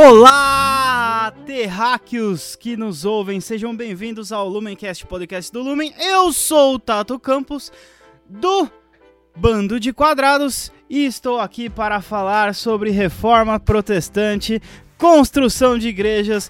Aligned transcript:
Olá, 0.00 1.32
terráqueos 1.44 2.54
que 2.54 2.76
nos 2.76 3.04
ouvem, 3.04 3.40
sejam 3.40 3.74
bem-vindos 3.74 4.30
ao 4.30 4.48
Lumencast 4.48 5.04
Podcast 5.04 5.52
do 5.52 5.60
Lumen. 5.60 5.92
Eu 5.98 6.32
sou 6.32 6.74
o 6.74 6.78
Tato 6.78 7.18
Campos, 7.18 7.72
do 8.24 8.70
Bando 9.36 9.80
de 9.80 9.92
Quadrados, 9.92 10.70
e 10.88 11.04
estou 11.04 11.40
aqui 11.40 11.68
para 11.68 12.00
falar 12.00 12.54
sobre 12.54 12.92
reforma 12.92 13.58
protestante, 13.58 14.62
construção 14.96 15.76
de 15.76 15.88
igrejas, 15.88 16.48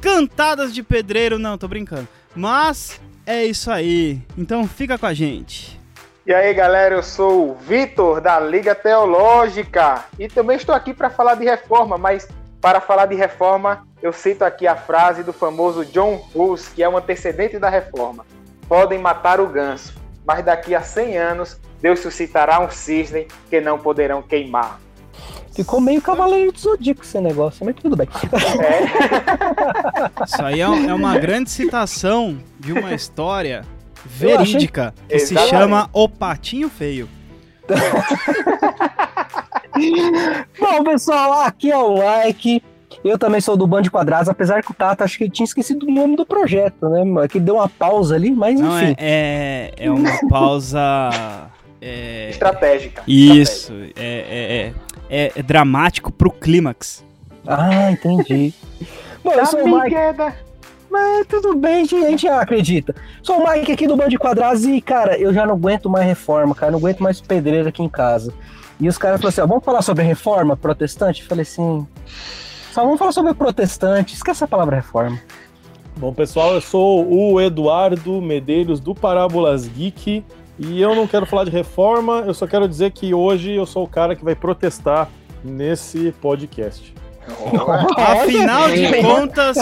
cantadas 0.00 0.72
de 0.72 0.84
pedreiro. 0.84 1.36
Não, 1.36 1.58
tô 1.58 1.66
brincando. 1.66 2.06
Mas 2.32 3.00
é 3.26 3.44
isso 3.44 3.72
aí, 3.72 4.22
então 4.38 4.68
fica 4.68 4.96
com 4.96 5.06
a 5.06 5.12
gente. 5.12 5.80
E 6.24 6.32
aí, 6.32 6.54
galera, 6.54 6.94
eu 6.94 7.02
sou 7.02 7.50
o 7.50 7.54
Vitor 7.56 8.20
da 8.20 8.38
Liga 8.38 8.72
Teológica 8.72 10.04
e 10.16 10.28
também 10.28 10.56
estou 10.56 10.72
aqui 10.72 10.94
para 10.94 11.10
falar 11.10 11.34
de 11.34 11.44
reforma, 11.44 11.98
mas 11.98 12.28
para 12.64 12.80
falar 12.80 13.04
de 13.04 13.14
reforma, 13.14 13.86
eu 14.00 14.10
cito 14.10 14.42
aqui 14.42 14.66
a 14.66 14.74
frase 14.74 15.22
do 15.22 15.34
famoso 15.34 15.84
John 15.84 16.26
Hus, 16.34 16.66
que 16.66 16.82
é 16.82 16.88
um 16.88 16.96
antecedente 16.96 17.58
da 17.58 17.68
reforma: 17.68 18.24
Podem 18.66 18.98
matar 18.98 19.38
o 19.38 19.46
ganso, 19.46 19.92
mas 20.26 20.42
daqui 20.42 20.74
a 20.74 20.80
100 20.80 21.18
anos 21.18 21.60
Deus 21.82 22.00
suscitará 22.00 22.58
um 22.60 22.70
cisne 22.70 23.28
que 23.50 23.60
não 23.60 23.78
poderão 23.78 24.22
queimar. 24.22 24.80
Ficou 25.52 25.78
meio 25.78 26.00
cavaleiro 26.00 26.52
do 26.52 26.58
zodíaco 26.58 27.02
esse 27.02 27.20
negócio, 27.20 27.66
mas 27.66 27.76
tudo 27.76 27.96
bem. 27.96 28.08
É. 28.58 30.24
Isso 30.24 30.42
aí 30.42 30.62
é, 30.62 30.64
é 30.64 30.94
uma 30.94 31.18
grande 31.18 31.50
citação 31.50 32.38
de 32.58 32.72
uma 32.72 32.94
história 32.94 33.62
verídica 34.06 34.94
que 35.06 35.16
Exatamente. 35.16 35.44
se 35.44 35.50
chama 35.50 35.90
O 35.92 36.08
Patinho 36.08 36.70
Feio. 36.70 37.10
Bom, 40.58 40.84
pessoal, 40.84 41.42
aqui 41.42 41.70
é 41.70 41.76
o 41.76 41.94
like. 41.94 42.62
Eu 43.02 43.18
também 43.18 43.40
sou 43.40 43.56
do 43.56 43.66
Band 43.66 43.82
de 43.82 43.90
Quadrados, 43.90 44.28
apesar 44.28 44.62
que 44.62 44.70
o 44.70 44.74
Tato 44.74 45.02
acho 45.02 45.18
que 45.18 45.24
ele 45.24 45.30
tinha 45.30 45.44
esquecido 45.44 45.86
o 45.86 45.90
nome 45.90 46.16
do 46.16 46.24
projeto, 46.24 46.88
né? 46.88 47.28
Que 47.28 47.40
deu 47.40 47.56
uma 47.56 47.68
pausa 47.68 48.14
ali, 48.14 48.30
mas 48.30 48.60
Não, 48.60 48.80
enfim. 48.80 48.94
É, 48.98 49.72
é, 49.76 49.86
é 49.86 49.90
uma 49.90 50.10
pausa. 50.28 50.80
É... 51.80 52.30
Estratégica. 52.30 53.02
Isso, 53.06 53.72
É, 53.96 54.72
é, 55.10 55.24
é, 55.24 55.32
é 55.36 55.42
dramático 55.42 56.12
pro 56.12 56.30
clímax. 56.30 57.04
Ah, 57.46 57.90
entendi. 57.90 58.54
Bom, 59.22 59.32
eu 59.32 59.46
sou 59.46 59.64
o 59.64 59.80
Mike. 59.80 59.94
Mas 60.90 61.26
tudo 61.26 61.56
bem, 61.56 61.82
a 61.82 61.86
gente 61.86 62.28
acredita. 62.28 62.94
Sou 63.20 63.38
o 63.38 63.50
Mike 63.50 63.72
aqui 63.72 63.86
do 63.86 63.96
Band 63.96 64.08
de 64.08 64.16
Quadrados 64.16 64.64
e, 64.64 64.80
cara, 64.80 65.18
eu 65.18 65.34
já 65.34 65.44
não 65.44 65.54
aguento 65.54 65.90
mais 65.90 66.06
reforma, 66.06 66.54
cara. 66.54 66.70
Não 66.70 66.78
aguento 66.78 67.02
mais 67.02 67.20
pedreiro 67.20 67.68
aqui 67.68 67.82
em 67.82 67.88
casa. 67.88 68.32
E 68.80 68.88
os 68.88 68.98
caras 68.98 69.20
falaram 69.20 69.28
assim: 69.28 69.40
ó, 69.40 69.46
vamos 69.46 69.64
falar 69.64 69.82
sobre 69.82 70.04
reforma 70.04 70.56
protestante? 70.56 71.22
Eu 71.22 71.28
falei 71.28 71.42
assim: 71.42 71.86
só 72.72 72.82
vamos 72.82 72.98
falar 72.98 73.12
sobre 73.12 73.34
protestante, 73.34 74.14
esquece 74.14 74.42
a 74.44 74.48
palavra 74.48 74.76
reforma. 74.76 75.18
Bom, 75.96 76.12
pessoal, 76.12 76.54
eu 76.54 76.60
sou 76.60 77.06
o 77.08 77.40
Eduardo 77.40 78.20
Medeiros 78.20 78.80
do 78.80 78.94
Parábolas 78.94 79.68
Geek 79.68 80.24
e 80.58 80.80
eu 80.80 80.94
não 80.94 81.06
quero 81.06 81.24
falar 81.24 81.44
de 81.44 81.50
reforma, 81.50 82.24
eu 82.26 82.34
só 82.34 82.48
quero 82.48 82.68
dizer 82.68 82.90
que 82.90 83.14
hoje 83.14 83.52
eu 83.52 83.64
sou 83.64 83.84
o 83.84 83.88
cara 83.88 84.16
que 84.16 84.24
vai 84.24 84.34
protestar 84.34 85.08
nesse 85.44 86.12
podcast. 86.20 86.92
Afinal 87.96 88.68
de 88.70 89.02
contas, 89.02 89.56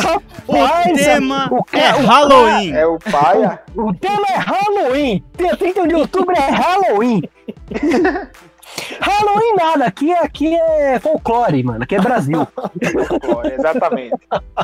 o 0.48 0.94
tema 0.94 1.50
é 1.72 1.88
Halloween. 1.90 2.72
É 2.72 2.86
o 2.86 2.98
paia. 2.98 3.60
O 3.76 3.94
tema 3.94 4.26
é 4.30 4.36
Halloween. 4.36 5.24
Dia 5.36 5.56
31 5.56 5.86
de 5.86 5.94
outubro 5.94 6.34
é 6.34 6.50
Halloween. 6.50 7.22
Halloween 9.00 9.54
nada, 9.56 9.86
aqui, 9.86 10.12
aqui 10.12 10.54
é 10.54 10.98
folclore, 11.00 11.62
mano. 11.62 11.82
Aqui 11.82 11.96
é 11.96 12.00
Brasil. 12.00 12.46
folclore, 13.08 13.52
exatamente. 13.52 14.16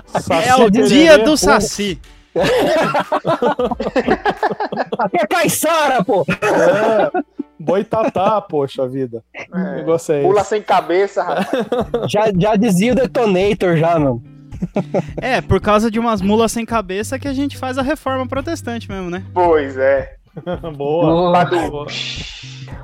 Saci 0.07 0.49
é 0.49 0.57
o 0.57 0.71
dia 0.71 1.19
do 1.19 1.37
Saci. 1.37 2.01
aqui 4.99 5.17
é 5.17 5.27
Caissara, 5.27 6.05
pô. 6.05 6.25
É. 6.29 7.11
Boitatá, 7.59 8.41
poxa 8.41 8.87
vida. 8.87 9.25
É, 9.35 9.77
negócio 9.77 10.15
é 10.15 10.23
Pula 10.23 10.41
esse. 10.43 10.51
sem 10.51 10.63
cabeça, 10.63 11.25
já, 12.09 12.31
já 12.37 12.55
dizia 12.55 12.93
o 12.93 12.95
Detonator, 12.95 13.77
já, 13.77 13.99
mano. 13.99 14.23
É, 15.21 15.41
por 15.41 15.61
causa 15.61 15.91
de 15.91 15.99
umas 15.99 16.21
mulas 16.21 16.53
sem 16.53 16.65
cabeça 16.65 17.19
que 17.19 17.29
a 17.29 17.33
gente 17.33 17.57
faz 17.57 17.79
a 17.79 17.83
reforma 17.83 18.27
protestante 18.27 18.89
mesmo, 18.89 19.11
né? 19.11 19.25
Pois 19.35 19.77
é. 19.77 20.15
boa. 20.77 21.45
boa. 21.45 21.87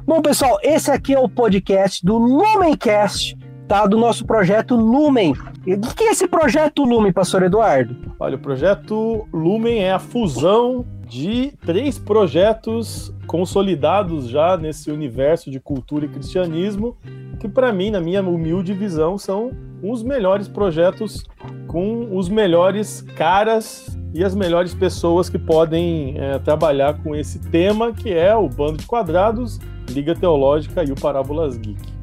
Bom, 0.06 0.20
pessoal, 0.20 0.58
esse 0.62 0.90
aqui 0.90 1.14
é 1.14 1.18
o 1.18 1.28
podcast 1.28 2.04
do 2.04 2.16
Lumencast, 2.16 3.36
tá? 3.66 3.86
Do 3.86 3.96
nosso 3.96 4.26
projeto 4.26 4.74
Lumen. 4.76 5.32
O 5.66 5.94
que 5.94 6.04
é 6.04 6.10
esse 6.10 6.28
projeto 6.28 6.84
Lumen, 6.84 7.12
pastor 7.12 7.42
Eduardo? 7.42 7.96
Olha, 8.18 8.36
o 8.36 8.38
projeto 8.38 9.26
Lumen 9.32 9.82
é 9.82 9.92
a 9.92 9.98
fusão 9.98 10.84
de 11.08 11.52
três 11.64 11.98
projetos 11.98 13.12
consolidados 13.26 14.28
já 14.28 14.56
nesse 14.56 14.90
universo 14.90 15.50
de 15.50 15.58
cultura 15.58 16.04
e 16.04 16.08
cristianismo, 16.08 16.96
que 17.40 17.48
para 17.48 17.72
mim, 17.72 17.90
na 17.90 18.00
minha 18.00 18.22
humilde 18.22 18.72
visão, 18.72 19.18
são 19.18 19.50
os 19.82 20.02
melhores 20.02 20.48
projetos 20.48 21.24
com 21.66 22.16
os 22.16 22.28
melhores 22.28 23.02
caras 23.16 23.98
e 24.14 24.22
as 24.22 24.34
melhores 24.34 24.74
pessoas 24.74 25.28
que 25.28 25.38
podem 25.38 26.16
é, 26.18 26.38
trabalhar 26.38 26.94
com 27.02 27.16
esse 27.16 27.38
tema, 27.38 27.92
que 27.92 28.12
é 28.12 28.34
o 28.34 28.48
Bando 28.48 28.78
de 28.78 28.86
Quadrados, 28.86 29.58
Liga 29.94 30.14
Teológica 30.14 30.82
e 30.82 30.90
o 30.90 30.94
Parábolas 30.96 31.56
Geek. 31.56 31.94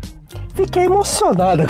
Fiquei 0.54 0.84
emocionado. 0.84 1.64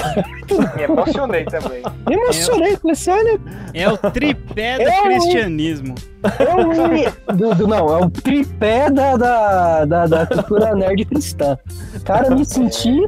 Me 0.75 0.83
emocionei 0.83 1.45
também. 1.45 1.83
Me 2.07 2.15
emocionei, 2.15 2.77
com 2.77 2.91
esse 2.91 3.09
olha. 3.09 3.39
É 3.73 3.89
o 3.89 3.97
tripé 3.97 4.77
do 4.77 4.89
é 4.89 5.01
cristianismo. 5.03 5.95
É 6.23 7.31
o, 7.31 7.35
do, 7.35 7.55
do, 7.55 7.67
não, 7.67 7.97
é 7.97 8.05
o 8.05 8.09
tripé 8.09 8.89
da, 8.89 9.17
da, 9.17 9.85
da, 9.85 10.05
da 10.07 10.25
cultura 10.25 10.75
nerd 10.75 11.05
cristã. 11.05 11.57
Cara, 12.03 12.29
me 12.31 12.43
senti, 12.43 13.03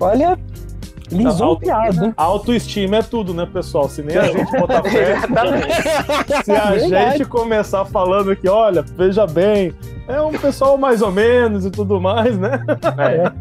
olha, 0.00 0.38
lisonjeado. 1.10 2.14
A 2.16 2.22
autoestima 2.22 2.96
é 2.96 3.02
tudo, 3.02 3.34
né, 3.34 3.46
pessoal? 3.52 3.88
Se 3.88 4.02
nem 4.02 4.16
a 4.16 4.24
gente 4.24 4.50
botar 4.58 4.82
fé. 4.82 5.16
se 6.44 6.52
a 6.52 6.70
Verdade. 6.70 7.18
gente 7.18 7.28
começar 7.28 7.84
falando 7.84 8.34
que, 8.36 8.48
olha, 8.48 8.82
veja 8.82 9.26
bem, 9.26 9.72
é 10.06 10.20
um 10.20 10.32
pessoal 10.32 10.76
mais 10.76 11.02
ou 11.02 11.10
menos 11.10 11.64
e 11.64 11.70
tudo 11.70 12.00
mais, 12.00 12.38
né? 12.38 12.64
É. 12.98 13.32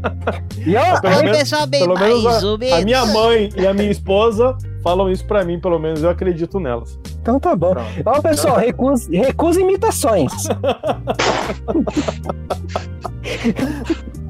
E 0.66 0.76
ó, 0.76 1.02
pelo 1.02 1.24
menos, 1.24 1.38
pessoal 1.38 1.68
bem 1.68 1.82
pelo 1.82 2.00
menos 2.00 2.24
mais 2.24 2.44
ou 2.44 2.58
menos. 2.58 2.80
A 2.80 2.82
minha 2.82 3.06
mãe 3.06 3.50
e 3.56 3.68
a 3.68 3.74
minha 3.74 3.92
esposa 3.92 4.58
falam 4.84 5.10
isso 5.10 5.26
pra 5.26 5.44
mim, 5.44 5.60
pelo 5.60 5.80
menos 5.80 6.04
eu 6.04 6.10
acredito 6.10 6.60
nelas. 6.60 7.00
Então 7.22 7.40
tá 7.40 7.56
bom. 7.56 7.74
Ó, 8.06 8.22
pessoal, 8.22 8.58
recusa, 8.58 9.10
recusa 9.12 9.62
imitações. 9.62 10.32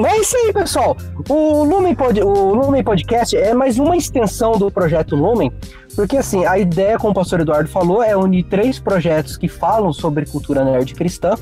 Mas 0.00 0.12
é 0.12 0.20
isso 0.20 0.36
aí, 0.36 0.52
pessoal. 0.52 0.96
O 1.28 1.64
Lumen, 1.64 1.94
Pod, 1.94 2.20
o 2.22 2.54
Lumen 2.54 2.82
Podcast 2.82 3.36
é 3.36 3.54
mais 3.54 3.78
uma 3.78 3.96
extensão 3.96 4.52
do 4.52 4.70
projeto 4.70 5.16
Lumen, 5.16 5.52
porque 5.94 6.16
assim, 6.16 6.44
a 6.44 6.58
ideia, 6.58 6.98
como 6.98 7.12
o 7.12 7.14
pastor 7.14 7.40
Eduardo 7.40 7.68
falou, 7.68 8.02
é 8.02 8.16
unir 8.16 8.44
três 8.44 8.78
projetos 8.78 9.36
que 9.36 9.48
falam 9.48 9.92
sobre 9.92 10.26
cultura 10.26 10.64
nerd 10.64 10.94
cristã 10.94 11.34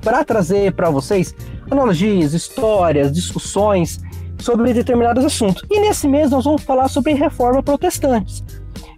para 0.00 0.24
trazer 0.24 0.72
para 0.72 0.90
vocês 0.90 1.34
analogias, 1.70 2.32
histórias, 2.32 3.12
discussões 3.12 4.00
sobre 4.38 4.72
determinados 4.72 5.24
assuntos. 5.24 5.62
E 5.70 5.80
nesse 5.80 6.08
mês 6.08 6.30
nós 6.30 6.44
vamos 6.44 6.62
falar 6.62 6.88
sobre 6.88 7.12
reforma 7.12 7.62
protestante. 7.62 8.42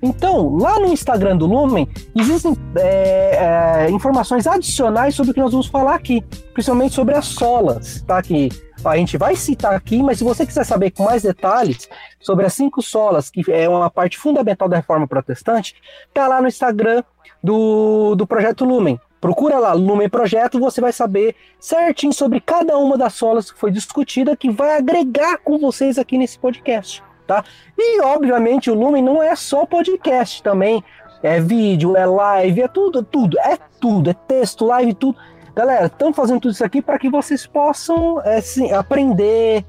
Então, 0.03 0.57
lá 0.57 0.79
no 0.81 0.87
Instagram 0.87 1.37
do 1.37 1.47
Lumen, 1.47 1.89
existem 2.15 2.57
é, 2.77 3.87
é, 3.87 3.91
informações 3.91 4.47
adicionais 4.47 5.15
sobre 5.15 5.31
o 5.31 5.35
que 5.35 5.41
nós 5.41 5.53
vamos 5.53 5.69
falar 5.69 5.95
aqui, 5.95 6.23
principalmente 6.53 6.95
sobre 6.95 7.15
as 7.15 7.27
solas, 7.27 8.03
tá? 8.03 8.21
Que 8.21 8.49
a 8.85 8.97
gente 8.97 9.17
vai 9.17 9.37
citar 9.37 9.75
aqui, 9.75 10.03
mas 10.03 10.19
se 10.19 10.25
você 10.25 10.45
quiser 10.45 10.65
saber 10.65 10.91
com 10.91 11.05
mais 11.05 11.23
detalhes 11.23 11.89
sobre 12.21 12.47
as 12.47 12.53
cinco 12.53 12.83
solas, 12.83 13.31
que 13.31 13.45
é 13.51 13.69
uma 13.69 13.89
parte 13.89 14.19
fundamental 14.19 14.69
da 14.69 14.77
reforma 14.77 15.07
protestante, 15.07 15.77
tá 16.13 16.27
lá 16.27 16.41
no 16.41 16.49
Instagram 16.49 17.05
do, 17.43 18.17
do 18.17 18.27
Projeto 18.27 18.65
Lumen. 18.65 19.01
Procura 19.21 19.61
lá, 19.61 19.73
Lumen 19.73 20.09
Projeto, 20.09 20.59
você 20.59 20.81
vai 20.81 20.93
saber 20.93 21.37
certinho 21.61 22.13
sobre 22.13 22.41
cada 22.41 22.77
uma 22.77 22.99
das 22.99 23.15
solas 23.15 23.53
que 23.53 23.59
foi 23.59 23.71
discutida, 23.71 24.37
que 24.37 24.51
vai 24.51 24.77
agregar 24.77 25.39
com 25.39 25.59
vocês 25.59 25.97
aqui 25.97 26.19
nesse 26.19 26.37
podcast 26.37 27.05
tá? 27.27 27.45
E, 27.77 28.01
obviamente, 28.01 28.71
o 28.71 28.75
Lumen 28.75 29.03
não 29.03 29.23
é 29.23 29.35
só 29.35 29.65
podcast 29.67 30.43
também. 30.43 30.83
É 31.23 31.41
vídeo, 31.41 31.97
é 31.97 32.05
live, 32.05 32.63
é 32.63 32.69
tudo, 32.69 33.03
tudo, 33.03 33.39
é 33.39 33.57
tudo, 33.81 34.11
é 34.11 34.15
texto, 34.15 34.67
live, 34.67 34.95
tudo. 34.95 35.17
Galera, 35.55 35.87
estamos 35.87 36.17
fazendo 36.17 36.41
tudo 36.41 36.53
isso 36.53 36.65
aqui 36.65 36.81
para 36.83 36.99
que 36.99 37.11
vocês 37.11 37.47
possam 37.47 38.21
é, 38.25 38.41
sim, 38.41 38.73
aprender 38.73 39.65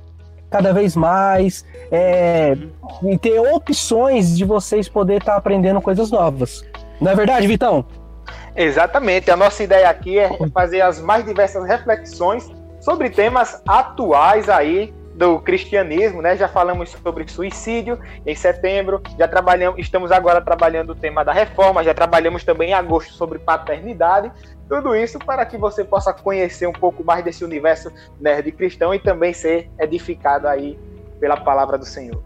cada 0.50 0.72
vez 0.72 0.96
mais 0.96 1.66
é, 1.92 2.56
e 3.04 3.18
ter 3.18 3.40
opções 3.40 4.38
de 4.38 4.46
vocês 4.46 4.88
poder 4.88 5.18
estar 5.18 5.34
tá 5.34 5.38
aprendendo 5.38 5.82
coisas 5.82 6.10
novas. 6.10 6.64
Não 7.02 7.12
é 7.12 7.16
verdade, 7.16 7.48
Vitão? 7.48 7.86
Exatamente. 8.56 9.32
A 9.32 9.36
nossa 9.36 9.64
ideia 9.64 9.90
aqui 9.90 10.18
é 10.18 10.30
fazer 10.54 10.82
as 10.82 11.02
mais 11.02 11.26
diversas 11.26 11.68
reflexões 11.68 12.50
sobre 12.80 13.10
temas 13.10 13.62
atuais 13.68 14.48
aí 14.48 14.94
do 15.14 15.40
cristianismo, 15.40 16.22
né? 16.22 16.36
Já 16.36 16.48
falamos 16.48 16.90
sobre 16.90 17.28
suicídio 17.28 18.00
em 18.26 18.36
setembro, 18.36 19.02
já 19.18 19.28
trabalhamos, 19.28 19.80
estamos 19.80 20.12
agora 20.12 20.42
trabalhando 20.42 20.92
o 20.92 20.96
tema 20.96 21.24
da 21.24 21.32
reforma, 21.32 21.84
já 21.84 21.94
trabalhamos 21.94 22.44
também 22.44 22.72
em 22.72 22.74
agosto 22.74 23.14
sobre 23.14 23.40
paternidade. 23.40 24.32
Tudo 24.68 24.96
isso 24.96 25.20
para 25.20 25.46
que 25.46 25.58
você 25.58 25.84
possa 25.84 26.14
conhecer 26.14 26.68
um 26.68 26.74
pouco 26.74 27.04
mais 27.04 27.24
desse 27.24 27.44
universo 27.44 27.92
nerd 28.20 28.52
cristão 28.54 28.94
e 28.94 29.00
também 29.00 29.34
ser 29.34 29.70
edificado 29.80 30.48
aí 30.48 30.80
pela 31.20 31.38
palavra 31.38 31.78
do 31.78 31.86
Senhor. 31.86 32.24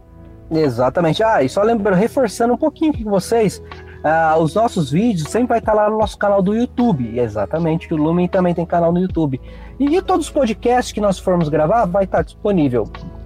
Exatamente. 0.49 1.21
Ah, 1.23 1.43
e 1.43 1.49
só 1.49 1.61
lembrando, 1.61 1.97
reforçando 1.97 2.53
um 2.53 2.57
pouquinho 2.57 2.93
com 2.93 3.09
vocês, 3.09 3.61
ah, 4.03 4.37
os 4.37 4.55
nossos 4.55 4.91
vídeos 4.91 5.29
sempre 5.29 5.49
vai 5.49 5.59
estar 5.59 5.73
lá 5.73 5.89
no 5.89 5.97
nosso 5.97 6.17
canal 6.17 6.41
do 6.41 6.55
YouTube. 6.55 7.19
Exatamente, 7.19 7.93
o 7.93 7.97
Lumen 7.97 8.27
também 8.27 8.53
tem 8.53 8.65
canal 8.65 8.91
no 8.91 8.99
YouTube. 8.99 9.41
E 9.79 10.01
todos 10.01 10.27
os 10.27 10.31
podcasts 10.31 10.91
que 10.91 10.99
nós 10.99 11.19
formos 11.19 11.49
gravar 11.49 11.85
vai 11.85 12.05
estar 12.05 12.23
disponível 12.23 12.85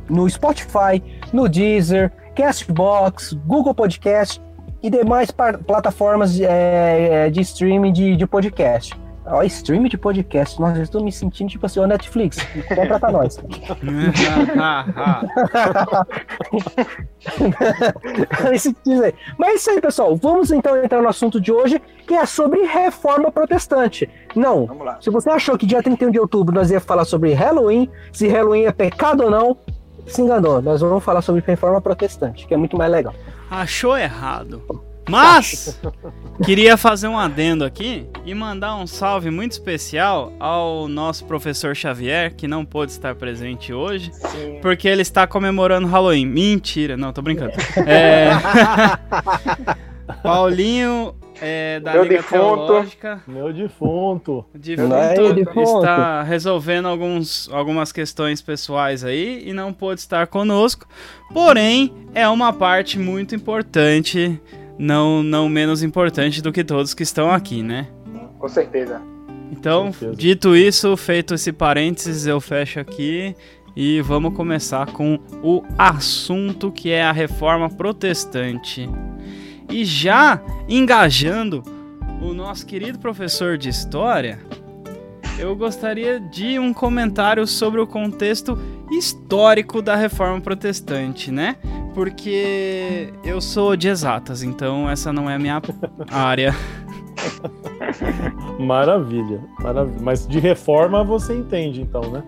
no 0.09 0.29
Spotify, 0.29 1.01
no 1.31 1.47
Deezer, 1.47 2.11
Castbox, 2.35 3.33
Google 3.45 3.73
Podcast 3.73 4.41
e 4.83 4.89
demais 4.89 5.31
plataformas 5.31 6.39
é, 6.41 7.29
de 7.29 7.41
streaming 7.41 7.93
de, 7.93 8.15
de 8.15 8.27
podcast. 8.27 8.99
Ó, 9.25 9.43
stream 9.43 9.83
de 9.83 9.97
podcast. 9.97 10.59
Nossa, 10.59 10.77
eu 10.77 10.83
estou 10.83 11.03
me 11.03 11.11
sentindo 11.11 11.49
tipo 11.49 11.65
assim, 11.65 11.79
ó, 11.79 11.85
Netflix, 11.85 12.37
compra 12.75 12.99
pra 12.99 13.11
nós. 13.11 13.39
Mas 19.37 19.51
é 19.51 19.55
isso 19.55 19.69
aí, 19.69 19.79
pessoal. 19.79 20.15
Vamos 20.15 20.51
então 20.51 20.75
entrar 20.83 21.01
no 21.01 21.07
assunto 21.07 21.39
de 21.39 21.51
hoje, 21.51 21.79
que 22.07 22.13
é 22.15 22.25
sobre 22.25 22.63
reforma 22.63 23.31
protestante. 23.31 24.09
Não, 24.35 24.67
se 24.99 25.09
você 25.09 25.29
achou 25.29 25.57
que 25.57 25.65
dia 25.65 25.83
31 25.83 26.11
de 26.11 26.19
outubro 26.19 26.53
nós 26.53 26.71
ia 26.71 26.79
falar 26.79 27.05
sobre 27.05 27.33
Halloween, 27.33 27.89
se 28.11 28.27
Halloween 28.27 28.65
é 28.65 28.71
pecado 28.71 29.23
ou 29.23 29.29
não, 29.31 29.57
se 30.07 30.21
enganou. 30.21 30.61
Nós 30.61 30.81
vamos 30.81 31.03
falar 31.03 31.21
sobre 31.21 31.43
reforma 31.45 31.79
protestante, 31.79 32.47
que 32.47 32.53
é 32.53 32.57
muito 32.57 32.75
mais 32.75 32.91
legal. 32.91 33.13
Achou 33.49 33.97
errado. 33.97 34.90
Mas 35.11 35.77
queria 36.45 36.77
fazer 36.77 37.07
um 37.07 37.17
adendo 37.17 37.65
aqui 37.65 38.07
e 38.25 38.33
mandar 38.33 38.77
um 38.77 38.87
salve 38.87 39.29
muito 39.29 39.51
especial 39.51 40.31
ao 40.39 40.87
nosso 40.87 41.25
professor 41.25 41.75
Xavier, 41.75 42.33
que 42.33 42.47
não 42.47 42.63
pôde 42.63 42.93
estar 42.93 43.13
presente 43.15 43.73
hoje, 43.73 44.11
Sim. 44.13 44.59
porque 44.61 44.87
ele 44.87 45.01
está 45.01 45.27
comemorando 45.27 45.87
Halloween. 45.87 46.25
Mentira, 46.25 46.95
não, 46.95 47.11
tô 47.11 47.21
brincando. 47.21 47.51
É... 47.85 48.31
Paulinho 50.23 51.15
é, 51.41 51.79
da 51.79 51.93
Meu 51.93 52.03
Liga 52.03 52.17
defunto. 52.17 52.35
Teológica. 52.37 53.23
Meu 53.25 53.51
defunto. 53.51 54.45
Defunto, 54.53 54.93
é 54.95 55.33
defunto 55.33 55.79
está 55.79 56.21
resolvendo 56.21 56.87
alguns, 56.87 57.49
algumas 57.51 57.91
questões 57.91 58.41
pessoais 58.41 59.03
aí 59.03 59.41
e 59.43 59.51
não 59.51 59.73
pôde 59.73 59.99
estar 59.99 60.27
conosco. 60.27 60.87
Porém, 61.33 61.91
é 62.13 62.29
uma 62.29 62.53
parte 62.53 62.99
muito 62.99 63.33
importante 63.33 64.39
não, 64.81 65.21
não 65.21 65.47
menos 65.47 65.83
importante 65.83 66.41
do 66.41 66.51
que 66.51 66.63
todos 66.63 66.95
que 66.95 67.03
estão 67.03 67.29
aqui, 67.29 67.61
né? 67.61 67.87
Com 68.39 68.47
certeza. 68.47 68.99
Então, 69.51 69.93
certeza. 69.93 70.15
dito 70.15 70.55
isso, 70.55 70.97
feito 70.97 71.35
esse 71.35 71.51
parênteses, 71.51 72.25
eu 72.25 72.41
fecho 72.41 72.79
aqui 72.79 73.35
e 73.75 74.01
vamos 74.01 74.33
começar 74.33 74.87
com 74.87 75.19
o 75.43 75.61
assunto 75.77 76.71
que 76.71 76.89
é 76.89 77.03
a 77.03 77.11
reforma 77.11 77.69
protestante. 77.69 78.89
E 79.69 79.85
já 79.85 80.41
engajando 80.67 81.61
o 82.19 82.33
nosso 82.33 82.65
querido 82.65 82.97
professor 82.97 83.59
de 83.59 83.69
história, 83.69 84.39
eu 85.41 85.55
gostaria 85.55 86.19
de 86.19 86.59
um 86.59 86.71
comentário 86.71 87.47
sobre 87.47 87.81
o 87.81 87.87
contexto 87.87 88.55
histórico 88.91 89.81
da 89.81 89.95
reforma 89.95 90.39
protestante, 90.39 91.31
né? 91.31 91.55
Porque 91.95 93.11
eu 93.23 93.41
sou 93.41 93.75
de 93.75 93.87
exatas, 93.87 94.43
então 94.43 94.87
essa 94.87 95.11
não 95.11 95.27
é 95.27 95.35
a 95.35 95.39
minha 95.39 95.59
área. 96.11 96.53
Maravilha, 98.59 99.41
maravilha. 99.59 99.99
Mas 100.01 100.27
de 100.27 100.39
reforma 100.39 101.03
você 101.03 101.35
entende, 101.35 101.81
então, 101.81 102.01
né? 102.11 102.23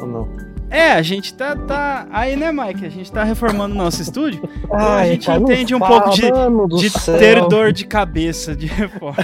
Ou 0.00 0.06
não? 0.06 0.55
É, 0.70 0.92
a 0.92 1.02
gente 1.02 1.32
tá, 1.34 1.54
tá. 1.54 2.06
Aí, 2.10 2.36
né, 2.36 2.50
Mike? 2.50 2.84
A 2.84 2.88
gente 2.88 3.10
tá 3.10 3.22
reformando 3.22 3.74
o 3.74 3.78
nosso 3.78 4.02
estúdio. 4.02 4.40
Então 4.64 4.78
Ai, 4.78 5.02
a 5.02 5.12
gente 5.12 5.30
entende 5.30 5.74
um 5.74 5.78
pouco 5.78 6.10
de, 6.10 6.22
de 6.78 6.90
ter 7.18 7.46
dor 7.46 7.72
de 7.72 7.86
cabeça 7.86 8.54
de 8.54 8.66
reforma. 8.66 9.16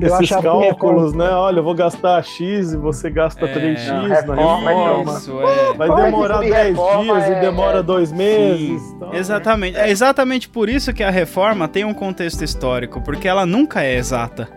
Esses 0.00 0.30
cálculos, 0.30 1.12
né? 1.12 1.30
Olha, 1.30 1.58
eu 1.58 1.64
vou 1.64 1.74
gastar 1.74 2.22
X 2.22 2.72
e 2.72 2.76
você 2.76 3.10
gasta 3.10 3.46
é, 3.46 3.54
3X 3.54 4.26
não, 4.26 4.60
na 4.62 4.70
reforma. 4.70 5.18
Isso, 5.18 5.40
é. 5.42 5.74
Vai 5.74 6.04
demorar 6.04 6.40
10 6.40 6.76
dias 6.76 7.28
e 7.28 7.40
demora 7.40 7.82
2 7.82 8.12
meses. 8.12 8.82
Então, 8.96 9.14
exatamente. 9.14 9.76
É 9.76 9.90
exatamente 9.90 10.48
por 10.48 10.68
isso 10.68 10.92
que 10.92 11.02
a 11.02 11.10
reforma 11.10 11.68
tem 11.68 11.84
um 11.84 11.94
contexto 11.94 12.42
histórico, 12.42 13.00
porque 13.02 13.28
ela 13.28 13.44
nunca 13.44 13.82
é 13.82 13.96
exata. 13.96 14.48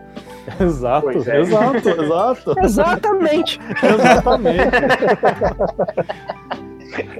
Exato, 0.60 1.10
é. 1.10 1.40
exato, 1.40 1.88
exato. 1.88 2.54
Exatamente. 2.60 3.60
Exatamente. 3.82 4.70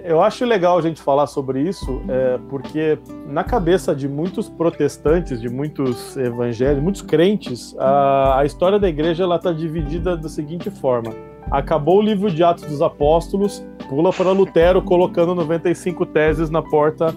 Eu 0.03 0.23
acho 0.23 0.45
legal 0.45 0.79
a 0.79 0.83
gente 0.83 1.01
falar 1.01 1.27
sobre 1.27 1.61
isso, 1.61 2.01
é, 2.09 2.39
porque 2.49 2.99
na 3.27 3.45
cabeça 3.45 3.95
de 3.95 4.09
muitos 4.09 4.49
protestantes, 4.49 5.41
de 5.41 5.49
muitos 5.49 6.17
evangélicos, 6.17 6.83
muitos 6.83 7.03
crentes, 7.03 7.77
a, 7.79 8.41
a 8.41 8.45
história 8.47 8.79
da 8.79 8.89
igreja 8.89 9.25
ela 9.25 9.37
está 9.37 9.53
dividida 9.53 10.17
da 10.17 10.29
seguinte 10.29 10.71
forma: 10.71 11.13
acabou 11.51 11.99
o 11.99 12.03
livro 12.03 12.31
de 12.31 12.43
Atos 12.43 12.65
dos 12.65 12.81
Apóstolos, 12.81 13.65
pula 13.89 14.13
para 14.13 14.33
Lutero 14.33 14.83
colocando 14.83 15.35
95 15.35 16.07
teses 16.07 16.51
na 16.51 16.63
porta 16.63 17.15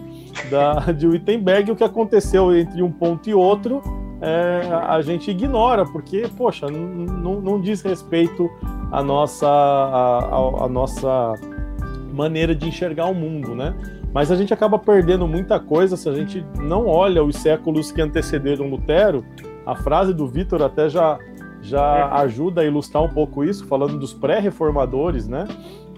da, 0.50 0.92
de 0.92 1.08
Wittenberg. 1.08 1.72
O 1.72 1.76
que 1.76 1.84
aconteceu 1.84 2.56
entre 2.56 2.84
um 2.84 2.92
ponto 2.92 3.30
e 3.30 3.34
outro 3.34 3.82
é, 4.22 4.70
a 4.72 5.02
gente 5.02 5.32
ignora, 5.32 5.84
porque, 5.84 6.30
poxa, 6.38 6.68
não 6.70 7.60
diz 7.60 7.82
respeito 7.82 8.50
à 8.92 9.04
nossa, 9.04 9.48
à, 9.48 10.66
à 10.66 10.70
nossa 10.70 11.34
maneira 12.14 12.54
de 12.54 12.68
enxergar 12.68 13.08
o 13.08 13.16
mundo, 13.16 13.56
né? 13.56 13.74
Mas 14.14 14.32
a 14.32 14.36
gente 14.36 14.54
acaba 14.54 14.78
perdendo 14.78 15.28
muita 15.28 15.60
coisa 15.60 15.96
se 15.96 16.08
a 16.08 16.14
gente 16.14 16.46
não 16.60 16.86
olha 16.86 17.24
os 17.24 17.38
séculos 17.38 17.92
que 17.92 18.02
antecederam 18.02 18.70
Lutero. 18.70 19.24
A 19.66 19.76
frase 19.76 20.14
do 20.14 20.28
Vitor 20.28 20.62
até 20.62 20.90
já, 20.90 21.18
já 21.62 22.14
ajuda 22.16 22.62
a 22.62 22.66
ilustrar 22.66 23.04
um 23.04 23.10
pouco 23.10 23.44
isso, 23.44 23.66
falando 23.66 23.98
dos 23.98 24.14
pré-reformadores, 24.14 25.28
né? 25.28 25.48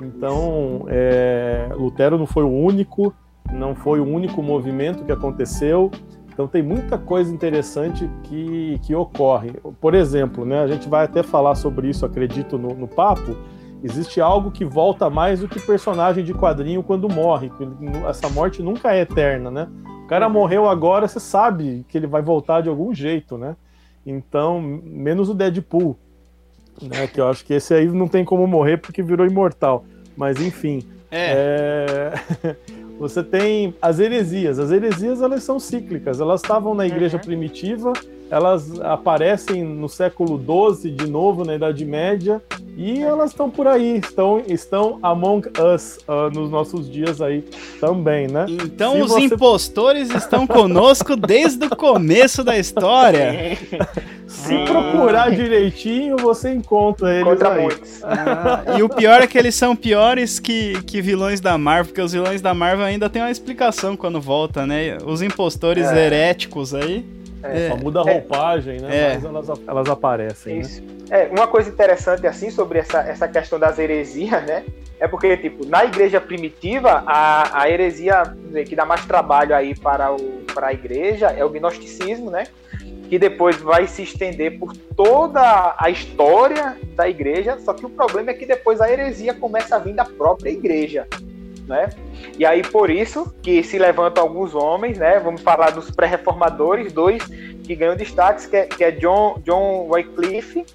Então, 0.02 0.86
é, 0.88 1.70
Lutero 1.76 2.18
não 2.18 2.28
foi 2.28 2.44
o 2.44 2.52
único, 2.52 3.14
não 3.52 3.74
foi 3.74 4.00
o 4.00 4.06
único 4.06 4.44
movimento 4.44 5.04
que 5.04 5.12
aconteceu. 5.12 5.90
Então 6.34 6.48
tem 6.48 6.64
muita 6.64 6.98
coisa 6.98 7.32
interessante 7.32 8.10
que, 8.24 8.80
que 8.84 8.96
ocorre. 8.96 9.52
Por 9.80 9.94
exemplo, 9.94 10.44
né, 10.44 10.64
a 10.64 10.68
gente 10.68 10.90
vai 10.90 11.06
até 11.06 11.22
falar 11.22 11.54
sobre 11.56 11.90
isso, 11.90 12.06
acredito, 12.06 12.58
no, 12.58 12.70
no 12.70 12.88
papo. 12.88 13.38
Existe 13.84 14.20
algo 14.20 14.50
que 14.50 14.66
volta 14.66 15.10
mais 15.10 15.42
do 15.42 15.48
que 15.48 15.60
personagem 15.60 16.24
de 16.24 16.34
quadrinho 16.34 16.82
quando 16.82 17.08
morre. 17.08 17.52
Essa 18.10 18.30
morte 18.30 18.64
nunca 18.64 18.96
é 18.96 19.02
eterna, 19.02 19.52
né? 19.52 19.68
O 20.06 20.08
cara 20.08 20.28
morreu 20.28 20.68
agora, 20.68 21.08
você 21.08 21.20
sabe 21.20 21.86
que 21.88 21.98
ele 21.98 22.08
vai 22.08 22.22
voltar 22.22 22.62
de 22.62 22.70
algum 22.70 22.94
jeito, 22.94 23.38
né? 23.38 23.56
Então, 24.06 24.62
menos 24.62 25.30
o 25.30 25.34
Deadpool, 25.34 25.98
né? 26.82 27.08
Que 27.08 27.22
eu 27.22 27.28
acho 27.28 27.46
que 27.46 27.54
esse 27.54 27.74
aí 27.74 27.88
não 27.88 28.08
tem 28.08 28.26
como 28.26 28.48
morrer 28.48 28.78
porque 28.78 29.04
virou 29.04 29.28
imortal. 29.28 29.86
Mas 30.16 30.42
enfim. 30.42 30.82
É. 31.12 32.14
é... 32.44 32.56
Você 33.00 33.24
tem 33.24 33.74
as 33.82 34.00
heresias. 34.00 34.60
As 34.60 34.72
heresias 34.72 35.22
elas 35.22 35.44
são 35.44 35.60
cíclicas. 35.60 36.20
Elas 36.20 36.42
estavam 36.42 36.74
na 36.74 36.86
igreja 36.86 37.18
uhum. 37.18 37.24
primitiva, 37.24 37.94
elas 38.34 38.80
aparecem 38.82 39.64
no 39.64 39.88
século 39.88 40.42
XII 40.76 40.90
de 40.90 41.06
novo 41.06 41.46
na 41.46 41.54
Idade 41.54 41.86
Média 41.86 42.42
e 42.76 43.00
elas 43.00 43.30
estão 43.30 43.48
por 43.48 43.68
aí, 43.68 44.00
estão, 44.00 44.42
estão 44.48 44.98
among 45.04 45.48
us 45.76 46.00
uh, 46.08 46.34
nos 46.34 46.50
nossos 46.50 46.90
dias 46.90 47.22
aí 47.22 47.44
também, 47.80 48.28
né? 48.28 48.48
Então 48.50 48.94
Se 48.96 49.02
os 49.04 49.12
você... 49.12 49.26
impostores 49.26 50.10
estão 50.10 50.48
conosco 50.48 51.16
desde 51.16 51.68
o 51.68 51.76
começo 51.76 52.44
da 52.44 52.58
história. 52.58 53.56
Se 54.26 54.56
ah. 54.56 54.66
procurar 54.66 55.30
direitinho, 55.30 56.18
você 56.18 56.52
encontra 56.52 57.14
eles 57.14 57.28
Encontra 57.28 57.54
aí. 57.54 57.62
muitos. 57.62 58.04
Ah, 58.04 58.64
e 58.80 58.82
o 58.82 58.90
pior 58.90 59.22
é 59.22 59.28
que 59.28 59.38
eles 59.38 59.54
são 59.54 59.76
piores 59.76 60.40
que, 60.40 60.82
que 60.84 61.04
vilões 61.04 61.40
da 61.40 61.56
Marvel, 61.56 61.86
porque 61.86 62.02
os 62.02 62.14
vilões 62.14 62.42
da 62.42 62.52
Marvel 62.52 62.84
ainda 62.84 63.08
tem 63.08 63.22
uma 63.22 63.30
explicação 63.30 63.96
quando 63.96 64.20
volta, 64.20 64.66
né? 64.66 64.98
Os 65.06 65.22
impostores 65.22 65.86
é. 65.86 66.06
heréticos 66.08 66.74
aí. 66.74 67.06
É, 67.44 67.70
só 67.70 67.76
muda 67.78 68.02
a 68.02 68.10
é. 68.10 68.14
roupagem, 68.14 68.80
né? 68.80 68.96
É. 68.96 69.14
Mas 69.16 69.26
elas, 69.26 69.62
elas 69.68 69.90
aparecem. 69.90 70.56
Né? 70.56 70.62
Isso. 70.62 70.82
Né? 70.82 70.88
É, 71.10 71.28
uma 71.28 71.48
coisa 71.48 71.70
interessante 71.70 72.26
assim 72.26 72.50
sobre 72.50 72.80
essa, 72.80 73.02
essa 73.02 73.28
questão 73.28 73.60
das 73.60 73.78
heresias, 73.78 74.44
né? 74.46 74.64
É 75.00 75.08
porque, 75.08 75.36
tipo, 75.38 75.66
na 75.66 75.84
igreja 75.84 76.22
primitiva, 76.22 77.04
a, 77.06 77.62
a 77.62 77.70
heresia 77.70 78.24
dizer, 78.46 78.64
que 78.66 78.76
dá 78.76 78.86
mais 78.86 79.06
trabalho 79.06 79.54
aí 79.54 79.76
para, 79.76 80.14
o, 80.14 80.18
para 80.54 80.68
a 80.68 80.74
igreja 80.74 81.28
é 81.28 81.44
o 81.44 81.50
gnosticismo, 81.50 82.32
né? 82.32 82.46
que 83.14 83.20
depois 83.20 83.58
vai 83.62 83.86
se 83.86 84.02
estender 84.02 84.58
por 84.58 84.76
toda 84.96 85.76
a 85.78 85.88
história 85.90 86.76
da 86.96 87.08
igreja, 87.08 87.60
só 87.60 87.72
que 87.72 87.86
o 87.86 87.90
problema 87.90 88.32
é 88.32 88.34
que 88.34 88.44
depois 88.44 88.82
a 88.82 88.92
heresia 88.92 89.36
começa 89.36 89.76
a 89.76 89.80
vir 89.80 89.94
da 89.94 90.04
própria 90.04 90.50
igreja, 90.50 91.08
né? 91.68 91.90
E 92.38 92.46
aí 92.46 92.62
por 92.62 92.90
isso 92.90 93.34
que 93.42 93.64
se 93.64 93.78
levantam 93.78 94.24
alguns 94.24 94.54
homens, 94.54 94.98
né? 94.98 95.20
Vamos 95.20 95.42
falar 95.42 95.72
dos 95.72 95.92
pré-reformadores, 95.92 96.92
dois 96.92 97.24
que 97.64 97.76
ganham 97.76 97.96
destaques, 97.96 98.46
que 98.46 98.58
é, 98.58 98.66
que 98.66 98.84
é 98.84 98.92
John, 98.92 99.40
John 99.44 99.88
Wycliffe 99.90 100.66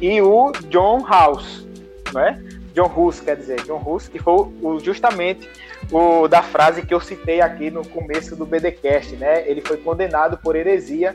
e 0.00 0.20
o 0.20 0.52
John 0.68 1.04
House, 1.06 1.66
né? 2.12 2.42
John 2.74 2.90
Hus, 2.94 3.20
quer 3.20 3.36
dizer, 3.36 3.62
John 3.64 3.82
Hus, 3.84 4.08
que 4.08 4.18
foi 4.18 4.48
o, 4.62 4.78
justamente 4.80 5.48
o 5.90 6.26
da 6.26 6.42
frase 6.42 6.82
que 6.82 6.94
eu 6.94 7.00
citei 7.00 7.40
aqui 7.40 7.70
no 7.70 7.86
começo 7.86 8.34
do 8.34 8.46
BDcast, 8.46 9.14
né? 9.16 9.46
Ele 9.48 9.60
foi 9.60 9.76
condenado 9.76 10.38
por 10.38 10.56
heresia 10.56 11.14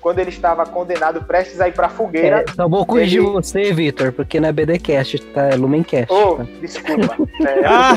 quando 0.00 0.18
ele 0.20 0.30
estava 0.30 0.64
condenado 0.64 1.22
prestes 1.24 1.60
a 1.60 1.68
ir 1.68 1.72
pra 1.72 1.88
fogueira. 1.88 2.44
É, 2.48 2.52
só 2.54 2.68
vou 2.68 2.86
corrigir 2.86 3.20
ele... 3.20 3.30
você, 3.30 3.72
Vitor, 3.72 4.12
porque 4.12 4.38
não 4.38 4.48
é 4.48 4.52
BDcast, 4.52 5.20
tá? 5.26 5.48
É 5.48 5.56
Lumencast. 5.56 6.12
Oh, 6.12 6.36
tá? 6.36 6.46
desculpa. 6.60 7.16
É, 7.38 7.64
ah. 7.64 7.94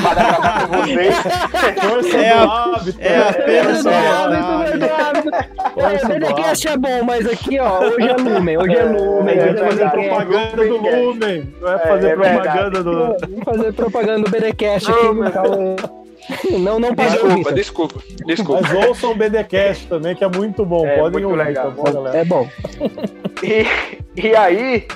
com 0.70 1.88
vocês. 1.96 2.16
é, 3.00 3.08
é 3.08 3.28
apenas 3.28 3.84
é, 5.76 6.18
BDcast 6.18 6.68
é 6.68 6.76
bom, 6.76 7.02
mas 7.02 7.26
aqui, 7.26 7.58
ó, 7.58 7.80
hoje 7.80 8.08
é 8.08 8.14
Lumen, 8.14 8.58
hoje 8.58 8.76
é 8.76 8.84
Lumen. 8.84 9.36
É, 9.36 9.50
hoje 9.50 9.82
é 9.82 9.88
propaganda 9.88 10.64
do 10.64 10.76
Lumen. 10.76 11.54
Não 11.60 11.72
é 11.72 11.78
fazer 11.78 12.08
é, 12.08 12.14
propaganda 12.14 12.82
do. 12.84 12.92
Vamos 12.92 13.44
fazer 13.44 13.72
propaganda 13.72 14.24
do 14.24 14.30
BDcast 14.30 14.90
aqui, 14.90 15.06
então. 15.06 16.01
Não, 16.58 16.78
não 16.78 16.94
Desculpa, 16.94 17.52
desculpa, 17.52 18.00
desculpa. 18.24 18.62
Mas 18.62 18.86
ouçam 18.86 19.12
o 19.12 19.14
BDcast 19.14 19.88
também, 19.88 20.14
que 20.14 20.22
é 20.22 20.28
muito 20.28 20.64
bom. 20.64 20.86
É, 20.86 20.98
Podem 20.98 21.22
muito 21.24 21.30
ouvir, 21.30 21.48
legal. 21.48 21.72
Tá 21.72 21.90
bom, 21.92 22.08
é 22.08 22.24
bom. 22.24 22.48
E, 23.42 23.64
e 24.14 24.36
aí, 24.36 24.86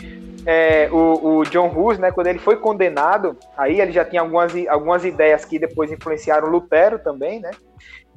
é, 0.46 0.88
o, 0.92 1.38
o, 1.38 1.44
John 1.46 1.68
Hus, 1.76 1.98
né, 1.98 2.12
quando 2.12 2.28
ele 2.28 2.38
foi 2.38 2.56
condenado, 2.56 3.36
aí 3.56 3.80
ele 3.80 3.90
já 3.90 4.04
tinha 4.04 4.20
algumas, 4.20 4.52
algumas 4.68 5.04
ideias 5.04 5.44
que 5.44 5.58
depois 5.58 5.90
influenciaram 5.90 6.48
Lutero 6.48 7.00
também, 7.00 7.40
né? 7.40 7.50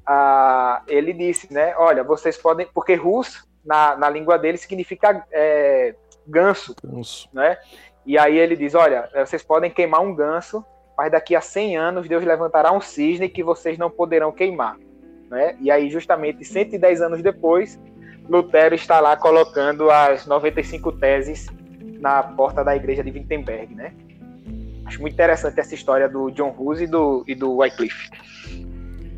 Ah, 0.05 0.83
ele 0.87 1.11
disse, 1.13 1.51
né, 1.51 1.73
olha, 1.77 2.03
vocês 2.03 2.37
podem, 2.37 2.67
porque 2.71 2.93
Hus, 2.93 3.43
na, 3.65 3.95
na 3.97 4.07
língua 4.07 4.37
dele, 4.37 4.59
significa 4.59 5.25
é, 5.31 5.95
ganso, 6.27 6.75
ganso, 6.83 7.27
né? 7.33 7.57
E 8.05 8.15
aí 8.17 8.37
ele 8.37 8.55
diz, 8.55 8.75
olha, 8.75 9.09
vocês 9.25 9.41
podem 9.41 9.71
queimar 9.71 10.01
um 10.01 10.13
ganso 10.13 10.63
mas 10.99 11.13
daqui 11.13 11.33
a 11.33 11.39
100 11.39 11.77
anos 11.77 12.09
Deus 12.09 12.25
levantará 12.25 12.73
um 12.73 12.81
cisne 12.81 13.29
que 13.29 13.41
vocês 13.41 13.77
não 13.77 13.89
poderão 13.89 14.33
queimar. 14.33 14.75
Né? 15.31 15.55
E 15.61 15.71
aí, 15.71 15.89
justamente 15.89 16.43
110 16.43 17.01
anos 17.01 17.23
depois, 17.23 17.79
Lutero 18.27 18.75
está 18.75 18.99
lá 18.99 19.15
colocando 19.15 19.89
as 19.89 20.27
95 20.27 20.91
teses 20.91 21.47
na 22.01 22.21
porta 22.21 22.65
da 22.65 22.75
igreja 22.75 23.01
de 23.01 23.11
Wittenberg. 23.11 23.73
Né? 23.73 23.93
Acho 24.83 24.99
muito 24.99 25.13
interessante 25.13 25.57
essa 25.57 25.73
história 25.73 26.09
do 26.09 26.31
John 26.31 26.53
Hus 26.59 26.81
e 26.81 26.85
do, 26.85 27.23
e 27.25 27.33
do 27.33 27.55
Wycliffe 27.55 28.09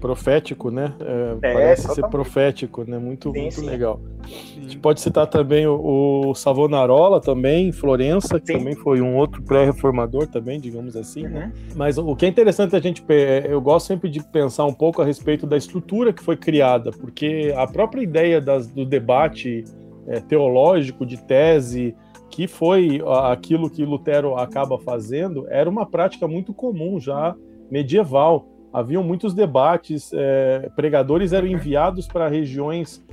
profético, 0.01 0.71
né? 0.71 0.93
É, 0.99 1.47
é, 1.47 1.53
parece 1.53 1.83
totalmente. 1.83 1.95
ser 1.95 2.09
profético, 2.09 2.83
né? 2.85 2.97
Muito, 2.97 3.31
sim, 3.31 3.41
muito 3.41 3.59
sim. 3.61 3.65
legal. 3.65 4.01
Sim. 4.27 4.59
A 4.59 4.61
gente 4.63 4.77
pode 4.79 4.99
citar 4.99 5.27
também 5.27 5.67
o, 5.67 6.29
o 6.29 6.35
Savonarola 6.35 7.21
também, 7.21 7.71
Florença, 7.71 8.39
que 8.39 8.51
também 8.51 8.75
foi 8.75 8.99
um 8.99 9.15
outro 9.15 9.41
pré-reformador 9.43 10.27
também, 10.27 10.59
digamos 10.59 10.97
assim, 10.97 11.23
né? 11.23 11.29
uhum. 11.29 11.39
né? 11.39 11.53
Mas 11.75 11.97
o 11.97 12.15
que 12.15 12.25
é 12.25 12.29
interessante 12.29 12.75
a 12.75 12.79
gente, 12.79 13.03
é, 13.07 13.45
eu 13.47 13.61
gosto 13.61 13.87
sempre 13.87 14.09
de 14.09 14.21
pensar 14.23 14.65
um 14.65 14.73
pouco 14.73 15.01
a 15.01 15.05
respeito 15.05 15.45
da 15.45 15.55
estrutura 15.55 16.11
que 16.11 16.23
foi 16.23 16.35
criada, 16.35 16.91
porque 16.91 17.53
a 17.55 17.67
própria 17.67 18.01
ideia 18.01 18.41
das, 18.41 18.67
do 18.67 18.83
debate 18.83 19.63
é, 20.07 20.19
teológico, 20.19 21.05
de 21.05 21.17
tese, 21.17 21.95
que 22.29 22.47
foi 22.47 23.01
aquilo 23.25 23.69
que 23.69 23.85
Lutero 23.85 24.35
acaba 24.35 24.79
fazendo, 24.79 25.45
era 25.49 25.69
uma 25.69 25.85
prática 25.85 26.27
muito 26.27 26.53
comum 26.53 26.99
já 26.99 27.35
medieval 27.69 28.47
haviam 28.73 29.03
muitos 29.03 29.33
debates, 29.33 30.11
é, 30.13 30.69
pregadores 30.75 31.33
eram 31.33 31.47
enviados 31.47 32.07
para 32.07 32.27
regiões 32.27 33.03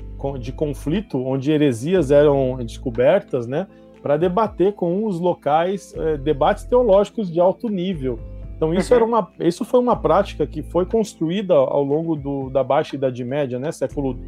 de 0.40 0.52
conflito, 0.52 1.18
onde 1.18 1.50
heresias 1.50 2.10
eram 2.10 2.56
descobertas, 2.58 3.46
né, 3.46 3.66
para 4.02 4.16
debater 4.16 4.72
com 4.74 5.04
os 5.04 5.20
locais 5.20 5.94
é, 5.96 6.16
debates 6.16 6.64
teológicos 6.64 7.30
de 7.30 7.40
alto 7.40 7.68
nível. 7.68 8.18
Então 8.56 8.74
isso 8.74 8.92
era 8.92 9.04
uma, 9.04 9.28
isso 9.38 9.64
foi 9.64 9.78
uma 9.78 9.94
prática 9.94 10.44
que 10.44 10.62
foi 10.62 10.84
construída 10.84 11.54
ao 11.54 11.82
longo 11.84 12.16
do, 12.16 12.50
da 12.50 12.64
Baixa 12.64 12.96
Idade 12.96 13.24
Média, 13.24 13.58
né, 13.58 13.70
século 13.70 14.18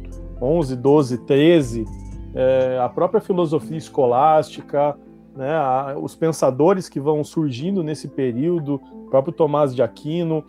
11, 0.41 0.75
12, 0.77 1.17
13, 1.25 1.85
é, 2.33 2.79
a 2.81 2.87
própria 2.87 3.19
filosofia 3.19 3.77
escolástica, 3.77 4.97
né, 5.35 5.53
a, 5.53 5.97
os 6.01 6.15
pensadores 6.15 6.87
que 6.87 6.99
vão 6.99 7.23
surgindo 7.23 7.83
nesse 7.83 8.07
período, 8.07 8.81
o 8.93 9.09
próprio 9.09 9.33
Tomás 9.33 9.75
de 9.75 9.81
Aquino, 9.81 10.45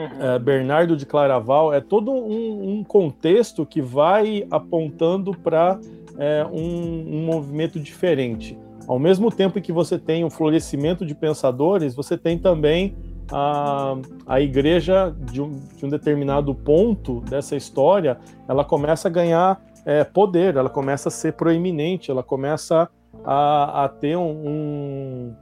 Uhum. 0.00 0.38
Bernardo 0.42 0.96
de 0.96 1.04
Claraval, 1.04 1.72
é 1.72 1.80
todo 1.80 2.10
um, 2.10 2.78
um 2.78 2.84
contexto 2.84 3.66
que 3.66 3.82
vai 3.82 4.46
apontando 4.50 5.32
para 5.32 5.78
é, 6.18 6.46
um, 6.50 7.16
um, 7.16 7.24
movimento 7.24 7.78
diferente. 7.78 8.58
Ao 8.86 8.98
mesmo 8.98 9.30
tempo 9.30 9.60
que 9.60 9.72
você 9.72 9.98
tem 9.98 10.24
um 10.24 10.30
florescimento 10.30 11.04
de 11.06 11.14
pensadores, 11.14 11.94
você 11.94 12.16
tem 12.16 12.38
também 12.38 12.94
a, 13.30 13.96
a 14.26 14.40
igreja, 14.40 15.14
de 15.18 15.40
um, 15.40 15.60
de 15.76 15.86
um 15.86 15.88
determinado 15.88 16.54
ponto 16.54 17.20
dessa 17.20 17.56
história, 17.56 18.18
ela 18.48 18.64
começa 18.64 19.08
a 19.08 19.10
ganhar 19.10 19.60
é, 19.84 20.04
poder, 20.04 20.56
ela 20.56 20.68
começa 20.68 21.08
a 21.08 21.12
ser 21.12 21.34
proeminente, 21.34 22.10
ela 22.10 22.22
começa 22.22 22.88
a, 23.24 23.84
a 23.84 23.88
ter 23.88 24.16
um 24.16 25.34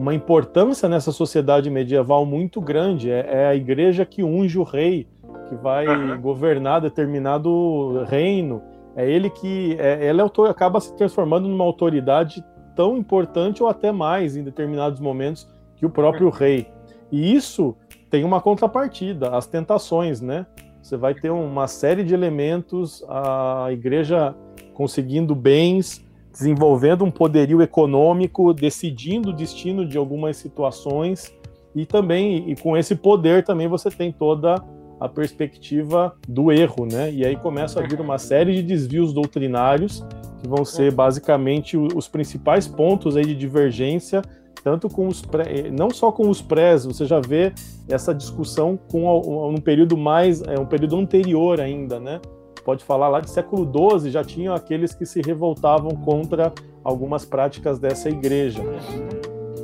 uma 0.00 0.14
importância 0.14 0.88
nessa 0.88 1.12
sociedade 1.12 1.68
medieval 1.68 2.24
muito 2.24 2.58
grande. 2.58 3.10
É, 3.10 3.42
é 3.42 3.46
a 3.48 3.54
igreja 3.54 4.06
que 4.06 4.24
unge 4.24 4.58
o 4.58 4.62
rei, 4.62 5.06
que 5.46 5.54
vai 5.54 5.86
uhum. 5.86 6.18
governar 6.18 6.80
determinado 6.80 8.02
reino. 8.04 8.62
É 8.96 9.08
ele 9.08 9.28
que. 9.28 9.76
É, 9.78 10.06
ela 10.06 10.22
é, 10.22 10.48
acaba 10.48 10.80
se 10.80 10.96
transformando 10.96 11.46
numa 11.46 11.64
autoridade 11.64 12.42
tão 12.74 12.96
importante 12.96 13.62
ou 13.62 13.68
até 13.68 13.92
mais 13.92 14.36
em 14.36 14.42
determinados 14.42 15.00
momentos 15.00 15.46
que 15.76 15.84
o 15.84 15.90
próprio 15.90 16.28
uhum. 16.28 16.32
rei. 16.32 16.66
E 17.12 17.34
isso 17.34 17.76
tem 18.08 18.24
uma 18.24 18.40
contrapartida, 18.40 19.36
as 19.36 19.46
tentações, 19.46 20.22
né? 20.22 20.46
Você 20.80 20.96
vai 20.96 21.12
ter 21.12 21.28
uma 21.28 21.66
série 21.66 22.02
de 22.02 22.14
elementos, 22.14 23.04
a 23.06 23.66
igreja 23.70 24.34
conseguindo 24.72 25.34
bens, 25.34 26.02
desenvolvendo 26.32 27.04
um 27.04 27.10
poderio 27.10 27.60
econômico, 27.60 28.52
decidindo 28.52 29.30
o 29.30 29.32
destino 29.32 29.86
de 29.86 29.98
algumas 29.98 30.36
situações 30.36 31.34
e 31.74 31.84
também 31.84 32.50
e 32.50 32.56
com 32.56 32.76
esse 32.76 32.94
poder 32.94 33.44
também 33.44 33.68
você 33.68 33.90
tem 33.90 34.12
toda 34.12 34.62
a 35.00 35.08
perspectiva 35.08 36.14
do 36.28 36.52
erro, 36.52 36.86
né? 36.86 37.10
E 37.10 37.24
aí 37.24 37.34
começa 37.34 37.80
a 37.80 37.86
vir 37.86 38.00
uma 38.00 38.18
série 38.18 38.54
de 38.54 38.62
desvios 38.62 39.12
doutrinários 39.14 40.04
que 40.40 40.48
vão 40.48 40.64
ser 40.64 40.92
basicamente 40.92 41.76
os 41.76 42.06
principais 42.06 42.68
pontos 42.68 43.16
aí 43.16 43.24
de 43.24 43.34
divergência, 43.34 44.22
tanto 44.62 44.88
com 44.88 45.08
os 45.08 45.22
pré, 45.22 45.70
não 45.70 45.90
só 45.90 46.12
com 46.12 46.28
os 46.28 46.42
prés, 46.42 46.84
você 46.84 47.06
já 47.06 47.18
vê 47.18 47.52
essa 47.88 48.14
discussão 48.14 48.78
com 48.90 49.50
um 49.50 49.60
período 49.60 49.96
mais, 49.96 50.42
é 50.42 50.58
um 50.58 50.66
período 50.66 50.96
anterior 50.96 51.60
ainda, 51.60 51.98
né? 51.98 52.20
Pode 52.62 52.84
falar 52.84 53.08
lá 53.08 53.20
de 53.20 53.30
século 53.30 53.70
XII, 53.98 54.10
já 54.10 54.24
tinham 54.24 54.54
aqueles 54.54 54.94
que 54.94 55.06
se 55.06 55.20
revoltavam 55.20 55.90
contra 55.90 56.52
algumas 56.84 57.24
práticas 57.24 57.78
dessa 57.78 58.08
igreja. 58.08 58.62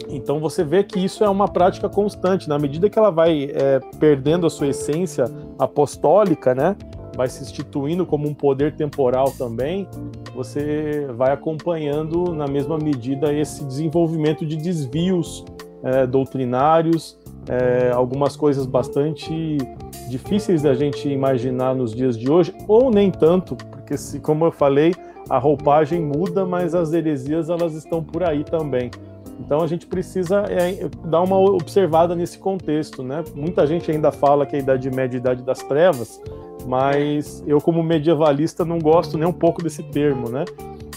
Então 0.09 0.41
você 0.41 0.65
vê 0.65 0.83
que 0.83 0.99
isso 0.99 1.25
é 1.25 1.29
uma 1.29 1.49
prática 1.49 1.88
constante. 1.88 2.49
Na 2.49 2.59
medida 2.59 2.88
que 2.88 2.99
ela 2.99 3.11
vai 3.11 3.50
é, 3.53 3.81
perdendo 3.99 4.47
a 4.47 4.50
sua 4.50 4.69
essência 4.69 5.25
apostólica, 5.59 6.55
né, 6.55 6.76
vai 7.17 7.29
se 7.29 7.43
instituindo 7.43 8.05
como 8.05 8.29
um 8.29 8.35
poder 8.35 8.76
temporal 8.76 9.33
também, 9.33 9.88
você 10.35 11.07
vai 11.17 11.33
acompanhando 11.33 12.35
na 12.35 12.47
mesma 12.47 12.76
medida 12.76 13.33
esse 13.33 13.65
desenvolvimento 13.65 14.45
de 14.45 14.57
desvios 14.57 15.45
é, 15.83 16.07
doutrinários, 16.07 17.19
é, 17.49 17.91
algumas 17.93 18.37
coisas 18.37 18.67
bastante 18.67 19.59
difíceis 20.09 20.62
da 20.62 20.75
gente 20.75 21.09
imaginar 21.09 21.75
nos 21.75 21.95
dias 21.95 22.19
de 22.19 22.31
hoje, 22.31 22.55
ou 22.67 22.91
nem 22.91 23.11
tanto, 23.11 23.57
porque 23.57 23.97
se, 23.97 24.21
como 24.21 24.45
eu 24.45 24.53
falei, 24.53 24.95
a 25.29 25.38
roupagem 25.38 26.00
muda, 26.00 26.45
mas 26.45 26.75
as 26.75 26.93
heresias 26.93 27.50
elas 27.50 27.75
estão 27.75 28.03
por 28.03 28.23
aí 28.23 28.45
também. 28.45 28.91
Então 29.38 29.61
a 29.61 29.67
gente 29.67 29.87
precisa 29.87 30.45
é, 30.49 30.88
dar 31.05 31.23
uma 31.23 31.38
observada 31.38 32.15
nesse 32.15 32.38
contexto, 32.38 33.03
né? 33.03 33.23
Muita 33.35 33.67
gente 33.67 33.91
ainda 33.91 34.11
fala 34.11 34.47
que 34.47 34.57
a 34.57 34.59
Idade 34.59 34.91
Média 34.91 35.17
é 35.17 35.19
a 35.19 35.21
Idade 35.21 35.43
das 35.43 35.62
Trevas, 35.62 36.21
mas 36.67 37.45
eu 37.47 37.61
como 37.61 37.83
medievalista 37.83 38.65
não 38.65 38.79
gosto 38.79 39.19
nem 39.19 39.29
um 39.29 39.33
pouco 39.33 39.62
desse 39.62 39.83
termo, 39.83 40.31
né? 40.31 40.45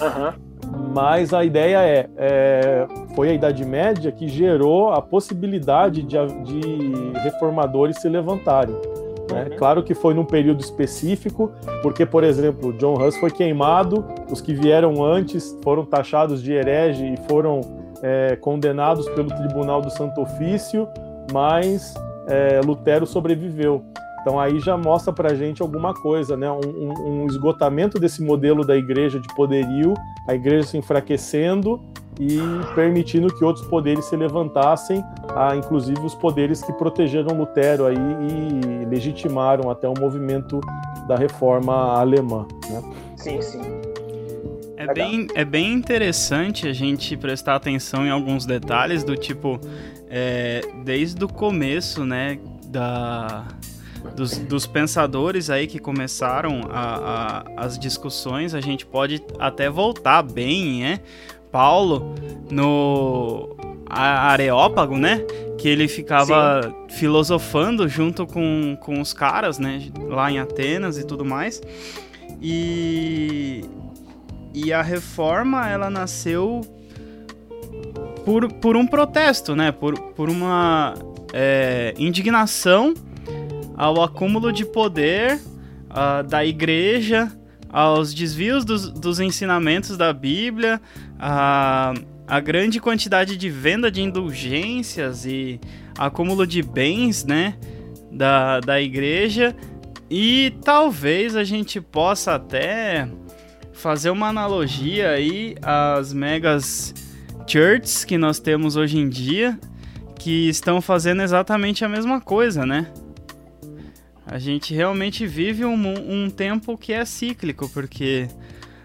Uhum. 0.02 0.49
Mas 0.94 1.34
a 1.34 1.44
ideia 1.44 1.78
é, 1.80 2.10
é, 2.18 2.88
foi 3.16 3.30
a 3.30 3.34
Idade 3.34 3.64
Média 3.66 4.12
que 4.12 4.28
gerou 4.28 4.92
a 4.92 5.02
possibilidade 5.02 6.04
de, 6.04 6.18
de 6.44 7.20
reformadores 7.20 7.98
se 8.00 8.10
levantarem. 8.10 8.76
Né? 9.32 9.50
Claro 9.58 9.84
que 9.84 9.94
foi 9.94 10.14
num 10.14 10.26
período 10.26 10.62
específico, 10.62 11.52
porque, 11.82 12.06
por 12.06 12.24
exemplo, 12.24 12.74
John 12.74 12.96
Hus 12.96 13.16
foi 13.18 13.30
queimado, 13.30 14.06
os 14.32 14.42
que 14.42 14.54
vieram 14.54 15.04
antes 15.04 15.56
foram 15.64 15.86
taxados 15.86 16.42
de 16.42 16.54
herege 16.54 17.14
e 17.14 17.18
foram 17.28 17.62
é, 18.02 18.36
condenados 18.36 19.08
pelo 19.10 19.30
Tribunal 19.30 19.82
do 19.82 19.90
Santo 19.90 20.22
Ofício, 20.22 20.88
mas 21.32 21.94
é, 22.28 22.62
Lutero 22.66 23.06
sobreviveu. 23.06 23.84
Então 24.22 24.40
aí 24.40 24.60
já 24.60 24.78
mostra 24.78 25.14
para 25.14 25.32
a 25.32 25.36
gente 25.36 25.62
alguma 25.62 25.94
coisa, 25.94 26.36
né? 26.36 26.50
Um, 26.52 27.22
um, 27.24 27.26
esgotamento 27.26 27.98
desse 27.98 28.22
modelo 28.22 28.66
da 28.66 28.76
igreja 28.76 29.20
de 29.20 29.28
poderio, 29.34 29.94
a 30.30 30.36
igreja 30.36 30.68
se 30.68 30.78
enfraquecendo 30.78 31.82
e 32.20 32.38
permitindo 32.76 33.34
que 33.36 33.44
outros 33.44 33.66
poderes 33.66 34.06
se 34.06 34.16
levantassem, 34.16 35.04
a, 35.36 35.56
inclusive 35.56 36.00
os 36.02 36.14
poderes 36.14 36.62
que 36.62 36.72
protegeram 36.74 37.36
Lutero 37.36 37.88
aí 37.88 37.96
e 37.96 38.86
legitimaram 38.86 39.72
até 39.72 39.88
o 39.88 39.94
movimento 39.98 40.60
da 41.08 41.16
reforma 41.16 41.98
alemã. 42.00 42.46
Né? 42.70 42.84
Sim, 43.16 43.42
sim. 43.42 43.62
É 44.78 44.94
bem, 44.94 45.28
é 45.34 45.44
bem 45.44 45.74
interessante 45.74 46.68
a 46.68 46.74
gente 46.74 47.18
prestar 47.18 47.56
atenção 47.56 48.06
em 48.06 48.10
alguns 48.12 48.46
detalhes 48.46 49.04
do 49.04 49.18
tipo, 49.18 49.60
é, 50.10 50.62
desde 50.86 51.24
o 51.26 51.28
começo, 51.28 52.06
né, 52.06 52.38
da, 52.68 53.46
dos, 54.16 54.38
dos, 54.38 54.68
pensadores 54.68 55.50
aí 55.50 55.68
que 55.68 55.80
começaram 55.80 56.62
a, 56.70 57.44
a, 57.58 57.66
as 57.66 57.78
discussões, 57.78 58.54
a 58.54 58.62
gente 58.62 58.86
pode 58.86 59.24
até 59.40 59.70
voltar 59.70 60.22
bem, 60.22 60.82
né? 60.82 61.00
Paulo 61.52 62.14
no 62.50 63.56
Areópago, 63.90 64.98
né? 64.98 65.20
Que 65.58 65.68
ele 65.68 65.88
ficava 65.88 66.62
Sim. 66.64 66.96
filosofando 66.96 67.88
junto 67.88 68.26
com, 68.26 68.78
com 68.82 69.02
os 69.02 69.14
caras, 69.14 69.58
né? 69.58 69.90
Lá 70.08 70.32
em 70.32 70.40
Atenas 70.40 70.98
e 70.98 71.06
tudo 71.06 71.26
mais. 71.26 71.62
E, 72.42 73.66
e 74.54 74.72
a 74.72 74.82
reforma, 74.82 75.68
ela 75.68 75.90
nasceu 75.90 76.62
por, 78.24 78.52
por 78.54 78.78
um 78.78 78.86
protesto, 78.86 79.56
né? 79.56 79.72
Por, 79.72 80.00
por 80.14 80.30
uma 80.30 80.94
é, 81.34 81.94
indignação 81.98 82.94
ao 83.80 84.04
acúmulo 84.04 84.52
de 84.52 84.66
poder 84.66 85.40
uh, 85.90 86.22
da 86.28 86.44
igreja, 86.44 87.32
aos 87.70 88.14
desvios 88.14 88.66
dos, 88.66 88.92
dos 88.92 89.22
ensinamentos 89.22 89.96
da 89.96 90.12
Bíblia, 90.12 90.82
a, 91.18 91.94
a 92.28 92.40
grande 92.42 92.82
quantidade 92.82 93.38
de 93.38 93.50
venda 93.50 93.90
de 93.90 94.02
indulgências 94.02 95.26
e 95.26 95.62
acúmulo 95.98 96.46
de 96.46 96.62
bens, 96.62 97.24
né, 97.24 97.56
da, 98.12 98.60
da 98.60 98.82
igreja. 98.82 99.56
E 100.10 100.54
talvez 100.62 101.38
a 101.38 101.46
gente 101.46 101.80
possa 101.80 102.36
até 102.36 103.08
fazer 103.72 104.10
uma 104.10 104.28
analogia 104.28 105.12
aí 105.12 105.56
às 105.62 106.12
megas 106.12 106.94
churches 107.48 108.04
que 108.04 108.18
nós 108.18 108.40
temos 108.40 108.76
hoje 108.76 108.98
em 108.98 109.08
dia, 109.08 109.58
que 110.18 110.50
estão 110.50 110.82
fazendo 110.82 111.22
exatamente 111.22 111.86
a 111.86 111.88
mesma 111.88 112.20
coisa, 112.20 112.66
né? 112.66 112.92
A 114.32 114.38
gente 114.38 114.76
realmente 114.76 115.26
vive 115.26 115.66
um, 115.66 116.26
um 116.26 116.30
tempo 116.30 116.78
que 116.78 116.94
é 116.94 117.04
cíclico, 117.04 117.68
porque 117.70 118.28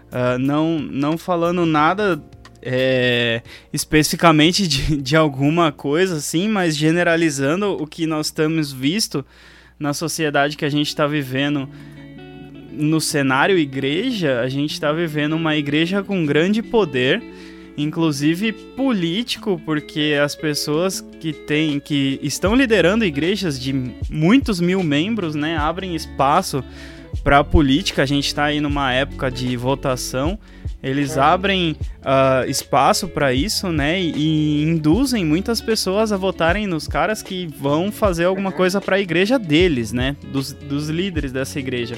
uh, 0.07 0.39
não, 0.39 0.79
não 0.79 1.19
falando 1.19 1.67
nada 1.67 2.19
é, 2.63 3.43
especificamente 3.71 4.67
de, 4.67 4.97
de 4.97 5.15
alguma 5.15 5.71
coisa, 5.71 6.15
assim, 6.15 6.47
mas 6.47 6.75
generalizando 6.75 7.77
o 7.79 7.85
que 7.85 8.07
nós 8.07 8.31
temos 8.31 8.73
visto 8.73 9.23
na 9.77 9.93
sociedade 9.93 10.57
que 10.57 10.65
a 10.65 10.69
gente 10.69 10.87
está 10.87 11.05
vivendo 11.05 11.69
no 12.71 12.99
cenário 12.99 13.55
igreja, 13.55 14.41
a 14.41 14.49
gente 14.49 14.73
está 14.73 14.91
vivendo 14.91 15.33
uma 15.33 15.55
igreja 15.55 16.01
com 16.01 16.25
grande 16.25 16.63
poder 16.63 17.21
inclusive 17.77 18.51
político, 18.51 19.61
porque 19.65 20.17
as 20.23 20.35
pessoas 20.35 21.01
que 21.19 21.33
têm, 21.33 21.79
que 21.79 22.19
estão 22.21 22.55
liderando 22.55 23.03
igrejas 23.03 23.59
de 23.59 23.73
muitos 24.09 24.59
mil 24.59 24.81
membros, 24.83 25.35
né, 25.35 25.57
abrem 25.57 25.95
espaço 25.95 26.63
para 27.23 27.39
a 27.39 27.43
política. 27.43 28.03
A 28.03 28.05
gente 28.05 28.27
está 28.27 28.45
aí 28.45 28.59
numa 28.59 28.93
época 28.93 29.31
de 29.31 29.55
votação. 29.57 30.37
Eles 30.83 31.17
abrem 31.17 31.75
uh, 32.01 32.47
espaço 32.47 33.07
para 33.07 33.33
isso, 33.33 33.71
né? 33.71 33.99
E, 33.99 34.11
e, 34.15 34.63
induzem 34.63 35.25
muitas 35.25 35.59
pessoas 35.59 36.11
a 36.11 36.17
votarem 36.17 36.67
nos 36.67 36.87
caras 36.87 37.23
que 37.23 37.47
vão 37.47 37.91
fazer 37.91 38.25
alguma 38.25 38.51
coisa 38.51 38.79
para 38.79 38.97
a 38.97 38.99
igreja 38.99 39.39
deles, 39.39 39.91
né? 39.91 40.15
Dos, 40.31 40.53
dos 40.53 40.89
líderes 40.89 41.31
dessa 41.31 41.57
igreja. 41.57 41.97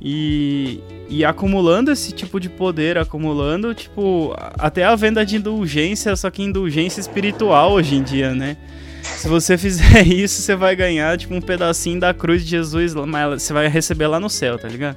E, 0.00 0.80
e 1.08 1.24
acumulando 1.24 1.90
esse 1.90 2.12
tipo 2.12 2.40
de 2.40 2.48
poder, 2.48 2.98
acumulando, 2.98 3.74
tipo, 3.74 4.34
até 4.58 4.84
a 4.84 4.96
venda 4.96 5.24
de 5.24 5.36
indulgência, 5.36 6.16
só 6.16 6.30
que 6.30 6.42
indulgência 6.42 7.00
espiritual 7.00 7.72
hoje 7.72 7.94
em 7.94 8.02
dia, 8.02 8.34
né? 8.34 8.56
Se 9.02 9.28
você 9.28 9.56
fizer 9.58 10.06
isso, 10.06 10.42
você 10.42 10.56
vai 10.56 10.74
ganhar, 10.74 11.16
tipo, 11.18 11.34
um 11.34 11.40
pedacinho 11.40 12.00
da 12.00 12.12
cruz 12.12 12.42
de 12.42 12.50
Jesus, 12.50 12.94
mas 12.94 13.42
você 13.42 13.52
vai 13.52 13.68
receber 13.68 14.06
lá 14.06 14.18
no 14.18 14.28
céu, 14.28 14.58
tá 14.58 14.68
ligado? 14.68 14.96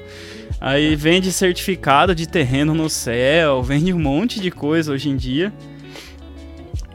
Aí 0.59 0.95
vende 0.95 1.31
certificado 1.31 2.15
de 2.15 2.27
terreno 2.27 2.73
no 2.73 2.89
céu, 2.89 3.61
vende 3.61 3.93
um 3.93 3.99
monte 3.99 4.39
de 4.39 4.49
coisa 4.49 4.93
hoje 4.93 5.09
em 5.09 5.15
dia. 5.15 5.53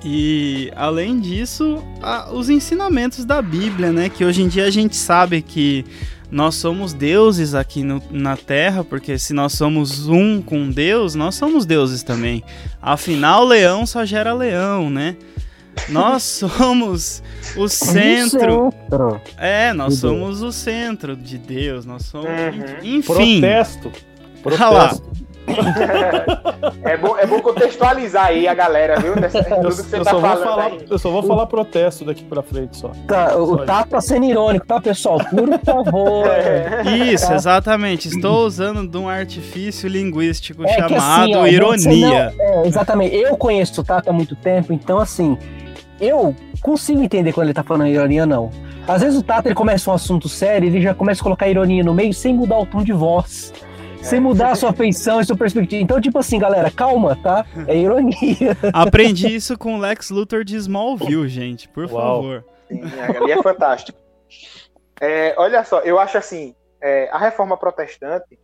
E 0.05 0.73
além 0.75 1.21
disso, 1.21 1.85
a, 2.03 2.33
os 2.33 2.49
ensinamentos 2.49 3.25
da 3.25 3.43
Bíblia, 3.43 3.93
né? 3.93 4.09
Que 4.09 4.25
hoje 4.25 4.43
em 4.43 4.49
dia 4.49 4.65
a 4.65 4.71
gente 4.71 4.97
sabe 4.97 5.43
que 5.43 5.85
nós 6.31 6.55
somos 6.55 6.93
deuses 6.93 7.55
aqui 7.55 7.83
no, 7.83 8.03
na 8.11 8.37
Terra, 8.37 8.85
porque 8.85 9.19
se 9.19 9.33
nós 9.33 9.53
somos 9.53 10.09
um 10.09 10.41
com 10.41 10.71
Deus, 10.71 11.15
nós 11.15 11.35
somos 11.35 11.67
deuses 11.67 12.03
também. 12.03 12.45
Afinal, 12.81 13.45
leão 13.45 13.85
só 13.85 14.05
gera 14.05 14.33
leão, 14.33 14.89
né? 14.89 15.17
Nós 15.89 16.23
somos 16.49 17.23
o 17.57 17.69
centro. 17.69 18.73
É, 19.37 19.73
nós 19.73 19.97
somos 19.97 20.43
o 20.43 20.53
centro 20.53 21.17
de 21.17 21.37
Deus. 21.37 21.85
Nós 21.85 22.05
somos. 22.05 22.29
Uhum. 22.29 22.97
Enfim. 22.97 23.41
Protesto. 23.41 23.93
Protesto 24.43 25.30
é, 26.85 26.97
bom, 26.97 27.17
é 27.19 27.27
bom 27.27 27.41
contextualizar 27.41 28.27
aí 28.27 28.49
a 28.49 28.55
galera, 28.55 28.99
viu? 28.99 29.15
Eu, 29.15 29.23
eu, 29.23 30.05
tá 30.05 30.11
só 30.11 30.21
falar, 30.21 30.73
eu, 30.89 30.99
só 30.99 31.11
vou 31.11 31.23
falar, 31.23 31.47
protesto 31.47 32.05
daqui 32.05 32.25
pra 32.25 32.43
frente 32.43 32.77
só. 32.77 32.91
Tá, 33.07 33.37
o 33.37 33.59
tá 33.59 33.85
tá 33.85 34.01
sendo 34.01 34.27
irônico, 34.27 34.67
tá, 34.67 34.81
pessoal? 34.81 35.19
Por 35.19 35.59
favor. 35.61 36.31
É. 36.41 37.13
Isso, 37.13 37.33
exatamente. 37.33 38.09
Estou 38.09 38.47
usando 38.47 38.87
de 38.89 38.97
um 38.97 39.09
artifício 39.09 39.89
linguístico 39.89 40.65
é 40.65 40.73
chamado 40.75 41.23
assim, 41.23 41.35
ó, 41.35 41.47
ironia. 41.47 42.33
Não, 42.37 42.45
é, 42.45 42.67
exatamente. 42.67 43.15
Eu 43.15 43.37
conheço 43.37 43.81
o 43.81 43.85
Tato 43.85 44.11
há 44.11 44.13
muito 44.13 44.35
tempo, 44.37 44.73
então 44.73 44.99
assim, 44.99 45.37
eu 46.01 46.35
consigo 46.61 47.03
entender 47.03 47.33
quando 47.33 47.47
ele 47.47 47.55
tá 47.55 47.63
falando 47.63 47.89
ironia 47.89 48.23
ou 48.23 48.29
não. 48.29 48.51
Às 48.89 49.03
vezes 49.03 49.19
o 49.19 49.23
Tato 49.23 49.49
ele 49.49 49.55
começa 49.55 49.91
um 49.91 49.95
assunto 49.95 50.29
sério, 50.29 50.69
ele 50.69 50.81
já 50.81 50.95
começa 50.95 51.21
a 51.21 51.25
colocar 51.25 51.49
ironia 51.49 51.85
no 51.85 51.95
meio 51.95 52.13
sem 52.15 52.35
mudar 52.35 52.59
o 52.59 52.67
tom 52.67 52.83
de 52.83 52.93
voz 52.93 53.53
sem 54.03 54.21
mudar 54.21 54.53
a 54.53 54.55
sua 54.55 54.73
feição 54.73 55.21
e 55.21 55.25
sua 55.25 55.37
perspectiva. 55.37 55.83
Então, 55.83 56.01
tipo 56.01 56.19
assim, 56.19 56.39
galera, 56.39 56.71
calma, 56.71 57.17
tá? 57.17 57.45
É 57.67 57.77
ironia. 57.77 58.57
Aprendi 58.73 59.35
isso 59.35 59.59
com 59.59 59.77
o 59.77 59.79
Lex 59.79 60.11
Luthor 60.11 60.45
de 60.45 60.57
Smallville, 60.57 61.29
gente, 61.29 61.69
por 61.69 61.91
Uau. 61.91 62.23
favor. 62.23 62.45
Sim, 62.69 62.83
ali 63.17 63.33
é 63.33 63.43
fantástico. 63.43 63.99
É, 65.01 65.35
olha 65.39 65.65
só, 65.65 65.81
eu 65.81 65.99
acho 65.99 66.19
assim, 66.19 66.55
é, 66.81 67.09
a 67.11 67.19
reforma 67.19 67.57
protestante, 67.57 68.39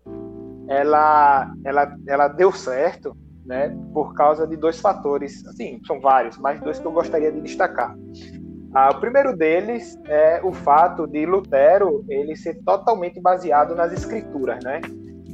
ela, 0.69 1.51
ela, 1.65 1.97
ela 2.09 2.29
deu 2.29 2.51
certo, 2.51 3.17
né, 3.45 3.77
por 3.93 4.15
causa 4.15 4.47
de 4.47 4.57
dois 4.57 4.81
fatores, 4.81 5.47
assim, 5.47 5.81
são 5.87 6.01
vários, 6.01 6.37
mas 6.39 6.61
dois 6.61 6.79
que 6.79 6.87
eu 6.87 6.93
gostaria 6.93 7.31
de 7.31 7.41
destacar. 7.41 7.95
Ah, 8.75 8.91
o 8.91 9.01
primeiro 9.01 9.37
deles 9.37 9.97
é 10.07 10.41
o 10.43 10.53
fato 10.53 11.07
de 11.07 11.25
Lutero 11.25 12.05
ele 12.09 12.37
ser 12.37 12.55
totalmente 12.65 13.21
baseado 13.21 13.75
nas 13.75 13.93
escrituras, 13.93 14.63
né? 14.65 14.81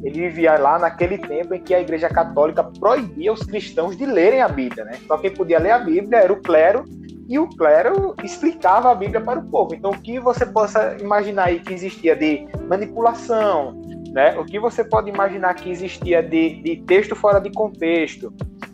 Ele 0.03 0.29
vivia 0.29 0.59
lá 0.59 0.79
naquele 0.79 1.17
tempo 1.17 1.55
em 1.55 1.61
que 1.61 1.75
a 1.75 1.81
Igreja 1.81 2.09
Católica 2.09 2.65
proibia 2.65 3.33
os 3.33 3.45
cristãos 3.45 3.97
de 3.97 4.05
lerem 4.05 4.43
a 4.43 4.49
Bíblia, 4.49 4.85
né? 4.85 4.99
Só 5.07 5.17
quem 5.17 5.31
podia 5.31 5.59
ler 5.59 5.71
a 5.71 5.79
Bíblia 5.79 6.19
era 6.19 6.33
o 6.33 6.41
clero 6.41 6.85
e 7.29 7.39
o 7.39 7.49
clero 7.49 8.15
explicava 8.23 8.91
a 8.91 8.95
Bíblia 8.95 9.21
para 9.21 9.39
o 9.39 9.45
povo. 9.45 9.75
Então, 9.75 9.93
o 9.93 10.01
que 10.01 10.19
você 10.19 10.45
possa 10.45 10.97
imaginar 11.01 11.45
aí 11.45 11.61
que 11.61 11.73
existia 11.73 12.17
de 12.17 12.47
manipulação, 12.69 13.81
né? 14.13 14.37
O 14.39 14.45
que 14.45 14.59
você 14.59 14.83
pode 14.83 15.09
imaginar 15.09 15.55
que 15.55 15.71
existia 15.71 16.23
de, 16.23 16.63
de 16.63 16.77
texto 16.83 17.15
fora 17.15 17.41
de 17.41 17.51
contexto, 17.53 18.33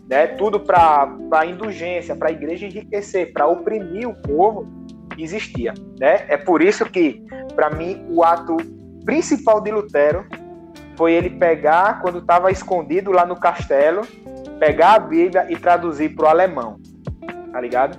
né? 0.09 0.27
Tudo 0.27 0.59
para 0.59 1.45
indulgência, 1.45 2.15
para 2.15 2.29
a 2.29 2.31
igreja 2.31 2.65
enriquecer, 2.65 3.31
para 3.31 3.45
oprimir 3.45 4.09
o 4.09 4.15
povo, 4.15 4.67
existia, 5.15 5.73
né? 5.99 6.25
É 6.27 6.37
por 6.37 6.63
isso 6.63 6.85
que, 6.85 7.23
para 7.55 7.69
mim, 7.69 8.03
o 8.09 8.23
ato 8.23 8.57
principal 9.05 9.61
de 9.61 9.71
Lutero 9.71 10.25
foi 10.99 11.13
ele 11.13 11.29
pegar, 11.29 12.01
quando 12.01 12.19
estava 12.19 12.51
escondido 12.51 13.09
lá 13.09 13.25
no 13.25 13.37
castelo, 13.37 14.01
pegar 14.59 14.95
a 14.95 14.99
Bíblia 14.99 15.47
e 15.49 15.55
traduzir 15.55 16.09
para 16.09 16.25
o 16.25 16.27
alemão. 16.27 16.75
Tá 17.53 17.61
ligado? 17.61 17.97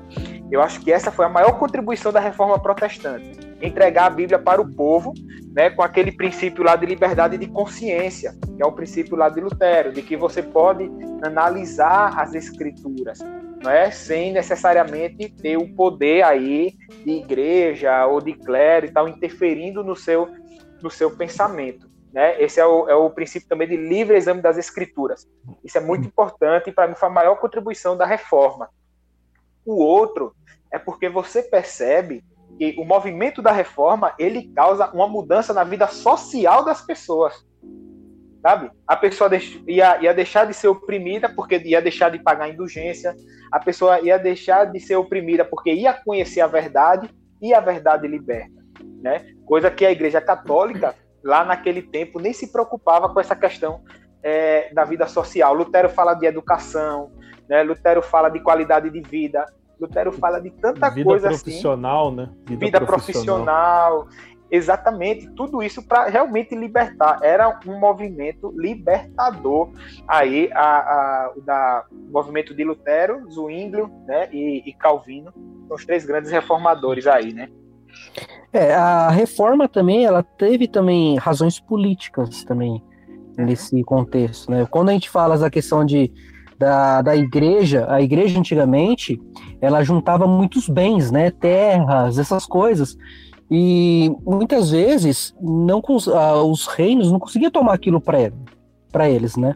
Eu 0.50 0.60
acho 0.60 0.82
que 0.82 0.92
essa 0.92 1.10
foi 1.10 1.24
a 1.24 1.28
maior 1.30 1.58
contribuição 1.58 2.12
da 2.12 2.20
reforma 2.20 2.58
protestante. 2.58 3.40
entregar 3.62 4.04
a 4.04 4.10
Bíblia 4.10 4.38
para 4.38 4.60
o 4.60 4.70
povo, 4.74 5.14
né, 5.54 5.70
com 5.70 5.82
aquele 5.82 6.12
princípio 6.12 6.62
lá 6.62 6.76
de 6.76 6.84
liberdade 6.84 7.38
de 7.38 7.46
consciência, 7.46 8.34
que 8.54 8.62
é 8.62 8.66
o 8.66 8.72
princípio 8.72 9.16
lá 9.16 9.30
de 9.30 9.40
Lutero, 9.40 9.92
de 9.92 10.02
que 10.02 10.16
você 10.16 10.42
pode 10.42 10.90
analisar 11.22 12.18
as 12.18 12.34
escrituras, 12.34 13.18
não 13.62 13.70
é, 13.70 13.90
sem 13.90 14.30
necessariamente 14.32 15.30
ter 15.30 15.56
o 15.56 15.74
poder 15.74 16.22
aí 16.22 16.74
de 17.02 17.12
igreja 17.12 18.06
ou 18.06 18.20
de 18.20 18.34
clero 18.34 18.86
e 18.86 18.90
tal 18.90 19.08
interferindo 19.08 19.82
no 19.82 19.96
seu 19.96 20.28
no 20.82 20.90
seu 20.90 21.10
pensamento. 21.10 21.89
Né? 22.12 22.42
Esse 22.42 22.60
é 22.60 22.66
o, 22.66 22.88
é 22.88 22.94
o 22.94 23.10
princípio 23.10 23.48
também 23.48 23.68
de 23.68 23.76
livre 23.76 24.16
exame 24.16 24.42
das 24.42 24.58
escrituras. 24.58 25.28
Isso 25.62 25.78
é 25.78 25.80
muito 25.80 26.06
importante 26.06 26.70
e 26.70 26.72
para 26.72 26.88
mim 26.88 26.94
foi 26.94 27.08
a 27.08 27.12
maior 27.12 27.36
contribuição 27.36 27.96
da 27.96 28.04
reforma. 28.04 28.68
O 29.64 29.76
outro 29.76 30.34
é 30.72 30.78
porque 30.78 31.08
você 31.08 31.42
percebe 31.42 32.24
que 32.58 32.74
o 32.78 32.84
movimento 32.84 33.40
da 33.40 33.52
reforma 33.52 34.12
ele 34.18 34.52
causa 34.54 34.90
uma 34.90 35.06
mudança 35.06 35.52
na 35.52 35.62
vida 35.62 35.86
social 35.86 36.64
das 36.64 36.82
pessoas. 36.82 37.46
Sabe? 38.42 38.70
A 38.86 38.96
pessoa 38.96 39.30
ia, 39.68 40.02
ia 40.02 40.14
deixar 40.14 40.46
de 40.46 40.54
ser 40.54 40.68
oprimida 40.68 41.28
porque 41.28 41.58
ia 41.58 41.80
deixar 41.80 42.10
de 42.10 42.18
pagar 42.18 42.48
indulgência, 42.48 43.14
a 43.52 43.60
pessoa 43.60 44.00
ia 44.00 44.18
deixar 44.18 44.64
de 44.64 44.80
ser 44.80 44.96
oprimida 44.96 45.44
porque 45.44 45.70
ia 45.72 45.92
conhecer 45.92 46.40
a 46.40 46.46
verdade 46.46 47.10
e 47.40 47.52
a 47.52 47.60
verdade 47.60 48.08
liberta. 48.08 48.60
Né? 49.02 49.34
Coisa 49.44 49.70
que 49.70 49.84
a 49.84 49.92
Igreja 49.92 50.20
Católica 50.20 50.94
lá 51.22 51.44
naquele 51.44 51.82
tempo 51.82 52.18
nem 52.18 52.32
se 52.32 52.50
preocupava 52.50 53.08
com 53.08 53.20
essa 53.20 53.36
questão 53.36 53.82
é, 54.22 54.72
da 54.72 54.84
vida 54.84 55.06
social. 55.06 55.54
Lutero 55.54 55.88
fala 55.88 56.14
de 56.14 56.26
educação, 56.26 57.10
né? 57.48 57.62
Lutero 57.62 58.02
fala 58.02 58.28
de 58.28 58.40
qualidade 58.40 58.90
de 58.90 59.00
vida, 59.00 59.46
Lutero 59.80 60.12
fala 60.12 60.40
de 60.40 60.50
tanta 60.50 60.90
vida 60.90 61.04
coisa 61.04 61.28
profissional, 61.28 62.08
assim. 62.08 62.16
Né? 62.16 62.30
Vida, 62.46 62.66
vida 62.66 62.80
profissional. 62.80 63.44
profissional. 63.44 64.08
Exatamente, 64.52 65.30
tudo 65.30 65.62
isso 65.62 65.80
para 65.86 66.06
realmente 66.06 66.56
libertar. 66.56 67.20
Era 67.22 67.60
um 67.64 67.78
movimento 67.78 68.52
libertador 68.56 69.70
aí 70.08 70.50
a, 70.52 70.78
a, 70.78 71.34
da 71.44 71.84
o 71.92 72.12
movimento 72.12 72.52
de 72.52 72.64
Lutero, 72.64 73.30
Zwinglio, 73.30 73.88
né, 74.06 74.28
e, 74.32 74.68
e 74.68 74.72
Calvino, 74.72 75.32
os 75.70 75.86
três 75.86 76.04
grandes 76.04 76.32
reformadores 76.32 77.06
aí, 77.06 77.32
né? 77.32 77.48
É, 78.52 78.74
a 78.74 79.10
reforma 79.10 79.68
também, 79.68 80.04
ela 80.04 80.22
teve 80.22 80.66
também 80.66 81.16
razões 81.16 81.60
políticas 81.60 82.44
também 82.44 82.82
nesse 83.38 83.82
contexto, 83.84 84.50
né? 84.50 84.66
Quando 84.68 84.88
a 84.88 84.92
gente 84.92 85.08
fala 85.08 85.38
da 85.38 85.48
questão 85.48 85.84
de 85.84 86.12
da, 86.58 87.00
da 87.00 87.16
igreja, 87.16 87.86
a 87.88 88.02
igreja 88.02 88.38
antigamente, 88.38 89.18
ela 89.62 89.82
juntava 89.82 90.26
muitos 90.26 90.68
bens, 90.68 91.10
né? 91.10 91.30
Terras, 91.30 92.18
essas 92.18 92.44
coisas. 92.44 92.98
E 93.50 94.12
muitas 94.26 94.70
vezes 94.70 95.34
não 95.40 95.82
os 96.46 96.66
reinos 96.66 97.10
não 97.10 97.18
conseguiam 97.18 97.50
tomar 97.50 97.72
aquilo 97.72 98.00
para 98.00 99.08
eles, 99.08 99.36
né? 99.36 99.54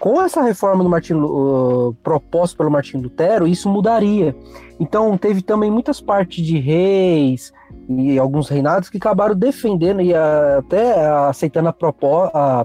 Com 0.00 0.20
essa 0.22 0.42
reforma 0.42 0.82
do 0.82 0.90
Martin, 0.90 1.14
uh, 1.14 1.94
proposta 2.02 2.56
pelo 2.56 2.70
Martin 2.70 2.98
Lutero, 2.98 3.46
isso 3.46 3.68
mudaria. 3.68 4.34
Então 4.78 5.16
teve 5.18 5.42
também 5.42 5.70
muitas 5.70 6.00
partes 6.00 6.44
de 6.44 6.58
reis, 6.58 7.52
e 7.88 8.18
alguns 8.18 8.48
reinados 8.48 8.88
que 8.88 8.98
acabaram 8.98 9.34
defendendo 9.34 10.00
e 10.00 10.14
até 10.14 11.06
aceitando 11.28 11.68
a, 11.68 11.72
propó 11.72 12.30
a, 12.32 12.64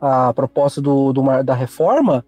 a 0.00 0.32
proposta 0.34 0.80
do, 0.80 1.12
do, 1.12 1.42
da 1.42 1.54
reforma, 1.54 2.24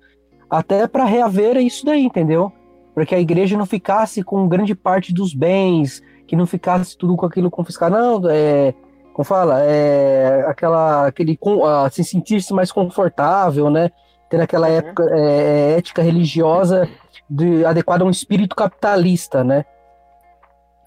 até 0.48 0.86
para 0.86 1.04
reaver 1.04 1.56
isso 1.58 1.84
daí, 1.84 2.04
entendeu? 2.04 2.52
Porque 2.94 3.14
a 3.14 3.20
igreja 3.20 3.56
não 3.56 3.66
ficasse 3.66 4.22
com 4.22 4.48
grande 4.48 4.74
parte 4.74 5.12
dos 5.12 5.34
bens, 5.34 6.02
que 6.26 6.36
não 6.36 6.46
ficasse 6.46 6.96
tudo 6.96 7.16
com 7.16 7.26
aquilo 7.26 7.50
confiscado. 7.50 7.96
Não, 7.96 8.30
é, 8.30 8.74
como 9.12 9.24
fala, 9.24 9.62
é 9.62 10.44
aquela, 10.46 11.06
aquele, 11.06 11.38
assim, 11.84 12.02
sentir-se 12.02 12.52
mais 12.52 12.72
confortável, 12.72 13.70
né? 13.70 13.90
Ter 14.32 14.40
aquela 14.40 14.66
uhum. 14.66 14.72
época, 14.72 15.10
é, 15.10 15.74
é, 15.74 15.76
ética 15.76 16.00
religiosa 16.00 16.88
de, 17.28 17.66
adequada 17.66 18.02
a 18.02 18.06
um 18.06 18.10
espírito 18.10 18.56
capitalista, 18.56 19.44
né? 19.44 19.62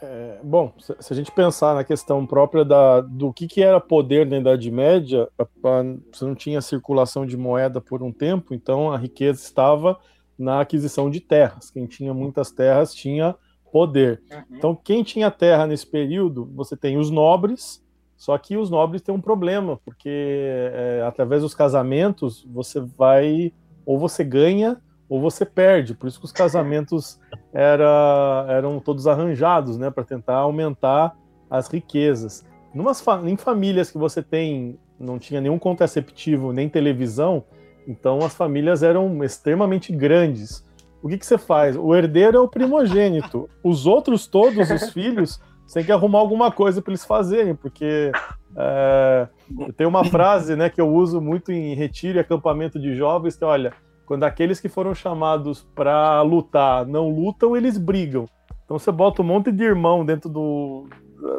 É, 0.01 0.39
bom, 0.43 0.73
se, 0.79 0.95
se, 0.99 1.13
a 1.13 1.15
gente 1.15 1.31
pensar 1.31 1.75
na 1.75 1.83
questão 1.83 2.25
própria 2.25 2.65
da, 2.65 3.01
do 3.01 3.31
que, 3.31 3.45
que 3.47 3.61
era 3.61 3.79
poder 3.79 4.25
na 4.25 4.37
Idade 4.37 4.71
Média, 4.71 5.29
a, 5.37 5.43
a, 5.43 5.83
você 6.11 6.25
não 6.25 6.33
tinha 6.33 6.59
circulação 6.59 7.23
de 7.23 7.37
moeda 7.37 7.79
por 7.79 8.01
um 8.01 8.11
tempo, 8.11 8.51
então 8.51 8.91
a 8.91 8.97
riqueza 8.97 9.43
estava 9.43 9.99
na 10.35 10.61
aquisição 10.61 11.07
de 11.07 11.19
terras. 11.19 11.69
Quem 11.69 11.85
tinha 11.85 12.15
muitas 12.15 12.49
terras 12.49 12.95
tinha 12.95 13.35
poder. 13.71 14.23
Uhum. 14.31 14.57
Então, 14.57 14.75
quem 14.75 15.03
tinha 15.03 15.29
terra 15.29 15.67
nesse 15.67 15.85
período, 15.85 16.49
você 16.55 16.75
tem 16.75 16.97
os 16.97 17.11
nobres, 17.11 17.84
só 18.17 18.37
que 18.37 18.57
os 18.57 18.69
nobres 18.69 19.01
têm 19.01 19.13
um 19.13 19.21
problema, 19.21 19.79
porque 19.83 20.09
é, 20.09 21.03
através 21.05 21.41
dos 21.41 21.53
casamentos 21.53 22.45
você 22.49 22.79
vai, 22.79 23.53
ou 23.85 23.99
você 23.99 24.23
ganha 24.23 24.81
ou 25.07 25.21
você 25.21 25.45
perde. 25.45 25.93
Por 25.93 26.07
isso 26.07 26.19
que 26.19 26.25
os 26.25 26.31
casamentos 26.33 27.19
era, 27.53 28.45
eram 28.49 28.79
todos 28.79 29.07
arranjados, 29.07 29.77
né, 29.77 29.91
para 29.91 30.03
tentar 30.03 30.37
aumentar 30.37 31.15
as 31.49 31.67
riquezas. 31.67 32.45
Numas, 32.73 33.03
em 33.25 33.37
famílias 33.37 33.91
que 33.91 33.97
você 33.97 34.21
tem, 34.21 34.77
não 34.99 35.19
tinha 35.19 35.39
nenhum 35.39 35.59
contraceptivo 35.59 36.51
nem 36.51 36.67
televisão, 36.67 37.43
então 37.87 38.19
as 38.19 38.33
famílias 38.33 38.83
eram 38.83 39.23
extremamente 39.23 39.93
grandes. 39.93 40.65
O 41.01 41.07
que, 41.07 41.17
que 41.17 41.25
você 41.25 41.37
faz? 41.37 41.77
O 41.77 41.93
herdeiro 41.93 42.37
é 42.37 42.39
o 42.39 42.47
primogênito. 42.47 43.47
Os 43.63 43.85
outros 43.85 44.25
todos, 44.25 44.71
os 44.71 44.89
filhos, 44.91 45.39
você 45.65 45.79
tem 45.79 45.85
que 45.85 45.91
arrumar 45.91 46.19
alguma 46.19 46.51
coisa 46.51 46.81
para 46.81 46.91
eles 46.91 47.03
fazerem, 47.03 47.55
porque 47.55 48.11
é, 48.55 49.27
tem 49.75 49.87
uma 49.87 50.05
frase 50.05 50.55
né, 50.55 50.69
que 50.69 50.79
eu 50.79 50.93
uso 50.93 51.19
muito 51.19 51.51
em 51.51 51.73
retiro 51.73 52.17
e 52.17 52.21
acampamento 52.21 52.79
de 52.79 52.95
jovens, 52.95 53.35
que 53.35 53.43
é, 53.43 53.47
olha, 53.47 53.73
quando 54.05 54.23
aqueles 54.23 54.59
que 54.59 54.69
foram 54.69 54.93
chamados 54.93 55.67
para 55.75 56.21
lutar 56.21 56.85
não 56.85 57.09
lutam, 57.09 57.57
eles 57.57 57.77
brigam. 57.77 58.25
Então 58.63 58.77
você 58.77 58.91
bota 58.91 59.21
um 59.21 59.25
monte 59.25 59.51
de 59.51 59.63
irmão 59.63 60.05
dentro 60.05 60.29
do, 60.29 60.87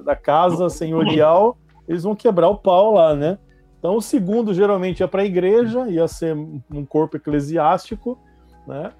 da 0.04 0.16
casa 0.16 0.68
senhorial, 0.68 1.56
eles 1.88 2.02
vão 2.02 2.14
quebrar 2.14 2.48
o 2.48 2.58
pau 2.58 2.94
lá, 2.94 3.14
né? 3.14 3.38
Então 3.78 3.96
o 3.96 4.02
segundo 4.02 4.52
geralmente 4.52 5.00
ia 5.00 5.08
para 5.08 5.22
a 5.22 5.24
igreja, 5.24 5.88
ia 5.88 6.08
ser 6.08 6.34
um 6.34 6.84
corpo 6.84 7.16
eclesiástico, 7.16 8.18
né? 8.66 8.90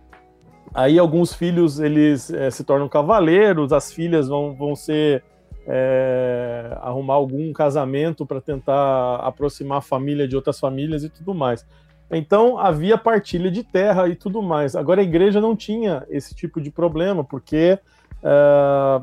Aí 0.77 0.99
alguns 0.99 1.33
filhos 1.33 1.81
eles 1.81 2.31
é, 2.31 2.51
se 2.51 2.63
tornam 2.63 2.87
cavaleiros, 2.87 3.73
as 3.73 3.91
filhas 3.91 4.29
vão, 4.29 4.55
vão 4.55 4.77
ser 4.77 5.25
é, 5.67 6.77
arrumar 6.83 7.15
algum 7.15 7.51
casamento 7.51 8.27
para 8.27 8.43
tentar 8.43 9.17
aproximar 9.17 9.79
a 9.79 9.81
família 9.81 10.29
de 10.29 10.37
outras 10.37 10.61
famílias 10.61 11.03
e 11.03 11.09
tudo 11.09 11.35
mais. 11.35 11.67
Então 12.11 12.59
havia 12.59 12.99
partilha 12.99 13.51
de 13.51 13.65
terra 13.65 14.07
e 14.07 14.15
tudo 14.15 14.43
mais. 14.43 14.77
Agora 14.77 15.01
a 15.01 15.05
igreja 15.05 15.41
não 15.41 15.57
tinha 15.57 16.07
esse 16.11 16.35
tipo 16.35 16.61
de 16.61 16.71
problema, 16.71 17.25
porque 17.25 17.79
uh, 18.19 19.03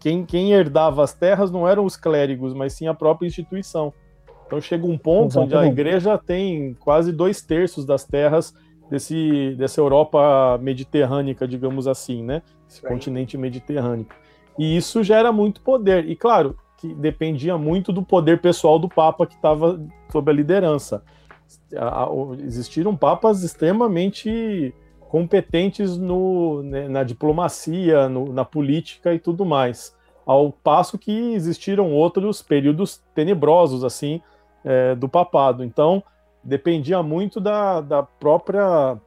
quem, 0.00 0.26
quem, 0.26 0.50
herdava 0.50 1.04
as 1.04 1.14
terras 1.14 1.48
não 1.48 1.66
eram 1.66 1.84
os 1.84 1.96
clérigos, 1.96 2.52
mas 2.52 2.72
sim 2.72 2.88
a 2.88 2.92
própria 2.92 3.28
instituição. 3.28 3.94
Então 4.48 4.60
chega 4.60 4.84
um 4.84 4.98
ponto 4.98 5.38
Exatamente. 5.38 5.54
onde 5.54 5.64
a 5.64 5.70
igreja 5.70 6.18
tem 6.18 6.74
quase 6.74 7.12
dois 7.12 7.40
terços 7.40 7.86
das 7.86 8.04
terras 8.04 8.52
desse, 8.90 9.54
dessa 9.56 9.80
Europa 9.80 10.58
mediterrânea, 10.60 11.34
digamos 11.48 11.86
assim, 11.86 12.22
né? 12.22 12.42
Esse 12.68 12.82
continente 12.82 13.36
mediterrâneo. 13.36 14.06
E 14.58 14.76
isso 14.76 15.02
gera 15.02 15.32
muito 15.32 15.60
poder. 15.60 16.08
E 16.08 16.14
claro, 16.14 16.56
que 16.78 16.94
dependia 16.94 17.58
muito 17.58 17.92
do 17.92 18.02
poder 18.02 18.40
pessoal 18.40 18.78
do 18.78 18.88
Papa 18.88 19.26
que 19.26 19.34
estava 19.34 19.80
sob 20.10 20.30
a 20.30 20.34
liderança 20.34 21.02
existiram 22.44 22.96
papas 22.96 23.42
extremamente 23.42 24.74
competentes 25.08 25.96
no, 25.96 26.62
né, 26.62 26.88
na 26.88 27.04
diplomacia, 27.04 28.08
no, 28.08 28.32
na 28.32 28.44
política 28.44 29.14
e 29.14 29.18
tudo 29.18 29.44
mais, 29.44 29.96
ao 30.26 30.50
passo 30.50 30.98
que 30.98 31.34
existiram 31.34 31.92
outros 31.92 32.42
períodos 32.42 33.02
tenebrosos 33.14 33.84
assim 33.84 34.20
é, 34.64 34.94
do 34.94 35.08
papado. 35.08 35.62
Então 35.62 36.02
dependia 36.44 37.02
muito 37.02 37.40
da, 37.40 37.80
da 37.80 38.02
própria 38.02 38.98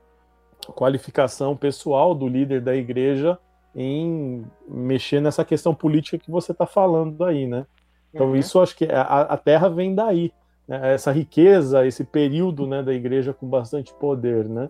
qualificação 0.73 1.55
pessoal 1.55 2.15
do 2.15 2.27
líder 2.27 2.61
da 2.61 2.75
igreja 2.75 3.37
em 3.75 4.43
mexer 4.67 5.21
nessa 5.21 5.45
questão 5.45 5.73
política 5.73 6.17
que 6.17 6.31
você 6.31 6.51
está 6.51 6.65
falando 6.65 7.23
aí, 7.23 7.45
né? 7.45 7.65
Então 8.13 8.29
uhum. 8.29 8.35
isso 8.35 8.59
acho 8.59 8.75
que 8.75 8.85
a, 8.85 9.01
a 9.01 9.37
Terra 9.37 9.69
vem 9.69 9.93
daí 9.93 10.33
né, 10.67 10.93
essa 10.93 11.11
riqueza, 11.11 11.85
esse 11.85 12.03
período 12.03 12.65
né, 12.65 12.81
da 12.81 12.93
igreja 12.93 13.33
com 13.33 13.47
bastante 13.47 13.93
poder, 13.93 14.49
né? 14.49 14.69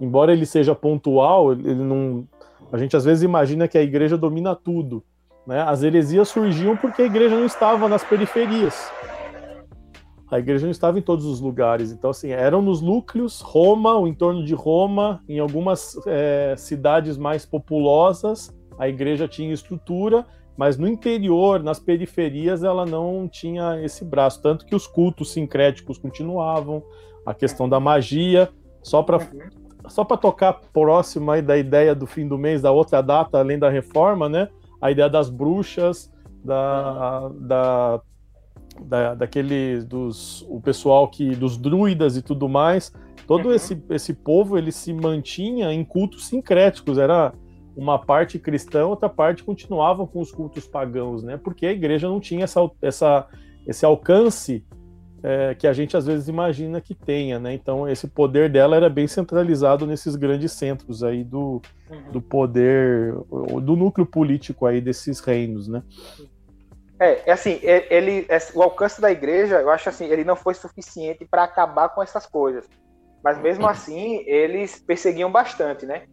Embora 0.00 0.32
ele 0.32 0.46
seja 0.46 0.74
pontual, 0.74 1.52
ele 1.52 1.74
não, 1.74 2.26
a 2.72 2.78
gente 2.78 2.96
às 2.96 3.04
vezes 3.04 3.22
imagina 3.22 3.68
que 3.68 3.76
a 3.76 3.82
igreja 3.82 4.16
domina 4.16 4.54
tudo, 4.54 5.02
né? 5.46 5.60
As 5.62 5.82
heresias 5.82 6.28
surgiam 6.28 6.76
porque 6.76 7.02
a 7.02 7.06
igreja 7.06 7.36
não 7.36 7.44
estava 7.44 7.88
nas 7.88 8.02
periferias. 8.02 8.90
A 10.30 10.38
igreja 10.38 10.66
não 10.66 10.72
estava 10.72 10.98
em 10.98 11.02
todos 11.02 11.24
os 11.24 11.40
lugares, 11.40 11.92
então 11.92 12.10
assim 12.10 12.30
eram 12.30 12.60
nos 12.60 12.80
núcleos, 12.80 13.40
Roma, 13.40 13.96
o 13.96 14.08
entorno 14.08 14.44
de 14.44 14.54
Roma, 14.54 15.22
em 15.28 15.38
algumas 15.38 15.96
é, 16.06 16.54
cidades 16.56 17.16
mais 17.16 17.46
populosas, 17.46 18.52
a 18.78 18.88
igreja 18.88 19.28
tinha 19.28 19.52
estrutura 19.52 20.26
mas 20.56 20.78
no 20.78 20.88
interior, 20.88 21.62
nas 21.62 21.78
periferias, 21.78 22.64
ela 22.64 22.86
não 22.86 23.28
tinha 23.28 23.78
esse 23.82 24.04
braço. 24.04 24.40
Tanto 24.40 24.64
que 24.64 24.74
os 24.74 24.86
cultos 24.86 25.32
sincréticos 25.32 25.98
continuavam, 25.98 26.82
a 27.26 27.34
questão 27.34 27.68
da 27.68 27.78
magia, 27.78 28.48
só 28.82 29.02
para 29.02 29.18
uhum. 29.18 29.88
só 29.88 30.04
para 30.04 30.16
tocar 30.16 30.54
próximo 30.72 31.30
aí 31.30 31.42
da 31.42 31.58
ideia 31.58 31.94
do 31.94 32.06
fim 32.06 32.26
do 32.26 32.38
mês, 32.38 32.62
da 32.62 32.70
outra 32.70 33.02
data, 33.02 33.38
além 33.38 33.58
da 33.58 33.68
reforma, 33.68 34.28
né? 34.28 34.48
A 34.80 34.90
ideia 34.90 35.10
das 35.10 35.28
bruxas, 35.28 36.10
da, 36.42 37.28
da, 37.34 38.00
da 38.84 39.14
daquele 39.14 39.82
dos 39.82 40.42
o 40.48 40.60
pessoal 40.60 41.08
que 41.08 41.34
dos 41.34 41.56
druidas 41.56 42.16
e 42.16 42.22
tudo 42.22 42.48
mais. 42.48 42.92
Todo 43.26 43.48
uhum. 43.48 43.54
esse, 43.54 43.82
esse 43.90 44.14
povo 44.14 44.56
ele 44.56 44.70
se 44.70 44.92
mantinha 44.92 45.72
em 45.72 45.84
cultos 45.84 46.26
sincréticos, 46.26 46.96
era 46.96 47.32
uma 47.76 47.98
parte 47.98 48.38
cristã, 48.38 48.86
outra 48.86 49.08
parte 49.08 49.44
continuavam 49.44 50.06
com 50.06 50.20
os 50.20 50.32
cultos 50.32 50.66
pagãos, 50.66 51.22
né? 51.22 51.36
Porque 51.36 51.66
a 51.66 51.72
igreja 51.72 52.08
não 52.08 52.20
tinha 52.20 52.44
essa, 52.44 52.70
essa, 52.80 53.26
esse 53.66 53.84
alcance 53.84 54.64
é, 55.22 55.54
que 55.54 55.66
a 55.66 55.72
gente 55.72 55.96
às 55.96 56.06
vezes 56.06 56.28
imagina 56.28 56.80
que 56.80 56.94
tenha, 56.94 57.38
né? 57.38 57.52
Então 57.52 57.88
esse 57.88 58.06
poder 58.06 58.50
dela 58.50 58.76
era 58.76 58.88
bem 58.88 59.06
centralizado 59.06 59.86
nesses 59.86 60.14
grandes 60.14 60.52
centros 60.52 61.02
aí 61.02 61.24
do, 61.24 61.60
uhum. 61.90 62.12
do 62.12 62.22
poder, 62.22 63.12
do 63.62 63.76
núcleo 63.76 64.06
político 64.06 64.66
aí 64.66 64.80
desses 64.80 65.20
reinos, 65.20 65.68
né? 65.68 65.82
É, 66.98 67.30
é 67.30 67.32
assim, 67.32 67.60
é, 67.62 67.86
ele, 67.94 68.26
é, 68.28 68.38
o 68.54 68.62
alcance 68.62 69.00
da 69.00 69.10
igreja, 69.10 69.60
eu 69.60 69.70
acho 69.70 69.88
assim, 69.88 70.06
ele 70.06 70.24
não 70.24 70.36
foi 70.36 70.54
suficiente 70.54 71.26
para 71.26 71.44
acabar 71.44 71.90
com 71.90 72.02
essas 72.02 72.26
coisas. 72.26 72.66
Mas 73.22 73.38
mesmo 73.38 73.66
assim, 73.66 74.22
eles 74.26 74.78
perseguiam 74.78 75.30
bastante, 75.30 75.84
né? 75.84 76.04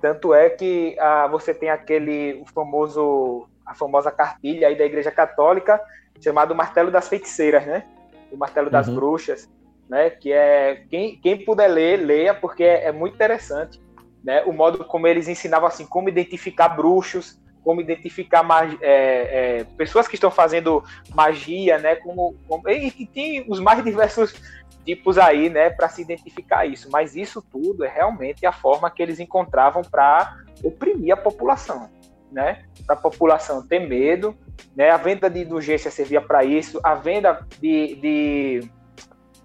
Tanto 0.00 0.34
é 0.34 0.50
que 0.50 0.96
ah, 0.98 1.26
você 1.26 1.54
tem 1.54 1.70
aquele 1.70 2.40
o 2.42 2.46
famoso 2.46 3.48
a 3.64 3.74
famosa 3.74 4.10
cartilha 4.10 4.68
aí 4.68 4.76
da 4.76 4.84
Igreja 4.84 5.10
Católica 5.10 5.80
chamado 6.20 6.54
Martelo 6.54 6.90
das 6.90 7.08
Feiticeiras, 7.08 7.66
né? 7.66 7.84
O 8.32 8.36
Martelo 8.36 8.70
das 8.70 8.88
uhum. 8.88 8.94
Bruxas, 8.94 9.48
né? 9.88 10.10
Que 10.10 10.32
é 10.32 10.84
quem, 10.88 11.20
quem 11.20 11.44
puder 11.44 11.68
ler, 11.68 11.96
leia 11.98 12.34
porque 12.34 12.64
é, 12.64 12.86
é, 12.86 12.92
muito 12.92 13.14
interessante, 13.14 13.80
né? 14.24 14.42
O 14.44 14.52
modo 14.52 14.84
como 14.84 15.06
eles 15.06 15.28
ensinavam 15.28 15.68
assim 15.68 15.86
como 15.86 16.08
identificar 16.08 16.70
bruxos, 16.70 17.40
como 17.68 17.82
identificar 17.82 18.42
é, 18.80 19.58
é, 19.60 19.64
pessoas 19.76 20.08
que 20.08 20.14
estão 20.14 20.30
fazendo 20.30 20.82
magia, 21.14 21.76
né? 21.76 21.96
Como, 21.96 22.34
como 22.48 22.66
e, 22.66 22.86
e 22.98 23.06
tem 23.06 23.44
os 23.46 23.60
mais 23.60 23.84
diversos 23.84 24.40
tipos 24.86 25.18
aí, 25.18 25.50
né, 25.50 25.68
para 25.68 25.86
se 25.90 26.00
identificar 26.00 26.64
isso. 26.64 26.88
Mas 26.90 27.14
isso 27.14 27.42
tudo 27.42 27.84
é 27.84 27.88
realmente 27.88 28.46
a 28.46 28.52
forma 28.52 28.90
que 28.90 29.02
eles 29.02 29.20
encontravam 29.20 29.82
para 29.82 30.38
oprimir 30.64 31.12
a 31.12 31.16
população, 31.18 31.90
né? 32.32 32.64
Para 32.86 32.96
a 32.96 32.98
população 32.98 33.60
ter 33.68 33.80
medo, 33.80 34.34
né? 34.74 34.88
A 34.88 34.96
venda 34.96 35.28
de 35.28 35.42
indulgência 35.42 35.90
servia 35.90 36.22
para 36.22 36.42
isso, 36.44 36.80
a 36.82 36.94
venda 36.94 37.46
de, 37.60 37.96
de 37.96 38.70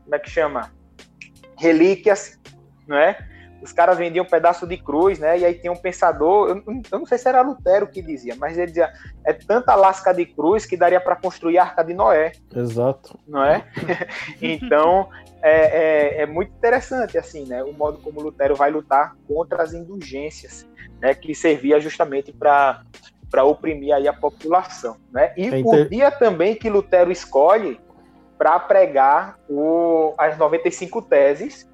como 0.02 0.16
é 0.16 0.20
que 0.20 0.30
chama? 0.30 0.72
Relíquias, 1.58 2.40
não 2.88 2.98
é? 2.98 3.33
Os 3.64 3.72
caras 3.72 3.98
vendiam 3.98 4.26
um 4.26 4.30
pedaço 4.30 4.68
de 4.68 4.78
cruz, 4.78 5.18
né? 5.18 5.40
E 5.40 5.46
aí 5.46 5.54
tinha 5.54 5.72
um 5.72 5.78
pensador, 5.78 6.50
eu, 6.50 6.64
eu, 6.92 7.00
não 7.00 7.06
sei 7.06 7.18
se 7.18 7.30
era 7.30 7.42
Lutero 7.42 7.88
que 7.88 8.02
dizia, 8.02 8.36
mas 8.36 8.58
ele 8.58 8.68
dizia: 8.68 8.92
é 9.26 9.32
tanta 9.32 9.74
lasca 9.74 10.14
de 10.14 10.26
cruz 10.26 10.66
que 10.66 10.76
daria 10.76 11.00
para 11.00 11.16
construir 11.16 11.58
a 11.58 11.64
arca 11.64 11.82
de 11.82 11.94
Noé. 11.94 12.34
Exato. 12.54 13.18
Não 13.26 13.44
é? 13.44 13.66
então 14.42 15.10
é, 15.42 16.20
é, 16.20 16.22
é, 16.24 16.26
muito 16.26 16.52
interessante, 16.52 17.18
assim, 17.18 17.46
né? 17.46 17.64
O 17.64 17.72
modo 17.74 18.00
como 18.00 18.22
Lutero 18.22 18.56
vai 18.56 18.70
lutar 18.70 19.16
contra 19.26 19.64
as 19.64 19.74
indulgências, 19.74 20.68
né? 21.00 21.16
Que 21.16 21.34
servia 21.34 21.80
justamente 21.80 22.34
para 22.34 22.84
para 23.32 23.44
oprimir 23.46 23.92
aí 23.96 24.08
a 24.08 24.14
população, 24.14 24.98
né? 25.12 25.34
E 25.36 25.48
é 25.48 25.60
inter... 25.60 25.88
o 25.88 25.90
dia 25.90 26.12
também 26.12 26.54
que 26.54 26.70
Lutero 26.70 27.12
escolhe 27.12 27.80
para 28.38 28.60
pregar 28.60 29.40
o, 29.50 30.14
as 30.20 30.38
95 30.38 31.02
teses 31.02 31.68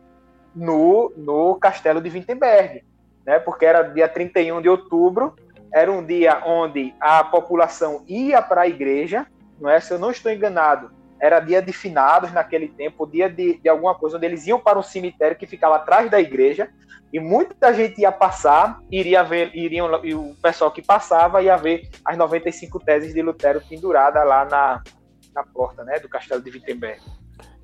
no, 0.55 1.11
no 1.15 1.55
castelo 1.55 2.01
de 2.01 2.09
Wittenberg, 2.09 2.83
né? 3.25 3.39
porque 3.39 3.65
era 3.65 3.83
dia 3.83 4.07
31 4.07 4.61
de 4.61 4.69
outubro, 4.69 5.35
era 5.73 5.91
um 5.91 6.03
dia 6.03 6.41
onde 6.45 6.93
a 6.99 7.23
população 7.23 8.03
ia 8.07 8.41
para 8.41 8.61
a 8.61 8.67
igreja, 8.67 9.27
não 9.59 9.69
é? 9.69 9.79
se 9.79 9.93
eu 9.93 9.99
não 9.99 10.11
estou 10.11 10.31
enganado, 10.31 10.91
era 11.19 11.39
dia 11.39 11.61
de 11.61 11.73
finados 11.73 12.31
naquele 12.31 12.69
tempo, 12.69 13.05
dia 13.05 13.29
de, 13.29 13.59
de 13.59 13.69
alguma 13.69 13.93
coisa, 13.93 14.17
onde 14.17 14.25
eles 14.25 14.47
iam 14.47 14.59
para 14.59 14.79
um 14.79 14.83
cemitério 14.83 15.37
que 15.37 15.45
ficava 15.45 15.75
atrás 15.75 16.09
da 16.09 16.19
igreja, 16.19 16.69
e 17.11 17.19
muita 17.19 17.73
gente 17.73 18.01
ia 18.01 18.11
passar, 18.11 18.79
iria 18.91 19.23
ver, 19.23 19.51
iriam, 19.55 20.03
e 20.05 20.13
o 20.13 20.35
pessoal 20.41 20.71
que 20.71 20.81
passava 20.81 21.41
ia 21.41 21.57
ver 21.57 21.89
as 22.05 22.15
95 22.15 22.79
teses 22.79 23.13
de 23.13 23.21
Lutero 23.21 23.61
penduradas 23.67 24.25
lá 24.27 24.45
na, 24.45 24.83
na 25.33 25.43
porta 25.43 25.83
né, 25.83 25.99
do 25.99 26.07
castelo 26.07 26.41
de 26.41 26.51
Wittenberg. 26.51 27.01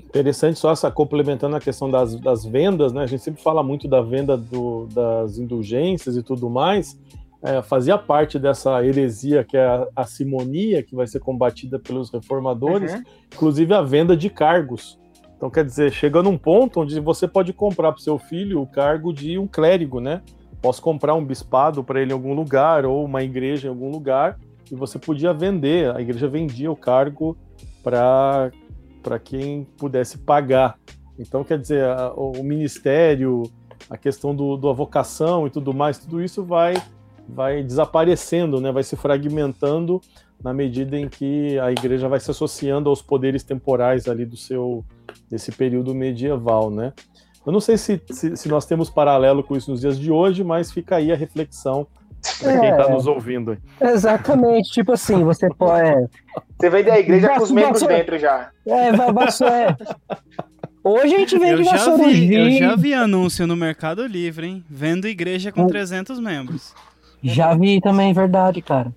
Interessante 0.09 0.59
só 0.59 0.71
essa 0.71 0.89
complementando 0.89 1.55
a 1.55 1.59
questão 1.59 1.89
das, 1.89 2.15
das 2.15 2.45
vendas, 2.45 2.93
né? 2.93 3.03
A 3.03 3.05
gente 3.05 3.21
sempre 3.21 3.41
fala 3.41 3.61
muito 3.61 3.87
da 3.87 4.01
venda 4.01 4.37
do, 4.37 4.87
das 4.93 5.37
indulgências 5.37 6.15
e 6.15 6.23
tudo 6.23 6.49
mais. 6.49 6.97
É, 7.41 7.61
fazia 7.61 7.97
parte 7.97 8.39
dessa 8.39 8.83
heresia 8.83 9.43
que 9.43 9.55
é 9.55 9.65
a, 9.65 9.87
a, 9.95 10.05
simonia, 10.05 10.81
que 10.81 10.95
vai 10.95 11.05
ser 11.05 11.19
combatida 11.19 11.77
pelos 11.77 12.09
reformadores, 12.09 12.93
uhum. 12.93 13.03
inclusive 13.33 13.73
a 13.73 13.81
venda 13.81 14.15
de 14.17 14.29
cargos. 14.29 14.97
Então, 15.35 15.49
quer 15.49 15.65
dizer, 15.65 15.91
chega 15.91 16.23
num 16.23 16.37
ponto 16.37 16.81
onde 16.81 16.99
você 16.99 17.27
pode 17.27 17.51
comprar 17.51 17.91
para 17.91 17.99
o 17.99 18.03
seu 18.03 18.17
filho 18.17 18.61
o 18.61 18.65
cargo 18.65 19.13
de 19.13 19.37
um 19.37 19.45
clérigo, 19.45 19.99
né? 19.99 20.21
Posso 20.61 20.81
comprar 20.81 21.13
um 21.13 21.23
bispado 21.23 21.83
para 21.83 22.01
ele 22.01 22.11
em 22.11 22.13
algum 22.13 22.33
lugar, 22.33 22.85
ou 22.85 23.05
uma 23.05 23.21
igreja 23.21 23.67
em 23.67 23.69
algum 23.69 23.91
lugar, 23.91 24.39
e 24.71 24.75
você 24.75 24.97
podia 24.97 25.33
vender, 25.33 25.95
a 25.95 26.01
igreja 26.01 26.27
vendia 26.27 26.71
o 26.71 26.75
cargo 26.75 27.37
para 27.83 28.51
para 29.05 29.19
quem 29.19 29.65
pudesse 29.77 30.17
pagar. 30.17 30.79
Então, 31.19 31.43
quer 31.43 31.59
dizer, 31.59 31.83
a, 31.83 32.11
o 32.15 32.43
ministério, 32.43 33.43
a 33.87 33.95
questão 33.95 34.35
do, 34.35 34.57
da 34.57 34.71
vocação 34.71 35.45
e 35.45 35.51
tudo 35.51 35.71
mais, 35.75 35.99
tudo 35.99 36.23
isso 36.23 36.43
vai, 36.43 36.73
vai 37.29 37.61
desaparecendo, 37.61 38.59
né? 38.59 38.71
vai 38.71 38.81
se 38.81 38.95
fragmentando 38.95 40.01
na 40.43 40.51
medida 40.51 40.97
em 40.97 41.07
que 41.07 41.59
a 41.59 41.71
igreja 41.71 42.09
vai 42.09 42.19
se 42.19 42.31
associando 42.31 42.89
aos 42.89 43.03
poderes 43.03 43.43
temporais 43.43 44.07
ali 44.07 44.25
do 44.25 44.35
seu 44.35 44.83
desse 45.29 45.51
período 45.51 45.93
medieval, 45.93 46.69
né? 46.69 46.93
Eu 47.45 47.51
não 47.51 47.59
sei 47.59 47.77
se, 47.77 48.01
se, 48.09 48.35
se 48.35 48.49
nós 48.49 48.65
temos 48.65 48.89
paralelo 48.89 49.43
com 49.43 49.55
isso 49.55 49.71
nos 49.71 49.81
dias 49.81 49.99
de 49.99 50.11
hoje, 50.11 50.43
mas 50.43 50.71
fica 50.71 50.97
aí 50.97 51.11
a 51.11 51.15
reflexão 51.15 51.87
para 52.33 52.53
é, 52.53 52.59
quem 52.59 52.69
está 52.69 52.89
nos 52.89 53.07
ouvindo. 53.07 53.57
Exatamente, 53.81 54.71
tipo 54.71 54.93
assim, 54.93 55.23
você 55.23 55.47
pode. 55.49 55.87
É, 55.87 56.07
você 56.57 56.69
vem 56.69 56.83
da 56.83 56.99
igreja 56.99 57.29
com 57.29 57.43
os 57.43 57.51
membros 57.51 57.81
dentro 57.83 58.17
já. 58.17 58.49
É, 58.65 58.91
vassoura. 58.91 59.77
É. 59.79 60.15
Hoje 60.83 61.15
a 61.15 61.19
gente 61.19 61.39
vende 61.39 61.61
eu 61.61 61.63
já 61.63 61.95
vi, 61.97 62.35
Eu 62.35 62.51
já 62.51 62.75
vi 62.75 62.93
anúncio 62.93 63.47
no 63.47 63.55
Mercado 63.55 64.05
Livre, 64.05 64.45
hein? 64.45 64.63
Vendo 64.69 65.07
igreja 65.07 65.51
com 65.51 65.65
300 65.65 66.19
membros. 66.19 66.75
Já 67.23 67.55
vi 67.55 67.81
também, 67.81 68.13
verdade, 68.13 68.61
cara. 68.61 68.93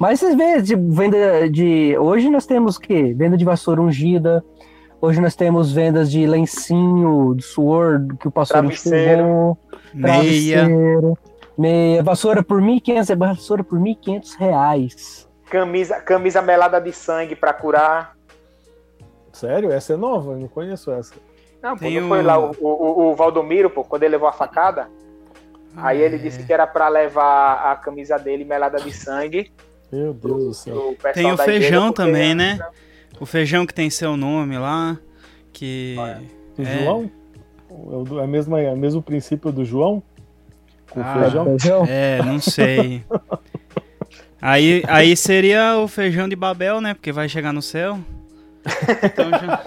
Mas 0.00 0.18
vocês 0.18 0.36
veem, 0.36 0.60
de 0.60 0.74
venda 0.74 1.48
de. 1.48 1.96
Hoje 1.96 2.28
nós 2.28 2.44
temos 2.44 2.76
o 2.76 2.80
quê? 2.80 3.14
Venda 3.16 3.36
de 3.36 3.44
vassoura 3.44 3.80
ungida. 3.80 4.44
Hoje 5.00 5.20
nós 5.20 5.36
temos 5.36 5.72
vendas 5.72 6.10
de 6.10 6.26
lencinho, 6.26 7.34
de 7.36 7.42
suor 7.42 8.04
que 8.18 8.26
o 8.26 8.30
pastor 8.32 8.58
travesseiro, 8.58 9.56
meia. 9.94 10.66
Meia. 11.58 12.02
Vassoura 12.04 12.42
por 12.42 12.62
1.500, 12.62 13.16
vassoura 13.16 13.64
por 13.64 13.78
1.500 13.80 14.36
reais. 14.38 15.28
Camisa, 15.50 16.00
camisa 16.00 16.40
melada 16.40 16.80
de 16.80 16.92
sangue 16.92 17.34
para 17.34 17.52
curar. 17.52 18.16
Sério? 19.32 19.72
Essa 19.72 19.94
é 19.94 19.96
nova? 19.96 20.32
Eu 20.32 20.38
não 20.38 20.48
conheço 20.48 20.92
essa. 20.92 21.14
Não, 21.60 21.76
pô, 21.76 21.90
não 21.90 22.04
um... 22.04 22.08
foi 22.08 22.22
lá 22.22 22.38
o, 22.38 22.54
o, 22.60 23.10
o, 23.10 23.16
Valdomiro, 23.16 23.68
pô, 23.68 23.82
quando 23.82 24.04
ele 24.04 24.12
levou 24.12 24.28
a 24.28 24.32
facada. 24.32 24.88
Ah, 25.76 25.88
aí 25.88 26.00
ele 26.00 26.16
é. 26.16 26.18
disse 26.18 26.44
que 26.44 26.52
era 26.52 26.66
para 26.66 26.88
levar 26.88 27.72
a 27.72 27.76
camisa 27.76 28.16
dele 28.16 28.44
melada 28.44 28.78
de 28.78 28.92
sangue. 28.92 29.52
Meu 29.90 30.14
Deus 30.14 30.44
do 30.44 30.54
céu. 30.54 30.96
Tem 31.12 31.32
o 31.32 31.36
feijão 31.36 31.92
também, 31.92 32.34
né? 32.34 32.58
O 33.20 33.26
feijão 33.26 33.66
que 33.66 33.74
tem 33.74 33.90
seu 33.90 34.16
nome 34.16 34.58
lá. 34.58 34.98
Que. 35.52 35.96
O 36.56 36.62
é... 36.62 36.78
João? 36.78 37.10
É 37.70 38.22
o, 38.22 38.26
mesmo, 38.26 38.56
é 38.56 38.70
o 38.70 38.76
mesmo 38.76 39.02
princípio 39.02 39.50
do 39.50 39.64
João? 39.64 40.02
Com 40.90 41.00
ah, 41.02 41.14
feijão? 41.20 41.84
É, 41.88 42.22
não 42.22 42.40
sei. 42.40 43.04
Aí, 44.40 44.84
aí 44.86 45.16
seria 45.16 45.78
o 45.78 45.88
feijão 45.88 46.28
de 46.28 46.36
Babel, 46.36 46.80
né? 46.80 46.94
Porque 46.94 47.10
vai 47.10 47.28
chegar 47.28 47.52
no 47.52 47.60
céu. 47.60 47.98
Então 49.02 49.30
já... 49.30 49.62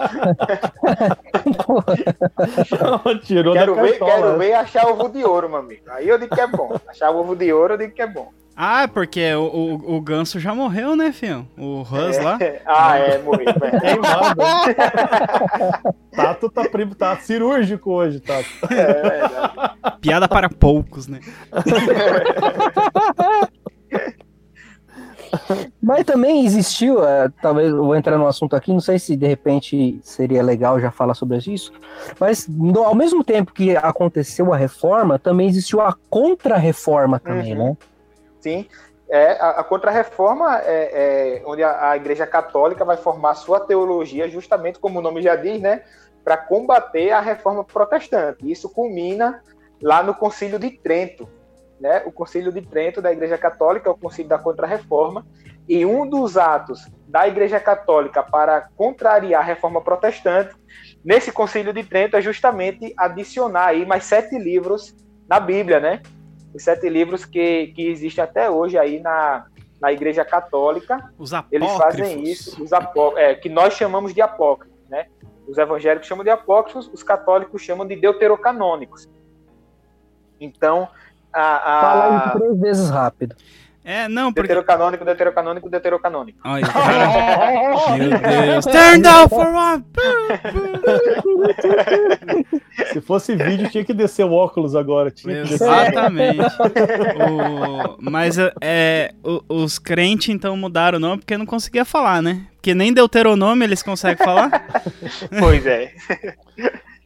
Tirou 3.22 3.54
quero 3.54 3.74
da 3.74 3.82
ver, 3.82 3.98
quero 3.98 4.38
ver 4.38 4.54
achar 4.54 4.86
ovo 4.86 5.08
de 5.08 5.24
ouro, 5.24 5.48
meu 5.48 5.58
amigo. 5.58 5.82
Aí 5.88 6.08
eu 6.08 6.18
digo 6.18 6.34
que 6.34 6.40
é 6.40 6.46
bom. 6.46 6.78
Achar 6.86 7.10
ovo 7.10 7.34
de 7.36 7.52
ouro, 7.52 7.74
eu 7.74 7.78
digo 7.78 7.92
que 7.92 8.02
é 8.02 8.06
bom. 8.06 8.30
Ah, 8.56 8.86
porque 8.86 9.34
o, 9.34 9.44
o, 9.44 9.96
o 9.96 10.00
ganso 10.00 10.38
já 10.38 10.54
morreu, 10.54 10.94
né, 10.94 11.10
filho? 11.12 11.48
O 11.56 11.84
Hans 11.90 12.18
é. 12.18 12.22
lá. 12.22 12.38
Ah, 12.66 12.98
é, 12.98 13.18
morreu. 13.18 13.46
É. 13.82 13.96
Tato 16.14 16.50
tá, 16.50 16.62
tá 16.98 17.16
cirúrgico 17.16 17.90
hoje, 17.90 18.20
Tato. 18.20 18.46
É, 18.70 19.22
é 19.86 19.90
Piada 20.00 20.28
para 20.28 20.48
poucos, 20.48 21.08
né? 21.08 21.18
Mas 25.80 26.04
também 26.04 26.44
existiu, 26.44 27.04
é, 27.04 27.28
talvez 27.40 27.70
eu 27.70 27.84
vou 27.84 27.96
entrar 27.96 28.18
no 28.18 28.26
assunto 28.26 28.54
aqui, 28.54 28.70
não 28.70 28.80
sei 28.80 28.98
se 28.98 29.16
de 29.16 29.26
repente 29.26 29.98
seria 30.02 30.42
legal 30.42 30.78
já 30.78 30.90
falar 30.90 31.14
sobre 31.14 31.38
isso, 31.38 31.72
mas 32.20 32.46
no, 32.46 32.82
ao 32.82 32.94
mesmo 32.94 33.24
tempo 33.24 33.52
que 33.52 33.74
aconteceu 33.76 34.52
a 34.52 34.56
reforma, 34.56 35.18
também 35.18 35.48
existiu 35.48 35.80
a 35.80 35.96
contra-reforma 36.10 37.18
também, 37.18 37.56
uhum. 37.56 37.70
né? 37.70 37.76
Sim, 38.42 38.66
é, 39.08 39.32
a, 39.40 39.50
a 39.60 39.64
contra-reforma 39.64 40.60
é, 40.64 41.38
é 41.38 41.42
onde 41.46 41.62
a, 41.62 41.90
a, 41.90 41.96
Igreja 41.96 42.26
Católica 42.26 42.84
vai 42.84 42.96
formar 42.96 43.34
sua 43.34 43.60
teologia, 43.60 44.28
justamente 44.28 44.78
como 44.78 44.98
o 44.98 45.02
nome 45.02 45.22
já 45.22 45.36
diz, 45.36 45.60
né, 45.60 45.82
para 46.24 46.36
combater 46.36 47.12
a 47.12 47.20
reforma 47.20 47.62
protestante. 47.62 48.50
Isso 48.50 48.68
culmina 48.68 49.42
lá 49.80 50.02
no 50.02 50.14
Concílio 50.14 50.58
de 50.58 50.70
Trento, 50.70 51.28
né? 51.80 52.02
O 52.06 52.12
Concílio 52.12 52.52
de 52.52 52.62
Trento 52.62 53.02
da 53.02 53.12
Igreja 53.12 53.36
Católica, 53.36 53.88
é 53.88 53.92
o 53.92 53.96
Concílio 53.96 54.28
da 54.28 54.38
Contra-Reforma, 54.38 55.26
e 55.68 55.84
um 55.84 56.08
dos 56.08 56.36
atos 56.36 56.88
da 57.06 57.26
Igreja 57.26 57.60
Católica 57.60 58.22
para 58.22 58.68
contrariar 58.76 59.42
a 59.42 59.44
reforma 59.44 59.80
protestante, 59.80 60.54
nesse 61.04 61.30
Concílio 61.32 61.72
de 61.72 61.84
Trento, 61.84 62.16
é 62.16 62.20
justamente 62.20 62.94
adicionar 62.96 63.66
aí 63.66 63.84
mais 63.84 64.04
sete 64.04 64.38
livros 64.38 64.96
na 65.28 65.38
Bíblia, 65.38 65.80
né? 65.80 66.00
Os 66.54 66.62
sete 66.62 66.88
livros 66.88 67.24
que, 67.24 67.68
que 67.68 67.86
existem 67.88 68.22
até 68.22 68.50
hoje 68.50 68.78
aí 68.78 69.00
na, 69.00 69.46
na 69.80 69.92
Igreja 69.92 70.24
Católica. 70.24 71.12
Os 71.18 71.32
apócrifos. 71.34 71.68
Eles 71.68 71.76
fazem 71.76 72.22
isso, 72.22 72.62
os 72.62 72.72
apó 72.72 73.14
é, 73.16 73.34
que 73.34 73.48
nós 73.48 73.74
chamamos 73.74 74.14
de 74.14 74.20
apócrifos, 74.20 74.78
né? 74.88 75.06
Os 75.46 75.58
evangélicos 75.58 76.06
chamam 76.06 76.22
de 76.22 76.30
apócrifos, 76.30 76.88
os 76.92 77.02
católicos 77.02 77.60
chamam 77.62 77.86
de 77.86 77.96
deuterocanônicos. 77.96 79.08
Então, 80.40 80.88
a, 81.32 81.56
a... 81.56 81.80
Fala 81.80 82.24
aí 82.24 82.38
três 82.38 82.60
vezes 82.60 82.90
rápido. 82.90 83.34
É, 83.84 84.06
não, 84.06 84.32
porque... 84.32 84.46
Deuterocanônico, 84.46 85.04
deuterocanônico, 85.04 85.68
deuterocanônico. 85.68 86.38
Olha, 86.44 86.64
Meu 87.98 88.18
Deus. 88.18 88.64
Turn 88.64 89.02
down 89.02 89.28
for 89.28 89.46
one. 89.48 89.84
Se 92.92 93.00
fosse 93.00 93.34
vídeo, 93.34 93.68
tinha 93.70 93.84
que 93.84 93.92
descer 93.92 94.24
o 94.24 94.32
óculos 94.32 94.76
agora. 94.76 95.10
Tinha 95.10 95.42
Exatamente. 95.42 96.38
o... 97.28 97.96
Mas 97.98 98.36
é, 98.60 99.12
o, 99.24 99.42
os 99.48 99.80
crentes, 99.80 100.28
então, 100.28 100.56
mudaram 100.56 100.98
o 100.98 101.00
nome 101.00 101.18
porque 101.18 101.36
não 101.36 101.46
conseguia 101.46 101.84
falar, 101.84 102.22
né? 102.22 102.46
Porque 102.54 102.74
nem 102.74 102.92
Deuteronômio 102.92 103.64
eles 103.64 103.82
conseguem 103.82 104.24
falar. 104.24 104.64
pois 105.40 105.66
é. 105.66 105.92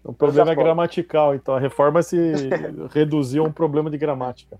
O 0.06 0.12
problema 0.12 0.52
é 0.52 0.54
gramatical, 0.54 1.34
então 1.34 1.56
a 1.56 1.58
reforma 1.58 2.00
se 2.00 2.16
reduziu 2.94 3.44
a 3.44 3.48
um 3.48 3.52
problema 3.52 3.90
de 3.90 3.98
gramática. 3.98 4.56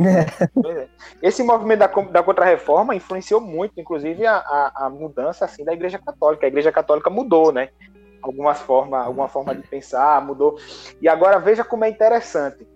É. 0.00 0.88
Esse 1.22 1.44
movimento 1.44 1.78
da, 1.78 1.86
da 1.86 2.22
contra-reforma 2.22 2.96
influenciou 2.96 3.40
muito, 3.40 3.80
inclusive, 3.80 4.26
a, 4.26 4.36
a, 4.38 4.86
a, 4.86 4.90
mudança 4.90 5.44
assim, 5.44 5.64
da 5.64 5.72
Igreja 5.72 6.00
Católica. 6.00 6.46
A 6.46 6.48
Igreja 6.48 6.72
Católica 6.72 7.08
mudou, 7.08 7.52
né? 7.52 7.68
Algumas 8.20 8.60
forma, 8.60 8.98
alguma 8.98 9.28
forma 9.28 9.54
de 9.54 9.62
pensar, 9.62 10.20
mudou. 10.20 10.58
E 11.00 11.08
agora 11.08 11.38
veja 11.38 11.62
como 11.62 11.84
é 11.84 11.88
interessante. 11.88 12.66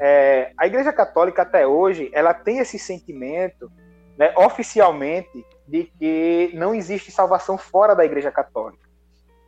É, 0.00 0.50
a 0.58 0.66
Igreja 0.66 0.92
Católica 0.92 1.42
até 1.42 1.64
hoje, 1.64 2.10
ela 2.12 2.34
tem 2.34 2.58
esse 2.58 2.76
sentimento, 2.76 3.70
né, 4.18 4.34
oficialmente, 4.36 5.46
de 5.68 5.84
que 5.96 6.50
não 6.54 6.74
existe 6.74 7.12
salvação 7.12 7.56
fora 7.56 7.94
da 7.94 8.04
Igreja 8.04 8.32
Católica 8.32 8.81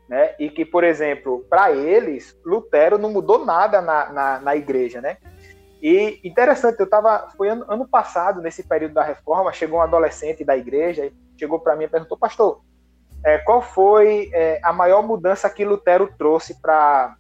né? 0.09 0.35
E 0.39 0.51
que, 0.51 0.65
por 0.65 0.85
exemplo, 0.85 1.45
para 1.49 1.73
eles, 1.73 2.39
Lutero 2.45 2.99
não 2.99 3.11
mudou 3.11 3.45
nada 3.45 3.81
na, 3.81 4.13
na, 4.13 4.39
na 4.41 4.57
igreja, 4.57 5.01
né? 5.01 5.17
E 5.83 6.21
interessante, 6.25 6.81
eu 6.81 6.85
estava, 6.85 7.29
foi 7.37 7.49
ano, 7.49 7.65
ano, 7.69 7.87
passado, 7.87 8.41
nesse 8.41 8.63
período 8.63 8.95
da 8.95 9.03
reforma, 9.03 9.53
chegou 9.53 9.79
um 9.79 9.83
adolescente 9.83 10.43
da 10.43 10.57
igreja, 10.57 11.13
chegou 11.39 11.61
para 11.61 11.77
mim 11.77 11.85
e 11.85 11.89
perguntou, 11.89 12.17
pastor, 12.17 12.63
é, 13.23 13.39
qual 13.39 13.61
foi 13.61 14.31
é, 14.33 14.61
a 14.63 14.73
maior 14.73 15.03
mudança 15.03 15.49
que 15.51 15.65
Lutero 15.65 16.13
trouxe 16.17 16.61
para 16.61 17.17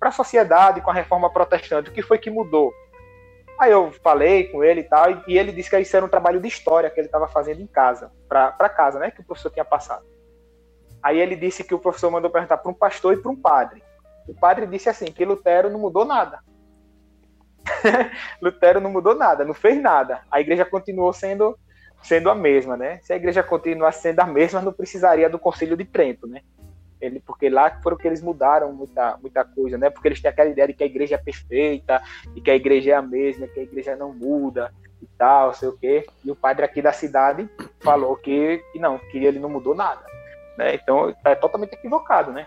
a 0.00 0.10
sociedade 0.10 0.80
com 0.80 0.90
a 0.90 0.94
reforma 0.94 1.30
protestante? 1.30 1.90
O 1.90 1.92
que 1.92 2.02
foi 2.02 2.18
que 2.18 2.30
mudou? 2.30 2.72
Aí 3.58 3.72
eu 3.72 3.90
falei 4.02 4.48
com 4.48 4.62
ele 4.62 4.80
e 4.80 4.84
tal, 4.84 5.22
e 5.26 5.38
ele 5.38 5.50
disse 5.50 5.70
que 5.70 5.78
isso 5.78 5.96
era 5.96 6.04
um 6.04 6.08
trabalho 6.08 6.40
de 6.40 6.48
história 6.48 6.90
que 6.90 7.00
ele 7.00 7.06
estava 7.06 7.26
fazendo 7.26 7.60
em 7.60 7.66
casa, 7.66 8.10
para 8.28 8.68
casa, 8.68 8.98
né, 8.98 9.10
que 9.10 9.20
o 9.20 9.24
professor 9.24 9.50
tinha 9.50 9.64
passado. 9.64 10.04
Aí 11.02 11.18
ele 11.18 11.36
disse 11.36 11.62
que 11.62 11.74
o 11.74 11.78
professor 11.78 12.10
mandou 12.10 12.30
perguntar 12.30 12.58
para 12.58 12.70
um 12.70 12.74
pastor 12.74 13.14
e 13.14 13.16
para 13.16 13.30
um 13.30 13.36
padre. 13.36 13.82
O 14.26 14.34
padre 14.34 14.66
disse 14.66 14.88
assim 14.88 15.06
que 15.06 15.24
Lutero 15.24 15.70
não 15.70 15.78
mudou 15.78 16.04
nada. 16.04 16.40
Lutero 18.42 18.80
não 18.80 18.90
mudou 18.90 19.14
nada, 19.14 19.44
não 19.44 19.54
fez 19.54 19.80
nada. 19.80 20.22
A 20.30 20.40
igreja 20.40 20.64
continuou 20.64 21.12
sendo 21.12 21.58
sendo 22.02 22.30
a 22.30 22.34
mesma, 22.34 22.76
né? 22.76 23.00
Se 23.02 23.12
a 23.12 23.16
igreja 23.16 23.42
continuasse 23.42 24.02
sendo 24.02 24.20
a 24.20 24.26
mesma, 24.26 24.60
não 24.60 24.72
precisaria 24.72 25.28
do 25.28 25.38
Concílio 25.38 25.76
de 25.76 25.84
Trento, 25.84 26.26
né? 26.26 26.42
Ele, 27.00 27.20
porque 27.20 27.48
lá 27.48 27.78
foram 27.82 27.96
que 27.96 28.06
eles 28.06 28.22
mudaram 28.22 28.72
muita, 28.72 29.18
muita 29.20 29.44
coisa, 29.44 29.76
né? 29.76 29.90
Porque 29.90 30.08
eles 30.08 30.20
têm 30.20 30.30
aquela 30.30 30.48
ideia 30.48 30.68
de 30.68 30.74
que 30.74 30.82
a 30.82 30.86
igreja 30.86 31.16
é 31.16 31.18
perfeita 31.18 32.00
e 32.34 32.40
que 32.40 32.50
a 32.50 32.54
igreja 32.54 32.92
é 32.92 32.94
a 32.94 33.02
mesma, 33.02 33.46
que 33.46 33.60
a 33.60 33.62
igreja 33.62 33.96
não 33.96 34.12
muda 34.12 34.72
e 35.02 35.06
tal, 35.18 35.52
sei 35.52 35.68
o 35.68 35.76
quê. 35.76 36.06
E 36.24 36.30
o 36.30 36.36
padre 36.36 36.64
aqui 36.64 36.80
da 36.80 36.92
cidade 36.92 37.48
falou 37.80 38.16
que, 38.16 38.62
que 38.72 38.78
não, 38.78 38.98
que 38.98 39.18
ele 39.18 39.38
não 39.38 39.48
mudou 39.48 39.74
nada. 39.74 40.15
Né? 40.56 40.74
Então 40.74 41.14
é 41.24 41.34
totalmente 41.34 41.74
equivocado, 41.74 42.32
né? 42.32 42.46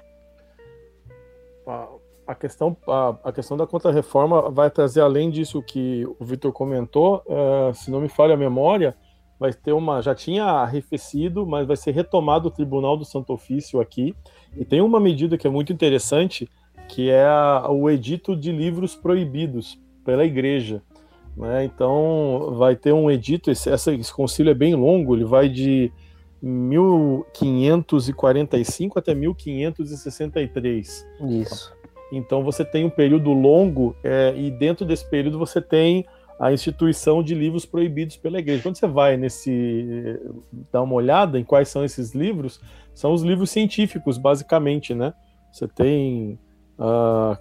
A 2.26 2.36
questão, 2.36 2.76
a, 2.88 3.16
a 3.26 3.32
questão 3.32 3.56
da 3.56 3.68
contra-reforma 3.68 4.50
vai 4.50 4.70
trazer, 4.70 5.02
além 5.02 5.30
disso 5.30 5.62
que 5.62 6.06
o 6.20 6.26
Vitor 6.26 6.52
comentou, 6.52 7.24
uh, 7.28 7.74
se 7.74 7.92
não 7.92 8.02
me 8.02 8.10
falha 8.10 8.34
a 8.34 8.38
memória, 8.38 8.96
vai 9.40 9.54
ter 9.54 9.72
uma. 9.72 10.02
Já 10.02 10.14
tinha 10.14 10.44
arrefecido, 10.44 11.46
mas 11.46 11.66
vai 11.66 11.78
ser 11.78 11.92
retomado 11.92 12.48
o 12.48 12.52
Tribunal 12.52 12.98
do 12.98 13.06
Santo 13.06 13.34
Ofício 13.34 13.80
aqui. 13.80 14.16
E 14.56 14.66
tem 14.66 14.82
uma 14.82 15.00
medida 15.00 15.38
que 15.38 15.48
é 15.48 15.50
muito 15.50 15.72
interessante, 15.72 16.50
que 16.88 17.10
é 17.10 17.26
a, 17.26 17.68
o 17.70 17.90
edito 17.90 18.36
de 18.36 18.52
livros 18.52 18.96
proibidos 18.96 19.80
pela 20.04 20.26
igreja. 20.26 20.82
Né? 21.38 21.64
Então, 21.64 22.54
vai 22.58 22.76
ter 22.76 22.92
um 22.92 23.10
edito, 23.10 23.50
esse, 23.50 23.70
esse 23.70 24.14
concílio 24.14 24.52
é 24.52 24.56
bem 24.56 24.76
longo, 24.76 25.16
ele 25.16 25.24
vai 25.24 25.48
de 25.48 25.92
1545 26.42 29.00
até 29.00 29.14
1563. 29.14 31.06
Isso. 31.30 31.78
Então 32.12 32.44
você 32.44 32.66
tem 32.66 32.84
um 32.86 32.90
período 32.90 33.32
longo 33.32 33.96
é, 34.04 34.34
e 34.36 34.50
dentro 34.50 34.84
desse 34.86 35.08
período 35.10 35.38
você 35.38 35.62
tem 35.62 36.04
a 36.40 36.52
instituição 36.54 37.22
de 37.22 37.36
livros 37.36 37.66
proibidos 37.66 38.16
pela 38.16 38.40
igreja. 38.40 38.64
Quando 38.64 38.78
você 38.78 38.88
vai 38.88 39.18
nesse 39.18 40.18
dar 40.72 40.82
uma 40.82 40.96
olhada 40.96 41.38
em 41.38 41.44
quais 41.44 41.68
são 41.68 41.84
esses 41.84 42.16
livros, 42.16 42.62
são 42.94 43.14
os 43.14 43.22
livros 43.22 43.52
científicos, 43.52 44.18
basicamente, 44.18 44.96
né? 44.96 45.14
Você 45.52 45.68
tem 45.68 46.40
uh, 46.80 47.38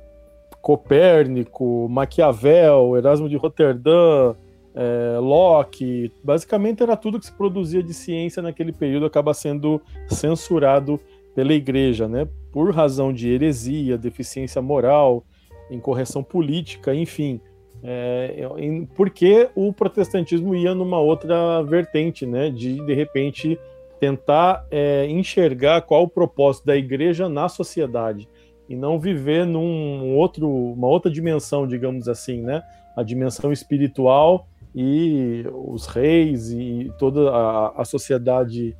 Copérnico, 0.61 1.88
Maquiavel, 1.88 2.96
Erasmo 2.96 3.28
de 3.28 3.37
Roterdã, 3.37 4.34
é, 4.80 5.18
Locke, 5.18 6.12
basicamente 6.22 6.84
era 6.84 6.96
tudo 6.96 7.18
que 7.18 7.26
se 7.26 7.32
produzia 7.32 7.82
de 7.82 7.92
ciência 7.92 8.40
naquele 8.40 8.72
período 8.72 9.06
acaba 9.06 9.34
sendo 9.34 9.82
censurado 10.06 11.00
pela 11.34 11.52
igreja, 11.52 12.06
né? 12.06 12.28
Por 12.52 12.72
razão 12.72 13.12
de 13.12 13.28
heresia, 13.28 13.98
deficiência 13.98 14.62
moral, 14.62 15.24
incorreção 15.68 16.22
política, 16.22 16.94
enfim. 16.94 17.40
É, 17.82 18.48
porque 18.94 19.50
o 19.56 19.72
protestantismo 19.72 20.54
ia 20.54 20.76
numa 20.76 21.00
outra 21.00 21.60
vertente, 21.64 22.24
né? 22.24 22.48
De 22.48 22.80
de 22.80 22.94
repente 22.94 23.58
tentar 23.98 24.64
é, 24.70 25.06
enxergar 25.08 25.82
qual 25.82 26.04
o 26.04 26.08
propósito 26.08 26.66
da 26.66 26.76
igreja 26.76 27.28
na 27.28 27.48
sociedade 27.48 28.28
e 28.68 28.76
não 28.76 28.96
viver 29.00 29.44
num 29.44 30.14
outro, 30.16 30.48
uma 30.48 30.86
outra 30.86 31.10
dimensão, 31.10 31.66
digamos 31.66 32.06
assim, 32.06 32.42
né? 32.42 32.62
A 32.96 33.02
dimensão 33.02 33.52
espiritual 33.52 34.46
e 34.74 35.45
os 35.53 35.86
reis 35.86 36.51
e 36.51 36.92
toda 36.99 37.30
a, 37.30 37.82
a 37.82 37.84
sociedade 37.84 38.76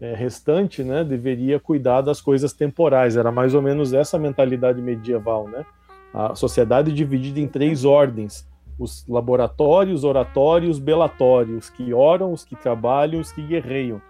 é, 0.00 0.14
restante, 0.14 0.82
né, 0.82 1.02
deveria 1.02 1.58
cuidar 1.58 2.00
das 2.02 2.20
coisas 2.20 2.52
temporais. 2.52 3.16
Era 3.16 3.32
mais 3.32 3.54
ou 3.54 3.62
menos 3.62 3.92
essa 3.92 4.18
mentalidade 4.18 4.80
medieval, 4.82 5.48
né? 5.48 5.64
A 6.12 6.34
sociedade 6.34 6.92
dividida 6.92 7.40
em 7.40 7.48
três 7.48 7.84
ordens: 7.84 8.48
os 8.78 9.06
laboratórios, 9.08 10.04
oratórios, 10.04 10.78
belatórios, 10.78 11.70
que 11.70 11.92
oram, 11.92 12.32
os 12.32 12.44
que 12.44 12.54
trabalham, 12.54 13.20
os 13.20 13.32
que 13.32 13.42
guerreiam. 13.42 14.00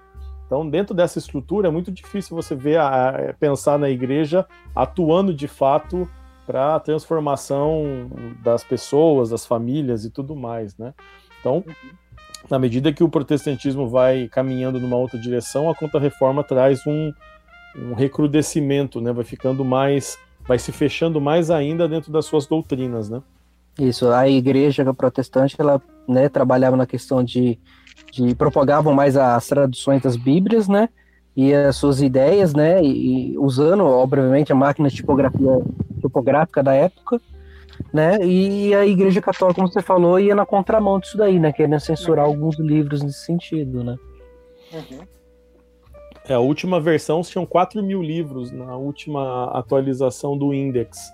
Então, 0.47 0.69
dentro 0.69 0.95
dessa 0.95 1.19
estrutura, 1.19 1.69
é 1.69 1.71
muito 1.71 1.91
difícil 1.91 2.37
você 2.37 2.55
ver 2.55 2.77
a, 2.77 3.31
a 3.31 3.35
pensar 3.35 3.79
na 3.79 3.89
igreja 3.89 4.47
atuando 4.75 5.33
de 5.33 5.49
fato 5.49 6.09
para 6.47 6.77
a 6.77 6.81
transformação 6.81 8.11
das 8.43 8.63
pessoas, 8.63 9.31
das 9.31 9.47
famílias 9.47 10.05
e 10.05 10.11
tudo 10.11 10.37
mais, 10.37 10.77
né? 10.77 10.95
Então, 11.41 11.65
na 12.51 12.59
medida 12.59 12.93
que 12.93 13.03
o 13.03 13.09
protestantismo 13.09 13.89
vai 13.89 14.29
caminhando 14.29 14.79
numa 14.79 14.97
outra 14.97 15.19
direção, 15.19 15.69
a 15.71 15.75
contra-reforma 15.75 16.45
traz 16.45 16.87
um, 16.87 17.13
um 17.77 17.95
recrudescimento, 17.95 19.01
né? 19.01 19.13
Vai 19.13 19.25
ficando 19.25 19.65
mais, 19.65 20.19
vai 20.47 20.59
se 20.59 20.73
fechando 20.73 21.21
mais 21.21 21.51
ainda 21.51 21.89
dentro 21.89 22.13
das 22.13 22.27
suas 22.27 22.47
doutrinas, 22.47 23.09
né? 23.09 23.23
Isso, 23.79 24.09
a 24.09 24.29
igreja 24.29 24.93
protestante, 24.95 25.57
ela 25.59 25.83
né, 26.07 26.29
trabalhavam 26.29 26.77
na 26.77 26.87
questão 26.87 27.25
de, 27.25 27.59
de 28.13 28.35
propagavam 28.35 28.95
mais 28.95 29.17
as 29.17 29.47
traduções 29.49 30.01
das 30.01 30.17
Bíblias, 30.17 30.69
né, 30.69 30.89
e 31.37 31.53
as 31.53 31.77
suas 31.77 32.01
ideias, 32.01 32.55
né, 32.55 32.83
e, 32.83 33.37
usando, 33.39 33.85
obviamente, 33.85 34.53
a 34.53 34.57
máquina 34.57 34.89
de 34.89 34.97
tipografia 34.97 35.61
tipográfica 36.01 36.63
da 36.63 36.75
época, 36.75 37.21
né, 37.93 38.19
e 38.25 38.75
a 38.75 38.87
Igreja 38.87 39.21
Católica, 39.21 39.61
como 39.61 39.73
você 39.73 39.83
falou, 39.83 40.21
ia 40.21 40.35
na 40.35 40.47
contramão 40.47 41.01
disso 41.01 41.17
daí, 41.17 41.39
né, 41.39 41.53
querendo 41.53 41.81
censurar 41.81 42.27
alguns 42.27 42.59
livros 42.59 43.03
nesse 43.03 43.25
sentido, 43.25 43.83
né. 43.83 43.97
Uhum. 44.73 45.15
É, 46.27 46.33
a 46.33 46.41
última 46.41 46.81
versão 46.81 47.21
tinham 47.21 47.45
4 47.45 47.83
mil 47.83 48.03
livros 48.03 48.51
na 48.51 48.77
última 48.77 49.51
atualização 49.51 50.39
do 50.39 50.55
Index 50.55 51.13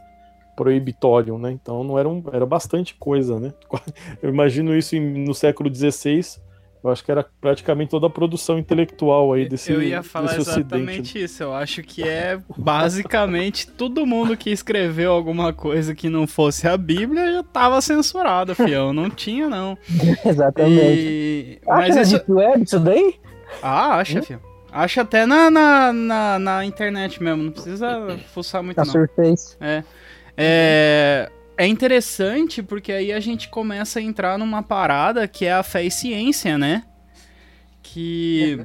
Prohibitorium, 0.57 1.37
né? 1.37 1.51
Então 1.51 1.83
não 1.83 1.99
era, 1.99 2.09
um, 2.09 2.23
era 2.33 2.47
bastante 2.47 2.95
coisa, 2.95 3.41
né? 3.41 3.53
Eu 4.23 4.31
imagino 4.31 4.77
isso 4.77 4.95
em, 4.95 5.25
no 5.25 5.35
século 5.35 5.75
XVI. 5.75 6.41
Eu 6.83 6.91
acho 6.91 7.05
que 7.05 7.11
era 7.13 7.25
praticamente 7.41 7.91
toda 7.91 8.07
a 8.07 8.11
produção 8.11 8.59
intelectual 8.59 9.33
aí 9.35 9.47
desse 9.49 9.71
Eu 9.71 9.83
ia 9.83 10.03
falar 10.03 10.29
desse 10.29 10.51
exatamente 10.51 11.01
ocidente. 11.01 11.25
isso. 11.25 11.43
Eu 11.43 11.55
acho 11.55 11.83
que 11.83 12.03
é 12.03 12.39
basicamente 12.57 13.67
todo 13.67 14.07
mundo 14.07 14.35
que 14.37 14.51
escreveu 14.51 15.13
alguma 15.13 15.53
coisa 15.53 15.95
que 15.95 16.09
não 16.09 16.27
fosse 16.27 16.67
a 16.67 16.77
Bíblia 16.77 17.33
já 17.33 17.43
tava 17.43 17.81
censurado, 17.83 18.55
fião. 18.55 18.93
Não 18.93 19.11
tinha, 19.11 19.49
não. 19.49 19.77
Exatamente. 20.25 20.81
E... 20.81 21.59
Acha 21.69 21.77
Mas 21.81 21.97
na 21.97 22.03
isso. 22.03 22.17
Deep 22.17 22.33
Web 22.33 22.63
isso 22.65 22.81
daí? 22.81 23.15
Ah, 23.63 23.97
acha, 23.97 24.23
fião. 24.23 24.41
Acha 24.73 25.03
até 25.03 25.27
na, 25.27 25.51
na, 25.51 25.93
na, 25.93 26.39
na 26.39 26.65
internet 26.65 27.23
mesmo. 27.23 27.43
Não 27.43 27.51
precisa 27.53 28.17
fuçar 28.33 28.63
muito, 28.63 28.79
Na 28.79 28.85
não. 28.85 28.93
Surface. 28.93 29.57
É. 29.61 29.83
É, 30.37 31.31
é 31.61 31.67
interessante 31.67 32.63
porque 32.63 32.91
aí 32.91 33.13
a 33.13 33.21
gente 33.21 33.51
começa 33.51 33.99
a 33.99 34.03
entrar 34.03 34.39
numa 34.39 34.63
parada 34.63 35.29
que 35.29 35.45
é 35.45 35.53
a 35.53 35.63
fé 35.63 35.85
e 35.85 35.91
ciência, 35.91 36.57
né? 36.57 36.85
Que 37.83 38.65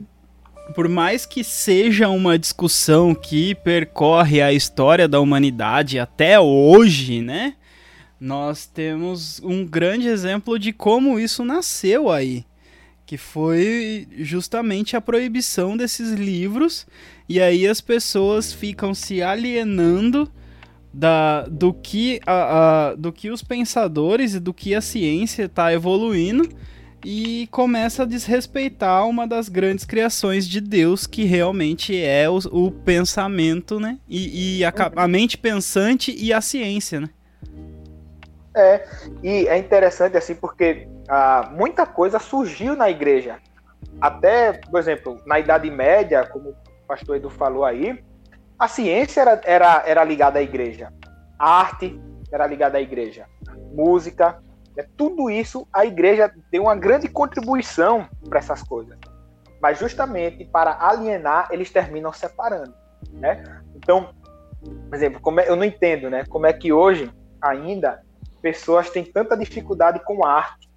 por 0.74 0.88
mais 0.88 1.26
que 1.26 1.43
seja 1.43 2.08
uma 2.08 2.39
discussão 2.39 3.14
que 3.14 3.54
percorre 3.54 4.41
a 4.41 4.54
história 4.54 5.10
da 5.10 5.20
humanidade 5.20 6.00
até 6.00 6.39
hoje, 6.39 7.22
né? 7.22 7.56
Nós 8.18 8.66
temos 8.66 9.41
um 9.43 9.66
grande 9.66 10.08
exemplo 10.08 10.58
de 10.58 10.72
como 10.72 11.20
isso 11.20 11.43
nasceu 11.43 12.10
aí, 12.10 12.46
que 13.06 13.18
foi 13.18 14.08
justamente 14.20 14.96
a 14.96 15.02
proibição 15.02 15.76
desses 15.76 16.14
livros 16.14 16.88
e 17.28 17.41
aí 17.41 17.68
as 17.68 17.82
pessoas 17.82 18.54
ficam 18.54 18.93
se 18.93 19.22
alienando 19.22 20.32
da, 20.96 21.41
do, 21.43 21.74
que 21.74 22.22
a, 22.26 22.91
a- 22.91 22.96
do 22.96 23.12
que 23.12 23.30
os 23.30 23.43
pensadores 23.43 24.34
e 24.34 24.39
do 24.39 24.54
que 24.54 24.74
a 24.74 24.80
ciência 24.80 25.43
está 25.43 25.74
evoluindo 25.74 26.48
e 27.04 27.48
começa 27.52 28.04
a 28.04 28.06
desrespeitar 28.06 29.06
uma 29.06 29.28
das 29.28 29.50
grandes 29.50 29.84
criações 29.84 30.48
de 30.48 30.62
Deus, 30.62 31.06
que 31.06 31.26
realmente 31.26 31.96
é 32.02 32.30
o, 32.30 32.38
o 32.52 32.72
pensamento, 32.72 33.80
né? 33.80 34.00
E, 34.08 34.60
e 34.60 34.66
a, 34.66 34.74
a 34.96 35.08
mente 35.08 35.38
pensante 35.38 36.16
e 36.18 36.32
a 36.32 36.39
ciência, 36.39 37.02
né? 37.02 37.10
É, 38.56 38.88
e 39.22 39.48
é 39.50 39.58
interessante 39.58 40.16
assim 40.16 40.34
porque 40.34 40.88
ah, 41.10 41.52
muita 41.52 41.86
coisa 41.86 42.20
surgiu 42.20 42.74
na 42.74 42.89
igreja. 42.89 43.36
Até, 44.00 44.54
por 44.54 44.80
exemplo, 44.80 45.20
na 45.26 45.39
Idade 45.39 45.70
Média, 45.70 46.26
como 46.26 46.52
o 46.52 46.56
pastor 46.88 47.18
Edu 47.18 47.30
falou 47.30 47.66
aí, 47.66 48.02
a 48.58 48.68
ciência 48.68 49.22
era, 49.22 49.41
era, 49.43 49.84
era 49.86 50.03
ligada 50.03 50.39
à 50.39 50.41
igreja. 50.41 50.91
A 51.38 51.60
arte 51.60 51.99
era 52.32 52.47
ligada 52.47 52.78
à 52.78 52.82
igreja. 52.82 53.26
Música, 53.74 54.41
né, 54.76 54.86
tudo 54.95 55.30
isso 55.30 55.68
a 55.72 55.86
igreja 55.86 56.32
deu 56.51 56.64
uma 56.64 56.76
grande 56.76 57.08
contribuição 57.08 58.08
para 58.30 58.39
essas 58.39 58.64
coisas. 58.64 58.97
Mas 59.62 59.80
justamente 59.80 60.45
para 60.45 60.78
alienar, 60.80 61.49
eles 61.51 61.72
terminam 61.72 62.14
separando. 62.14 62.74
Né? 63.12 63.43
Então, 63.76 64.14
por 64.89 64.95
exemplo, 64.95 65.20
como 65.22 65.39
é- 65.39 65.49
eu 65.49 65.56
não 65.56 65.64
entendo 65.64 66.10
né, 66.10 66.24
como 66.30 66.45
é 66.45 66.53
que 66.53 66.72
hoje 66.72 67.12
ainda 67.41 68.01
pessoas 68.41 68.89
têm 68.89 69.03
tanta 69.03 69.36
dificuldade 69.36 69.99
com 70.03 70.26
arte, 70.26 70.70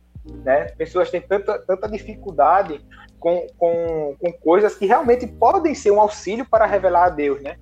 né? 0.45 0.67
Pessoas 0.77 1.11
têm 1.11 1.21
tanta, 1.21 1.59
tanta 1.59 1.89
dificuldade 1.89 2.81
com, 3.19 3.47
com, 3.57 4.17
com 4.19 4.33
coisas 4.33 4.75
que 4.75 4.87
realmente 4.87 5.27
podem 5.27 5.75
ser 5.75 5.91
um 5.91 6.01
auxílio 6.01 6.47
para 6.49 6.67
revelar 6.67 7.05
a 7.05 7.11
Deus, 7.11 7.43
né? 7.43 7.57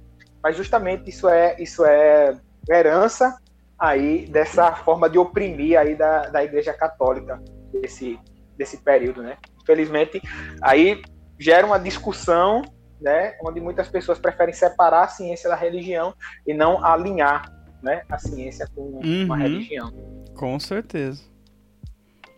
Mas 0.47 0.57
justamente 0.57 1.11
isso 1.11 1.29
é 1.29 1.57
isso 1.59 1.85
é 1.85 2.39
herança 2.71 3.37
aí 3.77 4.27
dessa 4.29 4.77
forma 4.77 5.11
de 5.11 5.19
oprimir 5.19 5.77
aí 5.77 5.97
da, 5.97 6.29
da 6.29 6.45
Igreja 6.45 6.73
Católica 6.73 7.43
desse, 7.73 8.17
desse 8.57 8.77
período, 8.77 9.25
né? 9.25 9.39
Infelizmente, 9.61 10.23
aí 10.63 11.03
gera 11.37 11.67
uma 11.67 11.81
discussão, 11.81 12.63
né? 13.01 13.35
Onde 13.45 13.61
muitas 13.61 13.89
pessoas 13.89 14.21
preferem 14.21 14.55
separar 14.55 15.03
a 15.03 15.09
ciência 15.09 15.51
da 15.51 15.57
religião 15.57 16.15
e 16.47 16.55
não 16.55 16.85
alinhar, 16.85 17.53
né? 17.83 18.03
A 18.09 18.17
ciência 18.17 18.69
com 18.73 18.83
uma 19.01 19.35
Uhum. 19.35 19.43
religião. 19.43 19.93
Com 20.37 20.61
certeza. 20.61 21.25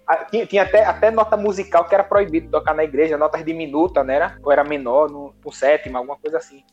Ah, 0.07 0.25
Tinha, 0.25 0.47
tinha 0.47 0.63
até, 0.63 0.83
até 0.83 1.11
nota 1.11 1.37
musical 1.37 1.85
que 1.85 1.95
era 1.95 2.03
proibido 2.03 2.49
tocar 2.51 2.73
na 2.73 2.85
igreja, 2.85 3.19
notas 3.19 3.45
diminuta, 3.45 4.03
né? 4.03 4.15
Era? 4.15 4.39
Ou 4.43 4.51
era 4.51 4.65
menor, 4.65 5.11
no, 5.11 5.35
no 5.45 5.53
sétima, 5.53 5.99
alguma 5.99 6.17
coisa 6.17 6.39
assim. 6.39 6.65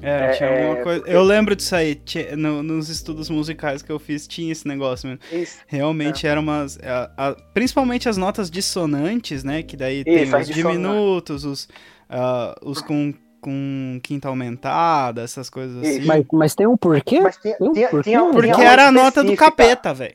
É, 0.00 0.26
É, 0.26 0.30
tinha 0.32 0.48
alguma 0.48 0.78
é, 0.78 0.82
coisa. 0.82 1.00
porque- 1.00 1.16
Eu 1.16 1.22
lembro 1.22 1.56
disso 1.56 1.74
aí. 1.74 1.94
tinha- 1.96 2.36
no- 2.36 2.62
nos 2.62 2.88
estudos 2.88 3.28
musicais 3.28 3.82
que 3.82 3.90
eu 3.90 3.98
fiz, 3.98 4.26
tinha 4.28 4.52
esse 4.52 4.66
negócio 4.68 5.08
mesmo. 5.08 5.22
Isso. 5.32 5.58
Realmente 5.66 6.26
É. 6.26 6.30
eram 6.30 6.42
umas. 6.42 6.78
a- 6.82 7.10
a- 7.16 7.36
principalmente 7.52 8.08
as 8.08 8.16
notas 8.16 8.50
dissonantes, 8.50 9.42
né? 9.42 9.62
Que 9.62 9.76
daí 9.76 10.04
tem 10.04 10.22
Isso, 10.22 10.36
as 10.36 10.48
os 10.48 10.54
dissonantes. 10.54 10.80
diminutos, 10.82 11.44
os, 11.44 11.68
ah, 12.08 12.54
os 12.62 12.80
com, 12.80 13.12
com 13.40 13.98
quinta 14.02 14.28
aumentada, 14.28 15.22
essas 15.22 15.50
coisas 15.50 15.76
assim. 15.84 16.04
Mas, 16.04 16.24
mas 16.32 16.54
tem 16.54 16.66
um 16.66 16.76
porquê? 16.76 17.20
Mas 17.20 17.36
tinha, 17.36 17.56
Eu- 17.60 17.72
tinha, 17.72 17.88
por 17.88 18.02
tinha, 18.02 18.18
quê? 18.20 18.24
tinha 18.30 18.32
Porque 18.52 18.62
era 18.62 18.86
a 18.88 18.92
nota 18.92 19.22
do 19.24 19.34
capeta, 19.36 19.92
velho. 19.94 20.14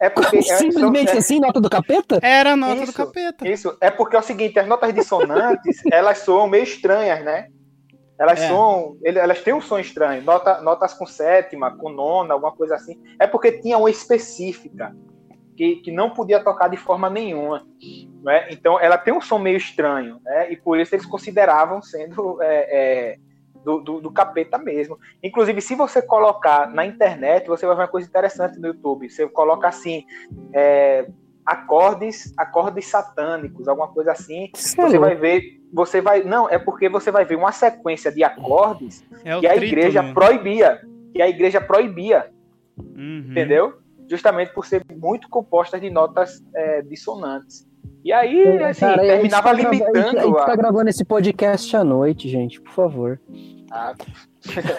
É 0.00 0.10
porque. 0.10 0.36
é- 0.38 0.42
Simplesmente 0.42 1.08
são- 1.08 1.14
é- 1.14 1.18
assim, 1.18 1.40
nota 1.40 1.60
do 1.60 1.70
capeta? 1.70 2.18
Era 2.22 2.52
a 2.52 2.56
nota 2.56 2.74
do 2.76 2.82
Isso. 2.84 2.92
capeta. 2.92 3.48
Isso, 3.48 3.76
é 3.80 3.90
porque 3.90 4.16
é 4.16 4.18
o 4.18 4.22
seguinte, 4.22 4.58
as 4.58 4.66
notas 4.66 4.92
dissonantes, 4.92 5.80
elas 5.92 6.18
soam 6.18 6.48
meio 6.48 6.64
estranhas, 6.64 7.24
né? 7.24 7.46
Elas 8.18 8.40
É. 8.40 8.48
ele- 9.02 9.18
elas 9.18 9.42
têm 9.42 9.54
um 9.54 9.60
som 9.60 9.78
estranho, 9.78 10.22
nota, 10.22 10.60
notas 10.60 10.94
com 10.94 11.06
sétima, 11.06 11.76
com 11.76 11.88
nona, 11.88 12.34
alguma 12.34 12.52
coisa 12.52 12.74
assim. 12.74 13.00
É 13.18 13.26
porque 13.26 13.52
tinha 13.52 13.78
uma 13.78 13.90
específica 13.90 14.94
que, 15.56 15.76
que 15.76 15.90
não 15.90 16.10
podia 16.10 16.42
tocar 16.42 16.68
de 16.68 16.76
forma 16.76 17.10
nenhuma, 17.10 17.66
né? 18.22 18.48
Então 18.50 18.78
ela 18.80 18.96
tem 18.96 19.12
um 19.12 19.20
som 19.20 19.38
meio 19.38 19.56
estranho, 19.56 20.20
né? 20.22 20.52
E 20.52 20.56
por 20.56 20.78
isso 20.78 20.94
eles 20.94 21.06
consideravam 21.06 21.82
sendo 21.82 22.40
é, 22.42 22.56
é, 23.12 23.16
do, 23.64 23.80
do, 23.80 24.00
do 24.00 24.10
capeta 24.12 24.58
mesmo. 24.58 24.98
Inclusive, 25.22 25.60
se 25.60 25.74
você 25.74 26.02
colocar 26.02 26.68
na 26.70 26.84
internet, 26.84 27.46
você 27.46 27.66
vai 27.66 27.76
ver 27.76 27.82
uma 27.82 27.88
coisa 27.88 28.08
interessante 28.08 28.58
no 28.58 28.68
YouTube. 28.68 29.08
Você 29.10 29.28
coloca 29.28 29.68
assim, 29.68 30.04
é, 30.52 31.06
acordes, 31.44 32.32
acordes 32.36 32.86
satânicos, 32.86 33.66
alguma 33.68 33.88
coisa 33.88 34.12
assim. 34.12 34.50
Você 34.54 34.98
vai 34.98 35.14
ver, 35.14 35.60
você 35.72 36.00
vai, 36.00 36.22
não, 36.22 36.48
é 36.48 36.58
porque 36.58 36.88
você 36.88 37.10
vai 37.10 37.24
ver 37.24 37.36
uma 37.36 37.52
sequência 37.52 38.10
de 38.12 38.22
acordes 38.22 39.04
É 39.24 39.36
o 39.36 39.40
que 39.40 39.46
a 39.46 39.50
trítono. 39.54 39.66
igreja 39.80 40.02
proibia, 40.14 40.80
que 41.12 41.20
a 41.22 41.28
igreja 41.28 41.60
proibia, 41.60 42.30
Uhum. 42.78 43.26
entendeu? 43.30 43.74
Justamente 44.08 44.52
por 44.52 44.66
ser 44.66 44.82
muito 44.96 45.28
compostas 45.28 45.80
de 45.80 45.90
notas 45.90 46.42
é, 46.54 46.82
dissonantes. 46.82 47.66
E 48.04 48.12
aí, 48.12 48.62
assim, 48.64 48.80
Cara, 48.80 49.00
a 49.02 49.04
gente 49.04 49.12
terminava 49.14 49.42
tá 49.42 49.54
grava- 49.54 49.68
a 49.68 49.72
gente- 49.74 49.82
A 49.82 49.86
limitando 49.92 50.20
gente 50.20 50.36
tá 50.46 50.52
a, 50.52 50.56
gravando 50.56 50.90
esse 50.90 51.04
podcast 51.04 51.76
à 51.76 51.84
noite, 51.84 52.28
gente, 52.28 52.60
por 52.60 52.72
favor. 52.72 53.20
a- 53.70 53.94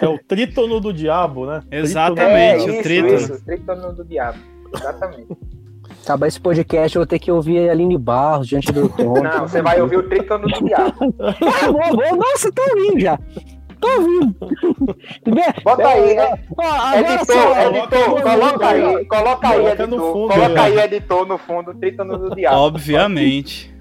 É 0.02 0.06
o 0.06 0.18
trítono 0.18 0.78
do 0.78 0.92
diabo, 0.92 1.46
né? 1.46 1.62
Exatamente. 1.70 2.64
é, 2.64 2.66
o 2.66 2.70
isso, 2.74 2.82
trítono. 2.82 3.14
isso, 3.14 3.44
trítono 3.44 3.92
do 3.94 4.04
diabo. 4.04 4.38
Exatamente. 4.74 5.26
Acabar 6.04 6.26
esse 6.28 6.40
podcast, 6.40 6.96
eu 6.96 7.00
vou 7.00 7.06
ter 7.06 7.18
que 7.18 7.32
ouvir 7.32 7.68
a 7.68 7.72
Aline 7.72 7.96
Barros 7.98 8.46
diante 8.48 8.70
do 8.72 8.88
Tom. 8.94 9.22
Não, 9.22 9.48
você 9.48 9.62
vai 9.62 9.80
ouvir 9.80 9.96
o 9.98 10.02
trítono 10.08 10.46
do 10.46 10.64
diabo. 10.64 11.14
Ah, 11.20 11.66
vou, 11.66 11.96
vou. 11.96 12.16
Nossa, 12.16 12.52
tô 12.52 12.62
ouvindo 12.62 13.00
já. 13.00 13.18
Tô 13.80 13.88
ouvindo. 13.88 14.34
Bota 15.64 15.88
aí, 15.88 16.10
É, 16.10 16.22
é, 16.22 16.38
ó, 16.56 16.94
editor, 16.98 17.26
só, 17.26 17.60
editor, 17.60 18.04
coloca 18.04 18.22
coloca 18.22 18.68
aí, 18.68 19.04
coloca 19.06 19.48
aí, 19.48 19.56
Coloca 19.56 19.86
no 19.86 19.98
editor, 19.98 20.12
fundo, 20.12 20.28
coloca 20.32 20.62
aí, 20.62 20.78
editor, 20.78 21.26
no 21.26 21.38
fundo, 21.38 21.74
trítono 21.74 22.18
do 22.18 22.34
diabo. 22.34 22.56
Obviamente. 22.64 23.74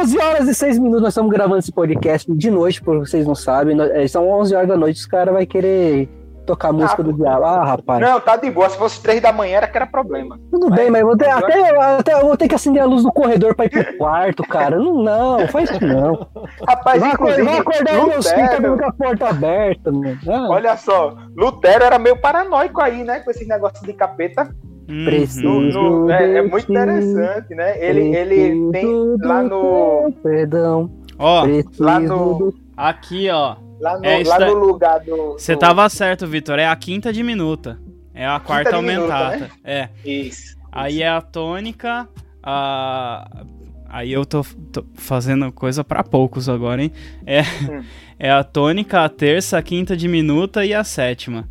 11 0.00 0.18
horas 0.18 0.48
e 0.48 0.54
6 0.54 0.78
minutos, 0.78 1.02
nós 1.02 1.10
estamos 1.10 1.30
gravando 1.32 1.58
esse 1.58 1.72
podcast 1.72 2.32
de 2.32 2.50
noite, 2.50 2.80
por 2.80 2.98
vocês 2.98 3.26
não 3.26 3.34
sabem. 3.34 3.76
É, 3.80 4.06
São 4.06 4.28
11 4.28 4.54
horas 4.54 4.68
da 4.68 4.76
noite, 4.76 4.96
os 4.98 5.06
caras 5.06 5.34
vão 5.34 5.44
querer 5.46 6.08
tocar 6.44 6.68
a 6.68 6.72
música 6.72 7.02
Ah, 7.02 7.04
do 7.04 7.12
diabo. 7.12 7.44
Ah, 7.44 7.64
rapaz. 7.64 8.00
Não, 8.00 8.20
tá 8.20 8.36
de 8.36 8.50
boa. 8.50 8.68
Se 8.68 8.76
fosse 8.78 9.02
três 9.02 9.20
da 9.20 9.32
manhã, 9.32 9.56
era 9.58 9.66
que 9.68 9.76
era 9.76 9.86
problema. 9.86 10.38
Tudo 10.50 10.70
bem, 10.70 10.90
mas 10.90 11.00
eu 11.00 11.06
vou 11.08 11.16
ter, 11.16 11.28
até, 11.30 11.78
até 11.78 12.12
eu 12.14 12.26
vou 12.26 12.36
ter 12.36 12.48
que 12.48 12.54
acender 12.54 12.82
a 12.82 12.86
luz 12.86 13.02
do 13.02 13.12
corredor 13.12 13.54
pra 13.54 13.66
ir 13.66 13.70
pro 13.70 13.98
quarto, 13.98 14.42
cara. 14.44 14.76
Não, 14.78 15.02
não, 15.02 15.48
faz 15.48 15.70
isso 15.70 15.84
não. 15.84 16.26
Rapaz, 16.66 17.00
Vai 17.00 17.10
acordar, 17.12 17.40
inclusive, 17.40 17.42
vai 17.44 17.58
acordar 17.58 18.06
meus 18.06 18.30
filhos 18.30 18.50
Lutero, 18.50 18.78
com 18.78 18.84
a 18.86 18.92
porta 18.92 19.28
aberta, 19.28 19.92
mano. 19.92 20.18
Ah, 20.28 20.46
olha 20.50 20.76
só, 20.76 21.14
Lutero 21.36 21.84
era 21.84 21.98
meio 21.98 22.16
paranoico 22.20 22.80
aí, 22.80 23.02
né? 23.04 23.20
Com 23.20 23.30
esses 23.30 23.46
negócios 23.48 23.82
de 23.82 23.92
capeta. 23.92 24.48
Uhum. 24.86 25.04
Preciso 25.06 25.48
No- 25.48 26.00
no- 26.04 26.10
é, 26.10 26.38
é 26.38 26.42
muito 26.42 26.70
interessante, 26.70 27.54
né? 27.54 27.74
Ele, 27.82 28.14
ele 28.14 28.70
tem 28.70 29.16
lá 29.22 29.42
no, 29.42 30.12
Perdão. 30.22 30.90
Ó, 31.18 31.44
lá 31.80 31.98
no- 32.00 32.52
aqui, 32.76 33.30
ó. 33.30 33.56
Lá 33.84 33.98
no, 33.98 34.04
É, 34.06 34.24
lá 34.24 34.38
daí- 34.38 34.50
no 34.54 34.58
lugar 34.64 35.00
do. 35.00 35.32
Você 35.34 35.54
do- 35.54 35.58
tava 35.58 35.88
certo, 35.88 36.26
Vitor. 36.26 36.58
É 36.58 36.66
a 36.66 36.74
quinta 36.76 37.12
diminuta. 37.12 37.78
É 38.14 38.26
a 38.26 38.40
quarta 38.40 38.76
aumentada. 38.76 39.36
né? 39.38 39.50
É. 39.62 39.88
Isso. 40.04 40.56
Aí 40.72 41.02
é 41.02 41.08
a 41.08 41.20
tônica, 41.20 42.08
a. 42.42 43.42
Aí 43.88 44.12
eu 44.12 44.24
tô, 44.26 44.44
tô 44.72 44.84
fazendo 44.94 45.52
coisa 45.52 45.84
pra 45.84 46.02
poucos 46.02 46.48
agora, 46.48 46.82
hein? 46.82 46.90
É, 47.24 47.42
Hum. 47.42 47.84
é 48.18 48.30
a 48.30 48.42
tônica, 48.42 49.04
a 49.04 49.08
terça, 49.08 49.56
a 49.58 49.62
quinta 49.62 49.96
diminuta 49.96 50.64
e 50.64 50.74
a 50.74 50.82
sétima. 50.82 51.46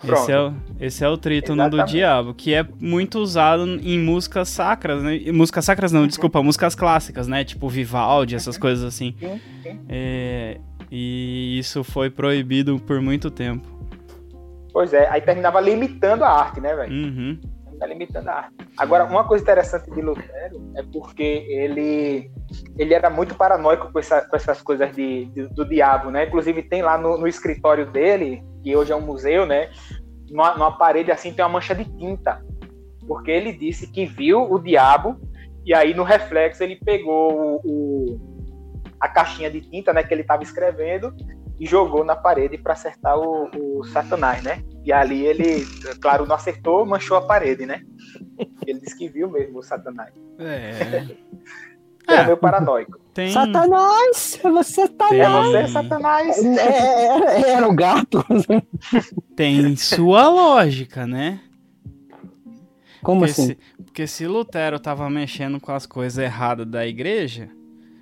Pronto. 0.00 0.20
Esse 0.22 0.32
é, 0.32 0.40
o, 0.40 0.54
esse 0.80 1.04
é 1.04 1.08
o 1.08 1.16
trítono 1.16 1.62
do 1.62 1.76
Exatamente. 1.76 1.90
diabo, 1.92 2.34
que 2.34 2.52
é 2.52 2.66
muito 2.80 3.18
usado 3.20 3.64
em 3.82 3.98
músicas 3.98 4.48
sacras, 4.50 5.02
né? 5.02 5.18
Músicas 5.32 5.64
sacras 5.64 5.92
não, 5.92 6.06
desculpa, 6.06 6.42
músicas 6.42 6.74
clássicas, 6.74 7.26
né? 7.28 7.42
Tipo 7.44 7.68
Vivaldi, 7.68 8.34
essas 8.34 8.58
coisas 8.58 8.84
assim. 8.84 9.14
Sim, 9.18 9.40
sim. 9.62 9.80
É, 9.88 10.58
e 10.90 11.58
isso 11.58 11.82
foi 11.84 12.10
proibido 12.10 12.78
por 12.80 13.00
muito 13.00 13.30
tempo. 13.30 13.66
Pois 14.72 14.92
é, 14.92 15.08
aí 15.08 15.20
terminava 15.20 15.60
limitando 15.60 16.24
a 16.24 16.30
arte, 16.30 16.60
né, 16.60 16.74
velho? 16.74 16.92
Uhum. 16.92 17.40
Tá 17.78 17.86
limitando 17.86 18.28
a 18.28 18.34
arte. 18.34 18.54
Agora, 18.76 19.04
uma 19.04 19.24
coisa 19.24 19.42
interessante 19.42 19.90
de 19.90 20.00
Lutero 20.00 20.72
é 20.76 20.82
porque 20.92 21.22
ele, 21.48 22.30
ele 22.78 22.94
era 22.94 23.10
muito 23.10 23.34
paranoico 23.34 23.92
com, 23.92 23.98
essa- 23.98 24.22
com 24.22 24.36
essas 24.36 24.62
coisas 24.62 24.94
de, 24.94 25.26
de- 25.26 25.48
do 25.48 25.64
diabo, 25.64 26.10
né? 26.10 26.26
Inclusive 26.26 26.62
tem 26.62 26.82
lá 26.82 26.96
no, 26.96 27.18
no 27.18 27.26
escritório 27.26 27.90
dele, 27.90 28.42
que 28.62 28.74
hoje 28.76 28.92
é 28.92 28.96
um 28.96 29.00
museu, 29.00 29.44
né? 29.44 29.70
Numa, 30.30 30.54
numa 30.54 30.78
parede 30.78 31.10
assim 31.10 31.32
tem 31.32 31.44
uma 31.44 31.50
mancha 31.52 31.74
de 31.74 31.84
tinta. 31.84 32.40
Porque 33.06 33.30
ele 33.30 33.52
disse 33.52 33.90
que 33.90 34.06
viu 34.06 34.40
o 34.50 34.58
diabo 34.58 35.20
e 35.66 35.74
aí 35.74 35.92
no 35.94 36.04
reflexo 36.04 36.62
ele 36.62 36.76
pegou 36.76 37.32
o, 37.32 37.60
o- 37.64 38.33
a 39.00 39.08
caixinha 39.08 39.50
de 39.50 39.60
tinta, 39.60 39.92
né, 39.92 40.02
que 40.02 40.12
ele 40.14 40.22
estava 40.22 40.42
escrevendo 40.42 41.14
e 41.58 41.66
jogou 41.66 42.04
na 42.04 42.16
parede 42.16 42.58
para 42.58 42.72
acertar 42.72 43.16
o, 43.18 43.48
o 43.78 43.84
Satanás, 43.84 44.42
né? 44.42 44.62
E 44.84 44.92
ali 44.92 45.24
ele, 45.24 45.64
claro, 46.00 46.26
não 46.26 46.34
acertou, 46.34 46.84
manchou 46.84 47.16
a 47.16 47.22
parede, 47.22 47.64
né? 47.64 47.82
Ele 48.66 48.80
disse 48.80 48.96
que 48.98 49.08
viu 49.08 49.30
mesmo 49.30 49.58
o 49.58 49.62
Satanás. 49.62 50.12
É. 50.38 51.06
Era 52.06 52.20
É. 52.22 52.24
meio 52.24 52.36
paranoico. 52.36 52.98
Tem, 53.14 53.30
Satanás! 53.30 54.38
Você 54.42 54.88
tá 54.88 55.08
tem, 55.08 55.20
É 55.20 55.28
você, 55.30 55.68
Satanás! 55.68 56.44
É, 56.44 57.06
era, 57.06 57.48
era 57.50 57.68
o 57.68 57.74
gato. 57.74 58.22
tem 59.36 59.74
sua 59.76 60.28
lógica, 60.28 61.06
né? 61.06 61.40
Como 63.02 63.20
Porque, 63.20 63.30
assim? 63.32 63.46
se, 63.48 63.58
porque 63.84 64.06
se 64.06 64.26
Lutero 64.26 64.78
tava 64.80 65.08
mexendo 65.08 65.60
com 65.60 65.72
as 65.72 65.86
coisas 65.86 66.18
erradas 66.18 66.66
da 66.66 66.86
igreja, 66.86 67.48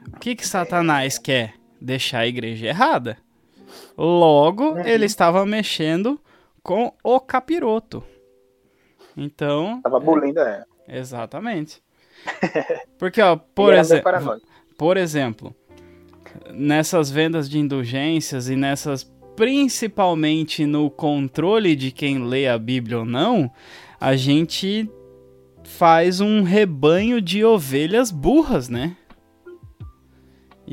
o 0.09 0.19
que 0.19 0.35
que 0.35 0.47
Satanás 0.47 1.19
quer? 1.19 1.55
Deixar 1.81 2.21
a 2.21 2.27
igreja 2.27 2.67
errada. 2.69 3.19
Logo, 3.97 4.73
Uhum. 4.73 4.81
ele 4.81 5.05
estava 5.07 5.45
mexendo 5.45 6.21
com 6.63 6.93
o 7.03 7.19
capiroto. 7.21 8.03
Então, 9.17 9.81
Tava 9.83 9.99
bulindo, 10.01 10.41
é. 10.41 10.65
exatamente. 10.89 11.83
Porque, 12.99 13.21
ó, 13.21 13.37
por 13.37 13.75
paranoico. 14.03 14.47
por 14.79 14.97
exemplo, 14.97 15.55
nessas 16.51 17.11
vendas 17.11 17.49
de 17.51 17.59
indulgências 17.59 18.49
e 18.49 18.57
nessas 18.57 19.11
principalmente 19.35 20.67
no 20.67 20.91
controle 20.91 21.75
de 21.75 21.91
quem 21.91 22.23
lê 22.25 22.47
a 22.47 22.59
Bíblia 22.59 22.99
ou 23.01 23.05
não, 23.05 23.51
a 23.99 24.15
gente 24.15 24.89
faz 25.65 26.21
um 26.21 26.43
rebanho 26.43 27.21
de 27.21 27.43
ovelhas 27.45 28.11
burras, 28.11 28.69
né? 28.69 28.95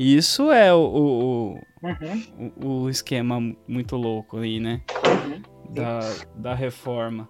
Isso 0.02 0.50
é 0.50 0.72
o, 0.72 0.78
o, 0.78 1.60
Uhum. 1.82 2.52
o, 2.62 2.68
o 2.84 2.88
esquema 2.90 3.38
muito 3.68 3.96
louco 3.96 4.38
aí, 4.38 4.58
né? 4.58 4.80
Uhum. 5.06 5.42
Da, 5.74 6.00
da 6.34 6.54
reforma. 6.54 7.28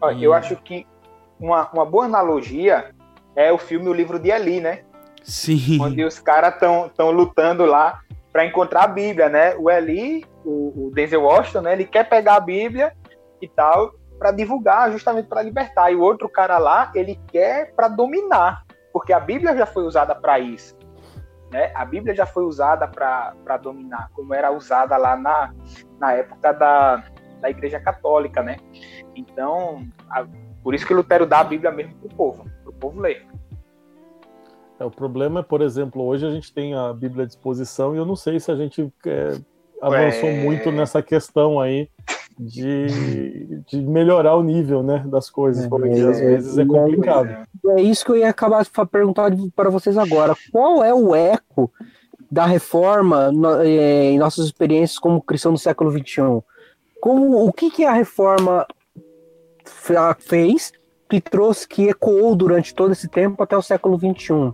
Ó, 0.00 0.10
E- 0.10 0.24
Eu 0.24 0.32
acho 0.32 0.56
que 0.56 0.86
uma, 1.38 1.68
uma 1.72 1.84
boa 1.84 2.06
analogia 2.06 2.94
é 3.36 3.52
o 3.52 3.58
filme 3.58 3.88
O 3.88 3.92
Livro 3.92 4.18
de 4.18 4.30
Eli, 4.30 4.58
né? 4.60 4.84
Sim. 5.22 5.78
onde 5.82 6.02
os 6.02 6.18
caras 6.18 6.54
estão 6.54 6.90
tão 6.96 7.10
lutando 7.10 7.66
lá 7.66 8.00
para 8.32 8.46
encontrar 8.46 8.84
a 8.84 8.88
Bíblia, 8.88 9.28
né? 9.28 9.54
O 9.56 9.70
Eli, 9.70 10.24
o, 10.46 10.86
o 10.86 10.90
Denzel 10.94 11.22
Washington, 11.22 11.60
né? 11.60 11.72
Ele 11.74 11.84
quer 11.84 12.08
pegar 12.08 12.36
a 12.36 12.40
Bíblia 12.40 12.94
e 13.42 13.46
tal 13.48 13.92
para 14.18 14.30
divulgar, 14.32 14.90
justamente 14.90 15.28
para 15.28 15.42
libertar. 15.42 15.90
E 15.92 15.94
o 15.94 16.00
outro 16.00 16.26
cara 16.28 16.56
lá, 16.58 16.90
ele 16.94 17.20
quer 17.30 17.74
para 17.74 17.86
dominar, 17.88 18.64
porque 18.92 19.12
a 19.12 19.20
Bíblia 19.20 19.54
já 19.56 19.66
foi 19.66 19.84
usada 19.84 20.14
para 20.14 20.38
isso, 20.40 20.74
né? 21.50 21.72
A 21.74 21.84
Bíblia 21.84 22.14
já 22.14 22.26
foi 22.26 22.44
usada 22.44 22.86
para 22.86 23.56
dominar, 23.62 24.10
como 24.14 24.34
era 24.34 24.50
usada 24.50 24.96
lá 24.96 25.16
na, 25.16 25.52
na 25.98 26.12
época 26.12 26.52
da, 26.52 27.04
da 27.40 27.50
Igreja 27.50 27.80
Católica, 27.80 28.42
né? 28.42 28.56
Então, 29.16 29.86
a- 30.10 30.26
por 30.62 30.74
isso 30.74 30.86
que 30.86 30.94
Lutero 30.94 31.26
dá 31.26 31.40
a 31.40 31.44
Bíblia 31.44 31.70
mesmo 31.70 31.94
pro 31.94 32.08
povo, 32.16 32.44
pro 32.62 32.72
povo 32.72 33.00
ler. 33.00 33.26
É, 34.78 34.84
o 34.84 34.90
problema 34.90 35.40
é, 35.40 35.42
por 35.42 35.60
exemplo, 35.60 36.04
hoje 36.04 36.26
a 36.26 36.30
gente 36.30 36.52
tem 36.52 36.74
a 36.74 36.92
Bíblia 36.92 37.24
à 37.24 37.26
disposição 37.26 37.94
e 37.94 37.98
eu 37.98 38.04
não 38.04 38.14
sei 38.14 38.38
se 38.38 38.50
a 38.50 38.56
gente 38.56 38.92
é, 39.06 39.32
avançou 39.82 40.28
Ué. 40.28 40.36
muito 40.36 40.70
nessa 40.70 41.02
questão 41.02 41.58
aí 41.58 41.88
de, 42.38 43.60
de 43.66 43.80
melhorar 43.82 44.36
o 44.36 44.42
nível 44.42 44.82
né, 44.82 45.04
das 45.06 45.28
coisas, 45.28 45.64
É, 45.64 45.68
porque 45.68 45.88
é, 45.88 46.02
às 46.08 46.20
vezes 46.20 46.58
é 46.58 46.62
é, 46.62 46.66
complicado. 46.66 47.36
É 47.68 47.82
isso 47.82 48.04
que 48.04 48.12
eu 48.12 48.16
ia 48.16 48.28
acabar 48.30 48.62
de 48.62 48.70
perguntar 48.90 49.30
para 49.56 49.70
vocês 49.70 49.98
agora. 49.98 50.34
Qual 50.52 50.82
é 50.84 50.92
o 50.94 51.14
eco 51.14 51.70
da 52.30 52.46
reforma 52.46 53.32
no- 53.32 53.62
eh, 53.62 54.10
em 54.10 54.18
nossas 54.18 54.46
experiências 54.46 54.98
como 54.98 55.20
cristão 55.22 55.52
do 55.52 55.58
século 55.58 55.90
XXI? 55.90 56.42
Como, 57.00 57.46
o 57.46 57.52
que, 57.52 57.70
que 57.70 57.84
a 57.84 57.92
reforma 57.92 58.66
fe- 59.64 59.94
fez 60.18 60.72
que 61.08 61.20
trouxe, 61.20 61.66
que 61.66 61.88
ecoou 61.88 62.36
durante 62.36 62.74
todo 62.74 62.92
esse 62.92 63.08
tempo 63.08 63.42
até 63.42 63.56
o 63.56 63.62
século 63.62 63.98
XXI? 63.98 64.52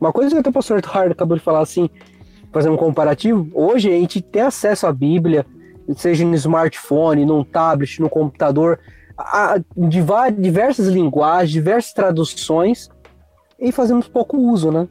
Uma 0.00 0.12
coisa 0.12 0.30
que 0.30 0.38
até 0.38 0.48
o 0.48 0.52
pastor 0.52 0.78
Eduardo 0.78 1.12
acabou 1.12 1.36
de 1.36 1.42
falar 1.42 1.60
assim, 1.60 1.90
fazer 2.52 2.70
um 2.70 2.76
comparativo, 2.76 3.48
hoje 3.52 3.88
a 3.88 3.92
gente 3.96 4.20
tem 4.22 4.42
acesso 4.42 4.86
à 4.86 4.92
Bíblia, 4.92 5.44
seja 5.96 6.24
no 6.24 6.34
smartphone, 6.34 7.24
num 7.24 7.42
tablet, 7.44 8.00
no 8.00 8.08
computador, 8.08 8.78
a, 9.16 9.60
de 9.76 10.00
va- 10.00 10.30
diversas 10.30 10.86
linguagens, 10.88 11.50
diversas 11.50 11.92
traduções, 11.92 12.88
e 13.58 13.70
fazemos 13.70 14.08
pouco 14.08 14.36
uso, 14.38 14.70
né? 14.72 14.88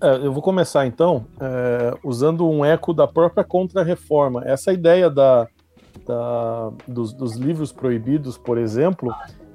É, 0.00 0.16
eu 0.24 0.32
vou 0.32 0.42
começar 0.42 0.86
então 0.86 1.26
é, 1.40 1.94
usando 2.04 2.48
um 2.48 2.64
eco 2.64 2.94
da 2.94 3.06
própria 3.06 3.42
Contra-Reforma. 3.44 4.42
Essa 4.46 4.72
ideia 4.72 5.10
da, 5.10 5.48
da- 6.06 6.70
dos, 6.86 7.12
dos 7.12 7.34
livros 7.36 7.72
proibidos, 7.72 8.38
por 8.38 8.56
exemplo, 8.58 9.12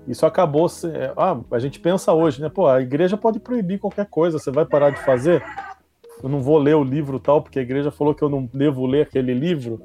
isso 0.07 0.25
acabou. 0.25 0.67
Se, 0.67 0.87
é, 0.87 1.13
ah, 1.15 1.39
a 1.49 1.59
gente 1.59 1.79
pensa 1.79 2.11
hoje, 2.13 2.41
né? 2.41 2.49
Pô, 2.49 2.67
a 2.67 2.81
igreja 2.81 3.15
pode 3.15 3.39
proibir 3.39 3.79
qualquer 3.79 4.05
coisa, 4.05 4.37
você 4.37 4.51
vai 4.51 4.65
parar 4.65 4.89
de 4.89 4.99
fazer? 4.99 5.41
Eu 6.23 6.29
não 6.29 6.41
vou 6.41 6.57
ler 6.57 6.75
o 6.75 6.83
livro 6.83 7.19
tal, 7.19 7.41
porque 7.41 7.59
a 7.59 7.61
igreja 7.61 7.91
falou 7.91 8.15
que 8.15 8.23
eu 8.23 8.29
não 8.29 8.49
devo 8.53 8.85
ler 8.85 9.01
aquele 9.01 9.33
livro. 9.33 9.81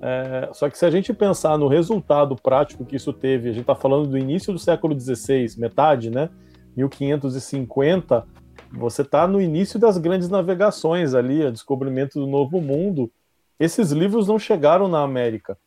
É, 0.00 0.48
só 0.52 0.70
que 0.70 0.78
se 0.78 0.86
a 0.86 0.90
gente 0.90 1.12
pensar 1.12 1.58
no 1.58 1.66
resultado 1.66 2.36
prático 2.36 2.86
que 2.86 2.94
isso 2.94 3.12
teve, 3.12 3.48
a 3.48 3.52
gente 3.52 3.62
está 3.62 3.74
falando 3.74 4.06
do 4.06 4.16
início 4.16 4.52
do 4.52 4.58
século 4.58 4.98
XVI, 4.98 5.46
metade, 5.58 6.08
né? 6.08 6.30
1550, 6.76 8.24
você 8.72 9.02
está 9.02 9.26
no 9.26 9.42
início 9.42 9.80
das 9.80 9.98
grandes 9.98 10.28
navegações 10.28 11.12
ali, 11.12 11.44
o 11.44 11.52
descobrimento 11.52 12.20
do 12.20 12.26
Novo 12.26 12.60
Mundo. 12.60 13.10
Esses 13.58 13.90
livros 13.90 14.28
não 14.28 14.38
chegaram 14.38 14.88
na 14.88 15.02
América, 15.02 15.58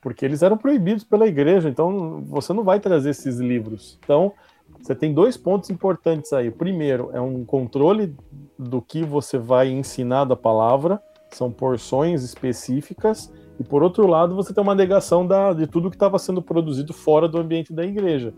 porque 0.00 0.24
eles 0.24 0.42
eram 0.42 0.56
proibidos 0.56 1.04
pela 1.04 1.26
igreja, 1.26 1.68
então 1.68 2.24
você 2.26 2.54
não 2.54 2.64
vai 2.64 2.80
trazer 2.80 3.10
esses 3.10 3.38
livros. 3.38 3.98
Então, 4.02 4.32
você 4.80 4.94
tem 4.94 5.12
dois 5.12 5.36
pontos 5.36 5.70
importantes 5.70 6.32
aí. 6.32 6.48
O 6.48 6.52
primeiro 6.52 7.10
é 7.12 7.20
um 7.20 7.44
controle 7.44 8.16
do 8.58 8.82
que 8.82 9.04
você 9.04 9.38
vai 9.38 9.68
ensinar 9.68 10.24
da 10.24 10.36
palavra, 10.36 11.00
são 11.30 11.50
porções 11.50 12.22
específicas, 12.22 13.32
e 13.60 13.64
por 13.64 13.82
outro 13.82 14.06
lado, 14.06 14.34
você 14.34 14.52
tem 14.54 14.62
uma 14.62 14.74
negação 14.74 15.26
da, 15.26 15.52
de 15.52 15.66
tudo 15.66 15.90
que 15.90 15.96
estava 15.96 16.18
sendo 16.18 16.40
produzido 16.40 16.92
fora 16.92 17.28
do 17.28 17.38
ambiente 17.38 17.72
da 17.72 17.84
igreja. 17.84 18.32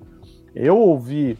Eu 0.54 0.78
ouvi 0.78 1.38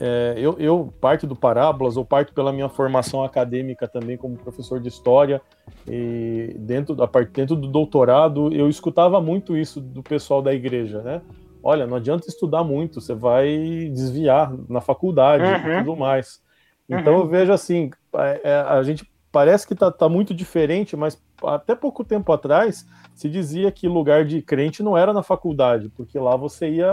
é, 0.00 0.34
eu, 0.36 0.56
eu 0.58 0.92
parte 1.00 1.26
do 1.26 1.36
Parábolas, 1.36 1.96
ou 1.96 2.04
parte 2.04 2.32
pela 2.32 2.52
minha 2.52 2.68
formação 2.68 3.22
acadêmica 3.22 3.86
também 3.86 4.16
como 4.16 4.36
professor 4.36 4.80
de 4.80 4.88
história, 4.88 5.40
e 5.88 6.56
dentro, 6.58 6.94
da 6.94 7.06
parte, 7.06 7.30
dentro 7.30 7.54
do 7.54 7.68
doutorado, 7.68 8.52
eu 8.52 8.68
escutava 8.68 9.20
muito 9.20 9.56
isso 9.56 9.80
do 9.80 10.02
pessoal 10.02 10.42
da 10.42 10.52
igreja, 10.52 11.00
né? 11.02 11.22
Olha, 11.62 11.86
não 11.86 11.96
adianta 11.96 12.28
estudar 12.28 12.64
muito, 12.64 13.00
você 13.00 13.14
vai 13.14 13.90
desviar 13.92 14.52
na 14.68 14.80
faculdade 14.80 15.44
Uhum. 15.44 15.72
e 15.72 15.78
tudo 15.78 15.96
mais. 15.96 16.42
Então 16.88 17.14
Uhum. 17.14 17.20
eu 17.20 17.26
vejo 17.28 17.52
assim, 17.52 17.90
é, 18.14 18.40
é, 18.44 18.60
a 18.60 18.82
gente 18.82 19.10
parece 19.32 19.66
que 19.66 19.74
tá, 19.74 19.90
tá 19.90 20.08
muito 20.08 20.32
diferente, 20.32 20.96
mas 20.96 21.20
até 21.42 21.74
pouco 21.74 22.04
tempo 22.04 22.32
atrás 22.32 22.86
se 23.14 23.28
dizia 23.28 23.70
que 23.72 23.88
lugar 23.88 24.24
de 24.24 24.40
crente 24.42 24.82
não 24.82 24.96
era 24.96 25.12
na 25.12 25.22
faculdade, 25.22 25.88
porque 25.96 26.18
lá 26.18 26.36
você 26.36 26.68
ia 26.68 26.92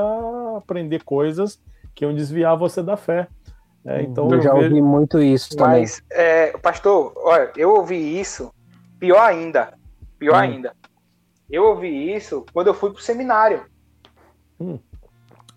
aprender 0.58 1.04
coisas 1.04 1.62
que 1.94 2.06
iam 2.06 2.16
desviar 2.16 2.58
você 2.58 2.82
da 2.82 2.98
fé. 2.98 3.28
É, 3.86 4.04
então 4.04 4.30
eu, 4.30 4.38
eu 4.38 4.42
já 4.42 4.54
vejo... 4.54 4.66
ouvi 4.66 4.82
muito 4.82 5.20
isso 5.20 5.56
também. 5.56 5.82
Mas, 5.82 6.04
é, 6.12 6.58
pastor, 6.58 7.14
olha, 7.18 7.52
eu 7.58 7.72
ouvi 7.76 8.20
isso, 8.20 8.54
pior 9.00 9.22
ainda, 9.22 9.74
pior 10.18 10.36
hum. 10.36 10.39
ainda. 10.39 10.74
Eu 11.50 11.66
ouvi 11.66 12.14
isso 12.14 12.46
quando 12.54 12.68
eu 12.68 12.74
fui 12.74 12.92
pro 12.92 13.02
seminário. 13.02 13.66
Hum. 14.60 14.80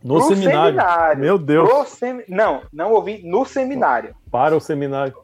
No 0.04 0.20
seminário. 0.20 0.78
seminário. 0.78 1.20
Meu 1.20 1.38
Deus. 1.38 1.88
Sem... 1.88 2.22
Não, 2.28 2.62
não 2.70 2.92
ouvi 2.92 3.22
no 3.24 3.46
seminário. 3.46 4.14
Para 4.30 4.54
o 4.54 4.60
seminário. 4.60 5.14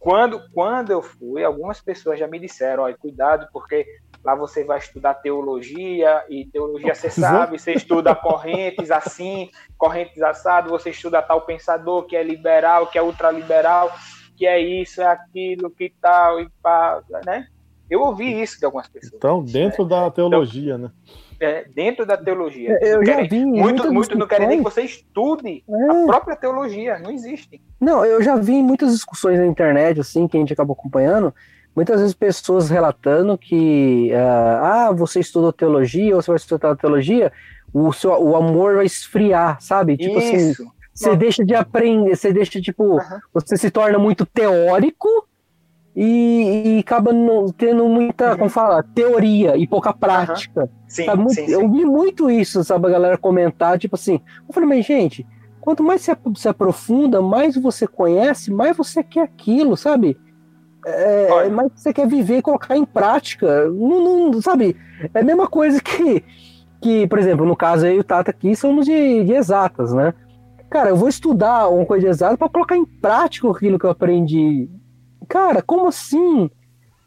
Quando, 0.00 0.40
quando 0.52 0.90
eu 0.90 1.02
fui, 1.02 1.44
algumas 1.44 1.80
pessoas 1.80 2.18
já 2.18 2.26
me 2.26 2.38
disseram, 2.38 2.84
olha, 2.84 2.96
cuidado, 2.96 3.46
porque 3.52 3.86
lá 4.24 4.34
você 4.34 4.64
vai 4.64 4.78
estudar 4.78 5.14
teologia, 5.14 6.24
e 6.28 6.46
teologia 6.46 6.94
você 6.94 7.10
sabe, 7.10 7.58
você 7.58 7.74
estuda 7.74 8.14
correntes 8.14 8.90
assim, 8.90 9.50
correntes 9.76 10.22
assado, 10.22 10.70
você 10.70 10.90
estuda 10.90 11.22
tal 11.22 11.42
pensador 11.42 12.04
que 12.06 12.16
é 12.16 12.22
liberal, 12.22 12.86
que 12.86 12.98
é 12.98 13.02
ultraliberal, 13.02 13.92
que 14.36 14.46
é 14.46 14.58
isso, 14.58 15.02
é 15.02 15.06
aquilo, 15.06 15.70
que 15.70 15.92
tal, 16.00 16.40
e 16.40 16.48
pá, 16.62 17.02
né? 17.26 17.46
Eu 17.90 18.00
ouvi 18.00 18.40
isso 18.40 18.58
de 18.58 18.64
algumas 18.64 18.88
pessoas. 18.88 19.14
Então, 19.14 19.42
dentro 19.42 19.84
né? 19.84 19.90
da 19.90 20.10
teologia, 20.10 20.74
então, 20.74 20.88
né? 20.88 20.92
É, 21.40 21.64
dentro 21.72 22.04
da 22.04 22.16
teologia. 22.16 22.78
Eu 22.82 23.04
já 23.04 23.14
querem, 23.14 23.28
vi 23.28 23.44
muito, 23.44 23.92
muito 23.92 24.18
não 24.18 24.26
querem 24.26 24.48
nem 24.48 24.58
que 24.58 24.64
você 24.64 24.82
estude 24.82 25.62
é. 25.68 25.90
a 25.90 26.06
própria 26.06 26.34
teologia, 26.34 26.98
não 26.98 27.12
existe. 27.12 27.62
Não, 27.80 28.04
eu 28.04 28.20
já 28.22 28.34
vi 28.34 28.60
muitas 28.62 28.92
discussões 28.92 29.38
na 29.38 29.46
internet, 29.46 30.00
assim, 30.00 30.26
que 30.26 30.36
a 30.36 30.40
gente 30.40 30.52
acabou 30.52 30.74
acompanhando, 30.78 31.32
muitas 31.76 32.00
vezes 32.00 32.12
pessoas 32.12 32.68
relatando 32.68 33.38
que, 33.38 34.10
uh, 34.12 34.64
ah, 34.64 34.92
você 34.92 35.20
estudou 35.20 35.52
teologia, 35.52 36.16
ou 36.16 36.20
você 36.20 36.32
vai 36.32 36.36
estudar 36.36 36.74
teologia, 36.74 37.32
o, 37.72 37.92
seu, 37.92 38.10
o 38.20 38.34
amor 38.34 38.76
vai 38.76 38.86
esfriar, 38.86 39.60
sabe? 39.60 39.96
Tipo 39.96 40.18
assim, 40.18 40.36
Isso. 40.36 40.62
assim, 40.62 40.70
você 40.92 41.16
deixa 41.16 41.44
de 41.44 41.54
aprender, 41.54 42.16
você 42.16 42.32
deixa, 42.32 42.60
tipo, 42.60 42.96
uhum. 42.96 43.20
você 43.32 43.56
se 43.56 43.70
torna 43.70 43.96
muito 43.96 44.26
teórico 44.26 45.28
e, 46.00 46.76
e 46.76 46.78
acaba 46.78 47.12
no, 47.12 47.52
tendo 47.52 47.88
muita, 47.88 48.30
uhum. 48.30 48.38
como 48.38 48.50
fala, 48.50 48.84
teoria 48.84 49.56
e 49.56 49.66
pouca 49.66 49.92
prática. 49.92 50.60
Uhum. 50.60 50.68
Sim, 50.86 51.06
muito, 51.16 51.34
sim, 51.34 51.46
sim. 51.46 51.52
Eu 51.52 51.68
vi 51.68 51.84
muito 51.84 52.30
isso, 52.30 52.62
sabe, 52.62 52.86
a 52.86 52.90
galera 52.90 53.18
comentar, 53.18 53.76
tipo 53.80 53.96
assim, 53.96 54.20
eu 54.46 54.54
falei, 54.54 54.68
mas 54.68 54.86
gente, 54.86 55.26
quanto 55.60 55.82
mais 55.82 56.02
você 56.02 56.16
se 56.36 56.48
aprofunda, 56.48 57.20
mais 57.20 57.56
você 57.56 57.84
conhece, 57.84 58.48
mais 58.48 58.76
você 58.76 59.02
quer 59.02 59.22
aquilo, 59.22 59.76
sabe? 59.76 60.16
É, 60.86 61.48
mais 61.48 61.72
você 61.74 61.92
quer 61.92 62.06
viver 62.06 62.38
e 62.38 62.42
colocar 62.42 62.76
em 62.76 62.84
prática. 62.84 63.68
Não, 63.68 64.30
não, 64.30 64.40
sabe? 64.40 64.76
É 65.12 65.18
a 65.18 65.24
mesma 65.24 65.48
coisa 65.48 65.80
que, 65.82 66.24
que, 66.80 67.08
por 67.08 67.18
exemplo, 67.18 67.44
no 67.44 67.56
caso 67.56 67.88
eu 67.88 67.96
e 67.96 67.98
o 67.98 68.04
Tata 68.04 68.30
aqui 68.30 68.54
somos 68.54 68.86
de, 68.86 69.24
de 69.24 69.32
exatas, 69.32 69.92
né? 69.92 70.14
Cara, 70.70 70.90
eu 70.90 70.96
vou 70.96 71.08
estudar 71.08 71.68
uma 71.68 71.84
coisa 71.84 72.06
de 72.06 72.10
exata 72.10 72.36
para 72.36 72.48
colocar 72.48 72.76
em 72.76 72.84
prática 72.84 73.50
aquilo 73.50 73.80
que 73.80 73.84
eu 73.84 73.90
aprendi. 73.90 74.70
Cara, 75.26 75.62
como 75.62 75.88
assim? 75.88 76.50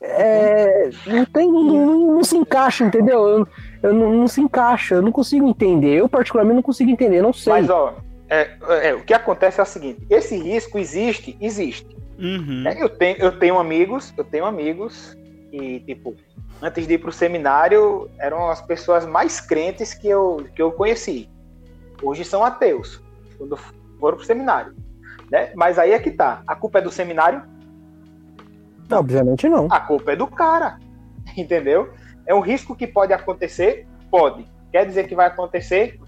É, 0.01 0.89
não, 1.05 1.26
tem, 1.26 1.51
não, 1.51 1.64
não, 1.64 2.16
não, 2.16 2.24
se 2.24 2.36
encaixa, 2.36 2.84
entendeu? 2.84 3.28
Eu, 3.28 3.47
eu 3.84 3.93
não, 3.93 4.12
não, 4.14 4.28
se 4.28 4.41
encaixa, 4.41 4.95
eu 4.95 5.01
não 5.01 5.12
consigo 5.12 5.47
entender. 5.47 5.99
Eu, 5.99 6.09
particularmente, 6.09 6.55
não 6.55 6.64
consigo 6.64 6.89
entender, 6.89 7.22
não 7.22 7.32
sei. 7.32 7.53
Mas, 7.53 7.70
ó, 7.70 7.95
é, 8.28 8.49
é, 8.88 8.93
o 8.95 9.03
que 9.03 9.14
acontece 9.14 9.59
é 9.59 9.64
o 9.64 9.66
seguinte: 9.66 10.03
esse 10.09 10.36
risco 10.36 10.80
existe, 10.80 11.38
existe. 11.39 11.95
Uhum. 12.18 12.64
É, 12.66 12.82
eu, 12.82 12.89
tenho, 12.89 13.18
eu 13.18 13.38
tenho 13.38 13.59
amigos, 13.59 14.12
eu 14.18 14.24
tenho 14.24 14.45
amigos 14.45 15.16
que, 15.51 15.82
tipo, 15.82 16.16
antes 16.62 16.88
de 16.88 16.95
ir 16.95 16.97
pro 16.97 17.12
seminário, 17.12 18.09
eram 18.18 18.49
as 18.49 18.62
pessoas 18.62 19.05
mais 19.05 19.39
crentes 19.39 19.93
que 19.93 20.07
eu, 20.07 20.45
que 20.55 20.62
eu 20.62 20.72
conheci. 20.72 21.30
Hoje 22.01 22.24
são 22.24 22.43
ateus, 22.43 23.01
quando 23.38 23.57
foram 23.99 24.18
pro 24.18 24.26
seminário. 24.26 24.74
Né? 25.30 25.51
Mas 25.55 25.78
aí 25.78 25.91
é 25.91 25.99
que 25.99 26.12
tá. 26.12 26.41
A 26.47 26.55
culpa 26.55 26.80
é 26.80 26.82
do 26.82 26.91
seminário? 26.91 27.43
Não, 28.92 29.00
obviamente 29.00 29.48
não. 29.50 29.68
A 29.70 29.80
culpa 29.80 30.12
é 30.12 30.16
do 30.16 30.28
cara. 30.28 30.78
Entendeu? 31.38 31.94
É 32.26 32.36
um 32.36 32.42
risco 32.42 32.76
que 32.76 32.86
pode 32.86 33.14
acontecer? 33.14 33.88
Pode. 34.10 34.46
Quer 34.72 34.86
dizer 34.86 35.08
que 35.08 35.16
vai 35.16 35.28
acontecer? 35.28 36.00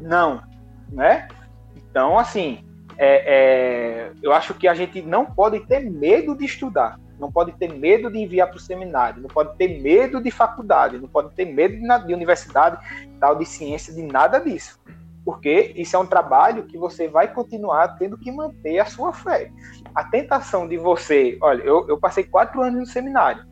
Não. 0.00 0.42
Né? 0.90 1.28
Então, 1.76 2.18
assim, 2.18 2.64
é, 2.98 3.24
é, 3.26 4.12
eu 4.22 4.32
acho 4.32 4.54
que 4.54 4.68
a 4.68 4.74
gente 4.74 5.02
não 5.02 5.24
pode 5.24 5.60
ter 5.66 5.80
medo 5.80 6.36
de 6.36 6.44
estudar, 6.44 6.98
não 7.18 7.30
pode 7.30 7.52
ter 7.52 7.72
medo 7.72 8.10
de 8.10 8.18
enviar 8.18 8.48
para 8.48 8.56
o 8.56 8.60
seminário, 8.60 9.22
não 9.22 9.28
pode 9.28 9.56
ter 9.56 9.80
medo 9.80 10.22
de 10.22 10.30
faculdade, 10.30 10.98
não 10.98 11.08
pode 11.08 11.34
ter 11.34 11.44
medo 11.44 11.74
de, 11.74 12.06
de 12.06 12.14
universidade, 12.14 12.78
tal, 13.18 13.36
de 13.36 13.44
ciência, 13.44 13.92
de 13.92 14.02
nada 14.02 14.38
disso. 14.38 14.80
Porque 15.24 15.72
isso 15.76 15.94
é 15.94 15.98
um 15.98 16.06
trabalho 16.06 16.64
que 16.64 16.76
você 16.76 17.08
vai 17.08 17.32
continuar 17.32 17.96
tendo 17.96 18.18
que 18.18 18.30
manter 18.32 18.80
a 18.80 18.84
sua 18.84 19.12
fé. 19.12 19.50
A 19.94 20.04
tentação 20.04 20.66
de 20.66 20.78
você, 20.78 21.38
olha, 21.40 21.62
eu, 21.62 21.86
eu 21.88 21.98
passei 21.98 22.24
quatro 22.24 22.62
anos 22.62 22.80
no 22.80 22.86
seminário. 22.86 23.44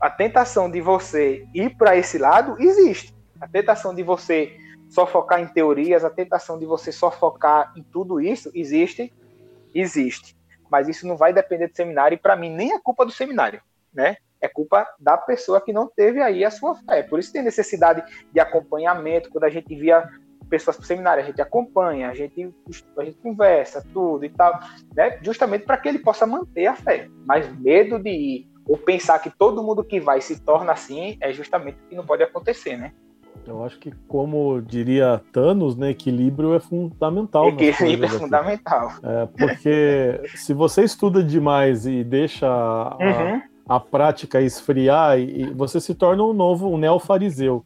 A 0.00 0.08
tentação 0.08 0.70
de 0.70 0.80
você 0.80 1.44
ir 1.52 1.76
para 1.76 1.96
esse 1.96 2.16
lado 2.18 2.56
existe. 2.60 3.14
A 3.40 3.48
tentação 3.48 3.92
de 3.94 4.02
você 4.02 4.56
só 4.88 5.06
focar 5.06 5.40
em 5.40 5.48
teorias, 5.48 6.04
a 6.04 6.10
tentação 6.10 6.58
de 6.58 6.64
você 6.64 6.92
só 6.92 7.10
focar 7.10 7.72
em 7.76 7.82
tudo 7.82 8.20
isso 8.20 8.50
existe, 8.54 9.12
existe. 9.74 10.36
Mas 10.70 10.88
isso 10.88 11.06
não 11.06 11.16
vai 11.16 11.32
depender 11.32 11.66
do 11.66 11.76
seminário 11.76 12.14
e 12.14 12.18
para 12.18 12.36
mim 12.36 12.54
nem 12.54 12.72
é 12.72 12.80
culpa 12.80 13.04
do 13.04 13.10
seminário, 13.10 13.60
né? 13.92 14.16
É 14.40 14.46
culpa 14.46 14.86
da 15.00 15.16
pessoa 15.16 15.60
que 15.60 15.72
não 15.72 15.88
teve 15.88 16.22
aí 16.22 16.44
a 16.44 16.50
sua 16.50 16.76
fé. 16.76 17.02
Por 17.02 17.18
isso 17.18 17.32
tem 17.32 17.42
necessidade 17.42 18.04
de 18.32 18.38
acompanhamento. 18.38 19.30
Quando 19.30 19.44
a 19.44 19.50
gente 19.50 19.74
via 19.74 20.08
pessoas 20.48 20.76
para 20.76 20.84
o 20.84 20.86
seminário, 20.86 21.22
a 21.22 21.26
gente 21.26 21.40
acompanha, 21.40 22.10
a 22.10 22.14
gente, 22.14 22.52
a 22.96 23.04
gente 23.04 23.18
conversa, 23.18 23.84
tudo 23.92 24.24
e 24.24 24.30
tal, 24.30 24.58
né? 24.94 25.18
Justamente 25.22 25.64
para 25.64 25.76
que 25.76 25.88
ele 25.88 25.98
possa 25.98 26.26
manter 26.26 26.66
a 26.66 26.74
fé. 26.74 27.08
Mas 27.26 27.48
medo 27.58 27.98
de 27.98 28.10
ir 28.10 28.48
ou 28.66 28.76
pensar 28.76 29.18
que 29.18 29.30
todo 29.30 29.62
mundo 29.62 29.82
que 29.82 29.98
vai 29.98 30.20
se 30.20 30.38
torna 30.40 30.72
assim 30.72 31.16
é 31.20 31.32
justamente 31.32 31.78
o 31.78 31.88
que 31.88 31.96
não 31.96 32.04
pode 32.04 32.22
acontecer, 32.22 32.76
né? 32.76 32.92
Eu 33.46 33.64
acho 33.64 33.78
que, 33.78 33.92
como 34.06 34.60
diria 34.60 35.22
Thanos, 35.32 35.74
né, 35.74 35.90
equilíbrio 35.90 36.54
é 36.54 36.60
fundamental. 36.60 37.48
Equilíbrio 37.48 38.04
é 38.04 38.18
fundamental. 38.18 38.92
É, 39.02 39.26
porque 39.26 40.20
se 40.36 40.52
você 40.52 40.82
estuda 40.82 41.22
demais 41.22 41.86
e 41.86 42.04
deixa 42.04 42.46
a, 42.46 42.96
uhum. 43.00 43.42
a 43.66 43.80
prática 43.80 44.40
esfriar, 44.40 45.18
e, 45.18 45.50
você 45.54 45.80
se 45.80 45.94
torna 45.94 46.22
um 46.24 46.34
novo, 46.34 46.68
um 46.68 46.76
neofariseu. 46.76 47.64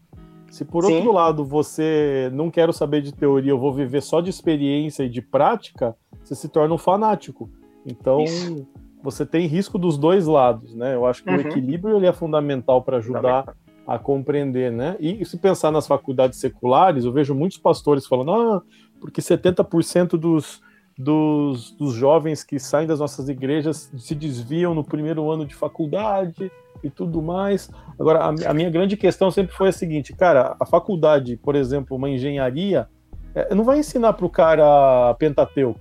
Se 0.53 0.67
por 0.67 0.85
Sim. 0.85 0.97
outro 0.97 1.13
lado 1.13 1.47
você 1.47 2.31
não 2.35 2.51
quer 2.51 2.71
saber 2.75 3.01
de 3.01 3.11
teoria, 3.11 3.53
eu 3.53 3.59
vou 3.59 3.73
viver 3.73 4.03
só 4.03 4.21
de 4.21 4.29
experiência 4.29 5.03
e 5.03 5.09
de 5.09 5.23
prática, 5.23 5.97
você 6.23 6.35
se 6.35 6.47
torna 6.47 6.75
um 6.75 6.79
fanático. 6.79 7.49
Então, 7.87 8.23
Isso. 8.23 8.69
você 9.03 9.25
tem 9.25 9.47
risco 9.47 9.79
dos 9.79 9.97
dois 9.97 10.27
lados, 10.27 10.75
né? 10.75 10.95
Eu 10.95 11.07
acho 11.07 11.25
que 11.25 11.31
uhum. 11.31 11.39
o 11.39 11.41
equilíbrio 11.41 11.97
ele 11.97 12.07
é 12.07 12.13
fundamental 12.13 12.83
para 12.83 12.99
ajudar 12.99 13.57
a 13.87 13.99
compreender, 13.99 14.71
né? 14.71 14.95
E 15.01 15.25
se 15.25 15.39
pensar 15.39 15.71
nas 15.71 15.87
faculdades 15.87 16.39
seculares, 16.39 17.07
eu 17.07 17.13
vejo 17.13 17.35
muitos 17.35 17.57
pastores 17.57 18.07
falando, 18.07 18.33
ah, 18.33 18.63
porque 19.01 19.23
70% 19.23 20.19
dos, 20.19 20.61
dos, 20.99 21.73
dos 21.73 21.95
jovens 21.95 22.45
que 22.45 22.59
saem 22.59 22.87
das 22.87 23.01
nossas 23.01 23.29
igrejas 23.29 23.91
se 23.97 24.15
desviam 24.15 24.75
no 24.75 24.85
primeiro 24.85 25.31
ano 25.31 25.47
de 25.47 25.55
faculdade 25.55 26.51
e 26.83 26.91
tudo 26.91 27.23
mais. 27.23 27.71
Agora, 27.99 28.21
a, 28.21 28.51
a 28.51 28.55
minha 28.55 28.71
grande 28.71 28.97
questão 28.97 29.31
sempre 29.31 29.55
foi 29.55 29.69
a 29.69 29.73
seguinte, 29.73 30.13
cara, 30.13 30.57
a 30.59 30.67
faculdade, 30.67 31.37
por 31.37 31.55
exemplo, 31.55 31.97
uma 31.97 32.11
engenharia, 32.11 32.89
é, 33.35 33.55
não 33.55 33.65
vai 33.65 33.79
ensinar 33.79 34.13
para 34.13 34.27
o 34.27 34.31
cara 34.31 35.15
Pentateuco. 35.15 35.81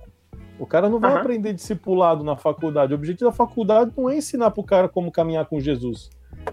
O 0.58 0.66
cara 0.66 0.88
não 0.88 1.00
vai 1.00 1.12
uhum. 1.12 1.18
aprender 1.18 1.52
discipulado 1.52 2.22
na 2.22 2.36
faculdade. 2.36 2.92
O 2.92 2.96
objetivo 2.96 3.30
da 3.30 3.36
faculdade 3.36 3.92
não 3.96 4.08
é 4.08 4.16
ensinar 4.16 4.50
para 4.50 4.60
o 4.60 4.64
cara 4.64 4.88
como 4.88 5.10
caminhar 5.10 5.46
com 5.46 5.58
Jesus. 5.58 6.08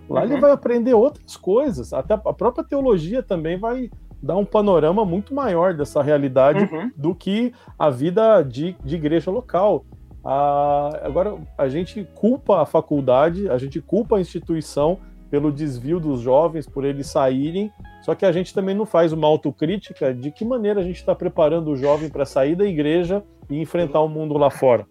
Lá 0.09 0.21
uhum. 0.21 0.25
ele 0.25 0.41
vai 0.41 0.51
aprender 0.51 0.93
outras 0.93 1.37
coisas. 1.37 1.93
Até 1.93 2.15
a 2.15 2.33
própria 2.33 2.63
teologia 2.63 3.21
também 3.21 3.57
vai 3.57 3.91
dar 4.21 4.35
um 4.35 4.45
panorama 4.45 5.05
muito 5.05 5.33
maior 5.33 5.73
dessa 5.73 6.01
realidade 6.01 6.67
uhum. 6.71 6.91
do 6.95 7.15
que 7.15 7.53
a 7.77 7.89
vida 7.89 8.41
de, 8.43 8.75
de 8.83 8.95
igreja 8.95 9.31
local. 9.31 9.85
Ah, 10.23 10.99
agora, 11.03 11.37
a 11.57 11.69
gente 11.69 12.07
culpa 12.13 12.61
a 12.61 12.65
faculdade, 12.65 13.49
a 13.49 13.57
gente 13.57 13.81
culpa 13.81 14.17
a 14.17 14.21
instituição 14.21 14.99
pelo 15.29 15.51
desvio 15.51 15.99
dos 15.99 16.21
jovens, 16.21 16.67
por 16.67 16.83
eles 16.83 17.07
saírem, 17.07 17.71
só 18.01 18.15
que 18.15 18.25
a 18.25 18.31
gente 18.31 18.53
também 18.53 18.75
não 18.75 18.85
faz 18.85 19.13
uma 19.13 19.27
autocrítica 19.27 20.13
de 20.13 20.31
que 20.31 20.43
maneira 20.43 20.81
a 20.81 20.83
gente 20.83 20.97
está 20.97 21.13
preparando 21.13 21.69
o 21.69 21.77
jovem 21.77 22.09
para 22.09 22.25
sair 22.25 22.55
da 22.55 22.65
igreja 22.65 23.23
e 23.49 23.61
enfrentar 23.61 24.01
o 24.01 24.09
mundo 24.09 24.37
lá 24.37 24.49
fora. 24.49 24.87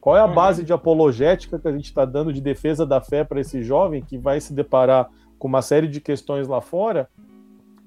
Qual 0.00 0.16
é 0.16 0.20
a 0.20 0.26
uhum. 0.26 0.34
base 0.34 0.64
de 0.64 0.72
apologética 0.72 1.58
que 1.58 1.68
a 1.68 1.72
gente 1.72 1.84
está 1.84 2.04
dando 2.04 2.32
de 2.32 2.40
defesa 2.40 2.84
da 2.84 3.00
fé 3.00 3.22
para 3.22 3.40
esse 3.40 3.62
jovem 3.62 4.02
que 4.02 4.18
vai 4.18 4.40
se 4.40 4.52
deparar 4.52 5.08
com 5.38 5.46
uma 5.46 5.62
série 5.62 5.86
de 5.86 6.00
questões 6.00 6.48
lá 6.48 6.60
fora 6.60 7.08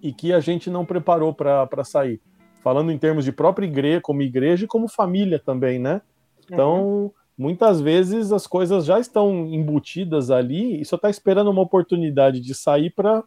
e 0.04 0.12
que 0.12 0.34
a 0.34 0.41
gente 0.41 0.70
não 0.70 0.86
preparou 0.86 1.34
para 1.34 1.84
sair? 1.86 2.22
Falando 2.62 2.91
em 2.91 2.97
termos 2.97 3.24
de 3.24 3.32
própria 3.32 3.66
igreja, 3.66 4.01
como 4.01 4.22
igreja 4.22 4.66
e 4.66 4.68
como 4.68 4.88
família 4.89 5.39
também, 5.39 5.80
né? 5.80 6.01
Então, 6.45 6.84
uhum. 6.84 7.12
muitas 7.38 7.80
vezes 7.80 8.34
as 8.34 8.45
coisas 8.45 8.86
já 8.86 8.99
estão 8.99 9.47
embutidas 9.47 10.30
ali 10.30 10.82
e 10.82 10.86
só 10.86 10.97
está 10.97 11.10
esperando 11.10 11.49
uma 11.49 11.62
oportunidade 11.62 12.41
de 12.41 12.54
sair 12.54 12.89
para 12.89 13.24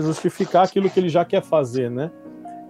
justificar 0.00 0.64
aquilo 0.64 0.88
que 0.88 1.00
ele 1.00 1.08
já 1.08 1.24
quer 1.24 1.42
fazer, 1.42 1.90
né? 1.90 2.10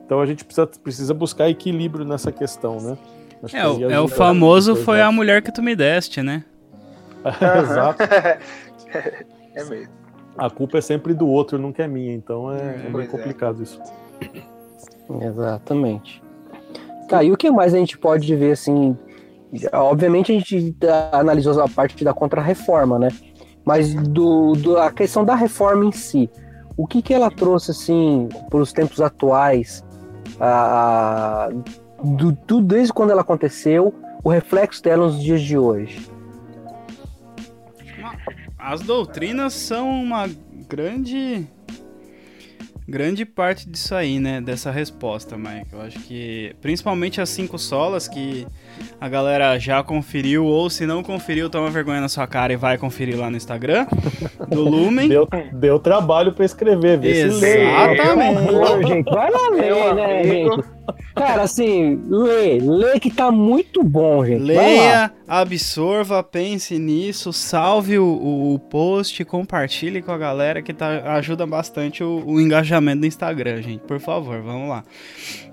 Então 0.05 0.21
a 0.21 0.27
gente 0.27 0.45
precisa, 0.45 0.67
precisa 0.67 1.15
buscar 1.15 1.49
equilíbrio 1.49 2.05
nessa 2.05 2.33
questão, 2.33 2.79
né? 2.81 2.99
Acho 3.43 3.57
é, 3.57 3.69
o, 3.69 3.91
é 3.91 4.01
o 4.01 4.09
famoso 4.09 4.75
foi 4.75 5.03
a 5.03 5.13
mulher 5.13 5.43
que 5.43 5.53
tu 5.53 5.63
me 5.63 5.77
deste, 5.77 6.23
né? 6.23 6.45
Exato. 7.63 8.03
é 9.55 9.65
mesmo. 9.65 10.04
A 10.37 10.51
culpa 10.51 10.79
é 10.79 10.81
sempre 10.81 11.15
do 11.15 11.29
outro, 11.29 11.59
nunca 11.59 11.85
é 11.85 11.89
minha, 11.89 12.13
então 12.13 12.53
é, 12.53 12.87
é 12.87 12.91
bem 12.91 13.03
é. 13.03 13.07
complicado 13.07 13.63
isso. 13.63 13.81
Exatamente. 15.21 16.23
Tá, 17.09 17.23
e 17.23 17.31
o 17.31 17.37
que 17.37 17.51
mais 17.51 17.75
a 17.75 17.79
gente 17.79 17.97
pode 17.99 18.35
ver, 18.35 18.53
assim, 18.53 18.97
obviamente 19.73 20.33
a 20.33 20.35
gente 20.35 20.77
analisou 21.13 21.61
a 21.63 21.69
parte 21.69 22.03
da 22.03 22.13
contra-reforma, 22.13 22.99
né? 22.99 23.09
Mas 23.65 23.95
do, 23.95 24.53
do, 24.53 24.79
a 24.79 24.91
questão 24.91 25.25
da 25.25 25.35
reforma 25.35 25.85
em 25.85 25.93
si, 25.93 26.29
o 26.77 26.87
que, 26.87 27.01
que 27.01 27.15
ela 27.15 27.31
trouxe, 27.31 27.71
assim, 27.71 28.29
para 28.51 28.59
os 28.59 28.73
tempos 28.73 29.01
atuais, 29.01 29.85
a, 30.41 31.49
do, 32.03 32.33
do, 32.33 32.61
desde 32.61 32.93
quando 32.93 33.11
ela 33.11 33.23
aconteceu, 33.23 33.95
o 34.23 34.29
reflexo 34.29 34.83
dela 34.83 35.07
nos 35.07 35.23
dias 35.23 35.41
de 35.41 35.57
hoje? 35.57 36.14
As 38.67 38.81
doutrinas 38.81 39.53
são 39.53 39.91
uma 39.91 40.27
grande 40.67 41.47
grande 42.89 43.27
parte 43.27 43.69
disso 43.69 43.95
aí, 43.95 44.19
né? 44.19 44.41
Dessa 44.41 44.71
resposta, 44.71 45.37
Mike. 45.37 45.71
Eu 45.71 45.83
acho 45.83 45.99
que 46.01 46.57
principalmente 46.63 47.21
as 47.21 47.29
cinco 47.29 47.59
solas 47.59 48.09
que 48.09 48.47
a 49.01 49.09
galera 49.09 49.59
já 49.59 49.83
conferiu, 49.83 50.45
ou 50.45 50.71
se 50.71 50.87
não 50.87 51.03
conferiu, 51.03 51.51
toma 51.51 51.71
vergonha 51.71 52.01
na 52.01 52.09
sua 52.09 52.27
cara 52.27 52.53
e 52.53 52.57
vai 52.57 52.79
conferir 52.79 53.19
lá 53.19 53.31
no 53.31 53.37
Instagram 53.37 53.87
do 54.49 54.63
Lumen. 54.69 55.09
Deu, 55.09 55.29
deu 55.53 55.79
trabalho 55.79 56.33
para 56.33 56.45
escrever, 56.45 56.99
ver 56.99 57.27
Exatamente. 57.27 58.41
Se 58.41 58.89
gente, 58.89 59.11
vai 59.11 59.31
lá 59.31 59.49
ler, 59.51 59.95
né, 59.95 60.25
gente? 60.25 60.65
Cara, 61.15 61.43
assim, 61.43 62.03
lê, 62.09 62.59
lê 62.59 62.99
que 62.99 63.11
tá 63.11 63.31
muito 63.31 63.83
bom, 63.83 64.25
gente. 64.25 64.43
Leia, 64.43 65.13
absorva, 65.29 66.23
pense 66.23 66.79
nisso, 66.79 67.33
salve 67.33 67.99
o, 67.99 68.55
o, 68.55 68.59
post, 68.59 69.25
compartilhe 69.25 70.03
com 70.03 70.13
a 70.13 70.19
galera 70.19 70.61
que 70.61 70.75
tá, 70.75 71.15
ajuda 71.15 71.47
bastante 71.47 72.03
o, 72.03 72.23
o 72.27 72.41
engajamento 72.41 73.01
do 73.01 73.07
Instagram, 73.07 73.63
gente. 73.63 73.81
Por 73.83 74.01
favor, 74.01 74.41
vamos 74.43 74.69
lá. 74.69 74.85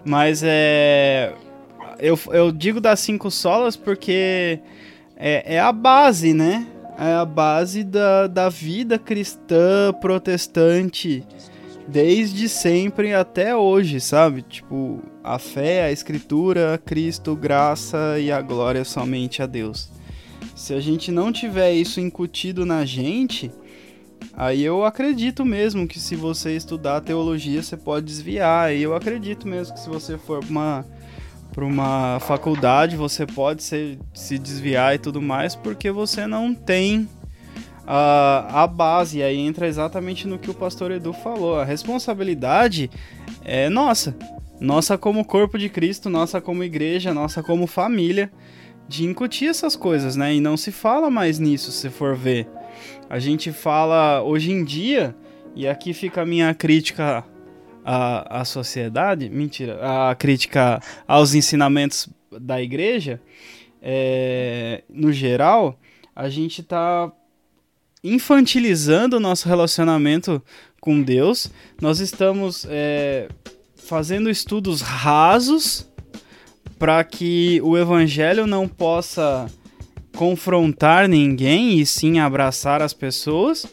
Mas 0.03 0.41
é. 0.43 1.33
Eu, 2.01 2.19
eu 2.31 2.51
digo 2.51 2.81
das 2.81 2.99
cinco 2.99 3.29
solas 3.29 3.77
porque 3.77 4.59
é, 5.15 5.55
é 5.55 5.59
a 5.59 5.71
base, 5.71 6.33
né? 6.33 6.65
É 6.97 7.13
a 7.13 7.23
base 7.23 7.83
da, 7.83 8.25
da 8.25 8.49
vida 8.49 8.97
cristã 8.97 9.93
protestante 10.01 11.23
desde 11.87 12.49
sempre 12.49 13.13
até 13.13 13.55
hoje, 13.55 13.99
sabe? 13.99 14.41
Tipo, 14.41 14.99
a 15.23 15.37
fé, 15.37 15.83
a 15.83 15.91
escritura, 15.91 16.81
Cristo, 16.83 17.35
graça 17.35 18.17
e 18.19 18.31
a 18.31 18.41
glória 18.41 18.83
somente 18.83 19.43
a 19.43 19.45
Deus. 19.45 19.89
Se 20.55 20.73
a 20.73 20.79
gente 20.79 21.11
não 21.11 21.31
tiver 21.31 21.71
isso 21.73 21.99
incutido 21.99 22.65
na 22.65 22.83
gente, 22.83 23.51
aí 24.33 24.63
eu 24.63 24.83
acredito 24.83 25.45
mesmo 25.45 25.87
que 25.87 25.99
se 25.99 26.15
você 26.15 26.55
estudar 26.55 27.01
teologia 27.01 27.61
você 27.61 27.77
pode 27.77 28.07
desviar. 28.07 28.73
E 28.75 28.81
eu 28.81 28.95
acredito 28.95 29.47
mesmo 29.47 29.75
que 29.75 29.79
se 29.79 29.89
você 29.89 30.17
for 30.17 30.43
uma 30.49 30.83
para 31.53 31.65
uma 31.65 32.19
faculdade 32.21 32.95
você 32.95 33.25
pode 33.25 33.63
ser, 33.63 33.99
se 34.13 34.37
desviar 34.37 34.95
e 34.95 34.97
tudo 34.97 35.21
mais 35.21 35.55
porque 35.55 35.91
você 35.91 36.25
não 36.25 36.53
tem 36.53 37.07
a, 37.85 38.63
a 38.63 38.67
base. 38.67 39.21
Aí 39.21 39.37
entra 39.37 39.67
exatamente 39.67 40.27
no 40.27 40.39
que 40.39 40.49
o 40.49 40.53
pastor 40.53 40.91
Edu 40.91 41.13
falou. 41.13 41.59
A 41.59 41.65
responsabilidade 41.65 42.89
é 43.43 43.69
nossa. 43.69 44.15
Nossa 44.59 44.97
como 44.97 45.25
corpo 45.25 45.57
de 45.57 45.69
Cristo, 45.69 46.09
nossa 46.09 46.39
como 46.39 46.63
igreja, 46.63 47.13
nossa 47.13 47.41
como 47.41 47.65
família, 47.65 48.31
de 48.87 49.05
incutir 49.05 49.49
essas 49.49 49.75
coisas, 49.75 50.15
né? 50.15 50.35
E 50.35 50.39
não 50.39 50.55
se 50.55 50.71
fala 50.71 51.09
mais 51.09 51.39
nisso, 51.39 51.71
se 51.71 51.89
for 51.89 52.15
ver. 52.15 52.47
A 53.09 53.17
gente 53.17 53.51
fala 53.51 54.21
hoje 54.21 54.51
em 54.51 54.63
dia, 54.63 55.15
e 55.55 55.67
aqui 55.67 55.93
fica 55.93 56.21
a 56.21 56.25
minha 56.25 56.53
crítica 56.53 57.25
à 57.83 58.43
sociedade, 58.45 59.29
mentira, 59.29 59.79
a 60.09 60.15
crítica 60.15 60.81
aos 61.07 61.33
ensinamentos 61.33 62.07
da 62.39 62.61
igreja, 62.61 63.21
é, 63.81 64.83
no 64.89 65.11
geral, 65.11 65.79
a 66.15 66.29
gente 66.29 66.61
tá 66.61 67.11
infantilizando 68.03 69.17
o 69.17 69.19
nosso 69.19 69.47
relacionamento 69.47 70.41
com 70.79 71.01
Deus. 71.01 71.51
Nós 71.81 71.99
estamos 71.99 72.65
é, 72.69 73.27
fazendo 73.75 74.29
estudos 74.29 74.81
rasos 74.81 75.87
para 76.77 77.03
que 77.03 77.61
o 77.63 77.77
evangelho 77.77 78.47
não 78.47 78.67
possa 78.67 79.47
confrontar 80.15 81.07
ninguém 81.07 81.79
e 81.79 81.85
sim 81.85 82.19
abraçar 82.19 82.81
as 82.81 82.93
pessoas. 82.93 83.65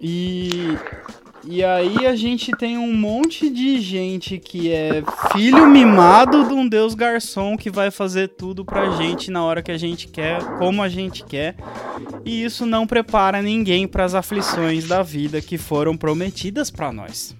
E 0.00 0.76
e 1.44 1.64
aí 1.64 2.06
a 2.06 2.14
gente 2.14 2.52
tem 2.52 2.78
um 2.78 2.94
monte 2.94 3.50
de 3.50 3.80
gente 3.80 4.38
que 4.38 4.70
é 4.70 5.02
filho 5.32 5.66
mimado 5.66 6.46
de 6.46 6.54
um 6.54 6.68
deus 6.68 6.94
garçom 6.94 7.56
que 7.56 7.68
vai 7.68 7.90
fazer 7.90 8.28
tudo 8.28 8.64
pra 8.64 8.90
gente 8.92 9.30
na 9.30 9.42
hora 9.42 9.62
que 9.62 9.72
a 9.72 9.78
gente 9.78 10.06
quer, 10.06 10.40
como 10.58 10.82
a 10.82 10.88
gente 10.88 11.24
quer. 11.24 11.56
E 12.24 12.44
isso 12.44 12.64
não 12.64 12.86
prepara 12.86 13.42
ninguém 13.42 13.88
para 13.88 14.04
as 14.04 14.14
aflições 14.14 14.86
da 14.86 15.02
vida 15.02 15.40
que 15.40 15.58
foram 15.58 15.96
prometidas 15.96 16.70
para 16.70 16.92
nós. 16.92 17.34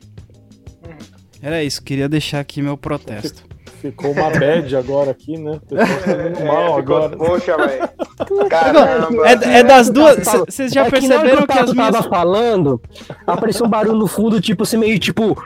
Era 1.40 1.62
isso, 1.62 1.82
queria 1.82 2.08
deixar 2.08 2.40
aqui 2.40 2.60
meu 2.60 2.76
protesto. 2.76 3.51
Ficou 3.82 4.12
uma 4.12 4.30
bad 4.30 4.76
agora 4.76 5.10
aqui, 5.10 5.36
né? 5.36 5.58
É, 6.38 6.44
mal 6.44 6.78
agora. 6.78 7.16
Poxa, 7.16 7.56
velho. 7.56 8.48
Caramba. 8.48 9.28
É, 9.28 9.58
é 9.58 9.62
das 9.64 9.90
duas. 9.90 10.24
Vocês 10.46 10.72
já 10.72 10.86
é 10.86 10.90
perceberam 10.90 11.40
que, 11.46 11.52
que 11.52 11.58
as 11.58 11.72
minhas. 11.72 11.90
tava 11.90 12.08
falando, 12.08 12.80
apareceu 13.26 13.66
um 13.66 13.68
barulho 13.68 13.98
no 13.98 14.06
fundo, 14.06 14.40
tipo 14.40 14.62
assim, 14.62 14.76
meio 14.76 14.98
tipo. 15.00 15.36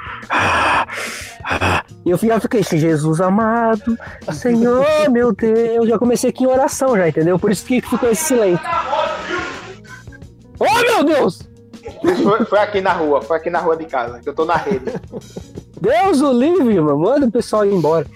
E 2.05 2.11
eu 2.11 2.19
fiquei 2.19 2.61
assim, 2.61 2.79
Jesus 2.79 3.21
amado, 3.21 3.97
Senhor, 4.33 4.85
meu 5.11 5.33
Deus. 5.33 5.89
Já 5.89 5.99
comecei 5.99 6.29
aqui 6.29 6.45
em 6.45 6.47
oração, 6.47 6.95
já, 6.95 7.09
entendeu? 7.09 7.39
Por 7.39 7.51
isso 7.51 7.65
que 7.65 7.81
ficou 7.81 8.11
esse 8.11 8.25
silêncio. 8.25 8.61
Oh, 10.59 10.81
meu 10.83 11.05
Deus! 11.05 11.56
Foi, 12.23 12.45
foi, 12.45 12.59
aqui 12.59 12.81
na 12.81 12.93
rua, 12.93 13.23
foi 13.23 13.37
aqui 13.37 13.51
na 13.51 13.61
rua 13.61 13.77
de 13.77 13.85
casa, 13.85 14.21
que 14.21 14.29
eu 14.29 14.35
tô 14.35 14.45
na 14.45 14.57
rede. 14.57 14.93
Deus 15.81 16.21
o 16.21 16.33
livre, 16.33 16.81
mano. 16.81 16.99
Manda 16.99 17.27
o 17.27 17.31
pessoal 17.31 17.65
ir 17.65 17.73
embora. 17.73 18.07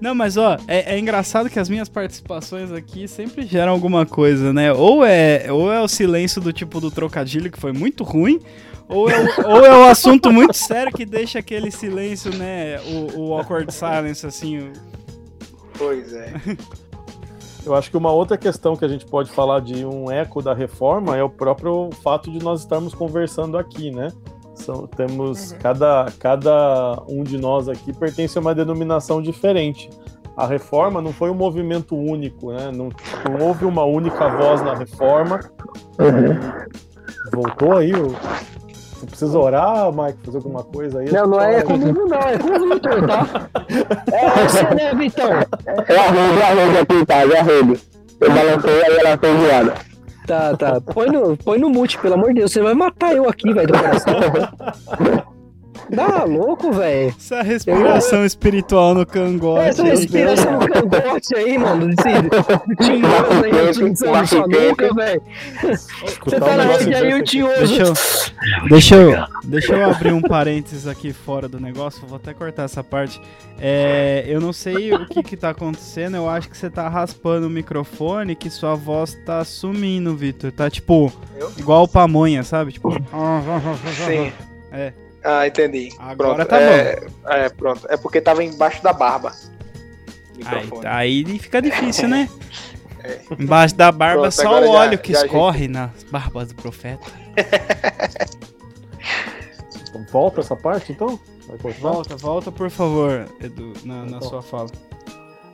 Não, 0.00 0.14
mas 0.14 0.36
ó, 0.36 0.56
é, 0.66 0.94
é, 0.94 0.98
engraçado 0.98 1.48
que 1.48 1.58
as 1.58 1.68
minhas 1.68 1.88
participações 1.88 2.72
aqui 2.72 3.06
sempre 3.06 3.46
geram 3.46 3.72
alguma 3.72 4.04
coisa, 4.04 4.52
né? 4.52 4.72
Ou 4.72 5.04
é, 5.04 5.52
ou 5.52 5.72
é 5.72 5.80
o 5.80 5.86
silêncio 5.86 6.40
do 6.40 6.52
tipo 6.52 6.80
do 6.80 6.90
trocadilho, 6.90 7.50
que 7.50 7.60
foi 7.60 7.72
muito 7.72 8.02
ruim, 8.02 8.40
ou 8.88 9.08
é, 9.08 9.20
o, 9.20 9.48
ou 9.48 9.64
é 9.64 9.78
o 9.78 9.84
assunto 9.84 10.32
muito 10.32 10.54
sério 10.54 10.92
que 10.92 11.04
deixa 11.04 11.38
aquele 11.38 11.70
silêncio, 11.70 12.34
né? 12.36 12.80
O, 12.80 13.20
o 13.20 13.34
awkward 13.34 13.72
silence, 13.72 14.26
assim. 14.26 14.72
Pois 15.78 16.12
é. 16.12 16.32
Eu 17.64 17.74
acho 17.74 17.90
que 17.90 17.96
uma 17.96 18.10
outra 18.10 18.36
questão 18.36 18.76
que 18.76 18.84
a 18.84 18.88
gente 18.88 19.06
pode 19.06 19.30
falar 19.30 19.60
de 19.60 19.84
um 19.84 20.10
eco 20.10 20.42
da 20.42 20.52
reforma 20.52 21.16
é 21.16 21.22
o 21.22 21.30
próprio 21.30 21.90
fato 22.02 22.30
de 22.30 22.42
nós 22.42 22.60
estarmos 22.60 22.94
conversando 22.94 23.56
aqui, 23.56 23.90
né? 23.90 24.08
São, 24.54 24.86
temos 24.86 25.52
uhum. 25.52 25.58
cada, 25.58 26.06
cada 26.18 27.02
um 27.08 27.22
de 27.22 27.38
nós 27.38 27.68
aqui 27.68 27.92
pertence 27.92 28.36
a 28.36 28.40
uma 28.40 28.54
denominação 28.54 29.22
diferente. 29.22 29.88
A 30.36 30.46
reforma 30.46 31.00
não 31.00 31.12
foi 31.12 31.30
um 31.30 31.34
movimento 31.34 31.94
único, 31.94 32.52
né? 32.52 32.70
Não, 32.72 32.88
não 33.28 33.46
houve 33.46 33.64
uma 33.64 33.84
única 33.84 34.28
voz 34.28 34.62
na 34.62 34.74
reforma. 34.74 35.40
Uhum. 35.98 36.66
Voltou 37.32 37.76
aí 37.76 37.92
o, 37.92 38.14
você 39.02 39.06
precisa 39.06 39.38
orar, 39.38 39.92
Mike, 39.92 40.18
fazer 40.24 40.36
alguma 40.38 40.62
coisa 40.62 41.00
aí? 41.00 41.10
Não, 41.10 41.26
não 41.26 41.40
é 41.40 41.60
comigo 41.62 42.06
não, 42.06 42.18
é 42.18 42.38
com 42.38 42.48
o 42.48 42.74
Vitor, 42.74 43.06
tá? 43.06 43.48
É 44.12 44.46
você, 44.46 44.62
né, 44.74 44.94
Vitão? 44.94 45.30
É 45.32 45.96
a 45.96 46.10
rede, 46.10 46.38
é 46.38 46.44
a 46.44 46.54
rede 46.54 46.78
aqui, 46.78 47.06
tá? 47.06 47.14
É 47.16 47.38
a 47.38 47.42
rede. 47.42 47.80
Eu 48.20 48.30
balancei, 48.30 48.84
aí 48.84 48.98
ela 48.98 49.18
foi 49.18 49.34
voada. 49.34 49.74
Tá, 50.26 50.56
tá. 50.56 50.80
Põe 50.80 51.08
no, 51.08 51.36
põe 51.36 51.58
no 51.58 51.68
mute, 51.68 51.98
pelo 51.98 52.14
amor 52.14 52.28
de 52.28 52.34
Deus. 52.34 52.52
Você 52.52 52.62
vai 52.62 52.74
matar 52.74 53.12
eu 53.16 53.28
aqui, 53.28 53.52
velho, 53.52 53.66
do 53.66 53.78
coração. 53.78 54.14
Dá 55.92 56.24
louco, 56.24 56.72
velho. 56.72 57.14
Essa 57.18 57.42
respiração 57.42 58.24
espiritual 58.24 58.94
no 58.94 59.04
cangote. 59.04 59.68
Essa 59.68 59.82
aí. 59.82 59.90
respiração 59.90 60.52
no 60.58 60.66
cangote 60.66 61.36
aí, 61.36 61.58
mano. 61.58 61.88
Desse, 61.88 62.22
do 62.22 62.76
tinhoso 62.76 63.44
aí, 63.44 63.70
utilizando 63.70 64.12
na 64.12 64.26
sua 64.26 64.46
nuca, 64.46 64.94
velho. 64.94 65.22
Você 66.24 66.40
tá 66.40 66.56
na 66.56 66.64
rede 66.64 66.94
aí, 66.94 67.14
o 67.14 67.22
tinhoso. 67.22 67.58
Deixa 67.58 67.82
eu, 67.82 67.94
deixa, 68.70 68.94
eu, 68.96 69.26
deixa 69.44 69.74
eu 69.74 69.90
abrir 69.90 70.12
um 70.14 70.22
parênteses 70.22 70.86
aqui 70.86 71.12
fora 71.12 71.46
do 71.46 71.60
negócio, 71.60 72.06
vou 72.06 72.16
até 72.16 72.32
cortar 72.32 72.64
essa 72.64 72.82
parte. 72.82 73.20
É, 73.60 74.24
eu 74.26 74.40
não 74.40 74.52
sei 74.52 74.94
o 74.94 75.06
que 75.06 75.22
que 75.22 75.36
tá 75.36 75.50
acontecendo, 75.50 76.16
eu 76.16 76.28
acho 76.28 76.48
que 76.48 76.56
você 76.56 76.70
tá 76.70 76.88
raspando 76.88 77.46
o 77.46 77.50
microfone, 77.50 78.34
que 78.34 78.48
sua 78.48 78.74
voz 78.74 79.14
tá 79.26 79.44
sumindo, 79.44 80.16
Vitor. 80.16 80.50
Tá 80.52 80.70
tipo, 80.70 81.12
Eu? 81.36 81.52
igual 81.58 81.84
o 81.84 81.88
pamonha, 81.88 82.42
sabe? 82.42 82.72
Tipo, 82.72 82.92
Sim. 84.06 84.32
É. 84.72 84.92
Ah, 85.24 85.46
entendi. 85.46 85.88
Agora 85.98 86.34
pronto. 86.44 86.48
tá 86.48 86.60
é, 86.60 87.00
É, 87.26 87.48
pronto. 87.48 87.86
É 87.88 87.96
porque 87.96 88.20
tava 88.20 88.42
embaixo 88.42 88.82
da 88.82 88.92
barba. 88.92 89.32
aí, 89.32 90.38
Microfone. 90.64 90.86
aí 90.86 91.38
fica 91.38 91.62
difícil, 91.62 92.08
né? 92.08 92.28
Embaixo 93.38 93.74
da 93.74 93.90
barba 93.90 94.22
Pronto, 94.22 94.32
só 94.34 94.60
o 94.60 94.64
já- 94.64 94.70
óleo 94.70 94.98
que 94.98 95.12
já 95.12 95.24
escorre 95.24 95.66
nas 95.68 95.90
barbas 96.10 96.48
do 96.48 96.54
profeta. 96.54 97.06
Então, 99.90 100.06
volta 100.10 100.40
essa 100.40 100.56
parte, 100.56 100.92
então? 100.92 101.18
Volta, 101.80 102.16
volta 102.16 102.50
por 102.52 102.70
favor, 102.70 103.26
Edu, 103.40 103.72
na, 103.84 104.04
na 104.04 104.16
Então. 104.16 104.22
sua 104.22 104.42
fala. 104.42 104.70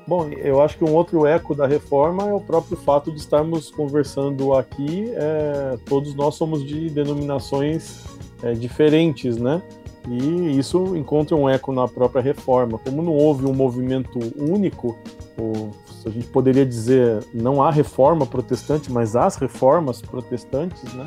Bom, 0.06 0.28
eu 0.30 0.62
acho 0.62 0.78
que 0.78 0.84
um 0.84 0.94
outro 0.94 1.26
eco 1.26 1.54
da 1.56 1.66
reforma 1.66 2.28
é 2.28 2.32
o 2.32 2.40
próprio 2.40 2.76
fato 2.76 3.10
de 3.10 3.18
estarmos 3.18 3.70
conversando 3.70 4.54
aqui. 4.54 5.10
é, 5.14 5.76
todos 5.86 6.14
nós 6.14 6.34
somos 6.36 6.64
de 6.64 6.88
denominações 6.88 8.04
é, 8.42 8.52
diferentes, 8.52 9.36
né? 9.36 9.62
E 10.08 10.58
isso 10.58 10.96
encontra 10.96 11.36
um 11.36 11.48
eco 11.48 11.72
na 11.72 11.86
própria 11.86 12.22
reforma. 12.22 12.78
Como 12.78 13.02
não 13.02 13.12
houve 13.12 13.44
um 13.44 13.52
movimento 13.52 14.18
único, 14.36 14.96
ou 15.36 15.70
a 16.06 16.10
gente 16.10 16.26
poderia 16.28 16.64
dizer 16.64 17.22
não 17.34 17.62
há 17.62 17.70
reforma 17.70 18.24
protestante, 18.24 18.90
mas 18.90 19.14
as 19.14 19.36
reformas 19.36 20.00
protestantes, 20.00 20.82
né? 20.94 21.06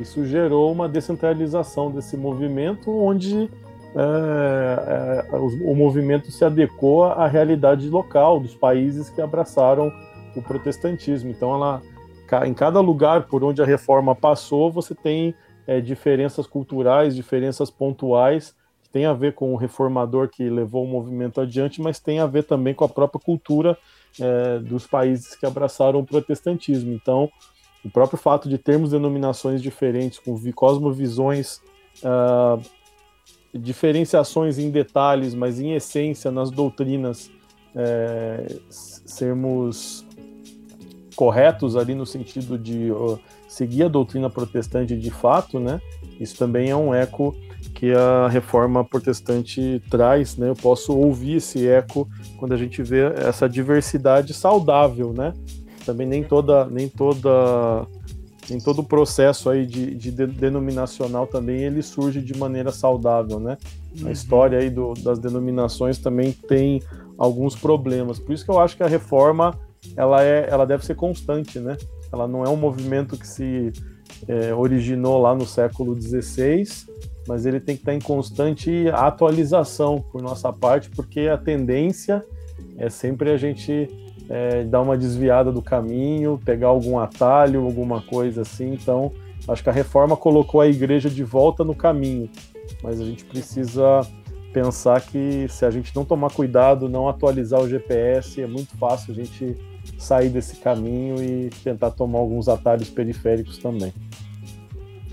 Isso 0.00 0.26
gerou 0.26 0.72
uma 0.72 0.88
descentralização 0.88 1.90
desse 1.90 2.16
movimento, 2.16 2.90
onde 2.90 3.48
é, 3.94 5.24
é, 5.32 5.36
o, 5.36 5.70
o 5.70 5.76
movimento 5.76 6.32
se 6.32 6.44
adequou 6.44 7.04
à 7.04 7.28
realidade 7.28 7.88
local 7.88 8.40
dos 8.40 8.54
países 8.54 9.08
que 9.08 9.20
abraçaram 9.20 9.92
o 10.34 10.42
protestantismo. 10.42 11.30
Então, 11.30 11.54
ela, 11.54 11.80
em 12.44 12.52
cada 12.52 12.80
lugar 12.80 13.28
por 13.28 13.44
onde 13.44 13.62
a 13.62 13.64
reforma 13.64 14.12
passou, 14.12 14.72
você 14.72 14.96
tem 14.96 15.32
é, 15.66 15.80
diferenças 15.80 16.46
culturais, 16.46 17.14
diferenças 17.14 17.70
pontuais, 17.70 18.54
que 18.82 18.88
tem 18.90 19.06
a 19.06 19.12
ver 19.12 19.34
com 19.34 19.52
o 19.52 19.56
reformador 19.56 20.28
que 20.28 20.48
levou 20.48 20.84
o 20.84 20.88
movimento 20.88 21.40
adiante, 21.40 21.80
mas 21.80 21.98
tem 21.98 22.18
a 22.20 22.26
ver 22.26 22.44
também 22.44 22.74
com 22.74 22.84
a 22.84 22.88
própria 22.88 23.20
cultura 23.20 23.76
é, 24.20 24.58
dos 24.58 24.86
países 24.86 25.34
que 25.34 25.46
abraçaram 25.46 26.00
o 26.00 26.06
protestantismo. 26.06 26.92
Então, 26.92 27.30
o 27.84 27.90
próprio 27.90 28.18
fato 28.18 28.48
de 28.48 28.56
termos 28.56 28.90
denominações 28.90 29.60
diferentes, 29.62 30.18
com 30.18 30.34
vi- 30.36 30.52
cosmovisões 30.52 31.60
ah, 32.02 32.58
diferenciações 33.52 34.58
em 34.58 34.70
detalhes, 34.70 35.34
mas 35.34 35.60
em 35.60 35.74
essência 35.74 36.30
nas 36.30 36.50
doutrinas 36.50 37.30
é, 37.76 38.46
sermos 38.70 40.03
corretos 41.14 41.76
ali 41.76 41.94
no 41.94 42.04
sentido 42.04 42.58
de 42.58 42.90
ó, 42.92 43.16
seguir 43.48 43.84
a 43.84 43.88
doutrina 43.88 44.28
protestante 44.28 44.96
de 44.96 45.10
fato, 45.10 45.58
né? 45.60 45.80
Isso 46.20 46.36
também 46.36 46.70
é 46.70 46.76
um 46.76 46.92
eco 46.94 47.34
que 47.74 47.92
a 47.92 48.28
reforma 48.28 48.84
protestante 48.84 49.82
traz, 49.90 50.36
né? 50.36 50.48
Eu 50.50 50.54
posso 50.54 50.96
ouvir 50.96 51.36
esse 51.36 51.66
eco 51.66 52.08
quando 52.38 52.52
a 52.52 52.56
gente 52.56 52.82
vê 52.82 53.02
essa 53.16 53.48
diversidade 53.48 54.34
saudável, 54.34 55.12
né? 55.12 55.32
Também 55.86 56.06
nem 56.06 56.22
toda 56.22 56.66
nem 56.66 56.88
toda 56.88 57.86
em 58.50 58.58
todo 58.58 58.80
o 58.80 58.84
processo 58.84 59.48
aí 59.48 59.66
de, 59.66 59.94
de 59.94 60.10
de- 60.10 60.26
denominacional 60.26 61.26
também 61.26 61.62
ele 61.62 61.82
surge 61.82 62.20
de 62.20 62.36
maneira 62.36 62.70
saudável, 62.70 63.40
né? 63.40 63.56
A 64.04 64.10
história 64.10 64.58
aí 64.58 64.68
do- 64.68 64.92
das 64.94 65.18
denominações 65.18 65.98
também 65.98 66.32
tem 66.32 66.82
alguns 67.16 67.54
problemas. 67.54 68.18
Por 68.18 68.32
isso 68.34 68.44
que 68.44 68.50
eu 68.50 68.58
acho 68.60 68.76
que 68.76 68.82
a 68.82 68.88
reforma 68.88 69.58
ela 69.96 70.22
é, 70.22 70.48
ela 70.48 70.64
deve 70.66 70.84
ser 70.84 70.94
constante, 70.94 71.58
né? 71.58 71.76
Ela 72.12 72.26
não 72.28 72.44
é 72.44 72.48
um 72.48 72.56
movimento 72.56 73.16
que 73.16 73.26
se 73.26 73.72
é, 74.28 74.54
originou 74.54 75.20
lá 75.20 75.34
no 75.34 75.46
século 75.46 76.00
XVI, 76.00 76.64
mas 77.26 77.46
ele 77.46 77.60
tem 77.60 77.74
que 77.74 77.82
estar 77.82 77.94
em 77.94 78.00
constante 78.00 78.88
atualização 78.92 80.04
por 80.12 80.22
nossa 80.22 80.52
parte, 80.52 80.90
porque 80.90 81.20
a 81.22 81.36
tendência 81.36 82.24
é 82.76 82.88
sempre 82.88 83.30
a 83.30 83.36
gente 83.36 83.88
é, 84.28 84.64
dar 84.64 84.80
uma 84.80 84.96
desviada 84.96 85.52
do 85.52 85.62
caminho, 85.62 86.40
pegar 86.44 86.68
algum 86.68 86.98
atalho, 86.98 87.64
alguma 87.64 88.00
coisa 88.02 88.42
assim. 88.42 88.72
Então, 88.72 89.12
acho 89.48 89.62
que 89.62 89.70
a 89.70 89.72
reforma 89.72 90.16
colocou 90.16 90.60
a 90.60 90.66
igreja 90.66 91.10
de 91.10 91.24
volta 91.24 91.64
no 91.64 91.74
caminho, 91.74 92.30
mas 92.82 93.00
a 93.00 93.04
gente 93.04 93.24
precisa 93.24 94.00
pensar 94.52 95.00
que 95.00 95.46
se 95.48 95.66
a 95.66 95.70
gente 95.70 95.94
não 95.94 96.04
tomar 96.04 96.30
cuidado, 96.30 96.88
não 96.88 97.08
atualizar 97.08 97.60
o 97.60 97.68
GPS, 97.68 98.40
é 98.40 98.46
muito 98.46 98.76
fácil 98.76 99.12
a 99.12 99.14
gente 99.14 99.56
sair 99.98 100.28
desse 100.28 100.56
caminho 100.56 101.22
e 101.22 101.50
tentar 101.62 101.90
tomar 101.90 102.18
alguns 102.18 102.48
atalhos 102.48 102.88
periféricos 102.90 103.58
também. 103.58 103.92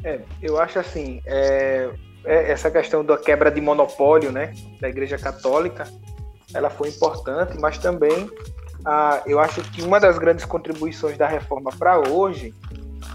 É, 0.04 0.20
eu 0.42 0.60
acho 0.60 0.80
assim, 0.80 1.22
é, 1.26 1.90
é, 2.26 2.52
essa 2.52 2.72
questão 2.72 3.04
da 3.04 3.18
quebra 3.18 3.52
de 3.52 3.62
monopólio, 3.62 4.32
né, 4.32 4.54
da 4.80 4.90
Igreja 4.90 5.18
Católica, 5.18 5.88
ela 6.54 6.70
foi 6.70 6.90
importante, 6.90 7.58
mas 7.60 7.78
também 7.78 8.30
eu 9.28 9.40
acho 9.40 9.62
que 9.72 9.84
uma 9.84 10.00
das 10.00 10.18
grandes 10.18 10.44
contribuições 10.44 11.16
da 11.16 11.28
reforma 11.28 11.70
para 11.78 12.00
hoje 12.00 12.52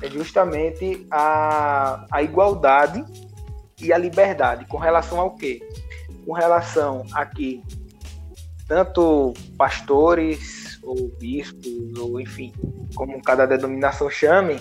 é 0.00 0.09
justamente 0.09 1.07
a, 1.11 2.07
a 2.11 2.22
igualdade 2.22 3.04
e 3.82 3.92
a 3.92 3.98
liberdade. 3.98 4.64
Com 4.66 4.78
relação 4.78 5.18
ao 5.18 5.32
quê? 5.32 5.61
Com 6.24 6.32
relação 6.32 7.04
a 7.12 7.26
que 7.26 7.62
tanto 8.68 9.32
pastores 9.56 10.78
ou 10.82 11.08
bispos, 11.18 11.98
ou 11.98 12.20
enfim, 12.20 12.52
como 12.94 13.20
cada 13.22 13.46
denominação 13.46 14.10
chame, 14.10 14.58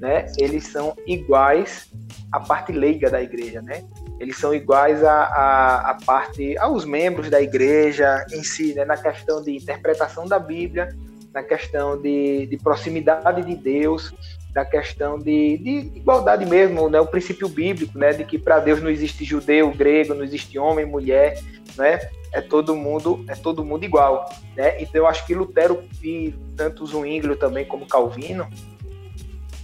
né, 0.00 0.26
eles 0.38 0.64
são 0.68 0.96
iguais 1.06 1.90
à 2.30 2.38
parte 2.38 2.72
leiga 2.72 3.10
da 3.10 3.20
igreja, 3.20 3.60
né? 3.60 3.82
Eles 4.20 4.36
são 4.36 4.54
iguais 4.54 5.02
à, 5.02 5.90
à 5.90 5.98
parte 6.06 6.56
aos 6.58 6.84
membros 6.84 7.28
da 7.28 7.40
igreja 7.40 8.24
em 8.32 8.42
si, 8.44 8.74
né, 8.74 8.84
na 8.84 8.96
questão 8.96 9.42
de 9.42 9.56
interpretação 9.56 10.26
da 10.26 10.38
Bíblia, 10.38 10.88
na 11.32 11.42
questão 11.42 12.00
de, 12.00 12.46
de 12.46 12.56
proximidade 12.58 13.42
de 13.42 13.56
Deus, 13.56 14.12
da 14.52 14.64
questão 14.64 15.18
de, 15.18 15.58
de 15.58 15.98
igualdade 15.98 16.46
mesmo, 16.46 16.88
né, 16.88 17.00
o 17.00 17.06
princípio 17.06 17.48
bíblico, 17.48 17.98
né, 17.98 18.12
de 18.12 18.24
que 18.24 18.38
para 18.38 18.60
Deus 18.60 18.80
não 18.80 18.90
existe 18.90 19.24
judeu, 19.24 19.70
grego, 19.72 20.14
não 20.14 20.24
existe 20.24 20.58
homem, 20.58 20.86
mulher, 20.86 21.40
né? 21.78 22.10
É 22.32 22.42
todo 22.42 22.76
mundo, 22.76 23.24
é 23.28 23.34
todo 23.34 23.64
mundo 23.64 23.84
igual, 23.84 24.28
né? 24.54 24.80
Então 24.82 25.00
eu 25.00 25.06
acho 25.06 25.24
que 25.24 25.34
Lutero 25.34 25.82
e 26.02 26.34
tanto 26.56 26.84
Zwinglio 26.84 27.36
também 27.36 27.64
como 27.64 27.86
Calvino 27.86 28.46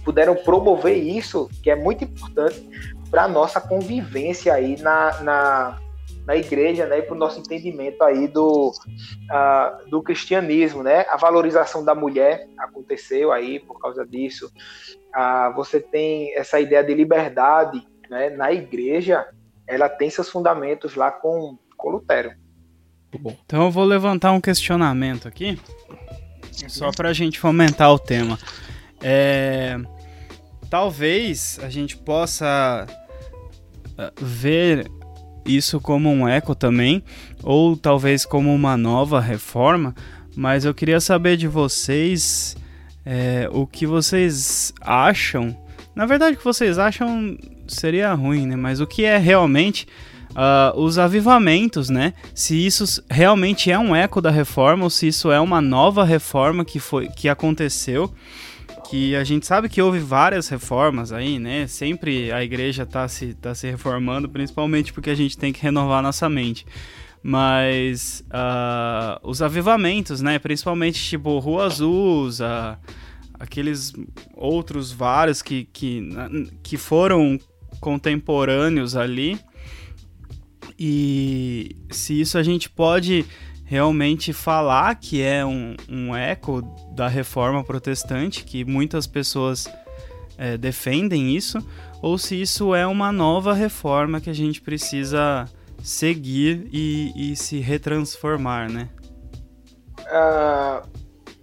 puderam 0.03 0.35
promover 0.35 0.95
isso, 0.95 1.49
que 1.63 1.69
é 1.69 1.75
muito 1.75 2.03
importante 2.03 2.69
para 3.09 3.27
nossa 3.27 3.59
convivência 3.59 4.53
aí 4.53 4.79
na, 4.79 5.21
na, 5.21 5.81
na 6.25 6.35
igreja, 6.35 6.85
né, 6.85 6.99
e 6.99 7.01
para 7.01 7.15
o 7.15 7.17
nosso 7.17 7.39
entendimento 7.39 8.03
aí 8.03 8.27
do, 8.27 8.69
uh, 8.69 9.89
do 9.89 10.03
cristianismo, 10.03 10.83
né, 10.83 11.05
a 11.09 11.17
valorização 11.17 11.83
da 11.83 11.95
mulher 11.95 12.47
aconteceu 12.57 13.31
aí 13.31 13.59
por 13.59 13.79
causa 13.79 14.05
disso, 14.05 14.51
uh, 15.15 15.53
você 15.55 15.79
tem 15.79 16.35
essa 16.37 16.59
ideia 16.59 16.83
de 16.83 16.93
liberdade, 16.93 17.85
né, 18.09 18.29
na 18.29 18.51
igreja, 18.51 19.27
ela 19.67 19.89
tem 19.89 20.09
seus 20.09 20.29
fundamentos 20.29 20.95
lá 20.95 21.11
com, 21.11 21.57
com 21.85 21.91
Lutero. 21.91 22.31
Então 23.45 23.65
eu 23.65 23.71
vou 23.71 23.83
levantar 23.83 24.31
um 24.31 24.41
questionamento 24.41 25.27
aqui, 25.27 25.57
só 26.67 26.91
para 26.91 27.09
a 27.09 27.13
gente 27.13 27.39
fomentar 27.39 27.93
o 27.93 27.99
tema. 27.99 28.39
É, 28.99 29.77
talvez 30.67 31.59
a 31.61 31.69
gente 31.69 31.95
possa 31.95 32.87
uh, 33.91 34.25
ver 34.25 34.89
isso 35.45 35.79
como 35.79 36.09
um 36.09 36.27
eco 36.27 36.55
também, 36.55 37.03
ou 37.43 37.77
talvez 37.77 38.25
como 38.25 38.53
uma 38.53 38.75
nova 38.75 39.21
reforma, 39.21 39.93
mas 40.35 40.65
eu 40.65 40.73
queria 40.73 40.99
saber 40.99 41.37
de 41.37 41.47
vocês 41.47 42.57
é, 43.05 43.47
o 43.51 43.67
que 43.67 43.85
vocês 43.85 44.73
acham. 44.81 45.55
Na 45.93 46.07
verdade, 46.07 46.35
o 46.35 46.39
que 46.39 46.43
vocês 46.43 46.79
acham 46.79 47.37
seria 47.67 48.11
ruim, 48.13 48.47
né? 48.47 48.55
Mas 48.55 48.81
o 48.81 48.87
que 48.87 49.05
é 49.05 49.17
realmente 49.17 49.87
uh, 50.35 50.79
os 50.79 50.97
avivamentos, 50.97 51.89
né? 51.89 52.13
Se 52.33 52.65
isso 52.65 53.03
realmente 53.09 53.71
é 53.71 53.79
um 53.79 53.95
eco 53.95 54.21
da 54.21 54.29
reforma 54.29 54.83
ou 54.83 54.89
se 54.89 55.07
isso 55.07 55.31
é 55.31 55.39
uma 55.39 55.61
nova 55.61 56.03
reforma 56.03 56.65
que 56.65 56.79
foi 56.79 57.07
que 57.07 57.29
aconteceu, 57.29 58.13
que 58.89 59.15
a 59.15 59.23
gente 59.23 59.45
sabe 59.45 59.69
que 59.69 59.81
houve 59.81 59.99
várias 59.99 60.47
reformas 60.47 61.11
aí, 61.11 61.39
né? 61.39 61.65
Sempre 61.67 62.31
a 62.31 62.43
igreja 62.43 62.85
tá 62.85 63.07
se, 63.07 63.33
tá 63.33 63.55
se 63.55 63.69
reformando, 63.69 64.29
principalmente 64.29 64.93
porque 64.93 65.09
a 65.09 65.15
gente 65.15 65.37
tem 65.37 65.51
que 65.51 65.61
renovar 65.61 66.03
nossa 66.03 66.29
mente. 66.29 66.65
Mas 67.23 68.23
uh, 68.27 69.27
os 69.27 69.41
avivamentos, 69.41 70.21
né? 70.21 70.37
Principalmente 70.37 71.03
tipo 71.03 71.39
Rua 71.39 71.65
Azul, 71.65 72.29
aqueles 73.39 73.93
outros 74.35 74.91
vários 74.91 75.41
que, 75.41 75.67
que, 75.73 76.07
que 76.61 76.77
foram 76.77 77.39
contemporâneos 77.79 78.95
ali. 78.95 79.39
E 80.77 81.75
se 81.91 82.19
isso 82.19 82.37
a 82.37 82.43
gente 82.43 82.69
pode 82.69 83.25
realmente 83.65 84.31
falar 84.31 84.95
que 84.95 85.21
é 85.21 85.43
um, 85.45 85.75
um 85.89 86.15
eco 86.15 86.61
da 86.91 87.07
reforma 87.07 87.63
protestante, 87.63 88.43
que 88.43 88.63
muitas 88.63 89.07
pessoas 89.07 89.67
é, 90.37 90.57
defendem 90.57 91.35
isso, 91.35 91.57
ou 92.01 92.17
se 92.17 92.39
isso 92.39 92.75
é 92.75 92.85
uma 92.85 93.11
nova 93.11 93.53
reforma 93.53 94.21
que 94.21 94.29
a 94.29 94.35
gente 94.35 94.61
precisa 94.61 95.45
seguir 95.81 96.67
e, 96.71 97.31
e 97.31 97.35
se 97.35 97.59
retransformar, 97.59 98.71
né? 98.71 98.89
Uh, 100.01 100.87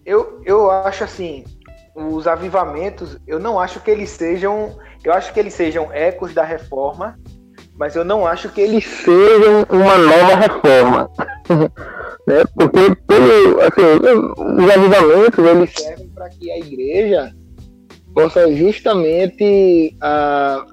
eu, 0.04 0.42
eu 0.44 0.70
acho 0.70 1.04
assim, 1.04 1.44
os 1.94 2.26
avivamentos, 2.26 3.18
eu 3.26 3.38
não 3.38 3.58
acho 3.58 3.80
que 3.80 3.90
eles 3.90 4.10
sejam, 4.10 4.78
eu 5.02 5.12
acho 5.12 5.32
que 5.32 5.40
eles 5.40 5.54
sejam 5.54 5.92
ecos 5.92 6.32
da 6.32 6.44
reforma, 6.44 7.18
mas 7.82 7.96
eu 7.96 8.04
não 8.04 8.24
acho 8.24 8.48
que 8.48 8.60
eles 8.60 8.84
sejam 8.84 9.66
uma 9.68 9.98
nova 9.98 10.36
reforma. 10.36 11.10
né? 12.28 12.44
Porque 12.54 12.94
todo, 13.08 13.60
assim, 13.60 14.62
os 14.62 14.70
avivamentos 14.70 15.44
eles 15.44 15.70
servem 15.74 16.08
para 16.10 16.28
que 16.28 16.48
a 16.52 16.58
igreja 16.58 17.34
possa 18.14 18.54
justamente 18.54 19.96
uh, 19.96 20.64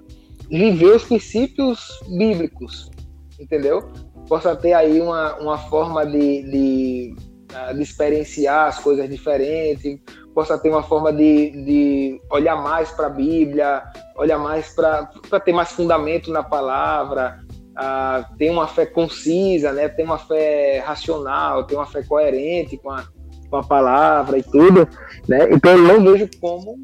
viver 0.51 0.97
os 0.97 1.03
princípios 1.03 1.99
bíblicos, 2.16 2.91
entendeu? 3.39 3.89
Possa 4.28 4.55
ter 4.55 4.74
aí 4.74 5.01
uma, 5.01 5.34
uma 5.38 5.57
forma 5.57 6.05
de, 6.05 6.43
de, 6.43 7.16
uh, 7.51 7.74
de 7.74 7.82
experienciar 7.82 8.68
as 8.68 8.78
coisas 8.78 9.10
diferentes, 9.10 9.99
possa 10.39 10.57
ter 10.57 10.69
uma 10.69 10.81
forma 10.81 11.11
de, 11.11 11.51
de 11.65 12.21
olhar 12.31 12.55
mais 12.55 12.89
para 12.91 13.07
a 13.07 13.09
Bíblia, 13.09 13.83
olhar 14.15 14.39
mais 14.39 14.73
para 14.73 15.05
ter 15.43 15.51
mais 15.51 15.73
fundamento 15.73 16.31
na 16.31 16.41
palavra, 16.41 17.41
uh, 17.71 18.37
ter 18.37 18.49
uma 18.49 18.65
fé 18.65 18.85
concisa, 18.85 19.73
né? 19.73 19.89
ter 19.89 20.03
uma 20.03 20.17
fé 20.17 20.79
racional, 20.79 21.65
ter 21.65 21.75
uma 21.75 21.85
fé 21.85 22.03
coerente 22.03 22.77
com 22.77 22.89
a, 22.89 23.05
com 23.49 23.57
a 23.57 23.63
palavra 23.63 24.37
e 24.37 24.43
tudo. 24.43 24.87
Né? 25.27 25.49
Então 25.51 25.73
eu 25.73 25.99
não 25.99 26.13
vejo 26.13 26.29
como, 26.39 26.79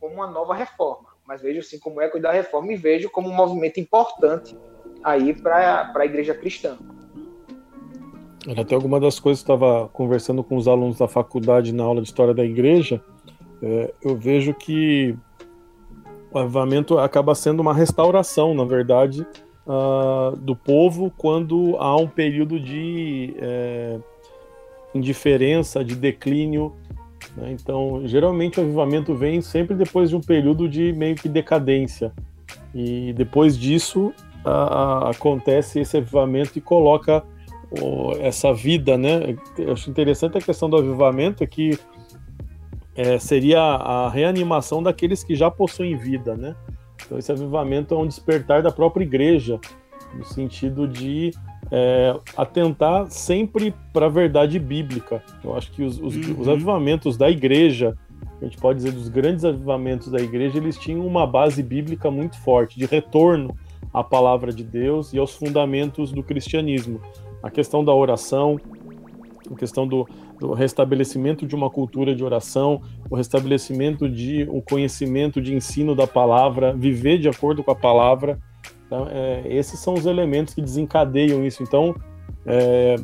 como 0.00 0.14
uma 0.14 0.26
nova 0.26 0.54
reforma, 0.54 1.08
mas 1.28 1.42
vejo 1.42 1.62
sim 1.62 1.78
como 1.78 2.00
eco 2.00 2.18
da 2.18 2.32
reforma 2.32 2.72
e 2.72 2.76
vejo 2.76 3.10
como 3.10 3.28
um 3.28 3.34
movimento 3.34 3.78
importante 3.78 4.56
aí 5.04 5.34
para 5.34 5.92
a 5.94 6.06
igreja 6.06 6.34
cristã. 6.34 6.78
Até 8.56 8.74
alguma 8.74 9.00
das 9.00 9.18
coisas 9.18 9.42
que 9.42 9.50
estava 9.50 9.88
conversando 9.88 10.44
com 10.44 10.56
os 10.56 10.68
alunos 10.68 10.98
da 10.98 11.08
faculdade 11.08 11.72
na 11.72 11.82
aula 11.82 12.00
de 12.00 12.08
história 12.08 12.32
da 12.32 12.44
igreja, 12.44 13.00
é, 13.62 13.92
eu 14.02 14.16
vejo 14.16 14.54
que 14.54 15.16
o 16.30 16.38
avivamento 16.38 16.98
acaba 16.98 17.34
sendo 17.34 17.60
uma 17.60 17.74
restauração, 17.74 18.54
na 18.54 18.64
verdade, 18.64 19.26
uh, 19.66 20.36
do 20.36 20.54
povo 20.54 21.12
quando 21.16 21.76
há 21.78 21.96
um 21.96 22.06
período 22.06 22.60
de 22.60 23.34
é, 23.38 23.98
indiferença, 24.94 25.84
de 25.84 25.96
declínio. 25.96 26.74
Né? 27.36 27.52
Então, 27.52 28.02
geralmente 28.04 28.60
o 28.60 28.62
avivamento 28.62 29.14
vem 29.14 29.40
sempre 29.40 29.74
depois 29.74 30.10
de 30.10 30.16
um 30.16 30.20
período 30.20 30.68
de 30.68 30.92
meio 30.92 31.16
que 31.16 31.28
decadência. 31.28 32.12
E 32.74 33.12
depois 33.14 33.58
disso 33.58 34.12
uh, 34.44 35.06
acontece 35.06 35.80
esse 35.80 35.96
avivamento 35.96 36.58
e 36.58 36.60
coloca 36.60 37.24
essa 38.20 38.52
vida, 38.52 38.96
né? 38.96 39.36
Eu 39.58 39.72
acho 39.72 39.90
interessante 39.90 40.38
a 40.38 40.40
questão 40.40 40.70
do 40.70 40.76
avivamento 40.76 41.42
é 41.42 41.46
que 41.46 41.78
é, 42.94 43.18
seria 43.18 43.60
a 43.60 44.08
reanimação 44.08 44.82
daqueles 44.82 45.22
que 45.22 45.34
já 45.34 45.50
possuem 45.50 45.96
vida, 45.96 46.36
né? 46.36 46.54
Então 47.04 47.18
esse 47.18 47.30
avivamento 47.30 47.94
é 47.94 47.98
um 47.98 48.06
despertar 48.06 48.62
da 48.62 48.70
própria 48.70 49.04
igreja, 49.04 49.60
no 50.14 50.24
sentido 50.24 50.88
de 50.88 51.32
é, 51.70 52.18
atentar 52.36 53.10
sempre 53.10 53.74
para 53.92 54.06
a 54.06 54.08
verdade 54.08 54.58
bíblica. 54.58 55.22
Eu 55.44 55.56
acho 55.56 55.70
que 55.72 55.82
os, 55.82 56.00
os, 56.00 56.16
uhum. 56.16 56.40
os, 56.40 56.48
avivamentos 56.48 57.16
da 57.16 57.28
igreja, 57.28 57.96
a 58.40 58.44
gente 58.44 58.56
pode 58.56 58.78
dizer 58.78 58.92
dos 58.92 59.08
grandes 59.08 59.44
avivamentos 59.44 60.08
da 60.08 60.18
igreja, 60.18 60.56
eles 60.56 60.78
tinham 60.78 61.06
uma 61.06 61.26
base 61.26 61.62
bíblica 61.62 62.10
muito 62.10 62.38
forte, 62.40 62.78
de 62.78 62.86
retorno 62.86 63.54
à 63.92 64.02
palavra 64.02 64.52
de 64.52 64.64
Deus 64.64 65.12
e 65.12 65.18
aos 65.18 65.34
fundamentos 65.34 66.12
do 66.12 66.22
cristianismo 66.22 67.00
a 67.46 67.50
questão 67.50 67.84
da 67.84 67.94
oração, 67.94 68.58
a 69.50 69.54
questão 69.54 69.86
do, 69.86 70.06
do, 70.38 70.52
restabelecimento 70.52 71.46
de 71.46 71.54
uma 71.54 71.70
cultura 71.70 72.14
de 72.14 72.24
oração, 72.24 72.82
o 73.08 73.14
restabelecimento 73.14 74.08
de 74.08 74.48
um 74.50 74.60
conhecimento 74.60 75.40
de 75.40 75.54
ensino 75.54 75.94
da 75.94 76.06
palavra, 76.06 76.72
viver 76.72 77.18
de 77.18 77.28
acordo 77.28 77.62
com 77.62 77.70
a 77.70 77.76
palavra. 77.76 78.38
Então, 78.86 79.06
é, 79.10 79.44
esses 79.46 79.78
são 79.78 79.94
os 79.94 80.06
elementos 80.06 80.54
que 80.54 80.60
desencadeiam 80.60 81.44
isso. 81.44 81.62
Então, 81.62 81.94
é, 82.44 82.96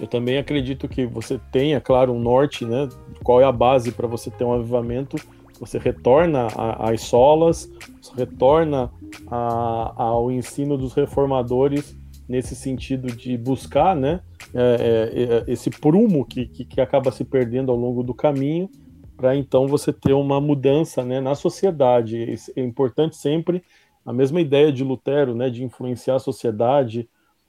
eu 0.00 0.06
também 0.06 0.38
acredito 0.38 0.88
que 0.88 1.04
você 1.04 1.38
tenha, 1.52 1.80
claro, 1.80 2.12
um 2.12 2.18
norte, 2.18 2.64
né? 2.64 2.88
Qual 3.22 3.40
é 3.40 3.44
a 3.44 3.52
base 3.52 3.92
para 3.92 4.06
você 4.06 4.30
ter 4.30 4.44
um 4.44 4.54
avivamento? 4.54 5.16
Você 5.60 5.78
retorna 5.78 6.48
às 6.78 7.02
solas, 7.02 7.70
retorna 8.16 8.90
a, 9.30 9.92
ao 9.96 10.30
ensino 10.32 10.76
dos 10.76 10.94
reformadores 10.94 11.96
nesse 12.28 12.54
sentido 12.54 13.08
de 13.08 13.36
buscar 13.36 13.94
né, 13.94 14.20
é, 14.54 14.60
é, 14.60 15.22
é, 15.22 15.44
esse 15.46 15.70
prumo 15.70 16.24
que, 16.24 16.46
que, 16.46 16.64
que, 16.64 16.80
acaba 16.80 17.10
se 17.10 17.24
perdendo 17.24 17.70
ao 17.70 17.76
longo 17.76 18.02
do 18.02 18.14
caminho, 18.14 18.68
para 19.16 19.36
então 19.36 19.66
você 19.66 19.92
ter 19.92 20.12
uma 20.12 20.40
mudança 20.40 21.04
né, 21.04 21.20
na 21.20 21.34
sociedade. 21.34 22.34
É 22.56 22.60
importante 22.60 23.16
sempre 23.16 23.62
a 24.04 24.12
mesma 24.12 24.40
ideia 24.40 24.72
de 24.72 24.84
Lutero, 24.84 25.34
né, 25.34 25.48
de 25.50 25.64
influenciar 25.64 26.16
a 26.16 26.20
sociedade 26.20 27.08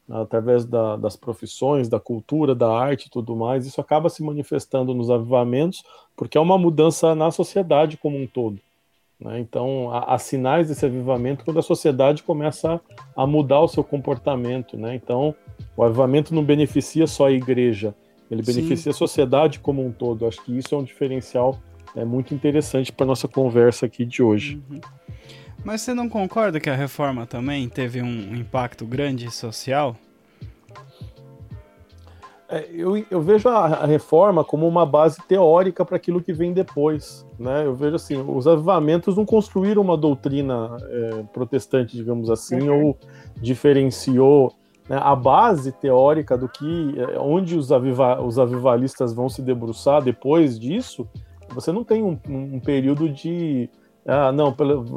através 0.10 0.66
da, 0.66 0.96
das 0.96 1.16
profissões, 1.16 1.90
da 1.90 2.00
cultura, 2.00 2.54
da 2.54 2.72
arte 2.72 3.08
e 3.08 3.10
tudo 3.10 3.36
mais. 3.36 3.66
Isso 3.66 3.82
acaba 3.82 4.10
se 4.10 4.24
manifestando 4.24 4.94
nos 4.94 5.10
avivamentos, 5.10 5.84
porque 6.16 6.38
é 6.38 6.42
uma 6.42 6.58
mudança 6.58 7.16
na 7.16 7.32
sociedade 7.32 7.98
como 7.98 8.18
um 8.18 8.28
todo. 8.28 8.60
Né? 9.20 9.40
Então, 9.40 9.92
há, 9.92 10.14
há, 10.14 10.18
sinais 10.18 10.68
desse 10.68 10.86
avivamento 10.86 11.46
quando 11.46 11.60
a 11.60 11.64
sociedade 11.64 12.24
começa 12.24 12.80
a 13.16 13.26
mudar 13.26 13.62
o 13.62 13.68
seu 13.68 13.84
comportamento. 13.84 14.78
Né? 14.78 14.96
Então, 14.96 15.36
o 15.76 15.84
avivamento 15.84 16.34
não 16.34 16.44
beneficia 16.44 17.08
só 17.08 17.28
a 17.28 17.32
igreja, 17.32 17.96
ele 18.30 18.42
beneficia 18.42 18.78
Sim. 18.78 18.90
a 18.90 18.94
sociedade 18.94 19.60
como 19.60 19.86
um 19.86 19.92
todo. 19.92 20.26
Acho 20.26 20.44
que 20.44 20.58
isso 20.58 20.74
é 20.74 20.78
um 20.78 20.84
diferencial 20.84 21.60
é, 21.96 22.04
muito 22.04 22.34
interessante 22.34 22.92
para 22.92 23.06
nossa 23.06 23.28
conversa 23.28 23.86
aqui 23.86 24.06
de 24.06 24.22
hoje. 24.22 24.62
Uhum. 24.70 24.80
Mas 25.64 25.82
você 25.82 25.94
não 25.94 26.08
concorda 26.08 26.60
que 26.60 26.70
a 26.70 26.76
reforma 26.76 27.26
também 27.26 27.68
teve 27.68 28.02
um 28.02 28.36
impacto 28.36 28.86
grande 28.86 29.32
social? 29.32 29.96
É, 32.48 32.70
eu, 32.72 33.04
eu, 33.10 33.22
vejo 33.22 33.50
a, 33.50 33.86
reforma 33.86 34.44
como 34.44 34.68
uma 34.68 34.86
base 34.86 35.18
teórica 35.28 35.84
para 35.84 35.98
aquilo 35.98 36.22
que 36.22 36.32
vem 36.32 36.54
depois. 36.54 37.26
Né? 37.40 37.66
Eu 37.66 37.74
vejo 37.74 37.96
assim, 37.96 38.16
os 38.16 38.48
avivamentos 38.48 39.18
não 39.18 39.26
construíram 39.26 39.82
uma 39.82 39.98
doutrina 39.98 40.78
é, 40.84 41.24
protestante, 41.34 41.96
digamos 41.96 42.30
assim, 42.30 42.70
uhum. 42.70 42.88
ou 42.88 42.98
diferenciou 43.38 44.54
né, 44.88 45.00
a 45.02 45.16
base 45.16 45.72
teórica 45.72 46.38
do 46.38 46.48
que 46.48 46.96
é, 47.00 47.20
onde 47.20 47.58
os, 47.58 47.72
aviva, 47.72 48.22
os 48.22 48.38
avivalistas 48.38 49.12
vão 49.12 49.28
se 49.28 49.42
debruçar 49.42 50.04
depois 50.04 50.60
disso. 50.60 51.08
Você 51.50 51.72
não 51.72 51.84
tem 51.84 52.04
um, 52.04 52.20
um 52.28 52.60
período 52.60 53.10
de 53.10 53.70
ah, 54.08 54.32
não, 54.32 54.54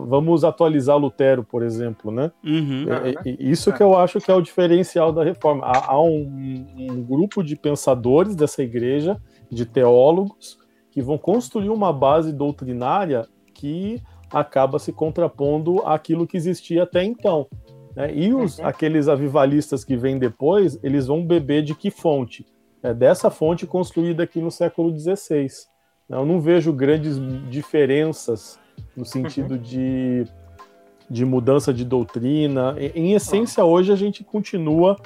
vamos 0.07 0.45
atualizar 0.45 0.99
Lutero, 0.99 1.43
por 1.43 1.63
exemplo, 1.63 2.13
né? 2.13 2.31
Uhum. 2.45 2.85
É, 2.93 3.31
é, 3.31 3.37
isso 3.39 3.73
que 3.73 3.83
eu 3.83 3.97
acho 3.97 4.21
que 4.21 4.31
é 4.31 4.35
o 4.35 4.43
diferencial 4.43 5.11
da 5.11 5.25
reforma. 5.25 5.65
Há, 5.65 5.93
há 5.93 6.03
um, 6.03 6.67
um, 6.77 7.03
grupo 7.03 7.43
de 7.43 7.57
pensadores 7.57 8.37
dessa 8.37 8.63
igreja, 8.63 9.17
de 9.51 9.65
teólogos, 9.65 10.59
que 10.91 11.01
vão 11.01 11.17
construir 11.17 11.71
uma 11.71 11.91
base 11.91 12.35
doutrinária 12.35 13.27
que 13.55 14.03
acaba 14.31 14.79
se 14.79 14.93
contrapondo 14.93 15.81
àquilo 15.87 16.27
que 16.27 16.37
existia 16.37 16.83
até 16.83 17.03
então. 17.03 17.47
Né? 17.97 18.15
E 18.15 18.35
os, 18.35 18.59
uhum. 18.59 18.67
aqueles 18.67 19.09
avivalistas 19.09 19.85
que 19.85 19.97
vêm 19.97 20.19
depois, 20.19 20.79
eles 20.83 21.07
vão 21.07 21.25
beber 21.25 21.63
de 21.63 21.75
que 21.75 21.91
fonte? 21.91 22.45
É 22.83 22.93
dessa 22.93 23.31
fonte 23.31 23.67
construída 23.67 24.23
aqui 24.23 24.39
no 24.39 24.51
século 24.51 24.95
XVI. 24.97 25.49
Eu 26.11 26.27
não 26.27 26.43
vejo 26.43 26.75
grandes 26.75 27.19
diferenças 27.49 28.61
no 28.97 29.05
sentido 29.05 29.53
uhum. 29.53 29.61
de, 29.61 30.24
de 31.09 31.24
mudança 31.24 31.72
de 31.72 31.85
doutrina. 31.85 32.74
Em, 32.95 33.14
essência, 33.14 33.64
hoje 33.64 33.93
a 33.93 33.97
gente 33.97 34.24
continua 34.24 34.97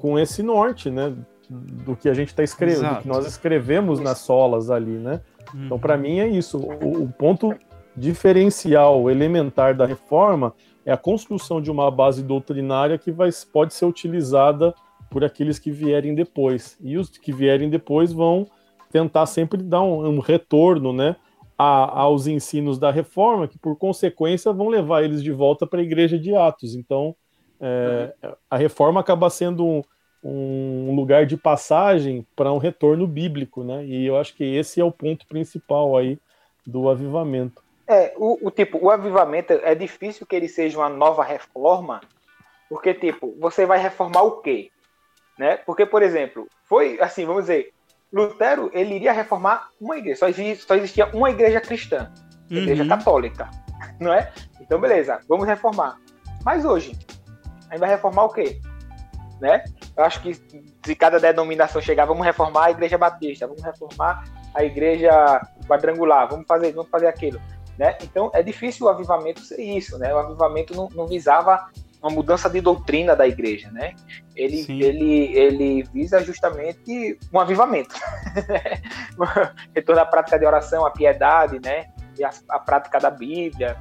com 0.00 0.18
esse 0.18 0.42
norte, 0.42 0.90
né? 0.90 1.14
Do 1.48 1.96
que 1.96 2.08
a 2.08 2.14
gente 2.14 2.28
está 2.28 2.42
escrevendo, 2.42 2.96
do 2.96 3.02
que 3.02 3.08
nós 3.08 3.26
escrevemos 3.26 4.00
nas 4.00 4.18
solas 4.18 4.70
ali, 4.70 4.98
né? 4.98 5.20
Então, 5.54 5.78
para 5.78 5.96
mim, 5.96 6.18
é 6.18 6.28
isso. 6.28 6.58
O, 6.58 7.04
o 7.04 7.08
ponto 7.08 7.54
diferencial 7.96 9.10
elementar 9.10 9.74
da 9.74 9.86
reforma 9.86 10.54
é 10.84 10.92
a 10.92 10.96
construção 10.96 11.60
de 11.60 11.70
uma 11.70 11.90
base 11.90 12.22
doutrinária 12.22 12.96
que 12.96 13.10
vai, 13.10 13.30
pode 13.52 13.74
ser 13.74 13.86
utilizada 13.86 14.74
por 15.10 15.24
aqueles 15.24 15.58
que 15.58 15.70
vierem 15.70 16.14
depois. 16.14 16.76
E 16.80 16.96
os 16.96 17.10
que 17.10 17.32
vierem 17.32 17.68
depois 17.68 18.12
vão 18.12 18.46
tentar 18.90 19.26
sempre 19.26 19.62
dar 19.62 19.82
um, 19.82 20.06
um 20.06 20.18
retorno 20.18 20.92
né, 20.92 21.16
a, 21.58 22.00
aos 22.02 22.28
ensinos 22.28 22.78
da 22.78 22.90
reforma, 22.92 23.48
que 23.48 23.58
por 23.58 23.76
consequência 23.76 24.52
vão 24.52 24.68
levar 24.68 25.02
eles 25.02 25.22
de 25.22 25.32
volta 25.32 25.66
para 25.66 25.80
a 25.80 25.82
igreja 25.82 26.16
de 26.16 26.34
Atos. 26.34 26.76
Então, 26.76 27.16
é, 27.60 28.14
a 28.48 28.56
reforma 28.56 29.00
acaba 29.00 29.28
sendo 29.28 29.66
um, 29.66 29.82
um 30.22 30.94
lugar 30.94 31.26
de 31.26 31.36
passagem 31.36 32.24
para 32.36 32.52
um 32.52 32.58
retorno 32.58 33.06
bíblico, 33.06 33.64
né? 33.64 33.84
E 33.84 34.06
eu 34.06 34.16
acho 34.16 34.36
que 34.36 34.44
esse 34.44 34.80
é 34.80 34.84
o 34.84 34.92
ponto 34.92 35.26
principal 35.26 35.96
aí 35.96 36.16
do 36.64 36.88
avivamento. 36.88 37.60
É, 37.88 38.12
o, 38.16 38.46
o, 38.46 38.50
tipo, 38.50 38.78
o 38.78 38.90
avivamento 38.90 39.52
é 39.52 39.74
difícil 39.74 40.26
que 40.26 40.36
ele 40.36 40.48
seja 40.48 40.78
uma 40.78 40.90
nova 40.90 41.24
reforma, 41.24 42.00
porque 42.68 42.94
tipo, 42.94 43.34
você 43.40 43.66
vai 43.66 43.78
reformar 43.78 44.22
o 44.22 44.42
quê? 44.42 44.70
Né? 45.38 45.56
Porque, 45.56 45.86
por 45.86 46.02
exemplo, 46.02 46.46
foi 46.64 47.00
assim, 47.00 47.24
vamos 47.24 47.44
dizer, 47.44 47.72
Lutero 48.12 48.70
ele 48.72 48.94
iria 48.94 49.12
reformar 49.12 49.68
uma 49.80 49.96
igreja, 49.98 50.20
só 50.20 50.28
existia, 50.28 50.56
só 50.56 50.74
existia 50.74 51.06
uma 51.14 51.30
igreja 51.30 51.60
cristã, 51.60 52.10
a 52.50 52.54
uhum. 52.54 52.60
igreja 52.60 52.86
católica, 52.86 53.50
não 54.00 54.12
é? 54.12 54.32
Então, 54.60 54.80
beleza, 54.80 55.20
vamos 55.28 55.46
reformar. 55.46 55.98
Mas 56.44 56.64
hoje, 56.64 56.98
a 57.68 57.72
gente 57.72 57.80
vai 57.80 57.90
reformar 57.90 58.24
o 58.24 58.32
quê? 58.32 58.60
Né? 59.40 59.62
Eu 59.96 60.04
acho 60.04 60.20
que 60.22 60.34
se 60.34 60.94
cada 60.96 61.20
denominação 61.20 61.80
chegar, 61.80 62.06
vamos 62.06 62.24
reformar 62.24 62.66
a 62.66 62.70
igreja 62.70 62.98
batista, 62.98 63.46
vamos 63.46 63.62
reformar 63.62 64.24
a 64.54 64.64
igreja 64.64 65.40
quadrangular, 65.66 66.28
vamos 66.28 66.46
fazer, 66.46 66.72
vamos 66.72 66.90
fazer 66.90 67.06
aquilo. 67.06 67.40
Né? 67.78 67.96
Então 68.02 68.30
é 68.34 68.42
difícil 68.42 68.86
o 68.86 68.88
avivamento 68.88 69.40
ser 69.40 69.60
isso, 69.60 69.98
né? 69.98 70.12
O 70.12 70.18
avivamento 70.18 70.74
não, 70.74 70.88
não 70.88 71.06
visava 71.06 71.68
uma 72.02 72.10
mudança 72.10 72.48
de 72.48 72.60
doutrina 72.60 73.16
da 73.16 73.26
igreja, 73.26 73.70
né? 73.70 73.94
Ele, 74.36 74.64
ele, 74.68 75.36
ele 75.36 75.82
visa 75.92 76.22
justamente 76.22 77.18
um 77.32 77.40
avivamento, 77.40 77.94
retorno 79.74 80.02
à 80.02 80.06
prática 80.06 80.38
de 80.38 80.46
oração, 80.46 80.86
à 80.86 80.90
piedade, 80.90 81.60
né? 81.60 81.86
E 82.18 82.24
a, 82.24 82.30
a 82.48 82.58
prática 82.58 82.98
da 82.98 83.10
Bíblia, 83.10 83.76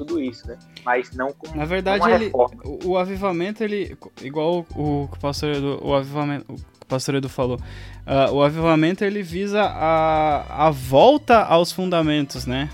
tudo 0.00 0.20
isso, 0.20 0.48
né? 0.48 0.58
Mas 0.84 1.12
não 1.12 1.30
com 1.32 1.54
Na 1.54 1.66
verdade, 1.66 2.10
ele, 2.10 2.30
o, 2.32 2.90
o, 2.90 2.96
avivamento, 2.96 3.62
ele, 3.62 3.96
igual 4.22 4.64
o, 4.74 5.04
o 5.04 5.08
pastor 5.20 5.50
Edu, 5.50 5.78
o 5.82 5.94
avivamento, 5.94 6.52
o 6.52 6.86
pastor 6.86 7.16
Edu 7.16 7.28
falou, 7.28 7.58
uh, 8.06 8.32
o 8.32 8.42
avivamento 8.42 9.04
ele 9.04 9.22
visa 9.22 9.62
a, 9.62 10.66
a 10.66 10.70
volta 10.70 11.42
aos 11.42 11.70
fundamentos, 11.70 12.46
né? 12.46 12.70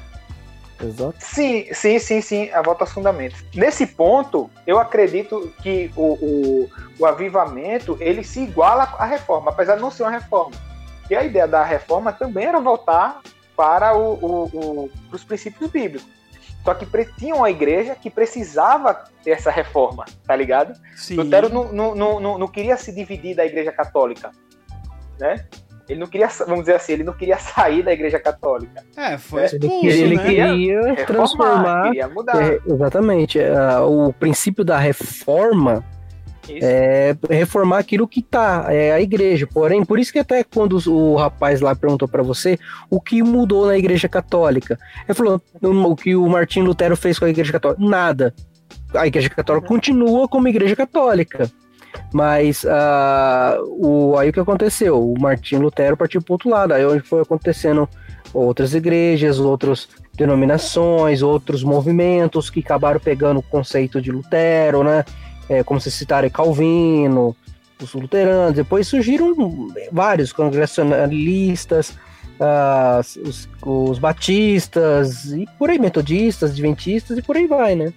Exato. 0.81 1.17
Sim, 1.19 1.67
sim, 1.73 1.99
sim, 1.99 2.21
sim, 2.21 2.51
a 2.51 2.61
volta 2.63 2.85
aos 2.85 2.93
fundamentos. 2.93 3.43
Nesse 3.55 3.87
ponto, 3.87 4.51
eu 4.67 4.79
acredito 4.79 5.53
que 5.63 5.91
o, 5.97 6.13
o, 6.13 6.71
o 6.99 7.07
avivamento 7.07 7.97
ele 8.01 8.23
se 8.23 8.41
iguala 8.41 8.83
à 8.99 9.07
reforma, 9.07 9.51
apesar 9.51 9.77
de 9.77 9.83
não 9.83 9.91
ser 9.91 10.03
uma 10.03 10.11
reforma. 10.11 10.57
E 11.09 11.15
a 11.15 11.25
ideia 11.25 11.47
da 11.47 11.65
reforma 11.65 12.13
também 12.13 12.47
era 12.47 12.61
voltar 12.61 13.21
para 13.57 13.97
o, 13.97 14.15
o, 14.15 14.91
os 15.13 15.25
princípios 15.25 15.71
bíblicos. 15.71 16.17
Só 16.65 16.75
que 16.75 16.87
tinha 17.17 17.35
uma 17.35 17.49
igreja 17.49 17.95
que 17.95 18.11
precisava 18.11 18.93
ter 19.23 19.31
essa 19.31 19.53
reforma, 19.53 20.05
tá 20.27 20.35
ligado? 20.35 20.77
Sim. 20.97 21.15
Lutero 21.15 21.49
não, 21.49 21.73
não, 21.73 22.21
não, 22.21 22.39
não 22.39 22.49
queria 22.49 22.77
se 22.77 22.93
dividir 22.93 23.37
da 23.37 23.47
igreja 23.47 23.71
católica, 23.71 24.33
né? 25.17 25.47
Ele 25.89 26.01
não 26.01 26.07
queria, 26.07 26.29
vamos 26.47 26.61
dizer 26.61 26.75
assim, 26.75 26.95
ele 26.95 27.05
não 27.05 27.13
queria 27.13 27.39
sair 27.41 27.83
da 27.83 27.93
igreja 27.93 28.19
católica. 28.19 28.85
É, 28.97 29.17
foi 29.19 29.41
né? 29.41 29.47
expulso, 29.47 29.87
ele, 29.87 30.17
né? 30.17 30.25
queria 30.25 31.07
transformar. 31.07 31.85
Queria 31.85 32.09
mudar. 32.09 32.43
É, 32.43 32.61
exatamente. 32.67 33.39
Uh, 33.39 34.09
o 34.09 34.13
princípio 34.13 34.65
da 34.65 34.79
reforma 34.79 35.85
é, 36.63 37.17
reformar 37.29 37.79
aquilo 37.79 38.07
que 38.07 38.23
tá, 38.23 38.67
é 38.69 38.93
a 38.93 39.01
igreja. 39.01 39.47
Porém, 39.47 39.85
por 39.85 39.99
isso 39.99 40.13
que 40.13 40.19
até 40.19 40.45
quando 40.45 40.79
o 40.89 41.17
rapaz 41.17 41.61
lá 41.61 41.75
perguntou 41.75 42.07
para 42.07 42.23
você 42.23 42.59
o 42.89 43.01
que 43.01 43.23
mudou 43.23 43.67
na 43.67 43.77
igreja 43.77 44.09
católica, 44.09 44.79
ele 45.07 45.15
falou 45.15 45.41
o 45.63 45.97
que 45.97 46.15
o 46.15 46.29
Martim 46.29 46.61
Lutero 46.61 46.97
fez 46.97 47.19
com 47.19 47.25
a 47.25 47.31
igreja 47.31 47.53
católica, 47.53 47.83
nada. 47.85 48.35
A 48.95 49.07
igreja 49.07 49.29
católica 49.29 49.67
continua 49.67 50.29
como 50.29 50.49
igreja 50.49 50.77
católica. 50.77 51.51
Mas 52.13 52.65
uh, 52.65 53.63
o, 53.79 54.17
aí 54.17 54.31
o 54.31 54.33
que 54.33 54.41
aconteceu? 54.41 55.03
O 55.03 55.19
Martim 55.21 55.57
Lutero 55.57 55.97
partiu 55.97 56.23
para 56.23 56.35
outro 56.35 56.49
lado, 56.49 56.73
aí 56.73 56.85
onde 56.85 57.03
foi 57.03 57.23
acontecendo 57.23 57.89
outras 58.33 58.75
igrejas, 58.75 59.39
outras 59.39 59.89
denominações, 60.15 61.23
outros 61.23 61.63
movimentos 61.63 62.51
que 62.51 62.61
acabaram 62.61 63.01
pegando 63.01 63.41
o 63.41 63.43
conceito 63.43 64.01
de 64.01 64.11
Lutero, 64.11 64.83
né? 64.83 65.05
é, 65.49 65.63
como 65.63 65.81
se 65.81 65.91
citarem 65.91 66.31
Calvino, 66.31 67.37
os 67.81 67.93
luteranos, 67.93 68.55
depois 68.55 68.89
surgiram 68.89 69.35
vários 69.93 70.33
congregacionalistas, 70.33 71.91
uh, 72.41 73.01
os, 73.23 73.49
os, 73.63 73.99
batistas, 73.99 75.27
e 75.27 75.47
por 75.59 75.71
aí, 75.71 75.79
metodistas, 75.79 76.51
adventistas, 76.51 77.19
e 77.19 77.23
por 77.23 77.37
aí 77.37 77.47
vai, 77.47 77.75
né? 77.75 77.93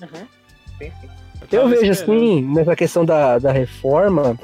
Uhum. 0.00 0.26
Sim. 0.78 1.19
Eu, 1.50 1.68
vejo 1.68 1.90
assim, 1.90 2.42
nessa 2.42 2.76
questão 2.76 3.04
da, 3.04 3.38
da 3.38 3.52
reforma, 3.52 4.38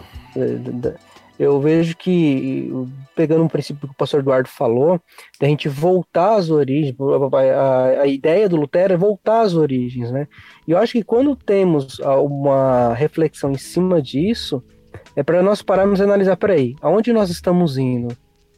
eu 1.39 1.61
vejo 1.61 1.97
que, 1.97 2.71
pegando 3.15 3.45
um 3.45 3.49
princípio 3.49 3.87
que 3.87 3.95
o 3.95 3.97
pastor 3.97 4.21
Eduardo 4.21 4.49
falou, 4.49 5.01
da 5.41 5.47
gente 5.47 5.69
voltar 5.69 6.37
às 6.37 6.51
origens, 6.51 6.95
a, 7.55 8.03
a, 8.03 8.07
ideia 8.07 8.49
do 8.49 8.57
Lutero 8.57 8.95
é 8.95 8.97
voltar 8.97 9.43
às 9.43 9.55
origens, 9.55 10.11
né? 10.11 10.27
E 10.67 10.73
eu 10.73 10.79
acho 10.79 10.93
que 10.93 11.03
quando 11.03 11.37
temos 11.37 11.99
uma 11.99 12.95
reflexão 12.95 13.53
em 13.53 13.59
cima 13.59 14.01
disso, 14.01 14.63
é 15.15 15.23
para 15.23 15.43
nós 15.43 15.63
pararmos 15.63 16.01
e 16.01 16.03
analisar, 16.03 16.37
peraí, 16.37 16.75
aonde 16.81 17.13
nós 17.13 17.31
estamos 17.31 17.77
indo? 17.77 18.17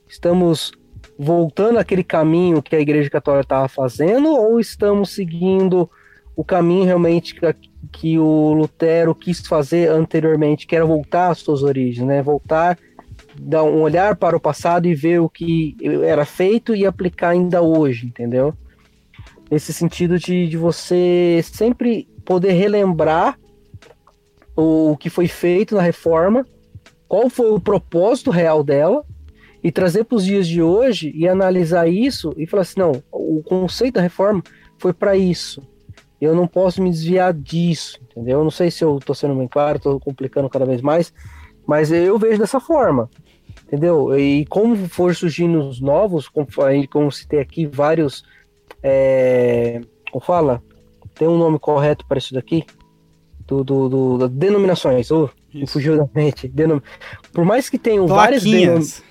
Estamos 0.09 0.73
voltando 1.19 1.79
aquele 1.79 2.05
caminho 2.05 2.63
que 2.63 2.77
a 2.77 2.81
Igreja 2.81 3.11
Católica 3.11 3.43
estava 3.43 3.69
fazendo 3.69 4.29
ou 4.29 4.61
estamos 4.61 5.11
seguindo 5.11 5.91
o 6.37 6.45
caminho 6.45 6.85
realmente 6.85 7.35
que, 7.93 8.19
o 8.19 8.53
Lutero 8.53 9.15
quis 9.15 9.41
fazer 9.47 9.91
anteriormente, 9.91 10.67
que 10.67 10.77
era 10.77 10.85
voltar 10.85 11.31
às 11.31 11.39
suas 11.39 11.63
origens, 11.63 12.07
né? 12.07 12.23
Voltar, 12.23 12.79
dar 13.39 13.63
um 13.65 13.81
olhar 13.81 14.17
para 14.17 14.37
o 14.37 14.41
passado 14.41 14.87
e 14.87 14.95
ver 14.95 15.21
o 15.21 15.29
que 15.29 15.77
era 16.05 16.25
feito 16.25 16.75
e 16.75 16.85
aplicar 16.85 17.31
ainda 17.31 17.63
hoje, 17.63 18.07
entendeu? 18.07 18.55
Nesse 19.51 19.73
sentido 19.73 20.19
de, 20.19 20.49
de 20.49 20.57
você 20.57 21.41
sempre 21.45 22.09
poder 22.25 22.53
relembrar 22.53 23.39
o, 24.55 24.93
o 24.93 24.97
que 24.97 25.09
foi 25.09 25.29
feito 25.29 25.75
na 25.75 25.83
reforma, 25.83 26.47
qual 27.07 27.31
foi 27.31 27.51
o 27.51 27.61
propósito 27.61 28.31
real 28.31 28.63
dela, 28.63 29.05
e 29.63 29.73
trazer 29.73 30.05
para 30.05 30.17
os 30.17 30.25
dias 30.25 30.47
de 30.47 30.63
hoje 30.63 31.13
e 31.15 31.27
analisar 31.27 31.89
isso 31.89 32.33
e 32.37 32.47
falar 32.47 32.63
assim: 32.63 32.79
não, 32.79 33.03
o 33.11 33.43
conceito 33.43 33.95
da 33.95 34.03
reforma 34.03 34.43
foi 34.79 34.93
para 34.93 35.17
isso 35.17 35.63
eu 36.21 36.35
não 36.35 36.47
posso 36.47 36.83
me 36.83 36.91
desviar 36.91 37.33
disso, 37.33 37.99
entendeu? 38.11 38.39
Eu 38.39 38.45
não 38.45 38.51
sei 38.51 38.71
se 38.71 38.85
eu 38.85 38.99
estou 38.99 39.15
sendo 39.15 39.35
bem 39.35 39.47
claro, 39.47 39.77
estou 39.77 40.01
complicando 40.01 40.49
cada 40.49 40.65
vez 40.65 40.83
mais, 40.83 41.13
mas 41.67 41.93
eu 41.93 42.19
vejo 42.19 42.39
dessa 42.39 42.59
forma, 42.59 43.09
entendeu? 43.67 44.19
E 44.19 44.45
como 44.47 44.77
for 44.89 45.15
surgindo 45.15 45.61
os 45.61 45.81
novos, 45.81 46.29
como, 46.29 46.47
como 46.91 47.13
citei 47.13 47.41
aqui, 47.41 47.67
vários. 47.67 48.25
É, 48.83 49.81
como 50.11 50.25
fala? 50.25 50.63
Tem 51.15 51.29
um 51.29 51.39
nome 51.39 51.59
correto 51.59 52.05
para 52.07 52.19
isso 52.19 52.35
daqui? 52.35 52.65
Do, 53.47 53.65
do, 53.65 53.89
do 53.89 54.29
denominações. 54.29 55.11
Oh, 55.11 55.31
me 55.55 55.67
fugiu 55.67 55.97
da 55.97 56.09
mente. 56.15 56.49
Denom... 56.49 56.81
Por 57.33 57.45
mais 57.45 57.71
que 57.71 57.79
tenham 57.79 58.07
várias. 58.07 58.43
Plaquinhas. 58.43 59.03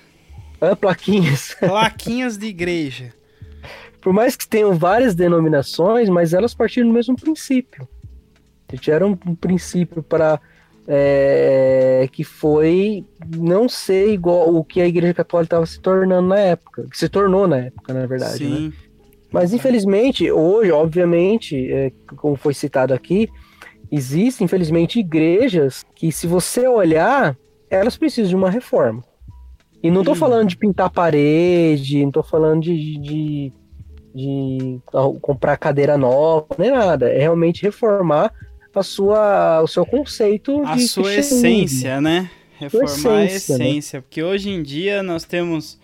Ah, 0.60 0.76
plaquinhas. 0.76 1.56
Plaquinhas 1.58 2.38
de 2.38 2.46
igreja 2.46 3.17
por 4.08 4.14
mais 4.14 4.34
que 4.34 4.48
tenham 4.48 4.72
várias 4.72 5.14
denominações, 5.14 6.08
mas 6.08 6.32
elas 6.32 6.54
partiram 6.54 6.88
do 6.88 6.94
mesmo 6.94 7.14
princípio. 7.14 7.86
Tiveram 8.80 9.18
um 9.26 9.34
princípio 9.34 10.02
para 10.02 10.40
é, 10.86 12.08
que 12.10 12.24
foi 12.24 13.04
não 13.36 13.68
ser 13.68 14.08
igual 14.08 14.54
o 14.54 14.64
que 14.64 14.80
a 14.80 14.86
Igreja 14.86 15.12
Católica 15.12 15.56
estava 15.56 15.66
se 15.66 15.78
tornando 15.78 16.26
na 16.28 16.38
época, 16.38 16.86
que 16.90 16.96
se 16.96 17.06
tornou 17.06 17.46
na 17.46 17.58
época, 17.58 17.92
na 17.92 18.06
verdade. 18.06 18.48
Né? 18.48 18.56
Sim. 18.56 18.68
Né? 18.68 18.72
Mas 19.30 19.52
infelizmente, 19.52 20.32
hoje, 20.32 20.70
obviamente, 20.72 21.70
é, 21.70 21.92
como 22.16 22.34
foi 22.34 22.54
citado 22.54 22.94
aqui, 22.94 23.28
existem, 23.92 24.46
infelizmente, 24.46 25.00
igrejas 25.00 25.84
que, 25.94 26.10
se 26.10 26.26
você 26.26 26.66
olhar, 26.66 27.36
elas 27.68 27.98
precisam 27.98 28.30
de 28.30 28.36
uma 28.36 28.48
reforma. 28.48 29.04
E 29.82 29.90
não 29.90 30.00
estou 30.00 30.14
falando 30.14 30.48
de 30.48 30.56
pintar 30.56 30.88
parede, 30.88 32.00
não 32.00 32.08
estou 32.08 32.22
falando 32.22 32.62
de, 32.62 32.96
de, 32.96 33.52
de 34.14 34.80
comprar 35.20 35.56
cadeira 35.56 35.96
nova, 35.96 36.46
nem 36.58 36.70
nada. 36.70 37.08
É 37.10 37.18
realmente 37.18 37.62
reformar 37.62 38.32
a 38.74 38.82
sua, 38.82 39.60
o 39.62 39.66
seu 39.66 39.84
conceito 39.84 40.62
a 40.64 40.76
de 40.76 40.88
sua 40.88 41.14
essência, 41.14 42.00
né? 42.00 42.30
Reformar 42.58 43.24
essência, 43.24 43.54
a 43.54 43.58
essência, 43.58 43.96
né? 43.98 44.02
porque 44.02 44.22
hoje 44.22 44.50
em 44.50 44.62
dia 44.62 45.02
nós 45.02 45.24
temos 45.24 45.78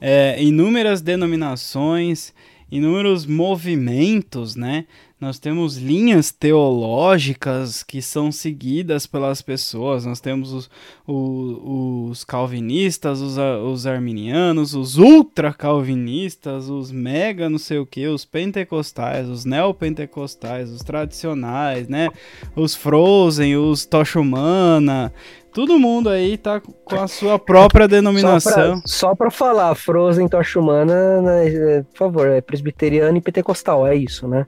é, 0.00 0.42
inúmeras 0.42 1.00
denominações, 1.00 2.34
inúmeros 2.70 3.26
movimentos, 3.26 4.54
né? 4.54 4.86
Nós 5.20 5.36
temos 5.40 5.76
linhas 5.76 6.30
teológicas 6.30 7.82
que 7.82 8.00
são 8.00 8.30
seguidas 8.30 9.04
pelas 9.04 9.42
pessoas. 9.42 10.06
Nós 10.06 10.20
temos 10.20 10.52
os, 10.52 10.70
os, 11.04 12.10
os 12.10 12.24
calvinistas, 12.24 13.20
os, 13.20 13.36
os 13.36 13.84
arminianos, 13.84 14.74
os 14.74 14.96
ultra-calvinistas, 14.96 16.68
os 16.68 16.92
mega 16.92 17.50
não 17.50 17.58
sei 17.58 17.78
o 17.78 17.86
que, 17.86 18.06
os 18.06 18.24
pentecostais, 18.24 19.28
os 19.28 19.44
neopentecostais, 19.44 20.70
os 20.70 20.82
tradicionais, 20.82 21.88
né? 21.88 22.10
Os 22.54 22.76
Frozen, 22.76 23.56
os 23.56 23.84
Tocha 23.84 24.20
Humana. 24.20 25.12
Todo 25.52 25.80
mundo 25.80 26.10
aí 26.10 26.38
tá 26.38 26.60
com 26.60 26.94
a 26.94 27.08
sua 27.08 27.40
própria 27.40 27.88
denominação. 27.88 28.80
Só 28.84 29.16
para 29.16 29.32
falar, 29.32 29.74
Frozen, 29.74 30.28
Tocha 30.28 30.60
Humana, 30.60 31.20
né, 31.20 31.82
por 31.90 31.98
favor, 31.98 32.28
é 32.28 32.40
presbiteriano 32.40 33.18
e 33.18 33.20
pentecostal, 33.20 33.84
é 33.84 33.96
isso, 33.96 34.28
né? 34.28 34.46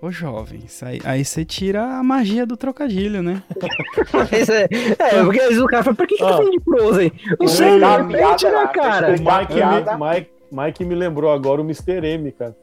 Ô 0.00 0.12
jovens, 0.12 0.80
aí, 0.84 1.00
aí 1.04 1.24
você 1.24 1.44
tira 1.44 1.82
a 1.82 2.00
magia 2.04 2.46
do 2.46 2.56
trocadilho, 2.56 3.20
né? 3.20 3.42
Mas 4.14 4.48
é, 4.48 4.68
é, 4.96 5.24
porque 5.24 5.40
às 5.40 5.48
vezes 5.48 5.60
o 5.60 5.66
cara 5.66 5.82
fala, 5.82 5.96
por 5.96 6.06
que, 6.06 6.14
que 6.14 6.22
tá 6.22 6.30
Ó. 6.30 6.36
falando 6.36 6.52
de 6.52 6.60
Frozen? 6.62 7.12
Não 7.40 7.48
sei, 7.48 7.80
de 7.80 7.84
repente, 7.84 8.46
piada 8.46 8.60
né, 8.60 8.68
cara? 8.72 9.08
O 9.08 9.10
Mike, 9.10 9.54
piada. 9.54 9.96
me, 9.96 10.04
Mike, 10.08 10.30
Mike 10.52 10.84
me 10.84 10.94
lembrou 10.94 11.32
agora 11.32 11.60
o 11.60 11.64
Mr. 11.64 12.06
M, 12.06 12.30
cara. 12.30 12.54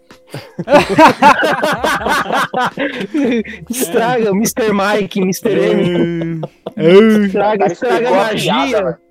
Estraga, 3.69 4.31
o 4.31 4.35
Mr. 4.35 4.71
Mike, 4.71 5.19
Mr. 5.19 5.59
M. 5.59 6.39
Estraga, 7.25 7.65
estraga 7.65 8.07
a 8.07 8.11
piada, 8.11 8.23
magia. 8.23 8.81
O 8.81 9.04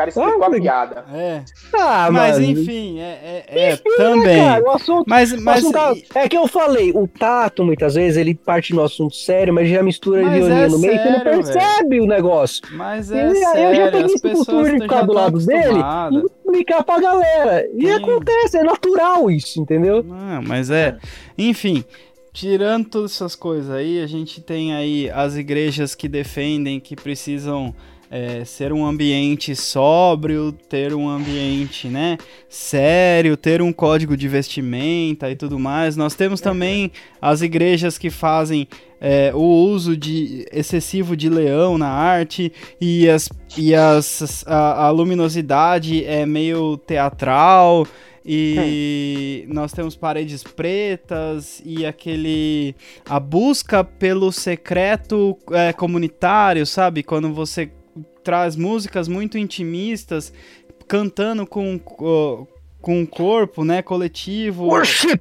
cara 0.00 0.08
explicou 0.10 0.42
Ah, 0.42 0.46
a 0.46 0.50
piada. 0.50 1.04
é. 1.12 1.42
Ah, 1.74 2.08
Mas 2.10 2.38
mano. 2.38 2.50
enfim, 2.52 2.98
é, 3.00 3.02
é, 3.02 3.44
é, 3.48 3.72
Enfim, 3.74 3.82
né, 3.88 3.94
também. 3.96 4.38
cara, 4.44 4.64
o 4.64 4.70
assunto, 4.70 5.04
Mas, 5.06 5.32
o 5.32 5.40
mas, 5.42 5.58
assunto 5.58 5.72
tá- 5.74 6.20
é 6.20 6.28
que 6.28 6.36
eu 6.36 6.46
falei, 6.48 6.90
o 6.94 7.06
tato, 7.06 7.64
muitas 7.64 7.94
vezes, 7.94 8.16
ele 8.16 8.34
parte 8.34 8.74
no 8.74 8.82
assunto 8.82 9.14
sério, 9.14 9.52
mas 9.52 9.68
já 9.68 9.82
mistura 9.82 10.22
Mas 10.22 10.36
ironia 10.38 10.64
é 10.64 10.68
no 10.68 10.78
meio, 10.78 10.92
você 10.94 11.04
não 11.10 11.18
sério, 11.20 11.42
percebe 11.42 12.00
o 12.00 12.06
negócio. 12.06 12.62
mas 12.72 13.10
E 13.10 13.14
é 13.16 13.20
aí 13.22 13.28
eu 13.28 13.34
já 13.34 13.52
sério, 13.52 13.84
peguei 13.90 14.04
as 14.06 14.12
esse 14.12 14.22
pessoas 14.22 14.46
costume 14.46 14.72
de 14.76 14.82
ficar 14.82 15.02
do 15.02 15.12
lado 15.12 15.38
dele 15.46 15.78
e 16.12 16.26
explicar 16.26 16.82
pra 16.84 17.00
galera. 17.00 17.68
E 17.74 17.82
Sim. 17.86 17.92
acontece, 17.92 18.56
é 18.58 18.62
natural 18.64 19.30
isso, 19.30 19.60
entendeu? 19.60 20.02
Não, 20.02 20.42
mas 20.42 20.70
é. 20.70 20.96
Enfim, 21.36 21.84
tirando 22.32 22.86
todas 22.88 23.12
essas 23.12 23.34
coisas 23.34 23.70
aí, 23.70 24.00
a 24.02 24.06
gente 24.06 24.40
tem 24.40 24.74
aí 24.74 25.10
as 25.10 25.36
igrejas 25.36 25.94
que 25.94 26.08
defendem 26.08 26.78
que 26.80 26.94
precisam 26.96 27.74
é, 28.10 28.44
ser 28.44 28.72
um 28.72 28.84
ambiente 28.84 29.54
sóbrio, 29.54 30.50
ter 30.68 30.92
um 30.92 31.08
ambiente, 31.08 31.86
né, 31.86 32.18
sério, 32.48 33.36
ter 33.36 33.62
um 33.62 33.72
código 33.72 34.16
de 34.16 34.26
vestimenta 34.26 35.30
e 35.30 35.36
tudo 35.36 35.58
mais. 35.58 35.96
Nós 35.96 36.16
temos 36.16 36.40
também 36.40 36.90
as 37.22 37.40
igrejas 37.40 37.96
que 37.96 38.10
fazem 38.10 38.66
é, 39.00 39.30
o 39.32 39.40
uso 39.40 39.96
de 39.96 40.44
excessivo 40.52 41.16
de 41.16 41.28
leão 41.28 41.78
na 41.78 41.88
arte 41.88 42.52
e 42.80 43.08
as 43.08 43.30
e 43.56 43.74
as 43.74 44.44
a, 44.46 44.86
a 44.86 44.90
luminosidade 44.90 46.04
é 46.04 46.26
meio 46.26 46.76
teatral 46.76 47.86
e 48.24 49.46
nós 49.48 49.72
temos 49.72 49.96
paredes 49.96 50.42
pretas 50.42 51.62
e 51.64 51.86
aquele 51.86 52.74
a 53.08 53.18
busca 53.18 53.82
pelo 53.82 54.30
secreto 54.30 55.38
é, 55.52 55.72
comunitário, 55.72 56.66
sabe? 56.66 57.02
Quando 57.02 57.32
você 57.32 57.70
traz 58.22 58.56
músicas 58.56 59.08
muito 59.08 59.36
intimistas 59.38 60.32
cantando 60.88 61.46
com 61.46 61.78
co- 61.78 62.46
com 62.80 63.02
o 63.02 63.06
corpo, 63.06 63.64
né, 63.64 63.82
coletivo. 63.82 64.64
Worship! 64.64 65.20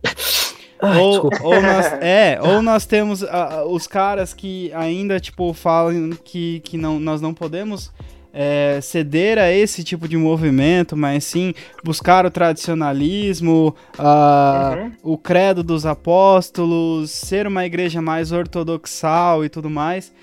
Ou, 0.81 1.29
ou 1.43 1.61
nós, 1.61 1.85
é, 2.01 2.39
ou 2.41 2.61
nós 2.61 2.85
temos 2.85 3.21
ah, 3.23 3.65
os 3.67 3.85
caras 3.85 4.33
que 4.33 4.71
ainda, 4.73 5.19
tipo, 5.19 5.53
falam 5.53 6.11
que, 6.23 6.61
que 6.61 6.77
não, 6.77 6.97
nós 6.99 7.19
não 7.19 7.33
podemos 7.33 7.91
é, 8.33 8.79
ceder 8.81 9.37
a 9.37 9.51
esse 9.51 9.83
tipo 9.83 10.07
de 10.07 10.15
movimento, 10.15 10.95
mas 10.95 11.25
sim 11.25 11.53
buscar 11.83 12.25
o 12.25 12.31
tradicionalismo, 12.31 13.75
ah, 13.97 14.77
Uhum. 14.79 14.91
o 15.13 15.17
credo 15.17 15.61
dos 15.63 15.85
apóstolos, 15.85 17.11
ser 17.11 17.45
uma 17.45 17.65
igreja 17.65 18.01
mais 18.01 18.31
ortodoxal 18.31 19.43
e 19.43 19.49
tudo 19.49 19.69
mais. 19.69 20.13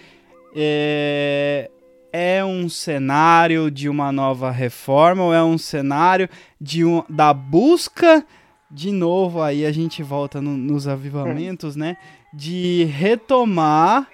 É, 0.55 1.71
é 2.17 2.43
um 2.45 2.69
cenário 2.69 3.71
de 3.71 3.89
uma 3.89 4.11
nova 4.11 4.51
reforma 4.51 5.23
ou 5.25 5.35
é 5.35 5.43
um 5.45 5.59
cenário 5.59 6.29
de 6.61 6.85
um, 6.85 7.03
da 7.09 7.35
busca 7.35 8.25
de 8.71 8.91
novo 8.91 9.43
aí 9.43 9.65
a 9.67 9.71
gente 9.73 10.03
volta 10.03 10.41
no- 10.41 10.57
nos 10.57 10.89
avivamentos, 10.89 11.77
né? 11.77 11.97
De 12.33 12.85
retomar 12.85 14.09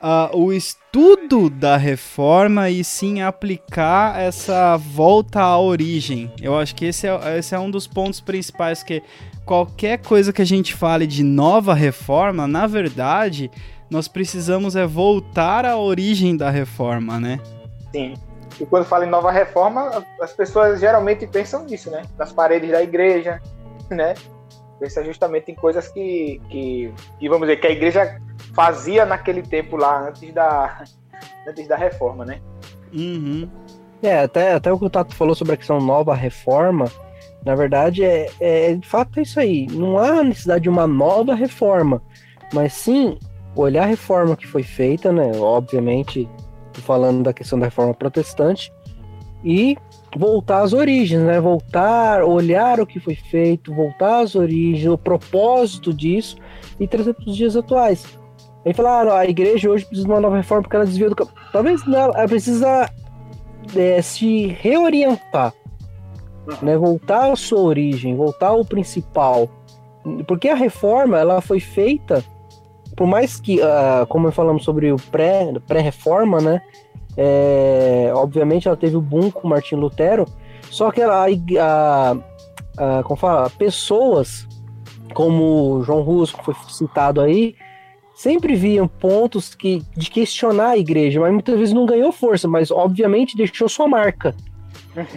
ah, 0.00 0.30
o 0.32 0.52
estudo 0.52 1.50
da 1.50 1.76
reforma 1.76 2.70
e 2.70 2.82
sim 2.84 3.20
aplicar 3.20 4.18
essa 4.20 4.76
volta 4.76 5.40
à 5.40 5.58
origem. 5.58 6.30
Eu 6.40 6.56
acho 6.58 6.74
que 6.74 6.84
esse 6.86 7.06
é, 7.06 7.38
esse 7.38 7.54
é 7.54 7.58
um 7.58 7.70
dos 7.70 7.86
pontos 7.86 8.20
principais 8.20 8.82
que 8.82 9.02
qualquer 9.44 9.98
coisa 9.98 10.32
que 10.32 10.42
a 10.42 10.46
gente 10.46 10.72
fale 10.74 11.06
de 11.06 11.22
nova 11.24 11.74
reforma, 11.74 12.46
na 12.46 12.66
verdade, 12.66 13.50
nós 13.90 14.06
precisamos 14.08 14.76
é 14.76 14.86
voltar 14.86 15.64
à 15.64 15.76
origem 15.76 16.36
da 16.36 16.50
reforma, 16.50 17.18
né? 17.18 17.40
Sim. 17.92 18.14
E 18.60 18.66
quando 18.66 18.84
fala 18.84 19.06
em 19.06 19.10
nova 19.10 19.30
reforma, 19.30 20.04
as 20.20 20.32
pessoas 20.32 20.80
geralmente 20.80 21.26
pensam 21.26 21.64
nisso, 21.64 21.90
né? 21.90 22.02
Nas 22.18 22.32
paredes 22.32 22.70
da 22.70 22.82
igreja, 22.82 23.40
né? 23.90 24.14
Pensa 24.78 25.04
justamente 25.04 25.50
em 25.50 25.54
coisas 25.54 25.88
que, 25.88 26.40
que, 26.50 26.92
que, 27.18 27.28
vamos 27.28 27.48
dizer, 27.48 27.60
que 27.60 27.66
a 27.66 27.70
igreja 27.70 28.20
fazia 28.54 29.06
naquele 29.06 29.42
tempo 29.42 29.76
lá, 29.76 30.08
antes 30.08 30.32
da, 30.32 30.84
antes 31.48 31.66
da 31.68 31.76
reforma, 31.76 32.24
né? 32.24 32.40
Uhum. 32.92 33.48
É, 34.02 34.20
até, 34.20 34.54
até 34.54 34.72
o 34.72 34.78
que 34.78 34.84
o 34.84 34.90
Tato 34.90 35.14
falou 35.14 35.34
sobre 35.34 35.54
a 35.54 35.56
questão 35.56 35.80
nova 35.80 36.14
reforma, 36.14 36.86
na 37.44 37.54
verdade, 37.54 38.04
é, 38.04 38.28
é 38.40 38.74
de 38.74 38.86
fato 38.86 39.18
é 39.18 39.22
isso 39.22 39.38
aí. 39.40 39.66
Não 39.68 39.98
há 39.98 40.22
necessidade 40.22 40.62
de 40.62 40.68
uma 40.68 40.86
nova 40.86 41.34
reforma, 41.34 42.02
mas 42.52 42.72
sim 42.72 43.18
olhar 43.62 43.84
a 43.84 43.86
reforma 43.86 44.36
que 44.36 44.46
foi 44.46 44.62
feita, 44.62 45.12
né? 45.12 45.32
Obviamente, 45.36 46.28
falando 46.74 47.22
da 47.22 47.32
questão 47.32 47.58
da 47.58 47.66
reforma 47.66 47.94
protestante, 47.94 48.72
e 49.44 49.76
voltar 50.16 50.62
às 50.62 50.72
origens, 50.72 51.22
né? 51.22 51.40
Voltar, 51.40 52.24
olhar 52.24 52.80
o 52.80 52.86
que 52.86 52.98
foi 52.98 53.14
feito, 53.14 53.74
voltar 53.74 54.20
às 54.20 54.34
origens, 54.34 54.90
o 54.90 54.98
propósito 54.98 55.92
disso 55.92 56.36
e 56.78 56.86
trazer 56.86 57.14
para 57.14 57.28
os 57.28 57.36
dias 57.36 57.56
atuais. 57.56 58.18
Aí 58.64 58.74
falaram, 58.74 59.12
a 59.12 59.24
igreja 59.26 59.70
hoje 59.70 59.84
precisa 59.84 60.06
de 60.06 60.12
uma 60.12 60.20
nova 60.20 60.36
reforma 60.36 60.62
porque 60.62 60.76
ela 60.76 60.84
desviou 60.84 61.10
do 61.10 61.16
campo. 61.16 61.32
Talvez 61.52 61.86
não, 61.86 62.10
ela 62.14 62.28
precisa 62.28 62.90
é, 63.76 64.02
se 64.02 64.48
reorientar, 64.60 65.54
né? 66.62 66.76
Voltar 66.76 67.30
à 67.32 67.36
sua 67.36 67.60
origem, 67.60 68.16
voltar 68.16 68.48
ao 68.48 68.64
principal. 68.64 69.48
Porque 70.26 70.48
a 70.48 70.54
reforma, 70.54 71.18
ela 71.18 71.40
foi 71.40 71.60
feita, 71.60 72.24
por 72.98 73.06
mais 73.06 73.40
que, 73.40 73.62
ah, 73.62 74.04
como 74.08 74.30
falamos 74.32 74.64
sobre 74.64 74.90
o 74.92 74.96
pré- 74.96 75.54
pré-reforma, 75.68 76.40
né? 76.40 76.60
É, 77.16 78.10
obviamente 78.12 78.66
ela 78.66 78.76
teve 78.76 78.96
o 78.96 79.00
boom 79.00 79.30
com 79.30 79.46
Martin 79.46 79.76
Lutero, 79.76 80.26
só 80.68 80.90
que 80.90 81.00
ela, 81.00 81.24
a, 81.24 82.16
a, 82.76 83.02
como 83.04 83.16
fala, 83.16 83.48
pessoas 83.50 84.48
como 85.14 85.80
João 85.84 86.02
Russo, 86.02 86.36
que 86.36 86.44
foi 86.44 86.54
citado 86.68 87.20
aí, 87.20 87.54
sempre 88.16 88.56
viam 88.56 88.88
pontos 88.88 89.54
que, 89.54 89.80
de 89.96 90.10
questionar 90.10 90.70
a 90.70 90.78
igreja, 90.78 91.20
mas 91.20 91.32
muitas 91.32 91.56
vezes 91.56 91.72
não 91.72 91.86
ganhou 91.86 92.10
força, 92.10 92.48
mas 92.48 92.70
obviamente 92.70 93.36
deixou 93.36 93.68
sua 93.68 93.86
marca. 93.86 94.34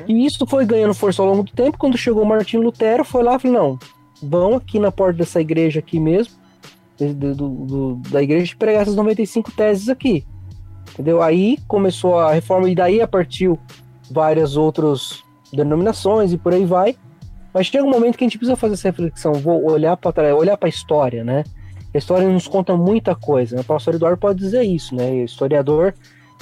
E 0.07 0.25
isso 0.25 0.45
foi 0.45 0.65
ganhando 0.65 0.93
força 0.93 1.21
ao 1.21 1.27
longo 1.27 1.43
do 1.43 1.51
tempo. 1.51 1.79
Quando 1.79 1.97
chegou 1.97 2.23
Martin 2.23 2.57
Lutero, 2.57 3.03
foi 3.03 3.23
lá 3.23 3.35
e 3.35 3.39
falou: 3.39 3.57
não, 3.57 3.79
vão 4.21 4.55
aqui 4.55 4.77
na 4.79 4.91
porta 4.91 5.17
dessa 5.17 5.41
igreja 5.41 5.79
aqui 5.79 5.99
mesmo, 5.99 6.40
do, 7.09 7.35
do- 7.35 7.95
da 8.09 8.21
igreja, 8.21 8.55
pregar 8.57 8.81
essas 8.83 8.95
95 8.95 9.51
teses 9.51 9.89
aqui. 9.89 10.25
Entendeu? 10.93 11.21
Aí 11.21 11.57
começou 11.67 12.19
a 12.19 12.33
reforma, 12.33 12.69
e 12.69 12.75
daí 12.75 13.05
partiu 13.07 13.57
várias 14.09 14.57
outras 14.57 15.23
denominações 15.53 16.33
e 16.33 16.37
por 16.37 16.53
aí 16.53 16.65
vai. 16.65 16.95
Mas 17.53 17.67
chega 17.67 17.83
um 17.83 17.89
momento 17.89 18.17
que 18.17 18.23
a 18.23 18.27
gente 18.27 18.37
precisa 18.37 18.55
fazer 18.55 18.73
essa 18.75 18.89
reflexão, 18.89 19.33
vou 19.33 19.69
olhar 19.71 19.95
para 19.97 20.35
olhar 20.35 20.57
para 20.57 20.67
a 20.67 20.69
história, 20.69 21.23
né? 21.23 21.43
A 21.93 21.97
história 21.97 22.27
nos 22.29 22.47
conta 22.47 22.75
muita 22.77 23.13
coisa. 23.15 23.55
né? 23.57 23.61
O 23.61 23.65
pastor 23.65 23.95
Eduardo 23.95 24.17
pode 24.17 24.39
dizer 24.39 24.63
isso, 24.63 24.95
né? 24.95 25.09
O 25.11 25.25
historiador, 25.25 25.93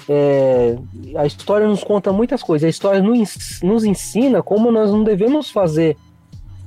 é, 0.07 0.77
a 1.15 1.25
história 1.25 1.67
nos 1.67 1.83
conta 1.83 2.13
muitas 2.13 2.43
coisas. 2.43 2.67
A 2.67 2.69
história 2.69 3.01
nos 3.01 3.83
ensina 3.83 4.43
como 4.43 4.71
nós 4.71 4.91
não 4.91 5.03
devemos 5.03 5.49
fazer 5.49 5.97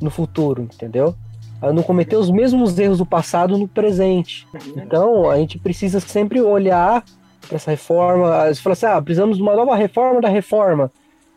no 0.00 0.10
futuro, 0.10 0.62
entendeu? 0.62 1.14
A 1.62 1.72
não 1.72 1.82
cometer 1.82 2.16
os 2.16 2.28
mesmos 2.28 2.76
erros 2.78 2.98
do 2.98 3.06
passado 3.06 3.56
no 3.56 3.68
presente. 3.68 4.46
Então, 4.76 5.30
a 5.30 5.36
gente 5.36 5.58
precisa 5.58 6.00
sempre 6.00 6.40
olhar 6.42 7.04
para 7.46 7.56
essa 7.56 7.70
reforma. 7.70 8.52
Você 8.52 8.60
fala 8.60 8.72
assim, 8.72 8.86
ah, 8.86 9.00
precisamos 9.00 9.36
de 9.36 9.42
uma 9.42 9.54
nova 9.54 9.76
reforma 9.76 10.20
da 10.20 10.28
reforma. 10.28 10.90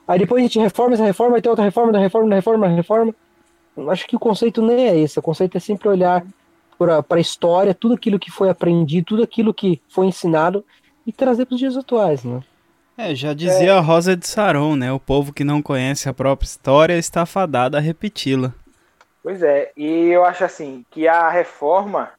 Aí 0.07 0.19
depois 0.19 0.41
a 0.41 0.43
gente 0.43 0.59
reforma 0.59 0.93
essa 0.93 1.05
reforma, 1.05 1.35
aí 1.35 1.41
tem 1.41 1.49
outra 1.49 1.63
reforma, 1.63 1.91
da 1.91 1.99
reforma, 1.99 2.29
da 2.29 2.35
reforma, 2.35 2.67
da 2.67 2.73
reforma. 2.73 3.15
Acho 3.89 4.07
que 4.07 4.15
o 4.15 4.19
conceito 4.19 4.61
nem 4.61 4.87
é 4.87 4.99
esse. 4.99 5.19
O 5.19 5.21
conceito 5.21 5.57
é 5.57 5.59
sempre 5.59 5.87
olhar 5.89 6.25
para 6.77 7.17
a 7.17 7.19
história, 7.19 7.73
tudo 7.73 7.93
aquilo 7.93 8.19
que 8.19 8.31
foi 8.31 8.49
aprendido, 8.49 9.05
tudo 9.05 9.23
aquilo 9.23 9.53
que 9.53 9.81
foi 9.89 10.07
ensinado 10.07 10.63
e 11.05 11.11
trazer 11.11 11.45
para 11.45 11.53
os 11.53 11.59
dias 11.59 11.77
atuais, 11.77 12.23
né? 12.23 12.41
É, 12.97 13.13
já 13.13 13.33
dizia 13.33 13.75
a 13.75 13.81
Rosa 13.81 14.15
de 14.15 14.25
Saron, 14.25 14.75
né? 14.75 14.91
O 14.91 14.99
povo 14.99 15.33
que 15.33 15.43
não 15.43 15.61
conhece 15.61 16.07
a 16.07 16.13
própria 16.13 16.47
história 16.47 16.97
está 16.97 17.25
fadado 17.25 17.75
a 17.75 17.79
repeti-la. 17.79 18.53
Pois 19.25 19.41
é, 19.41 19.71
e 19.75 20.11
eu 20.11 20.23
acho 20.23 20.45
assim, 20.45 20.85
que 20.91 21.07
a 21.07 21.31
reforma, 21.31 22.11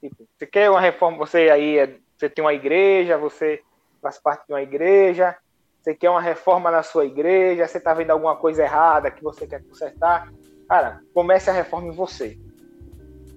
tipo, 0.00 0.26
você 0.36 0.44
quer 0.44 0.68
uma 0.68 0.80
reforma, 0.80 1.16
você 1.16 1.48
aí, 1.50 1.78
é, 1.78 1.94
você 2.16 2.28
tem 2.28 2.44
uma 2.44 2.52
igreja, 2.52 3.16
você 3.16 3.62
faz 4.02 4.18
parte 4.18 4.44
de 4.48 4.54
uma 4.54 4.60
igreja, 4.60 5.36
você 5.80 5.94
quer 5.94 6.10
uma 6.10 6.20
reforma 6.20 6.68
na 6.68 6.82
sua 6.82 7.04
igreja, 7.04 7.64
você 7.64 7.78
está 7.78 7.94
vendo 7.94 8.10
alguma 8.10 8.34
coisa 8.34 8.64
errada 8.64 9.08
que 9.08 9.22
você 9.22 9.46
quer 9.46 9.62
consertar, 9.62 10.32
cara, 10.68 11.00
comece 11.14 11.48
a 11.48 11.52
reforma 11.52 11.86
em 11.86 11.92
você, 11.92 12.36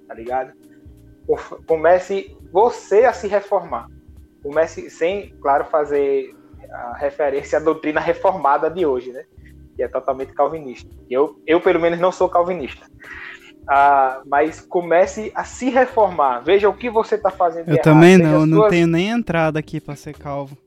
tá 0.07 0.15
ligado? 0.15 0.53
Comece 1.67 2.35
você 2.51 3.05
a 3.05 3.13
se 3.13 3.27
reformar. 3.27 3.87
Comece 4.41 4.89
sem, 4.89 5.29
claro, 5.39 5.65
fazer 5.65 6.35
a 6.71 6.97
referência 6.97 7.59
à 7.59 7.61
doutrina 7.61 8.01
reformada 8.01 8.67
de 8.67 8.83
hoje, 8.83 9.11
né? 9.11 9.25
Que 9.75 9.83
é 9.83 9.87
totalmente 9.87 10.33
calvinista. 10.33 10.89
Eu, 11.09 11.39
eu 11.45 11.61
pelo 11.61 11.79
menos, 11.79 11.99
não 11.99 12.11
sou 12.11 12.29
calvinista. 12.29 12.85
Ah, 13.67 14.21
mas 14.25 14.61
comece 14.61 15.31
a 15.35 15.43
se 15.43 15.69
reformar. 15.69 16.41
Veja 16.41 16.67
o 16.67 16.73
que 16.73 16.89
você 16.89 17.15
está 17.15 17.29
fazendo. 17.29 17.69
Eu 17.69 17.75
errado. 17.75 17.83
também 17.83 18.17
não, 18.17 18.39
suas... 18.39 18.49
não 18.49 18.69
tenho 18.69 18.87
nem 18.87 19.09
entrada 19.09 19.59
aqui 19.59 19.79
para 19.79 19.95
ser 19.95 20.17
calvo. 20.17 20.57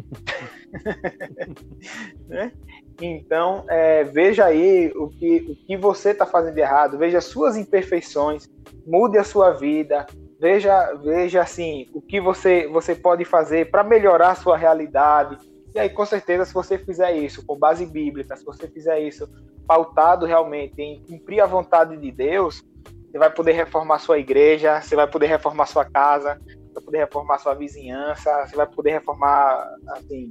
né? 2.28 2.52
Então, 3.00 3.64
é, 3.68 4.04
veja 4.04 4.44
aí 4.44 4.92
o 4.94 5.08
que, 5.08 5.46
o 5.48 5.66
que 5.66 5.76
você 5.76 6.10
está 6.10 6.26
fazendo 6.26 6.54
de 6.54 6.60
errado, 6.60 6.98
veja 6.98 7.20
suas 7.20 7.56
imperfeições, 7.56 8.48
mude 8.86 9.16
a 9.16 9.24
sua 9.24 9.52
vida, 9.52 10.06
veja, 10.38 10.94
veja 11.02 11.40
assim, 11.40 11.86
o 11.94 12.00
que 12.00 12.20
você, 12.20 12.68
você 12.68 12.94
pode 12.94 13.24
fazer 13.24 13.70
para 13.70 13.82
melhorar 13.82 14.30
a 14.30 14.34
sua 14.34 14.56
realidade. 14.56 15.38
E 15.74 15.78
aí, 15.78 15.88
com 15.88 16.04
certeza, 16.04 16.44
se 16.44 16.54
você 16.54 16.78
fizer 16.78 17.12
isso 17.12 17.44
com 17.46 17.56
base 17.56 17.86
bíblica, 17.86 18.36
se 18.36 18.44
você 18.44 18.66
fizer 18.66 19.00
isso 19.00 19.28
pautado 19.66 20.26
realmente 20.26 20.80
em 20.80 21.00
cumprir 21.02 21.40
a 21.40 21.46
vontade 21.46 21.96
de 21.96 22.10
Deus, 22.10 22.62
você 23.10 23.18
vai 23.18 23.30
poder 23.30 23.52
reformar 23.52 23.98
sua 23.98 24.18
igreja, 24.18 24.80
você 24.80 24.96
vai 24.96 25.06
poder 25.06 25.26
reformar 25.26 25.66
sua 25.66 25.84
casa, 25.84 26.40
você 26.46 26.74
vai 26.74 26.82
poder 26.82 26.98
reformar 26.98 27.38
sua 27.38 27.54
vizinhança, 27.54 28.46
você 28.46 28.56
vai 28.56 28.66
poder 28.66 28.92
reformar 28.92 29.68
assim, 29.88 30.30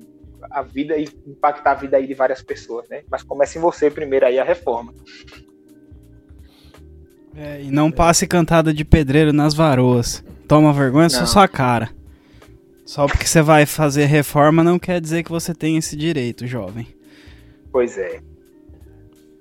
a 0.51 0.61
vida 0.61 0.97
e 0.97 1.07
impactar 1.27 1.71
a 1.71 1.75
vida 1.75 1.97
aí 1.97 2.07
de 2.07 2.13
várias 2.13 2.41
pessoas, 2.41 2.87
né? 2.89 3.03
Mas 3.09 3.23
comece 3.23 3.57
em 3.57 3.61
você 3.61 3.89
primeiro 3.89 4.25
aí 4.25 4.39
a 4.39 4.43
reforma. 4.43 4.93
É, 7.35 7.61
e 7.61 7.71
não 7.71 7.91
passe 7.91 8.27
cantada 8.27 8.73
de 8.73 8.83
pedreiro 8.83 9.31
nas 9.31 9.53
varoas. 9.53 10.23
Toma 10.47 10.73
vergonha 10.73 11.09
só 11.09 11.25
sua 11.25 11.47
cara. 11.47 11.89
Só 12.89 13.05
porque 13.05 13.27
você 13.27 13.43
vai 13.43 13.67
fazer 13.67 14.05
reforma 14.05 14.63
não 14.63 14.79
quer 14.79 14.99
dizer 14.99 15.21
que 15.21 15.29
você 15.29 15.53
tem 15.53 15.77
esse 15.77 15.95
direito, 15.95 16.47
jovem. 16.47 16.87
Pois 17.71 17.95
é. 17.99 18.19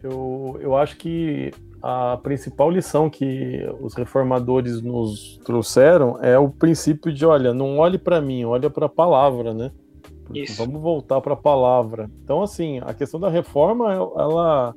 Eu, 0.03 0.59
eu 0.61 0.77
acho 0.77 0.99
que 0.99 1.51
a 1.83 2.19
principal 2.19 2.71
lição 2.71 3.09
que 3.09 3.67
os 3.81 3.95
reformadores 3.95 4.83
nos 4.83 5.39
trouxeram 5.47 6.23
é 6.23 6.39
o 6.39 6.51
princípio 6.51 7.11
de, 7.11 7.25
olha, 7.25 7.55
não 7.55 7.79
olhe 7.79 7.97
para 7.97 8.21
mim, 8.21 8.45
olha 8.45 8.69
para 8.69 8.85
a 8.85 8.91
palavra, 8.91 9.55
né? 9.55 9.71
Isso. 10.35 10.63
Vamos 10.63 10.83
voltar 10.83 11.23
para 11.23 11.33
a 11.33 11.37
palavra. 11.37 12.11
Então, 12.23 12.43
assim, 12.43 12.81
a 12.85 12.93
questão 12.93 13.19
da 13.19 13.31
reforma, 13.31 13.95
ela 13.95 14.75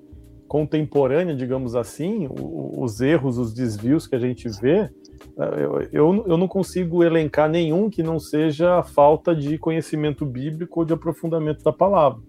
contemporânea, 0.47 1.35
digamos 1.35 1.75
assim, 1.75 2.29
os 2.29 3.01
erros, 3.01 3.37
os 3.37 3.53
desvios 3.53 4.07
que 4.07 4.15
a 4.15 4.19
gente 4.19 4.47
vê, 4.61 4.89
eu, 5.37 5.87
eu, 5.91 6.25
eu 6.27 6.37
não 6.37 6.47
consigo 6.47 7.03
elencar 7.03 7.49
nenhum 7.49 7.89
que 7.89 8.03
não 8.03 8.19
seja 8.19 8.83
falta 8.83 9.35
de 9.35 9.57
conhecimento 9.57 10.25
bíblico 10.25 10.79
ou 10.79 10.85
de 10.85 10.93
aprofundamento 10.93 11.63
da 11.63 11.71
palavra. 11.71 12.21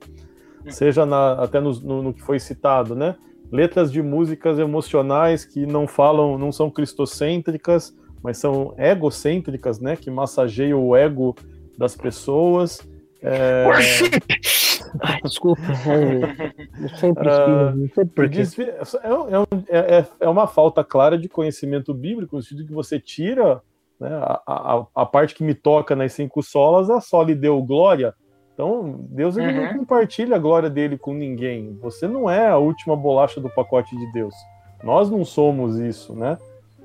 Seja 0.69 1.05
na, 1.05 1.33
até 1.33 1.61
no, 1.61 1.73
no, 1.81 2.03
no, 2.03 2.15
que 2.15 2.23
foi 2.23 2.39
citado, 2.39 2.95
né? 2.95 3.17
Letras 3.51 3.91
de 3.91 4.01
músicas 4.01 4.59
emocionais 4.59 5.45
que 5.45 5.67
não 5.67 5.87
falam, 5.87 6.39
não 6.39 6.53
são 6.53 6.71
cristocêntricas, 6.71 7.95
mas 8.23 8.39
são 8.39 8.75
egocêntricas, 8.79 9.81
né? 9.81 9.97
Que 9.97 10.11
massageiam 10.11 10.83
o 10.83 10.97
ego 10.97 11.35
das 11.77 11.97
pessoas. 11.97 12.81
É... 13.21 13.67
Ai, 15.03 15.21
desculpa. 15.23 15.63
É, 15.87 16.85
eu 16.85 16.89
sempre 16.91 17.29
uh. 17.29 17.89
É, 19.69 19.79
é, 19.79 19.99
é, 19.99 20.07
é, 20.21 20.29
uma 20.29 20.47
falta 20.47 20.83
clara 20.85 21.19
de 21.19 21.29
conhecimento 21.29 21.93
bíblico, 21.93 22.37
no 22.37 22.43
sentido 22.43 22.67
que 22.67 22.73
você 22.73 22.99
tira 22.99 23.61
né, 23.99 24.09
a, 24.13 24.43
a, 24.47 24.87
a, 24.95 25.07
parte 25.07 25.35
que 25.35 25.45
me 25.45 25.55
toca 25.55 25.95
nas 25.95 26.13
cinco 26.13 26.43
solas, 26.43 26.91
a 26.91 27.01
só 27.01 27.23
lhe 27.23 27.35
deu 27.35 27.63
glória. 27.63 28.15
Então, 28.55 29.07
Deus 29.11 29.37
ele 29.37 29.53
uhum. 29.53 29.67
não 29.67 29.79
compartilha 29.79 30.37
a 30.37 30.39
glória 30.39 30.69
dele 30.69 30.99
com 30.99 31.15
ninguém. 31.15 31.77
Você 31.81 32.07
não 32.07 32.29
é 32.29 32.49
a 32.49 32.59
última 32.59 32.97
bolacha 32.97 33.41
do 33.41 33.51
pacote 33.51 33.97
de 33.97 34.13
Deus. 34.13 34.35
Nós 34.83 35.11
não 35.11 35.25
somos 35.25 35.79
isso, 35.79 36.15
né? 36.15 36.37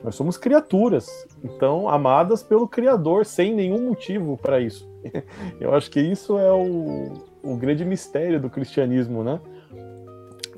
Nós 0.03 0.15
somos 0.15 0.38
criaturas, 0.38 1.07
então 1.44 1.90
amadas 1.90 2.44
pelo 2.44 2.68
Criador, 2.68 3.26
sem 3.26 3.53
nenhum 3.53 3.88
motivo 3.88 4.38
para 4.38 4.60
isso. 4.60 4.88
Eu 5.60 5.74
acho 5.74 5.90
que 5.90 5.99
isso 5.99 6.38
é 6.38 6.52
o, 6.52 7.14
o 7.43 7.55
grande 7.55 7.85
mistério 7.85 8.39
do 8.39 8.49
cristianismo, 8.49 9.23
né? 9.23 9.39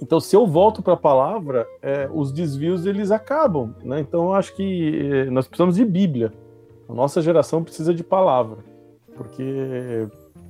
Então, 0.02 0.20
se 0.20 0.36
eu 0.36 0.48
volto 0.48 0.82
para 0.82 0.94
a 0.94 0.98
palavra, 0.98 1.68
é, 1.82 2.10
os 2.14 2.32
desvios 2.32 2.86
eles 2.86 3.12
acabam, 3.12 3.76
né? 3.84 4.00
Então, 4.00 4.26
eu 4.26 4.34
acho 4.34 4.56
que 4.56 5.12
é, 5.12 5.26
nós 5.26 5.48
precisamos 5.48 5.76
de 5.76 5.84
Bíblia. 5.84 6.32
A 6.88 6.94
nossa 6.94 7.22
geração 7.22 7.64
precisa 7.64 7.94
de 7.94 8.04
palavra, 8.04 8.58
porque 9.16 10.08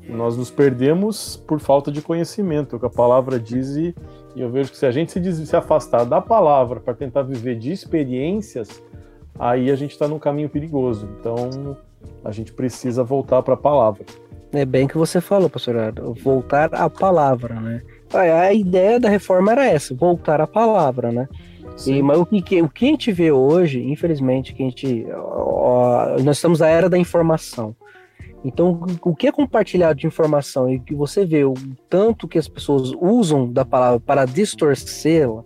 nós 0.08 0.38
nos 0.38 0.50
perdemos 0.50 1.36
por 1.36 1.60
falta 1.60 1.92
de 1.92 2.02
conhecimento, 2.02 2.76
o 2.76 2.80
que 2.80 2.86
a 2.86 2.90
palavra 2.90 3.40
diz, 3.40 3.76
e, 3.76 3.96
e 4.36 4.42
eu 4.42 4.50
vejo 4.50 4.72
que 4.72 4.78
se 4.78 4.86
a 4.86 4.92
gente 4.92 5.12
se, 5.12 5.46
se 5.46 5.56
afastar 5.56 6.06
da 6.06 6.22
palavra 6.22 6.80
para 6.80 6.94
tentar 6.94 7.24
viver 7.24 7.58
de 7.58 7.72
experiências, 7.72 8.82
aí 9.38 9.72
a 9.72 9.76
gente 9.76 9.92
está 9.92 10.08
num 10.08 10.20
caminho 10.20 10.50
perigoso. 10.50 11.10
Então, 11.20 11.76
a 12.24 12.32
gente 12.32 12.54
precisa 12.54 13.04
voltar 13.04 13.42
para 13.42 13.56
a 13.56 13.58
palavra. 13.58 14.06
É 14.52 14.66
bem 14.66 14.88
que 14.88 14.98
você 14.98 15.22
falou, 15.22 15.50
pastor, 15.50 15.76
voltar 16.22 16.74
à 16.74 16.90
palavra, 16.90 17.60
né? 17.60 17.82
A 18.14 18.52
ideia 18.52 19.00
da 19.00 19.08
reforma 19.08 19.52
era 19.52 19.66
essa, 19.66 19.94
voltar 19.94 20.42
à 20.42 20.48
palavra, 20.48 21.12
né? 21.12 21.28
E, 21.86 22.02
mas 22.02 22.18
o 22.18 22.26
que, 22.26 22.62
o 22.62 22.68
que 22.68 22.86
a 22.86 22.90
gente 22.90 23.12
vê 23.12 23.32
hoje, 23.32 23.82
infelizmente, 23.84 24.54
que 24.54 24.64
a 24.64 24.66
gente, 24.66 25.06
ó, 25.14 26.18
nós 26.24 26.38
estamos 26.38 26.60
na 26.60 26.68
era 26.68 26.90
da 26.90 26.98
informação. 26.98 27.76
Então, 28.44 28.82
o 29.04 29.16
que 29.16 29.28
é 29.28 29.32
compartilhado 29.32 30.00
de 30.00 30.08
informação 30.08 30.70
e 30.70 30.80
que 30.80 30.96
você 30.96 31.26
vê 31.26 31.44
o 31.44 31.54
tanto 31.90 32.28
que 32.28 32.38
as 32.38 32.48
pessoas 32.48 32.92
usam 33.00 33.52
da 33.52 33.66
palavra 33.66 34.00
para 34.00 34.26
distorcê-la 34.26 35.44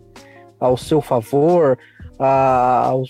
ao 0.60 0.78
seu 0.78 1.02
favor, 1.02 1.78
a, 2.18 2.88
ao, 2.88 3.04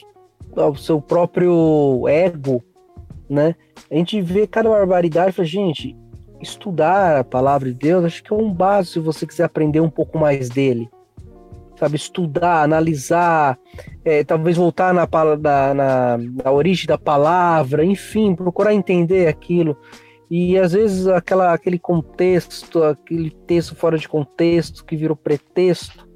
ao 0.56 0.76
seu 0.76 1.02
próprio 1.02 2.08
ego, 2.08 2.64
né? 3.30 3.56
A 3.94 3.96
gente 3.96 4.20
vê 4.22 4.48
cada 4.48 4.70
barbaridade 4.70 5.30
e 5.30 5.34
fala, 5.34 5.48
gente, 5.48 5.96
estudar 6.42 7.20
a 7.20 7.24
palavra 7.24 7.70
de 7.70 7.76
Deus, 7.76 8.04
acho 8.04 8.24
que 8.24 8.34
é 8.34 8.36
um 8.36 8.52
básico 8.52 8.94
se 8.94 9.00
você 9.00 9.28
quiser 9.28 9.44
aprender 9.44 9.82
um 9.82 9.90
pouco 9.90 10.18
mais 10.18 10.50
dele. 10.50 10.90
Sabe, 11.80 11.96
estudar, 11.96 12.64
analisar, 12.64 13.56
é, 14.04 14.24
talvez 14.24 14.58
voltar 14.58 14.96
na, 14.96 15.08
na, 15.38 15.74
na, 15.76 16.18
na 16.18 16.52
origem 16.52 16.88
da 16.88 16.98
palavra, 16.98 17.86
enfim, 17.86 18.34
procurar 18.34 18.74
entender 18.74 19.28
aquilo. 19.28 19.78
E 20.28 20.58
às 20.58 20.72
vezes 20.72 21.06
aquela, 21.06 21.54
aquele 21.54 21.78
contexto, 21.78 22.82
aquele 22.84 23.30
texto 23.46 23.76
fora 23.76 23.96
de 23.96 24.10
contexto 24.10 24.84
que 24.84 24.96
virou 24.96 25.16
pretexto 25.16 26.10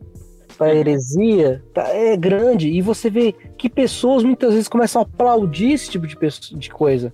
para 0.57 0.73
heresia, 0.73 1.63
tá, 1.75 1.89
é 1.89 2.17
grande. 2.17 2.69
E 2.69 2.81
você 2.81 3.07
vê 3.07 3.35
que 3.55 3.69
pessoas 3.69 4.23
muitas 4.23 4.53
vezes 4.53 4.67
começam 4.67 4.99
a 4.99 5.05
aplaudir 5.05 5.73
esse 5.73 5.91
tipo 5.91 6.07
de, 6.07 6.17
de 6.57 6.69
coisa. 6.71 7.13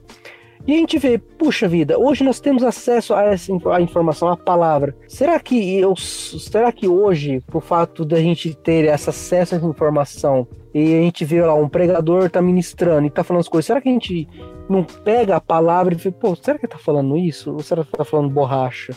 E 0.66 0.74
a 0.74 0.78
gente 0.78 0.98
vê, 0.98 1.18
puxa 1.18 1.68
vida, 1.68 2.00
hoje 2.00 2.24
nós 2.24 2.40
temos 2.40 2.64
acesso 2.64 3.14
a 3.14 3.24
essa 3.24 3.52
a 3.70 3.82
informação, 3.82 4.30
a 4.30 4.38
palavra. 4.38 4.96
Será 5.10 5.38
que 5.38 5.78
eu, 5.78 5.94
será 5.96 6.72
que 6.72 6.88
hoje, 6.88 7.42
por 7.48 7.62
fato 7.62 8.06
da 8.06 8.18
gente 8.18 8.56
ter 8.56 8.86
esse 8.86 9.10
acesso 9.10 9.56
a 9.56 9.58
essa 9.58 9.68
informação, 9.68 10.48
e 10.74 10.96
a 10.96 11.02
gente 11.02 11.26
vê 11.26 11.46
lá 11.46 11.54
um 11.54 11.68
pregador 11.68 12.30
tá 12.30 12.42
ministrando 12.42 13.06
e 13.06 13.10
tá 13.10 13.26
falando 13.26 13.42
as 13.42 13.50
coisas, 13.50 13.66
será 13.66 13.82
que 13.82 13.90
a 13.90 13.92
gente 13.92 14.28
não 14.70 14.84
pega 14.84 15.36
a 15.36 15.42
palavra 15.42 15.94
e 15.94 15.98
vê, 15.98 16.12
pô, 16.12 16.34
será 16.34 16.58
que 16.58 16.66
ele 16.66 16.72
tá 16.72 16.80
falando 16.80 17.18
isso? 17.18 17.52
Ou 17.52 17.60
será 17.60 17.84
que 17.84 17.92
tá 17.92 18.06
falando 18.06 18.30
borracha? 18.30 18.94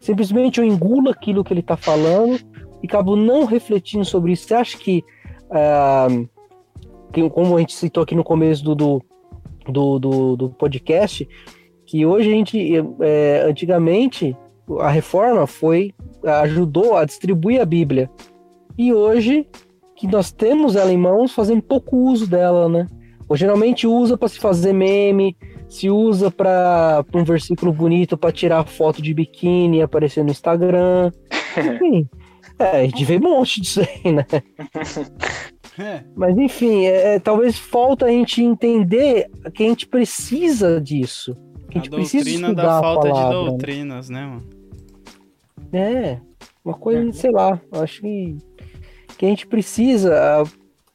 Simplesmente 0.00 0.58
eu 0.58 0.64
engulo 0.64 1.08
aquilo 1.08 1.44
que 1.44 1.54
ele 1.54 1.62
tá 1.62 1.76
falando 1.76 2.40
e 2.82 2.86
acabo 2.86 3.14
não 3.14 3.44
refletindo 3.44 4.04
sobre 4.04 4.32
isso. 4.32 4.48
Você 4.48 4.54
acha 4.54 4.76
que, 4.76 5.04
que 7.12 7.30
como 7.30 7.56
a 7.56 7.60
gente 7.60 7.74
citou 7.74 8.02
aqui 8.02 8.14
no 8.14 8.24
começo 8.24 8.62
do, 8.62 8.74
do 8.74 9.02
do, 9.68 9.98
do, 9.98 10.36
do 10.36 10.50
podcast, 10.50 11.28
que 11.84 12.04
hoje 12.04 12.28
a 12.28 12.32
gente, 12.32 12.72
é, 13.00 13.44
antigamente, 13.48 14.36
a 14.80 14.90
reforma 14.90 15.46
foi 15.46 15.94
ajudou 16.24 16.96
a 16.96 17.04
distribuir 17.04 17.60
a 17.60 17.64
Bíblia. 17.64 18.10
E 18.76 18.92
hoje 18.92 19.46
que 19.96 20.06
nós 20.06 20.30
temos 20.30 20.76
ela 20.76 20.92
em 20.92 20.96
mãos, 20.96 21.32
fazendo 21.32 21.62
pouco 21.62 21.96
uso 21.96 22.26
dela, 22.26 22.68
né? 22.68 22.86
Ou 23.28 23.36
geralmente 23.36 23.86
usa 23.86 24.16
para 24.16 24.28
se 24.28 24.38
fazer 24.38 24.72
meme, 24.72 25.36
se 25.68 25.90
usa 25.90 26.30
para 26.30 27.04
um 27.14 27.24
versículo 27.24 27.72
bonito 27.72 28.16
para 28.16 28.30
tirar 28.30 28.64
foto 28.66 29.00
de 29.00 29.12
biquíni 29.14 29.78
e 29.78 29.82
aparecer 29.82 30.22
no 30.22 30.30
Instagram. 30.30 31.10
Enfim, 31.56 32.08
é, 32.58 32.82
a 32.82 32.84
gente 32.84 33.04
vê 33.04 33.16
um 33.16 33.20
monte 33.20 33.60
disso 33.60 33.80
aí, 33.80 34.12
né? 34.12 34.26
É. 35.78 36.02
Mas 36.14 36.36
enfim, 36.38 36.86
é, 36.86 37.14
é, 37.14 37.18
talvez 37.18 37.58
falta 37.58 38.06
a 38.06 38.08
gente 38.08 38.42
entender 38.42 39.30
que 39.54 39.62
a 39.62 39.68
gente 39.68 39.86
precisa 39.86 40.80
disso. 40.80 41.36
Que 41.70 41.78
a 41.78 41.82
gente 41.82 41.92
a 41.92 41.96
precisa 41.96 42.24
doutrina 42.24 42.48
estudar 42.48 42.62
da 42.62 42.78
a 42.78 42.80
falta 42.80 43.08
palavra, 43.08 43.30
de 43.30 43.44
né? 43.44 43.50
doutrinas, 43.50 44.08
né, 44.08 44.26
mano? 44.26 44.44
É, 45.72 46.20
uma 46.64 46.74
coisa, 46.74 47.12
sei 47.12 47.30
lá, 47.30 47.60
acho 47.72 48.00
que, 48.00 48.36
que 49.18 49.26
a 49.26 49.28
gente 49.28 49.46
precisa, 49.46 50.44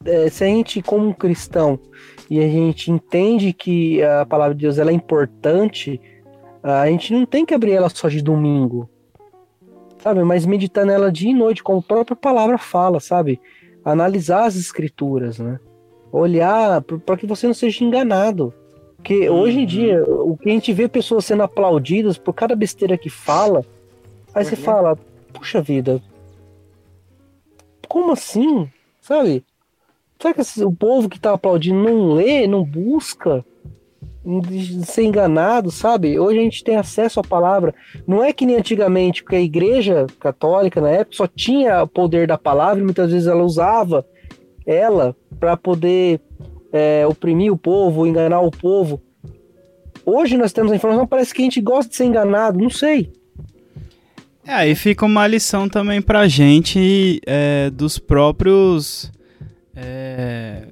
é, 0.06 0.30
se 0.30 0.44
a 0.44 0.48
gente, 0.48 0.82
como 0.82 1.08
um 1.08 1.14
cristão, 1.14 1.80
e 2.30 2.40
a 2.40 2.48
gente 2.48 2.90
entende 2.90 3.54
que 3.54 4.02
a 4.02 4.26
palavra 4.26 4.56
de 4.56 4.62
Deus 4.62 4.78
ela 4.78 4.90
é 4.90 4.94
importante, 4.94 6.00
a 6.64 6.88
gente 6.88 7.14
não 7.14 7.26
tem 7.26 7.46
que 7.46 7.54
abrir 7.54 7.74
ela 7.74 7.90
só 7.90 8.08
de 8.08 8.22
domingo, 8.22 8.90
sabe? 10.00 10.24
Mas 10.24 10.46
meditar 10.46 10.86
nela 10.86 11.12
dia 11.12 11.30
e 11.30 11.34
noite, 11.34 11.62
como 11.62 11.80
a 11.80 11.84
própria 11.84 12.16
palavra 12.16 12.58
fala, 12.58 13.00
sabe? 13.00 13.40
Analisar 13.84 14.46
as 14.46 14.56
escrituras, 14.56 15.40
né? 15.40 15.60
Olhar 16.12 16.82
para 16.82 17.18
que 17.18 17.26
você 17.26 17.48
não 17.48 17.54
seja 17.54 17.84
enganado. 17.84 18.54
Porque 18.98 19.30
hoje 19.30 19.62
em 19.62 19.66
dia, 19.66 20.04
o 20.04 20.38
que 20.38 20.50
a 20.50 20.54
gente 20.54 20.72
vê 20.72 20.88
pessoas 20.88 21.26
sendo 21.26 21.42
aplaudidas 21.42 22.18
por 22.18 22.34
cada 22.34 22.56
besteira 22.56 22.98
que 22.98 23.10
fala, 23.10 23.66
aí 24.34 24.46
você 24.46 24.56
Uhum. 24.56 24.62
fala, 24.62 24.98
puxa 25.34 25.62
vida, 25.62 26.00
como 27.88 28.12
assim? 28.12 28.70
Sabe? 29.02 29.44
Será 30.20 30.34
que 30.36 30.64
o 30.64 30.72
povo 30.72 31.10
que 31.10 31.20
tá 31.20 31.34
aplaudindo 31.34 31.82
não 31.82 32.14
lê, 32.14 32.46
não 32.46 32.64
busca 32.64 33.44
ser 34.86 35.04
enganado, 35.04 35.72
sabe? 35.72 36.20
Hoje 36.20 36.40
a 36.40 36.44
gente 36.44 36.64
tem 36.64 36.76
acesso 36.76 37.20
à 37.20 37.24
palavra. 37.24 37.74
Não 38.06 38.24
é 38.24 38.32
que 38.32 38.46
nem 38.46 38.56
antigamente, 38.56 39.24
porque 39.24 39.36
a 39.36 39.42
igreja 39.42 40.06
católica 40.20 40.80
na 40.80 40.90
época 40.90 41.18
só 41.18 41.28
tinha 41.28 41.84
o 41.84 41.88
poder 41.88 42.28
da 42.28 42.38
palavra 42.38 42.80
e 42.80 42.84
muitas 42.84 43.12
vezes 43.12 43.28
ela 43.28 43.44
usava 43.44 44.06
ela 44.66 45.16
para 45.40 45.58
poder 45.58 46.22
é, 46.72 47.06
oprimir 47.08 47.52
o 47.52 47.58
povo, 47.58 48.06
enganar 48.06 48.42
o 48.42 48.52
povo. 48.52 49.02
Hoje 50.06 50.38
nós 50.38 50.54
temos 50.54 50.72
a 50.72 50.76
informação, 50.76 51.08
parece 51.08 51.34
que 51.34 51.42
a 51.42 51.46
gente 51.46 51.62
gosta 51.62 51.90
de 51.90 51.96
ser 51.96 52.06
enganado, 52.06 52.60
não 52.60 52.70
sei. 52.70 53.12
É, 54.46 54.54
aí 54.54 54.76
fica 54.76 55.06
uma 55.06 55.28
lição 55.28 55.70
também 55.70 56.02
pra 56.02 56.28
gente 56.28 57.22
é, 57.26 57.70
dos 57.70 58.00
próprios 58.00 59.12
é, 59.76 60.68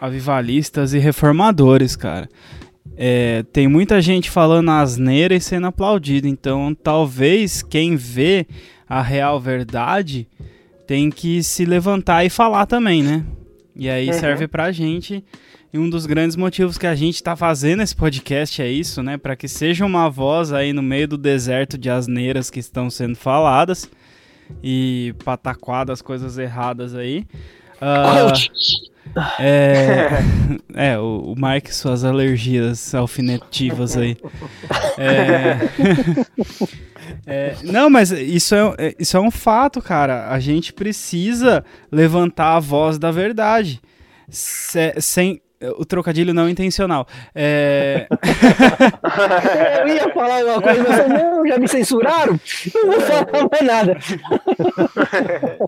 avivalistas 0.00 0.92
e 0.92 0.98
reformadores, 0.98 1.94
cara. 1.94 2.28
É, 3.00 3.44
tem 3.52 3.68
muita 3.68 4.02
gente 4.02 4.28
falando 4.28 4.70
asneira 4.72 5.32
e 5.32 5.40
sendo 5.40 5.68
aplaudido, 5.68 6.26
então 6.26 6.74
talvez 6.74 7.62
quem 7.62 7.94
vê 7.94 8.44
a 8.88 9.00
real 9.00 9.38
verdade 9.40 10.26
tem 10.84 11.08
que 11.08 11.40
se 11.44 11.64
levantar 11.64 12.24
e 12.24 12.30
falar 12.30 12.66
também, 12.66 13.02
né? 13.04 13.24
E 13.76 13.88
aí 13.88 14.08
Uhum. 14.08 14.14
serve 14.14 14.48
pra 14.48 14.72
gente. 14.72 15.22
E 15.72 15.78
um 15.78 15.88
dos 15.88 16.06
grandes 16.06 16.34
motivos 16.34 16.76
que 16.78 16.86
a 16.86 16.94
gente 16.96 17.22
tá 17.22 17.36
fazendo 17.36 17.82
esse 17.82 17.94
podcast 17.94 18.60
é 18.60 18.68
isso, 18.68 19.00
né? 19.02 19.16
Pra 19.16 19.36
que 19.36 19.46
seja 19.46 19.84
uma 19.86 20.08
voz 20.08 20.50
aí 20.52 20.72
no 20.72 20.82
meio 20.82 21.06
do 21.06 21.18
deserto 21.18 21.78
de 21.78 21.88
asneiras 21.90 22.50
que 22.50 22.58
estão 22.58 22.90
sendo 22.90 23.14
faladas 23.14 23.88
e 24.64 25.14
pataquadas, 25.24 26.00
coisas 26.02 26.36
erradas 26.38 26.94
aí. 26.94 27.26
Ah, 27.80 28.32
é, 29.38 30.08
é, 30.92 30.98
o, 30.98 31.32
o 31.32 31.34
Mark 31.38 31.68
e 31.68 31.74
suas 31.74 32.04
alergias 32.04 32.94
alfinetivas 32.94 33.96
aí. 33.96 34.16
É, 35.00 35.56
é, 37.26 37.54
não, 37.62 37.88
mas 37.88 38.10
isso 38.10 38.54
é, 38.54 38.74
é- 38.88 38.94
isso 38.98 39.16
é 39.16 39.20
um 39.20 39.30
fato, 39.30 39.80
cara. 39.80 40.28
A 40.28 40.40
gente 40.40 40.72
precisa 40.72 41.64
levantar 41.90 42.56
a 42.56 42.60
voz 42.60 42.98
da 42.98 43.10
verdade. 43.12 43.80
Se- 44.28 44.94
sem. 45.00 45.40
O 45.76 45.84
trocadilho 45.84 46.32
não 46.34 46.48
intencional. 46.48 47.06
É, 47.34 48.06
Eu 49.80 49.88
ia 49.88 50.12
falar 50.14 50.44
uma 50.44 50.62
coisa, 50.62 50.84
mas 50.88 51.08
não, 51.08 51.46
já 51.46 51.58
me 51.58 51.66
censuraram? 51.68 52.38
Não 52.74 52.86
vou 52.92 53.00
falar 53.00 53.48
mais 53.50 53.62
nada. 53.64 53.98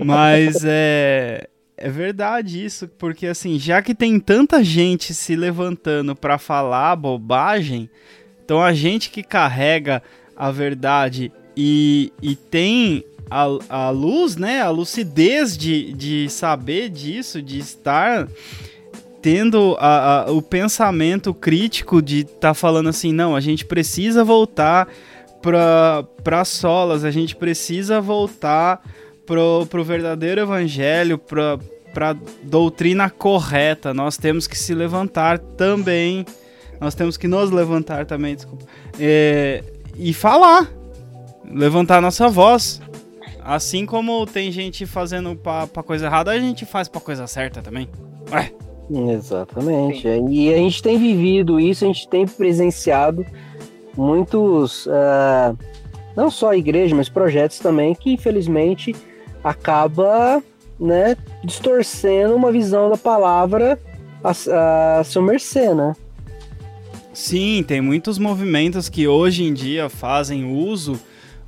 Mas 0.04 0.62
é, 0.64 1.48
é 1.80 1.88
verdade 1.88 2.62
isso, 2.62 2.86
porque 2.98 3.26
assim, 3.26 3.58
já 3.58 3.80
que 3.80 3.94
tem 3.94 4.20
tanta 4.20 4.62
gente 4.62 5.14
se 5.14 5.34
levantando 5.34 6.14
pra 6.14 6.36
falar 6.38 6.94
bobagem, 6.94 7.88
então 8.44 8.62
a 8.62 8.72
gente 8.72 9.10
que 9.10 9.22
carrega 9.22 10.02
a 10.36 10.50
verdade 10.50 11.32
e, 11.56 12.12
e 12.22 12.36
tem 12.36 13.04
a, 13.30 13.46
a 13.68 13.90
luz, 13.90 14.36
né, 14.36 14.60
a 14.60 14.70
lucidez 14.70 15.56
de, 15.56 15.92
de 15.94 16.28
saber 16.28 16.90
disso, 16.90 17.40
de 17.40 17.58
estar 17.58 18.28
tendo 19.22 19.76
a- 19.78 20.24
a- 20.26 20.32
o 20.32 20.42
pensamento 20.42 21.32
crítico 21.32 22.02
de 22.02 22.20
estar 22.20 22.38
tá 22.40 22.54
falando 22.54 22.88
assim, 22.88 23.12
não, 23.12 23.34
a 23.36 23.40
gente 23.40 23.64
precisa 23.64 24.24
voltar 24.24 24.88
para 25.42 26.04
para 26.22 26.44
solas, 26.44 27.04
a 27.04 27.10
gente 27.10 27.34
precisa 27.34 28.00
voltar 28.00 28.82
pro, 29.26 29.66
pro 29.66 29.84
verdadeiro 29.84 30.40
evangelho, 30.40 31.18
pra, 31.18 31.58
pra 31.92 32.16
doutrina 32.42 33.08
correta. 33.10 33.94
Nós 33.94 34.16
temos 34.16 34.46
que 34.46 34.58
se 34.58 34.74
levantar 34.74 35.38
também. 35.38 36.24
Nós 36.80 36.94
temos 36.94 37.16
que 37.16 37.28
nos 37.28 37.50
levantar 37.50 38.06
também, 38.06 38.34
desculpa. 38.34 38.64
É, 38.98 39.62
e 39.96 40.12
falar. 40.12 40.70
Levantar 41.44 42.00
nossa 42.00 42.28
voz. 42.28 42.80
Assim 43.42 43.86
como 43.86 44.24
tem 44.26 44.52
gente 44.52 44.86
fazendo 44.86 45.34
pra, 45.34 45.66
pra 45.66 45.82
coisa 45.82 46.06
errada, 46.06 46.30
a 46.30 46.38
gente 46.38 46.64
faz 46.64 46.88
pra 46.88 47.00
coisa 47.00 47.26
certa 47.26 47.60
também. 47.62 47.88
Ué, 48.30 48.52
Exatamente. 48.90 50.06
E 50.30 50.52
a 50.52 50.56
gente 50.56 50.82
tem 50.82 50.98
vivido 50.98 51.60
isso, 51.60 51.84
a 51.84 51.88
gente 51.88 52.08
tem 52.08 52.26
presenciado 52.26 53.24
muitos, 53.96 54.88
ah, 54.88 55.54
não 56.16 56.30
só 56.30 56.50
a 56.50 56.56
igreja, 56.56 56.94
mas 56.94 57.08
projetos 57.08 57.60
também, 57.60 57.94
que 57.94 58.12
infelizmente 58.12 58.94
acaba 59.42 60.42
né, 60.78 61.16
distorcendo 61.44 62.34
uma 62.34 62.50
visão 62.50 62.88
da 62.88 62.96
palavra 62.96 63.78
a, 64.24 65.00
a 65.00 65.04
seu 65.04 65.22
mercê, 65.22 65.74
né? 65.74 65.94
Sim, 67.12 67.64
tem 67.66 67.80
muitos 67.80 68.18
movimentos 68.18 68.88
que 68.88 69.06
hoje 69.06 69.44
em 69.44 69.52
dia 69.52 69.88
fazem 69.88 70.50
uso 70.50 70.98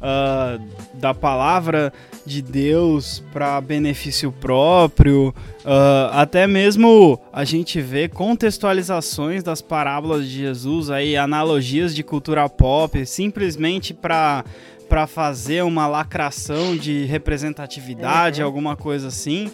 ah, 0.01 0.59
da 0.95 1.15
palavra 1.15 1.93
de 2.27 2.43
Deus 2.43 3.23
para 3.33 3.61
benefício 3.61 4.33
próprio. 4.33 5.33
ah, 5.65 6.11
até 6.13 6.47
mesmo 6.47 7.21
a 7.33 7.45
gente 7.45 7.81
vê 7.81 8.09
contextualizações 8.09 9.45
das 9.45 9.63
parábolas 9.63 10.27
de 10.27 10.39
Jesus, 10.39 10.91
aí 10.91 11.17
analogias 11.17 11.95
de 11.95 12.03
cultura 12.03 12.49
pop, 12.49 13.07
simplesmente 13.07 13.95
para 13.95 14.45
para 14.93 15.07
fazer 15.07 15.65
uma 15.65 15.87
lacração 15.87 16.77
de 16.77 17.07
representatividade, 17.07 18.43
alguma 18.43 18.77
coisa 18.77 19.09
assim. 19.09 19.51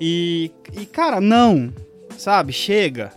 E, 0.00 0.50
e 0.72 0.84
cara, 0.84 1.20
não, 1.20 1.72
sabe? 2.18 2.52
Chega. 2.52 3.12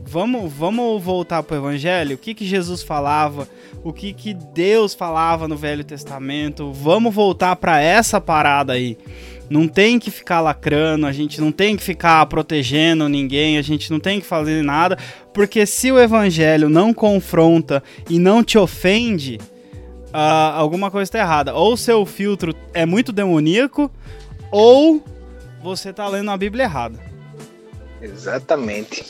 Vamos, 0.00 0.52
vamos 0.52 1.02
voltar 1.02 1.42
pro 1.42 1.56
evangelho. 1.56 2.14
O 2.14 2.18
que 2.18 2.34
que 2.34 2.46
Jesus 2.46 2.84
falava? 2.84 3.48
O 3.82 3.92
que 3.92 4.12
que 4.12 4.32
Deus 4.32 4.94
falava 4.94 5.48
no 5.48 5.56
Velho 5.56 5.82
Testamento? 5.82 6.70
Vamos 6.70 7.12
voltar 7.12 7.56
para 7.56 7.80
essa 7.80 8.20
parada 8.20 8.74
aí. 8.74 8.96
Não 9.50 9.66
tem 9.66 9.98
que 9.98 10.12
ficar 10.12 10.40
lacrando, 10.40 11.04
a 11.04 11.10
gente 11.10 11.40
não 11.40 11.50
tem 11.50 11.76
que 11.76 11.82
ficar 11.82 12.24
protegendo 12.26 13.08
ninguém, 13.08 13.58
a 13.58 13.62
gente 13.62 13.90
não 13.90 13.98
tem 13.98 14.20
que 14.20 14.26
fazer 14.26 14.62
nada, 14.62 14.96
porque 15.34 15.66
se 15.66 15.90
o 15.90 15.98
evangelho 15.98 16.68
não 16.68 16.94
confronta 16.94 17.82
e 18.08 18.20
não 18.20 18.44
te 18.44 18.56
ofende, 18.56 19.40
ah, 20.12 20.52
alguma 20.54 20.90
coisa 20.90 21.04
está 21.04 21.18
errada. 21.18 21.54
Ou 21.54 21.76
seu 21.76 22.04
filtro 22.06 22.54
é 22.72 22.86
muito 22.86 23.12
demoníaco, 23.12 23.90
ou 24.50 25.02
você 25.62 25.92
tá 25.92 26.06
lendo 26.08 26.30
a 26.30 26.36
Bíblia 26.36 26.64
errada. 26.64 26.98
Exatamente. 28.00 29.04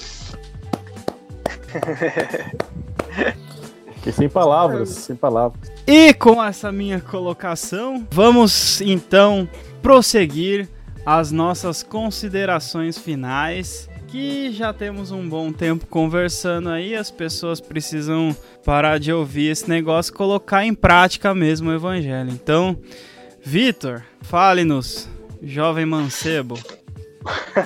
Fiquei 3.96 4.12
sem 4.12 4.28
palavras, 4.28 4.88
sem 4.90 5.16
palavras. 5.16 5.70
E 5.86 6.14
com 6.14 6.42
essa 6.42 6.72
minha 6.72 7.00
colocação, 7.00 8.06
vamos 8.10 8.80
então 8.80 9.48
prosseguir 9.82 10.68
as 11.04 11.30
nossas 11.30 11.82
considerações 11.82 12.98
finais. 12.98 13.88
Que 14.08 14.50
já 14.52 14.72
temos 14.72 15.10
um 15.10 15.28
bom 15.28 15.52
tempo 15.52 15.86
conversando 15.86 16.68
aí, 16.68 16.94
as 16.94 17.10
pessoas 17.10 17.60
precisam 17.60 18.34
parar 18.64 18.98
de 18.98 19.12
ouvir 19.12 19.50
esse 19.50 19.68
negócio 19.68 20.12
e 20.12 20.16
colocar 20.16 20.64
em 20.64 20.74
prática 20.74 21.34
mesmo 21.34 21.70
o 21.70 21.74
evangelho. 21.74 22.30
Então, 22.30 22.78
Vitor, 23.42 24.02
fale-nos, 24.22 25.08
jovem 25.42 25.86
mancebo. 25.86 26.58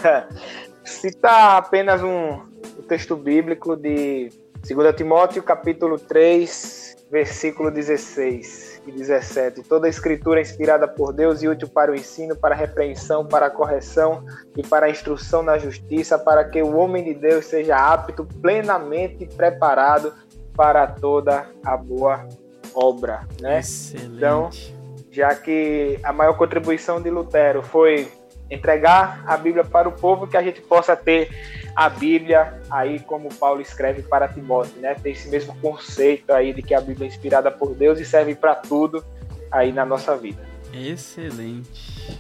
Citar 0.85 1.59
apenas 1.59 2.03
um, 2.03 2.41
um 2.79 2.83
texto 2.89 3.17
bíblico 3.17 3.77
de 3.77 4.31
2 4.67 4.97
Timóteo, 4.97 5.43
capítulo 5.43 5.99
3, 5.99 6.97
versículo 7.11 7.71
16 7.71 8.70
e 8.70 8.70
17. 8.91 9.63
Toda 9.63 9.87
a 9.87 9.91
escritura 9.91 10.41
é 10.41 10.43
inspirada 10.43 10.87
por 10.87 11.13
Deus 11.13 11.43
e 11.43 11.49
útil 11.49 11.69
para 11.69 11.93
o 11.93 11.95
ensino, 11.95 12.37
para 12.37 12.55
a 12.55 12.59
repreensão, 12.59 13.27
para 13.27 13.47
a 13.47 13.51
correção 13.51 14.25
e 14.57 14.63
para 14.63 14.87
a 14.87 14.91
instrução 14.91 15.43
na 15.43 15.59
justiça, 15.59 16.19
para 16.19 16.45
que 16.45 16.63
o 16.63 16.77
homem 16.77 17.05
de 17.05 17.15
Deus 17.15 17.47
seja 17.47 17.77
apto, 17.77 18.25
plenamente 18.41 19.27
preparado 19.27 20.13
para 20.55 20.87
toda 20.87 21.47
a 21.65 21.77
boa 21.77 22.27
obra, 22.75 23.27
né? 23.41 23.61
Excelente. 23.61 24.17
Então, 24.17 24.51
já 25.11 25.35
que 25.35 25.99
a 26.03 26.13
maior 26.13 26.37
contribuição 26.37 27.01
de 27.01 27.11
Lutero 27.11 27.63
foi 27.63 28.11
entregar 28.51 29.23
a 29.27 29.37
Bíblia 29.37 29.65
para 29.65 29.89
o 29.89 29.93
povo, 29.93 30.27
que 30.27 30.37
a 30.37 30.43
gente 30.43 30.61
possa 30.61 30.97
ter 30.97 31.31
a 31.75 31.89
Bíblia 31.89 32.61
aí 32.71 33.01
como 33.01 33.33
Paulo 33.35 33.61
escreve 33.61 34.03
para 34.03 34.29
Timóteo, 34.29 34.81
né? 34.81 34.95
Tem 34.95 35.13
esse 35.13 35.29
mesmo 35.29 35.55
conceito 35.61 36.33
aí 36.33 36.53
de 36.53 36.63
que 36.63 36.75
a 36.75 36.81
Bíblia 36.81 37.07
é 37.07 37.09
inspirada 37.09 37.51
por 37.51 37.75
Deus 37.75 37.99
e 38.01 38.05
serve 38.05 38.35
para 38.35 38.55
tudo 38.55 39.05
aí 39.51 39.73
na 39.73 39.85
nossa 39.85 40.17
vida. 40.17 40.43
Excelente. 40.73 42.19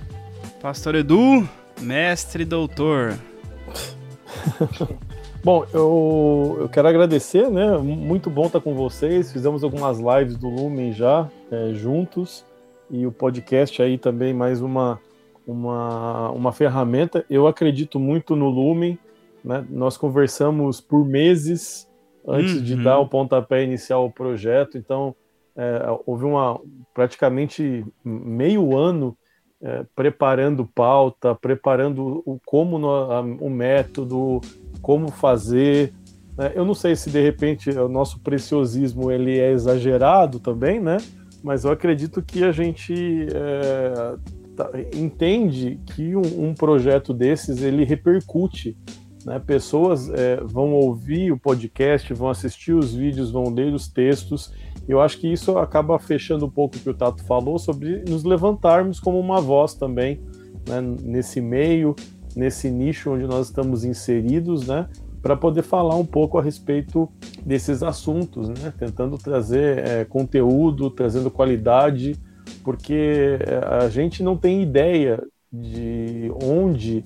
Pastor 0.61 0.95
Edu, 0.95 1.49
mestre 1.81 2.45
doutor. 2.45 3.15
Bom, 5.43 5.65
eu, 5.73 6.59
eu 6.61 6.69
quero 6.69 6.87
agradecer, 6.87 7.51
né? 7.51 7.79
Muito 7.79 8.29
bom 8.29 8.45
estar 8.45 8.61
com 8.61 8.75
vocês. 8.75 9.33
Fizemos 9.33 9.65
algumas 9.65 9.99
lives 9.99 10.37
do 10.37 10.51
Lumen 10.51 10.93
já 10.93 11.27
é, 11.51 11.73
juntos 11.73 12.45
e 12.91 13.07
o 13.07 13.13
podcast 13.13 13.81
aí 13.81 13.97
também 13.97 14.35
mais 14.35 14.61
uma, 14.61 15.01
uma, 15.47 16.31
uma 16.33 16.53
ferramenta. 16.53 17.25
Eu 17.31 17.47
acredito 17.47 17.99
muito 17.99 18.37
no 18.37 18.51
Lumen. 18.51 18.99
Né? 19.45 19.65
Nós 19.71 19.97
conversamos 19.97 20.81
por 20.81 21.05
meses 21.05 21.89
antes 22.27 22.57
Uhum. 22.57 22.63
de 22.63 22.77
dar 22.77 22.99
o 22.99 23.09
pontapé 23.09 23.65
inicial 23.65 24.03
ao 24.03 24.11
projeto, 24.11 24.77
então 24.77 25.15
é, 25.57 25.83
houve 26.07 26.25
uma 26.25 26.61
praticamente 26.95 27.85
meio 28.05 28.77
ano 28.77 29.17
é, 29.63 29.85
preparando 29.95 30.65
pauta, 30.65 31.35
preparando 31.35 32.23
o 32.25 32.41
como 32.47 32.79
no- 32.79 32.89
a- 33.13 33.21
o 33.21 33.51
método, 33.51 34.41
como 34.81 35.09
fazer. 35.11 35.93
né? 36.39 36.53
Eu 36.55 36.65
não 36.65 36.73
sei 36.73 36.95
se 36.97 37.11
de 37.11 37.21
repente 37.21 37.69
o 37.71 37.89
nosso 37.89 38.21
preciosismo 38.21 39.11
ele 39.11 39.39
é 39.39 39.51
exagerado 39.51 40.39
também, 40.41 40.81
né? 40.81 40.97
Mas 41.43 41.65
eu 41.65 41.71
acredito 41.73 42.23
que 42.23 42.43
a 42.45 42.53
gente 42.53 43.27
é, 43.35 44.17
tá- 44.57 44.71
entende 44.95 45.79
que 45.95 46.15
um, 46.17 46.49
um 46.51 46.55
projeto 46.55 47.13
desses 47.13 47.63
ele 47.63 47.85
repercute. 47.85 48.77
Né? 49.25 49.39
Pessoas 49.39 50.09
é, 50.11 50.37
vão 50.43 50.73
ouvir 50.73 51.33
o 51.33 51.39
podcast, 51.39 52.13
vão 52.15 52.29
assistir 52.29 52.73
os 52.73 52.95
vídeos, 52.95 53.31
vão 53.31 53.53
ler 53.53 53.73
os 53.73 53.89
textos. 53.89 54.53
Eu 54.89 55.01
acho 55.01 55.19
que 55.19 55.31
isso 55.31 55.59
acaba 55.59 55.99
fechando 55.99 56.47
um 56.47 56.51
pouco 56.51 56.77
o 56.77 56.81
que 56.81 56.91
o 56.91 56.95
Tato 56.95 57.25
falou 57.25 57.59
sobre 57.59 58.03
nos 58.09 58.25
levantarmos 58.25 58.99
como 58.99 59.19
uma 59.19 59.41
voz 59.41 59.75
também 59.75 60.21
né? 60.69 60.81
nesse 61.03 61.41
meio, 61.41 61.95
nesse 62.35 62.71
nicho 62.71 63.11
onde 63.11 63.27
nós 63.27 63.47
estamos 63.47 63.85
inseridos, 63.85 64.67
né? 64.67 64.89
Para 65.23 65.37
poder 65.37 65.63
falar 65.63 65.97
um 65.97 66.07
pouco 66.07 66.39
a 66.39 66.43
respeito 66.43 67.09
desses 67.45 67.83
assuntos, 67.83 68.49
né? 68.49 68.73
Tentando 68.79 69.19
trazer 69.19 69.87
é, 69.87 70.05
conteúdo, 70.05 70.91
trazendo 70.91 71.31
qualidade, 71.31 72.17
porque 72.65 73.39
é, 73.41 73.85
a 73.85 73.89
gente 73.89 74.23
não 74.23 74.37
tem 74.37 74.63
ideia 74.63 75.23
de 75.53 76.33
onde, 76.43 77.03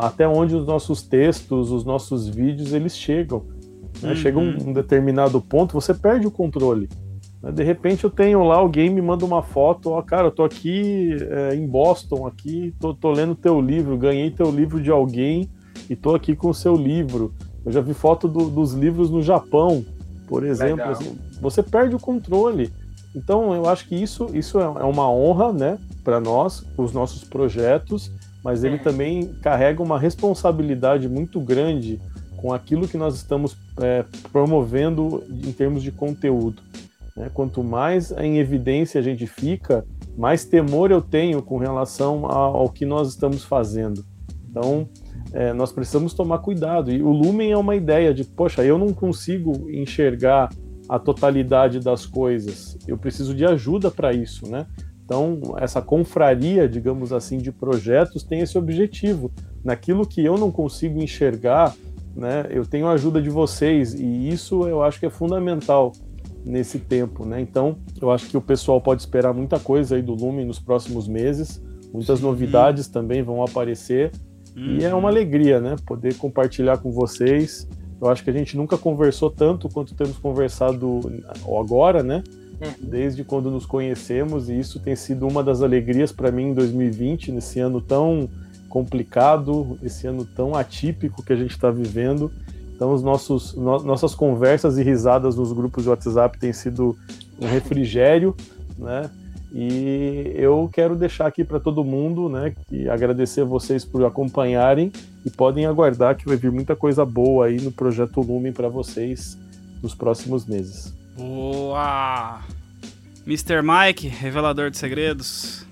até 0.00 0.28
onde 0.28 0.54
os 0.54 0.66
nossos 0.66 1.02
textos, 1.02 1.70
os 1.70 1.84
nossos 1.84 2.28
vídeos, 2.28 2.72
eles 2.72 2.96
chegam. 2.96 3.42
Né? 4.02 4.10
Uhum. 4.10 4.16
Chega 4.16 4.38
um, 4.38 4.68
um 4.68 4.72
determinado 4.72 5.40
ponto, 5.40 5.72
você 5.74 5.92
perde 5.94 6.26
o 6.26 6.30
controle. 6.30 6.88
né? 7.42 7.50
De 7.52 7.62
repente 7.64 8.04
eu 8.04 8.10
tenho 8.10 8.42
lá, 8.44 8.56
alguém 8.56 8.90
me 8.90 9.00
manda 9.02 9.24
uma 9.24 9.42
foto, 9.42 9.90
ó, 9.90 10.02
cara, 10.02 10.28
eu 10.28 10.30
tô 10.30 10.44
aqui 10.44 11.16
é, 11.20 11.54
em 11.54 11.66
Boston, 11.66 12.26
aqui, 12.26 12.74
tô, 12.78 12.94
tô 12.94 13.10
lendo 13.10 13.34
teu 13.34 13.60
livro, 13.60 13.96
ganhei 13.98 14.30
teu 14.30 14.50
livro 14.50 14.80
de 14.82 14.90
alguém 14.90 15.48
e 15.88 15.96
tô 15.96 16.14
aqui 16.14 16.36
com 16.36 16.50
o 16.50 16.54
seu 16.54 16.76
livro. 16.76 17.32
Eu 17.64 17.72
já 17.72 17.80
vi 17.80 17.92
foto 17.94 18.26
do- 18.28 18.48
dos 18.48 18.72
livros 18.74 19.10
no 19.10 19.22
Japão, 19.22 19.84
por 20.28 20.44
exemplo. 20.44 20.84
Assim, 20.84 21.18
você 21.40 21.62
perde 21.62 21.94
o 21.94 21.98
controle. 22.00 22.72
Então 23.14 23.52
eu 23.54 23.68
acho 23.68 23.88
que 23.88 23.94
isso, 23.96 24.28
isso 24.32 24.58
é 24.60 24.62
é 24.62 24.84
uma 24.84 25.10
honra, 25.10 25.52
né, 25.52 25.78
para 26.04 26.20
nós, 26.20 26.64
os 26.78 26.92
nossos 26.92 27.24
projetos, 27.24 28.10
mas 28.42 28.64
ele 28.64 28.78
também 28.78 29.34
carrega 29.42 29.82
uma 29.82 29.98
responsabilidade 29.98 31.08
muito 31.08 31.40
grande 31.40 32.00
com 32.36 32.52
aquilo 32.52 32.88
que 32.88 32.96
nós 32.96 33.14
estamos 33.16 33.56
é, 33.78 34.04
promovendo 34.32 35.22
em 35.28 35.52
termos 35.52 35.82
de 35.82 35.92
conteúdo. 35.92 36.62
né? 37.16 37.30
Quanto 37.32 37.62
mais 37.62 38.10
em 38.12 38.38
evidência 38.38 38.98
a 38.98 39.02
gente 39.02 39.26
fica, 39.26 39.84
mais 40.16 40.44
temor 40.44 40.90
eu 40.90 41.02
tenho 41.02 41.42
com 41.42 41.58
relação 41.58 42.26
ao, 42.26 42.56
ao 42.56 42.68
que 42.70 42.86
nós 42.86 43.08
estamos 43.08 43.44
fazendo. 43.44 44.04
Então, 44.48 44.88
é, 45.32 45.52
nós 45.52 45.70
precisamos 45.70 46.14
tomar 46.14 46.38
cuidado. 46.38 46.90
E 46.90 47.02
o 47.02 47.10
Lumen 47.10 47.52
é 47.52 47.56
uma 47.56 47.76
ideia 47.76 48.12
de, 48.12 48.24
poxa, 48.24 48.64
eu 48.64 48.78
não 48.78 48.92
consigo 48.92 49.70
enxergar 49.70 50.48
a 50.88 50.98
totalidade 50.98 51.78
das 51.78 52.04
coisas. 52.04 52.76
Eu 52.86 52.98
preciso 52.98 53.32
de 53.32 53.44
ajuda 53.44 53.90
para 53.90 54.12
isso, 54.12 54.50
né? 54.50 54.66
Então, 55.10 55.40
essa 55.58 55.82
confraria, 55.82 56.68
digamos 56.68 57.12
assim, 57.12 57.38
de 57.38 57.50
projetos 57.50 58.22
tem 58.22 58.42
esse 58.42 58.56
objetivo. 58.56 59.28
Naquilo 59.64 60.06
que 60.06 60.24
eu 60.24 60.38
não 60.38 60.52
consigo 60.52 61.02
enxergar, 61.02 61.74
né, 62.14 62.46
eu 62.48 62.64
tenho 62.64 62.86
a 62.86 62.92
ajuda 62.92 63.20
de 63.20 63.28
vocês 63.28 63.92
e 63.92 64.28
isso 64.28 64.68
eu 64.68 64.84
acho 64.84 65.00
que 65.00 65.06
é 65.06 65.10
fundamental 65.10 65.90
nesse 66.44 66.78
tempo, 66.78 67.26
né? 67.26 67.40
Então, 67.40 67.76
eu 68.00 68.08
acho 68.12 68.28
que 68.28 68.36
o 68.36 68.40
pessoal 68.40 68.80
pode 68.80 69.02
esperar 69.02 69.34
muita 69.34 69.58
coisa 69.58 69.96
aí 69.96 70.02
do 70.02 70.14
Lumen 70.14 70.46
nos 70.46 70.60
próximos 70.60 71.08
meses. 71.08 71.60
Muitas 71.92 72.20
novidades 72.20 72.86
também 72.86 73.20
vão 73.20 73.42
aparecer 73.42 74.12
e 74.54 74.84
é 74.84 74.94
uma 74.94 75.08
alegria, 75.08 75.60
né? 75.60 75.74
Poder 75.84 76.14
compartilhar 76.18 76.78
com 76.78 76.92
vocês. 76.92 77.68
Eu 78.00 78.08
acho 78.08 78.22
que 78.22 78.30
a 78.30 78.32
gente 78.32 78.56
nunca 78.56 78.78
conversou 78.78 79.28
tanto 79.28 79.68
quanto 79.68 79.92
temos 79.92 80.18
conversado 80.18 81.00
agora, 81.58 82.00
né? 82.00 82.22
Desde 82.80 83.24
quando 83.24 83.50
nos 83.50 83.64
conhecemos, 83.64 84.48
e 84.48 84.58
isso 84.58 84.78
tem 84.80 84.94
sido 84.94 85.26
uma 85.26 85.42
das 85.42 85.62
alegrias 85.62 86.12
para 86.12 86.30
mim 86.30 86.50
em 86.50 86.54
2020, 86.54 87.32
nesse 87.32 87.58
ano 87.60 87.80
tão 87.80 88.28
complicado, 88.68 89.78
esse 89.82 90.06
ano 90.06 90.24
tão 90.24 90.54
atípico 90.54 91.22
que 91.22 91.32
a 91.32 91.36
gente 91.36 91.50
está 91.50 91.70
vivendo. 91.70 92.30
Então, 92.74 92.92
os 92.92 93.02
nossos, 93.02 93.54
no- 93.54 93.82
nossas 93.82 94.14
conversas 94.14 94.78
e 94.78 94.82
risadas 94.82 95.36
nos 95.36 95.52
grupos 95.52 95.84
de 95.84 95.90
WhatsApp 95.90 96.38
têm 96.38 96.52
sido 96.52 96.96
um 97.40 97.46
refrigério, 97.46 98.34
né? 98.78 99.10
E 99.52 100.32
eu 100.36 100.70
quero 100.72 100.94
deixar 100.94 101.26
aqui 101.26 101.42
para 101.42 101.58
todo 101.58 101.82
mundo, 101.82 102.28
né, 102.28 102.54
e 102.70 102.88
agradecer 102.88 103.40
a 103.40 103.44
vocês 103.44 103.84
por 103.84 104.04
acompanharem 104.04 104.92
e 105.26 105.30
podem 105.30 105.66
aguardar 105.66 106.16
que 106.16 106.24
vai 106.24 106.36
vir 106.36 106.52
muita 106.52 106.76
coisa 106.76 107.04
boa 107.04 107.46
aí 107.46 107.60
no 107.60 107.72
projeto 107.72 108.20
Lumen 108.20 108.52
para 108.52 108.68
vocês 108.68 109.36
nos 109.82 109.92
próximos 109.92 110.46
meses. 110.46 110.94
Boa! 111.20 112.40
Mr. 113.26 113.62
Mike, 113.62 114.08
revelador 114.08 114.70
de 114.70 114.78
segredos. 114.78 115.66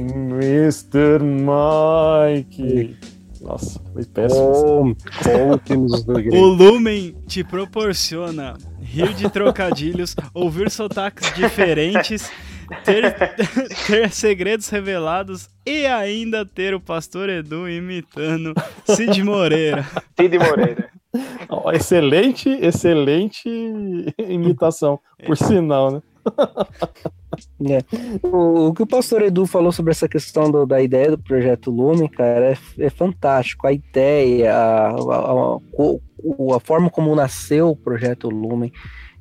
Mr. 0.00 1.20
Mike. 1.22 2.96
Nossa, 3.40 3.80
foi 3.92 4.04
péssimo. 4.06 4.96
Do 6.04 6.36
O. 6.36 6.46
Lumen 6.46 7.14
te 7.28 7.44
proporciona 7.44 8.56
rir 8.80 9.14
de 9.14 9.30
trocadilhos, 9.30 10.16
ouvir 10.34 10.68
sotaques 10.68 11.32
diferentes, 11.36 12.28
ter, 12.84 13.14
ter 13.86 14.10
segredos 14.10 14.68
revelados 14.68 15.48
e 15.64 15.86
ainda 15.86 16.44
ter 16.44 16.74
o 16.74 16.80
pastor 16.80 17.28
Edu 17.30 17.68
imitando 17.68 18.52
Cid 18.84 19.22
Moreira. 19.22 19.86
Cid 20.16 20.38
Moreira. 20.38 20.93
Excelente, 21.72 22.48
excelente 22.48 23.48
imitação, 24.18 24.98
por 25.24 25.36
sinal, 25.36 25.90
né? 25.92 26.02
O, 28.22 28.68
o 28.68 28.74
que 28.74 28.82
o 28.82 28.86
pastor 28.86 29.22
Edu 29.22 29.46
falou 29.46 29.72
sobre 29.72 29.90
essa 29.92 30.08
questão 30.08 30.50
do- 30.50 30.66
da 30.66 30.80
ideia 30.80 31.10
do 31.10 31.18
projeto 31.18 31.70
Lumen, 31.70 32.08
cara, 32.08 32.52
é, 32.52 32.56
é 32.86 32.90
fantástico. 32.90 33.66
A 33.66 33.72
ideia, 33.72 34.54
a, 34.54 34.90
a- 34.90 35.56
a- 35.56 36.56
a 36.56 36.60
forma 36.60 36.90
como 36.90 37.14
nasceu 37.14 37.70
o 37.70 37.76
projeto 37.76 38.28
Lumen, 38.28 38.72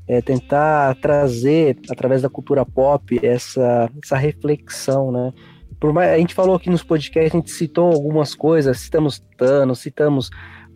é 0.07 0.21
tentar 0.21 0.95
trazer, 0.95 1.77
através 1.89 2.21
da 2.21 2.29
cultura 2.29 2.65
pop, 2.65 3.19
essa, 3.23 3.89
essa 4.03 4.17
reflexão, 4.17 5.11
né? 5.11 5.31
Por 5.79 5.91
mais, 5.93 6.11
a 6.11 6.17
gente 6.17 6.33
falou 6.33 6.55
aqui 6.55 6.69
nos 6.69 6.83
podcasts, 6.83 7.33
a 7.33 7.37
gente 7.37 7.51
citou 7.51 7.91
algumas 7.91 8.35
coisas, 8.35 8.79
citamos 8.79 9.21
Thanos, 9.37 9.79
citamos 9.79 10.29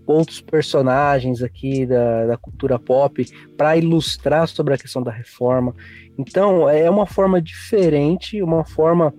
outros 0.08 0.40
personagens 0.40 1.44
aqui 1.44 1.86
da, 1.86 2.26
da 2.26 2.38
cultura 2.38 2.80
pop 2.80 3.26
para 3.58 3.76
ilustrar 3.76 4.48
sobre 4.48 4.74
a 4.74 4.78
questão 4.78 5.04
da 5.04 5.12
reforma. 5.12 5.76
Então, 6.18 6.68
é 6.70 6.90
uma 6.90 7.06
forma 7.06 7.42
diferente, 7.42 8.42
uma 8.42 8.66
forma 8.66 9.14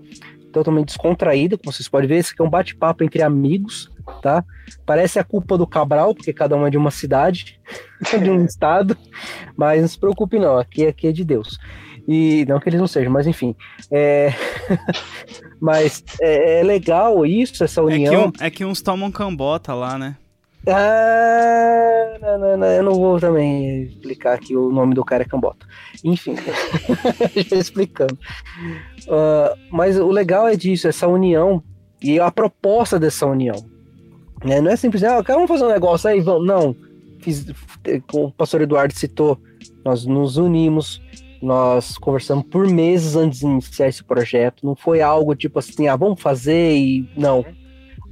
totalmente 0.51 0.86
descontraída, 0.86 1.59
como 1.59 1.73
vocês 1.73 1.89
podem 1.89 2.09
ver, 2.09 2.16
esse 2.16 2.32
aqui 2.32 2.40
é 2.40 2.44
um 2.44 2.51
bate-papo 2.51 3.05
entre 3.05 3.23
amigos, 3.23 3.93
tá? 4.23 4.43
Parece 4.86 5.19
a 5.19 5.24
culpa 5.24 5.59
do 5.59 5.66
Cabral, 5.66 6.15
porque 6.15 6.32
cada 6.32 6.56
um 6.56 6.66
é 6.66 6.70
de 6.70 6.78
uma 6.78 6.90
cidade, 6.90 7.60
de 8.19 8.31
um 8.31 8.44
estado, 8.44 8.97
mas 9.56 9.82
não 9.82 9.89
se 9.89 9.98
preocupe 9.98 10.39
não, 10.39 10.59
aqui, 10.59 10.86
aqui 10.86 11.06
é 11.06 11.12
de 11.12 11.24
Deus. 11.24 11.59
E 12.09 12.47
não 12.48 12.59
que 12.59 12.70
eles 12.70 12.81
não 12.81 12.89
sejam, 12.89 13.12
mas 13.12 13.27
enfim. 13.27 13.55
É... 13.90 14.32
mas 15.60 16.02
é, 16.23 16.60
é, 16.60 16.62
legal 16.62 17.27
isso, 17.27 17.62
essa 17.62 17.82
união. 17.82 18.15
É 18.15 18.16
que, 18.16 18.43
um, 18.43 18.47
é 18.47 18.51
que 18.51 18.65
uns 18.65 18.81
tomam 18.81 19.10
cambota 19.10 19.74
lá, 19.74 19.98
né? 19.98 20.16
Ah, 20.70 22.19
não, 22.20 22.39
não, 22.39 22.57
não, 22.59 22.66
eu 22.66 22.82
não 22.82 22.95
vou 22.95 23.19
também 23.19 23.85
explicar 23.85 24.39
que 24.39 24.55
o 24.55 24.70
nome 24.70 24.95
do 24.95 25.05
cara 25.05 25.23
é 25.23 25.27
Cambota. 25.27 25.66
Enfim, 26.05 26.35
já 27.49 27.57
explicando. 27.57 28.19
Uh, 29.07 29.57
mas 29.70 29.99
o 29.99 30.11
legal 30.11 30.47
é 30.47 30.55
disso, 30.55 30.86
essa 30.86 31.09
união 31.09 31.62
e 32.03 32.20
a 32.20 32.31
proposta 32.31 32.99
dessa 32.99 33.27
união. 33.27 33.57
Né? 34.45 34.61
Não 34.61 34.70
é 34.70 34.77
simplesmente, 34.77 35.11
ah, 35.11 35.23
vamos 35.23 35.49
fazer 35.49 35.65
um 35.65 35.73
negócio 35.73 36.09
aí, 36.09 36.20
vamos. 36.20 36.47
Não. 36.47 36.77
Fiz, 37.20 37.47
como 38.11 38.27
o 38.27 38.32
pastor 38.32 38.61
Eduardo 38.61 38.95
citou, 38.95 39.39
nós 39.85 40.05
nos 40.05 40.36
unimos, 40.36 41.03
nós 41.43 41.97
conversamos 41.99 42.45
por 42.45 42.66
meses 42.69 43.16
antes 43.16 43.40
de 43.40 43.47
iniciar 43.47 43.89
esse 43.89 44.05
projeto. 44.05 44.65
Não 44.65 44.77
foi 44.77 45.01
algo 45.01 45.35
tipo 45.35 45.59
assim, 45.59 45.89
ah, 45.89 45.97
vamos 45.97 46.20
fazer 46.20 46.77
e. 46.77 47.09
Não. 47.16 47.45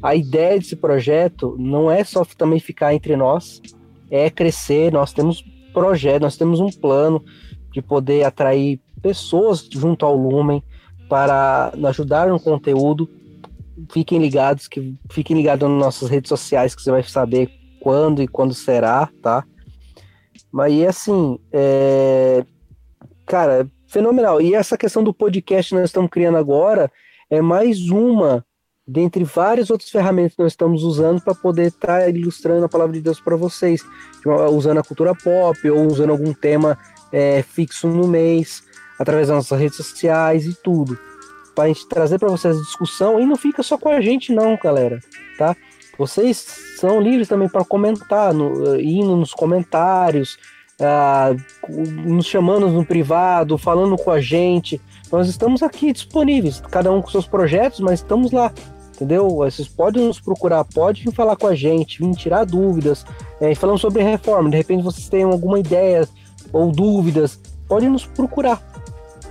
A 0.07 0.15
ideia 0.15 0.57
desse 0.57 0.77
projeto 0.77 1.57
não 1.59 1.91
é 1.91 2.05
só 2.05 2.25
também 2.25 2.61
ficar 2.61 2.95
entre 2.95 3.17
nós, 3.17 3.61
é 4.09 4.31
crescer. 4.31 4.93
Nós 4.93 5.13
temos 5.13 5.43
projeto, 5.75 6.23
nós 6.23 6.37
temos 6.37 6.61
um 6.61 6.71
plano 6.71 7.25
de 7.73 7.83
poder 7.83 8.23
atrair 8.23 8.81
pessoas 9.03 9.69
junto 9.69 10.07
ao 10.07 10.17
Lumen 10.17 10.63
para 11.09 11.73
ajudar 11.89 12.29
no 12.29 12.39
conteúdo. 12.39 13.11
Fiquem 13.91 14.21
ligados, 14.21 14.69
que 14.69 14.95
fiquem 15.11 15.37
ligados 15.37 15.69
nas 15.69 15.77
nossas 15.77 16.09
redes 16.09 16.29
sociais 16.29 16.73
que 16.73 16.83
você 16.83 16.93
vai 16.93 17.03
saber 17.03 17.51
quando 17.81 18.23
e 18.23 18.29
quando 18.29 18.55
será, 18.55 19.11
tá? 19.21 19.45
Mas 20.53 20.87
assim, 20.87 21.37
é... 21.51 22.47
cara, 23.27 23.69
fenomenal. 23.89 24.41
E 24.41 24.55
essa 24.55 24.79
questão 24.79 25.03
do 25.03 25.13
podcast 25.13 25.71
que 25.71 25.81
nós 25.81 25.91
estamos 25.91 26.11
criando 26.13 26.39
agora 26.39 26.93
é 27.29 27.41
mais 27.43 27.91
uma 27.91 28.47
dentre 28.87 29.25
várias 29.25 29.69
outras 29.69 29.91
ferramentas 29.91 30.35
que 30.35 30.43
nós 30.43 30.53
estamos 30.53 30.85
usando 30.85 31.21
para 31.21 31.35
poder 31.35 31.69
estar 31.69 32.01
tá 32.01 32.09
ilustrando 32.09 32.65
a 32.65 32.69
palavra 32.69 32.95
de 32.95 33.01
Deus 33.01 33.19
para 33.19 33.35
vocês, 33.35 33.83
usando 34.53 34.79
a 34.79 34.85
cultura 34.85 35.15
pop 35.15 35.71
ou 35.71 35.87
usando 35.87 36.11
algum 36.11 36.33
tema 36.33 36.79
é, 37.13 37.43
fixo 37.43 37.89
no 37.89 38.07
mês, 38.07 38.63
através 38.99 39.29
das 39.29 39.37
nossas 39.37 39.59
redes 39.59 39.77
sociais 39.77 40.47
e 40.47 40.55
tudo, 40.55 40.97
para 41.55 41.65
a 41.65 41.69
gente 41.69 41.89
trazer 41.89 42.19
para 42.19 42.29
vocês 42.29 42.57
a 42.57 42.61
discussão 42.61 43.19
e 43.19 43.27
não 43.27 43.37
fica 43.37 43.63
só 43.63 43.77
com 43.77 43.89
a 43.89 44.01
gente 44.01 44.33
não, 44.33 44.57
galera, 44.63 45.01
tá? 45.37 45.57
Vocês 45.99 46.37
são 46.79 47.01
livres 47.01 47.27
também 47.27 47.49
para 47.49 47.65
comentar, 47.65 48.33
no, 48.33 48.79
indo 48.79 49.17
nos 49.17 49.33
comentários, 49.33 50.39
ah, 50.79 51.35
nos 51.69 52.27
chamando 52.27 52.69
no 52.69 52.85
privado, 52.85 53.57
falando 53.57 53.97
com 53.97 54.11
a 54.11 54.21
gente. 54.21 54.79
Nós 55.11 55.27
estamos 55.27 55.63
aqui 55.63 55.93
disponíveis, 55.93 56.61
cada 56.71 56.93
um 56.93 57.01
com 57.01 57.09
seus 57.09 57.27
projetos, 57.27 57.81
mas 57.81 58.01
estamos 58.01 58.31
lá 58.31 58.53
entendeu? 58.97 59.29
Vocês 59.29 59.69
podem 59.69 60.07
nos 60.07 60.19
procurar, 60.19 60.65
podem 60.65 61.13
falar 61.13 61.37
com 61.37 61.47
a 61.47 61.55
gente, 61.55 62.03
vir 62.03 62.15
tirar 62.15 62.45
dúvidas, 62.45 63.05
é, 63.41 63.55
falando 63.55 63.79
sobre 63.79 64.03
reforma, 64.03 64.51
de 64.51 64.57
repente 64.57 64.83
vocês 64.83 65.09
têm 65.09 65.23
alguma 65.23 65.61
ideia 65.61 66.09
ou 66.53 66.73
dúvidas, 66.73 67.39
podem 67.69 67.91
nos 67.91 68.07
procurar, 68.07 68.61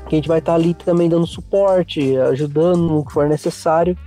que 0.08 0.16
a 0.16 0.18
gente 0.18 0.28
vai 0.28 0.40
estar 0.40 0.54
ali 0.54 0.74
também 0.74 1.10
dando 1.10 1.26
suporte, 1.26 2.16
ajudando 2.18 2.82
no 2.82 3.06
que 3.06 3.12
for 3.12 3.28
necessário, 3.28 3.98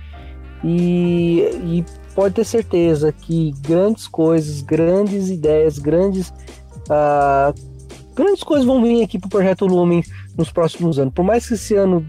e, 0.63 1.41
e 1.63 1.85
pode 2.15 2.35
ter 2.35 2.45
certeza 2.45 3.11
que 3.11 3.53
grandes 3.61 4.07
coisas, 4.07 4.61
grandes 4.61 5.29
ideias, 5.29 5.77
grandes, 5.77 6.29
uh, 6.89 7.53
grandes 8.15 8.43
coisas 8.43 8.65
vão 8.65 8.81
vir 8.81 9.03
aqui 9.03 9.17
para 9.17 9.27
o 9.27 9.29
Projeto 9.29 9.65
Lumen 9.65 10.03
nos 10.37 10.51
próximos 10.51 10.99
anos. 10.99 11.13
Por 11.13 11.23
mais 11.23 11.47
que 11.47 11.53
esse 11.53 11.75
ano 11.75 12.05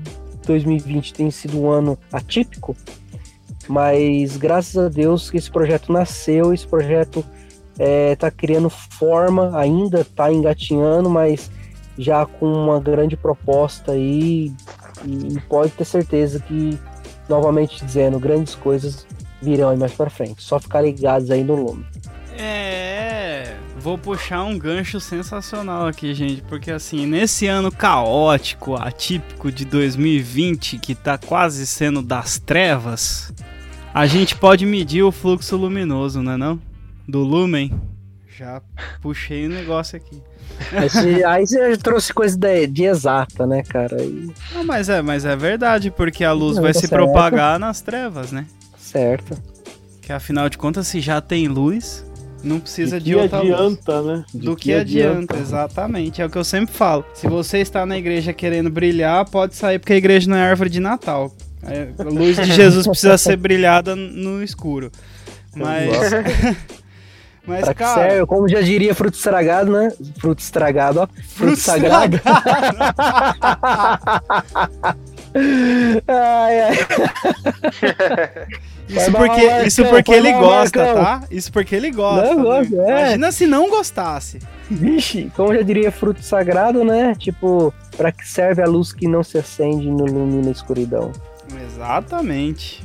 2020 0.47 1.15
tenha 1.15 1.31
sido 1.31 1.61
um 1.61 1.71
ano 1.71 1.99
atípico, 2.13 2.77
mas 3.71 4.37
graças 4.37 4.77
a 4.77 4.89
Deus 4.89 5.31
que 5.31 5.37
esse 5.37 5.49
projeto 5.49 5.93
nasceu, 5.93 6.53
esse 6.53 6.67
projeto 6.67 7.25
está 7.79 8.27
é, 8.27 8.31
criando 8.33 8.69
forma, 8.69 9.57
ainda 9.57 10.01
está 10.01 10.33
engatinhando, 10.33 11.09
mas 11.09 11.49
já 11.97 12.27
com 12.27 12.47
uma 12.47 12.81
grande 12.81 13.17
proposta 13.17 13.93
aí 13.93 14.53
e 15.07 15.41
pode 15.49 15.71
ter 15.71 15.85
certeza 15.85 16.41
que, 16.41 16.77
novamente 17.29 17.85
dizendo, 17.85 18.19
grandes 18.19 18.57
coisas 18.57 19.07
virão 19.41 19.69
aí 19.69 19.77
mais 19.77 19.93
para 19.93 20.11
frente. 20.11 20.43
Só 20.43 20.59
ficar 20.59 20.81
ligados 20.81 21.31
aí 21.31 21.45
no 21.45 21.55
Lume. 21.55 21.87
É, 22.37 23.55
vou 23.79 23.97
puxar 23.97 24.43
um 24.43 24.59
gancho 24.59 24.99
sensacional 24.99 25.87
aqui, 25.87 26.13
gente, 26.13 26.43
porque 26.43 26.73
assim, 26.73 27.07
nesse 27.07 27.47
ano 27.47 27.71
caótico, 27.71 28.75
atípico 28.75 29.53
de 29.53 29.65
2020, 29.65 30.79
que 30.79 30.93
tá 30.97 31.17
quase 31.17 31.65
sendo 31.69 32.03
das 32.03 32.37
trevas, 32.37 33.33
a 33.93 34.07
gente 34.07 34.37
pode 34.37 34.65
medir 34.65 35.03
o 35.03 35.13
fluxo 35.13 35.57
luminoso, 35.57 36.23
não 36.23 36.33
é 36.33 36.37
não? 36.37 36.61
Do 37.09 37.21
lumen. 37.21 37.73
Já 38.39 38.63
puxei 39.03 39.47
o 39.47 39.51
negócio 39.51 39.97
aqui. 39.97 40.23
Esse, 40.85 41.25
aí 41.25 41.47
você 41.47 41.77
trouxe 41.77 42.13
coisa 42.13 42.37
de, 42.39 42.67
de 42.67 42.85
exata, 42.85 43.47
né, 43.47 43.63
cara? 43.63 44.03
E... 44.03 44.31
Não, 44.55 44.65
mas 44.65 44.89
é, 44.89 45.03
mas 45.03 45.25
é 45.25 45.35
verdade, 45.35 45.91
porque 45.91 46.25
a 46.25 46.33
luz 46.33 46.57
não, 46.57 46.63
vai 46.63 46.73
tá 46.73 46.81
se 46.81 46.87
certo. 46.87 47.03
propagar 47.03 47.59
nas 47.59 47.81
trevas, 47.81 48.31
né? 48.31 48.47
Certo. 48.79 49.37
Que 50.01 50.13
afinal 50.13 50.49
de 50.49 50.59
contas, 50.59 50.87
se 50.87 51.01
já 51.01 51.21
tem 51.21 51.49
luz, 51.49 52.05
não 52.43 52.61
precisa 52.61 52.99
de, 52.99 53.07
de 53.07 53.17
outra 53.17 53.41
adianta, 53.41 54.01
luz. 54.01 54.19
né? 54.19 54.25
De 54.33 54.47
Do 54.47 54.57
que, 54.57 54.65
que 54.65 54.75
adianta, 54.75 55.35
adianta, 55.35 55.37
exatamente. 55.39 56.23
É 56.23 56.27
o 56.27 56.31
que 56.31 56.39
eu 56.39 56.45
sempre 56.45 56.75
falo. 56.75 57.05
Se 57.15 57.27
você 57.27 57.59
está 57.59 57.85
na 57.85 57.99
igreja 57.99 58.33
querendo 58.33 58.71
brilhar, 58.71 59.29
pode 59.29 59.55
sair 59.55 59.79
porque 59.79 59.93
a 59.93 59.97
igreja 59.97 60.29
não 60.31 60.37
é 60.37 60.49
árvore 60.49 60.71
de 60.71 60.81
Natal. 60.81 61.33
A 61.63 62.03
luz 62.05 62.37
de 62.37 62.53
Jesus 62.53 62.87
precisa 62.87 63.19
ser 63.19 63.37
brilhada 63.37 63.95
no 63.95 64.43
escuro. 64.43 64.91
Mas. 65.55 65.91
Mas, 67.47 67.65
pra 67.65 67.75
cara. 67.75 68.09
Serve, 68.09 68.27
como 68.27 68.49
já 68.49 68.61
diria 68.61 68.95
fruto 68.95 69.17
estragado, 69.17 69.73
né? 69.73 69.91
Fruto 70.19 70.43
estragado, 70.43 71.01
ó. 71.01 71.07
Fruto, 71.07 71.29
fruto 71.29 71.57
sagrado. 71.57 72.21
ai, 76.07 76.61
ai. 76.61 76.77
Isso 78.89 79.13
porque, 79.13 79.67
isso 79.67 79.85
porque 79.87 80.13
ele 80.13 80.33
gosta, 80.33 80.95
tá? 80.95 81.23
Isso 81.31 81.53
porque 81.53 81.77
ele 81.77 81.91
gosta. 81.91 82.35
Não, 82.35 82.37
né? 82.37 82.43
gosta 82.43 82.77
é. 82.77 83.01
Imagina 83.01 83.33
se 83.33 83.47
não 83.47 83.71
gostasse. 83.71 84.39
Vixe, 84.71 85.33
como 85.35 85.55
já 85.55 85.63
diria 85.63 85.91
fruto 85.93 86.23
sagrado, 86.23 86.85
né? 86.85 87.15
Tipo, 87.17 87.73
para 87.97 88.13
que 88.13 88.29
serve 88.29 88.63
a 88.63 88.67
luz 88.67 88.93
que 88.93 89.09
não 89.09 89.23
se 89.23 89.39
acende 89.39 89.89
no 89.89 90.05
lume 90.05 90.45
na 90.45 90.51
escuridão. 90.51 91.13
Exatamente. 91.65 92.83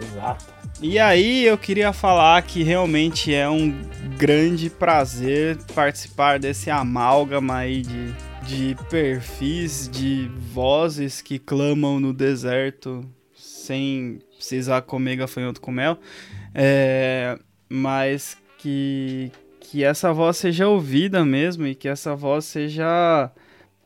Exato. 0.00 0.52
E 0.80 0.98
aí 0.98 1.44
eu 1.44 1.56
queria 1.56 1.92
falar 1.92 2.42
que 2.42 2.62
realmente 2.62 3.32
é 3.32 3.48
um 3.48 3.72
grande 4.18 4.68
prazer 4.68 5.56
participar 5.74 6.40
desse 6.40 6.70
amálgama 6.70 7.58
aí 7.58 7.82
de, 7.82 8.12
de 8.42 8.76
perfis, 8.90 9.88
de 9.88 10.28
vozes 10.52 11.22
que 11.22 11.38
clamam 11.38 12.00
no 12.00 12.12
deserto 12.12 13.08
sem 13.36 14.18
precisar 14.36 14.82
comer 14.82 15.16
gafanhoto 15.16 15.60
com 15.60 15.70
mel. 15.70 15.98
É, 16.52 17.38
mas 17.68 18.36
que, 18.58 19.30
que 19.60 19.84
essa 19.84 20.12
voz 20.12 20.36
seja 20.36 20.66
ouvida 20.66 21.24
mesmo 21.24 21.64
e 21.66 21.76
que 21.76 21.86
essa 21.86 22.16
voz 22.16 22.44
seja 22.44 23.30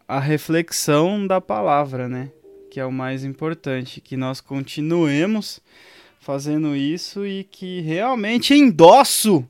a 0.09 0.19
reflexão 0.19 1.27
da 1.27 1.41
palavra, 1.41 2.09
né? 2.09 2.31
Que 2.77 2.81
é 2.81 2.85
o 2.85 2.93
mais 2.93 3.25
importante, 3.25 4.03
que 4.03 4.19
nós 4.19 4.39
continuemos 4.39 5.63
fazendo 6.21 6.77
isso 6.77 7.27
e 7.27 7.43
que 7.43 7.81
realmente 7.81 8.53
endosso 8.53 9.49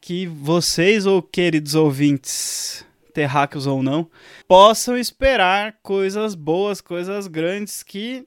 que 0.00 0.26
vocês, 0.26 1.06
ou 1.06 1.22
queridos 1.22 1.76
ouvintes, 1.76 2.84
terráqueos 3.14 3.68
ou 3.68 3.84
não, 3.84 4.10
possam 4.48 4.98
esperar 4.98 5.76
coisas 5.80 6.34
boas, 6.34 6.80
coisas 6.80 7.28
grandes 7.28 7.84
que 7.84 8.26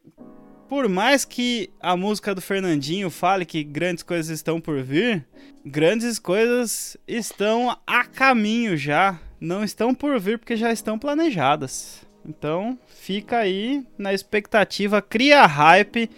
por 0.69 0.87
mais 0.87 1.25
que 1.25 1.69
a 1.81 1.97
música 1.97 2.33
do 2.33 2.39
Fernandinho 2.39 3.09
fale 3.09 3.45
que 3.45 3.61
grandes 3.61 4.03
coisas 4.03 4.29
estão 4.29 4.61
por 4.61 4.81
vir, 4.81 5.27
grandes 5.65 6.17
coisas 6.17 6.95
estão 7.05 7.77
a 7.85 8.05
caminho 8.05 8.77
já, 8.77 9.19
não 9.37 9.65
estão 9.65 9.93
por 9.93 10.17
vir 10.17 10.39
porque 10.39 10.55
já 10.55 10.71
estão 10.71 10.97
planejadas. 10.97 12.07
Então, 12.25 12.79
fica 13.03 13.39
aí 13.39 13.85
na 13.97 14.13
expectativa, 14.13 15.01
cria 15.01 15.45
hype 15.45 16.09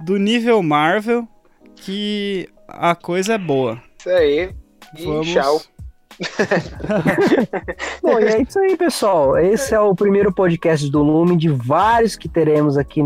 do 0.00 0.16
nível 0.16 0.62
Marvel 0.62 1.28
que 1.76 2.48
a 2.66 2.94
coisa 2.94 3.34
é 3.34 3.38
boa. 3.38 3.78
Isso 3.98 4.08
aí. 4.08 4.50
E 4.96 5.04
Vamos. 5.04 5.28
tchau. 5.28 5.60
Bom, 8.02 8.18
e 8.18 8.24
é 8.24 8.40
isso 8.40 8.58
aí, 8.58 8.74
pessoal. 8.74 9.36
Esse 9.36 9.74
é 9.74 9.80
o 9.80 9.94
primeiro 9.94 10.32
podcast 10.32 10.90
do 10.90 11.02
Lume, 11.02 11.36
de 11.36 11.50
vários 11.50 12.16
que 12.16 12.28
teremos 12.28 12.78
aqui 12.78 13.02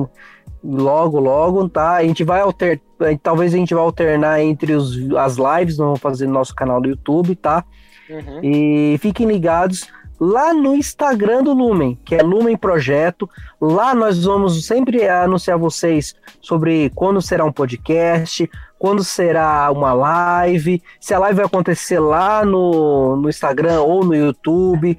logo, 0.62 1.18
logo, 1.18 1.68
tá? 1.68 1.94
A 1.96 2.04
gente 2.04 2.22
vai 2.22 2.40
alternar, 2.40 2.80
talvez 3.20 3.52
a 3.52 3.56
gente 3.56 3.74
vai 3.74 3.82
alternar 3.82 4.40
entre 4.42 4.74
os, 4.74 4.96
as 5.16 5.36
lives, 5.36 5.76
nós 5.76 5.86
vamos 5.86 6.00
fazer 6.00 6.28
no 6.28 6.34
nosso 6.34 6.54
canal 6.54 6.80
do 6.80 6.88
YouTube, 6.88 7.34
tá? 7.34 7.64
Uhum. 8.08 8.40
E 8.44 8.98
fiquem 8.98 9.26
ligados 9.26 9.88
lá 10.18 10.54
no 10.54 10.74
Instagram 10.74 11.42
do 11.42 11.52
Lumen, 11.52 11.98
que 12.04 12.14
é 12.14 12.22
Lumen 12.22 12.56
Projeto. 12.56 13.28
Lá 13.60 13.94
nós 13.94 14.24
vamos 14.24 14.66
sempre 14.66 15.08
anunciar 15.08 15.58
vocês 15.58 16.14
sobre 16.40 16.90
quando 16.94 17.20
será 17.20 17.44
um 17.44 17.52
podcast, 17.52 18.48
quando 18.78 19.02
será 19.02 19.70
uma 19.70 19.92
live, 19.92 20.82
se 21.00 21.14
a 21.14 21.18
live 21.18 21.36
vai 21.36 21.46
acontecer 21.46 21.98
lá 21.98 22.44
no, 22.44 23.16
no 23.16 23.28
Instagram 23.28 23.80
ou 23.80 24.04
no 24.04 24.14
YouTube. 24.14 24.96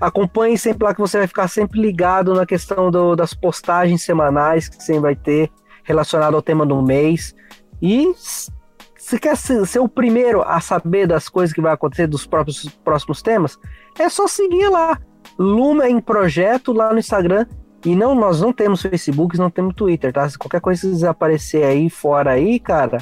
Acompanhe 0.00 0.56
sempre 0.56 0.84
lá 0.84 0.94
que 0.94 1.00
você 1.00 1.18
vai 1.18 1.26
ficar 1.26 1.46
sempre 1.48 1.80
ligado 1.80 2.34
na 2.34 2.46
questão 2.46 2.90
do- 2.90 3.14
das 3.14 3.34
postagens 3.34 4.02
semanais 4.02 4.68
que 4.68 4.82
sempre 4.82 5.02
vai 5.02 5.16
ter 5.16 5.50
relacionado 5.84 6.34
ao 6.34 6.42
tema 6.42 6.64
do 6.64 6.80
mês. 6.82 7.34
E 7.82 8.12
se 8.16 9.18
quer 9.18 9.36
ser, 9.36 9.66
ser 9.66 9.80
o 9.80 9.88
primeiro 9.88 10.42
a 10.42 10.60
saber 10.60 11.06
das 11.06 11.28
coisas 11.28 11.52
que 11.54 11.60
vai 11.60 11.72
acontecer 11.72 12.06
dos 12.06 12.26
próprios 12.26 12.68
próximos 12.84 13.20
temas, 13.22 13.58
é 13.98 14.08
só 14.08 14.26
seguir 14.26 14.68
lá. 14.68 14.98
Lumen 15.38 16.00
Projeto 16.00 16.72
lá 16.72 16.92
no 16.92 16.98
Instagram. 16.98 17.46
E 17.84 17.96
não, 17.96 18.14
nós 18.14 18.40
não 18.42 18.52
temos 18.52 18.82
Facebook, 18.82 19.38
não 19.38 19.48
temos 19.48 19.74
Twitter, 19.74 20.12
tá? 20.12 20.28
Se 20.28 20.36
qualquer 20.36 20.60
coisa 20.60 20.94
que 20.94 21.06
aparecer 21.06 21.64
aí 21.64 21.88
fora 21.88 22.32
aí, 22.32 22.60
cara, 22.60 22.98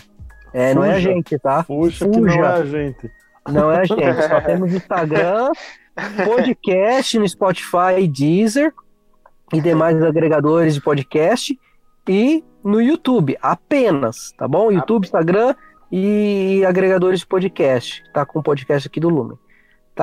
é, 0.53 0.73
não 0.73 0.85
é 0.85 0.91
a 0.91 0.95
Fuja. 0.95 1.11
gente, 1.11 1.39
tá? 1.39 1.65
Puxa, 1.65 2.09
que 2.09 2.21
não 2.21 2.29
Fuja. 2.31 2.41
é 2.41 2.47
a 2.47 2.65
gente. 2.65 3.11
Não 3.49 3.73
é 3.73 3.81
a 3.81 3.85
gente, 3.85 4.29
só 4.29 4.41
temos 4.41 4.73
Instagram, 4.73 5.51
podcast 6.25 7.19
no 7.19 7.29
Spotify, 7.29 8.07
Deezer 8.07 8.73
e 9.53 9.61
demais 9.61 10.01
agregadores 10.03 10.75
de 10.75 10.81
podcast 10.81 11.59
e 12.09 12.45
no 12.63 12.81
YouTube, 12.81 13.37
apenas, 13.43 14.33
tá 14.37 14.47
bom? 14.47 14.71
YouTube, 14.71 15.05
Instagram 15.05 15.55
e 15.91 16.63
agregadores 16.67 17.21
de 17.21 17.27
podcast, 17.27 18.05
tá 18.13 18.25
com 18.25 18.39
o 18.39 18.43
podcast 18.43 18.87
aqui 18.87 19.01
do 19.01 19.09
Lumen. 19.09 19.39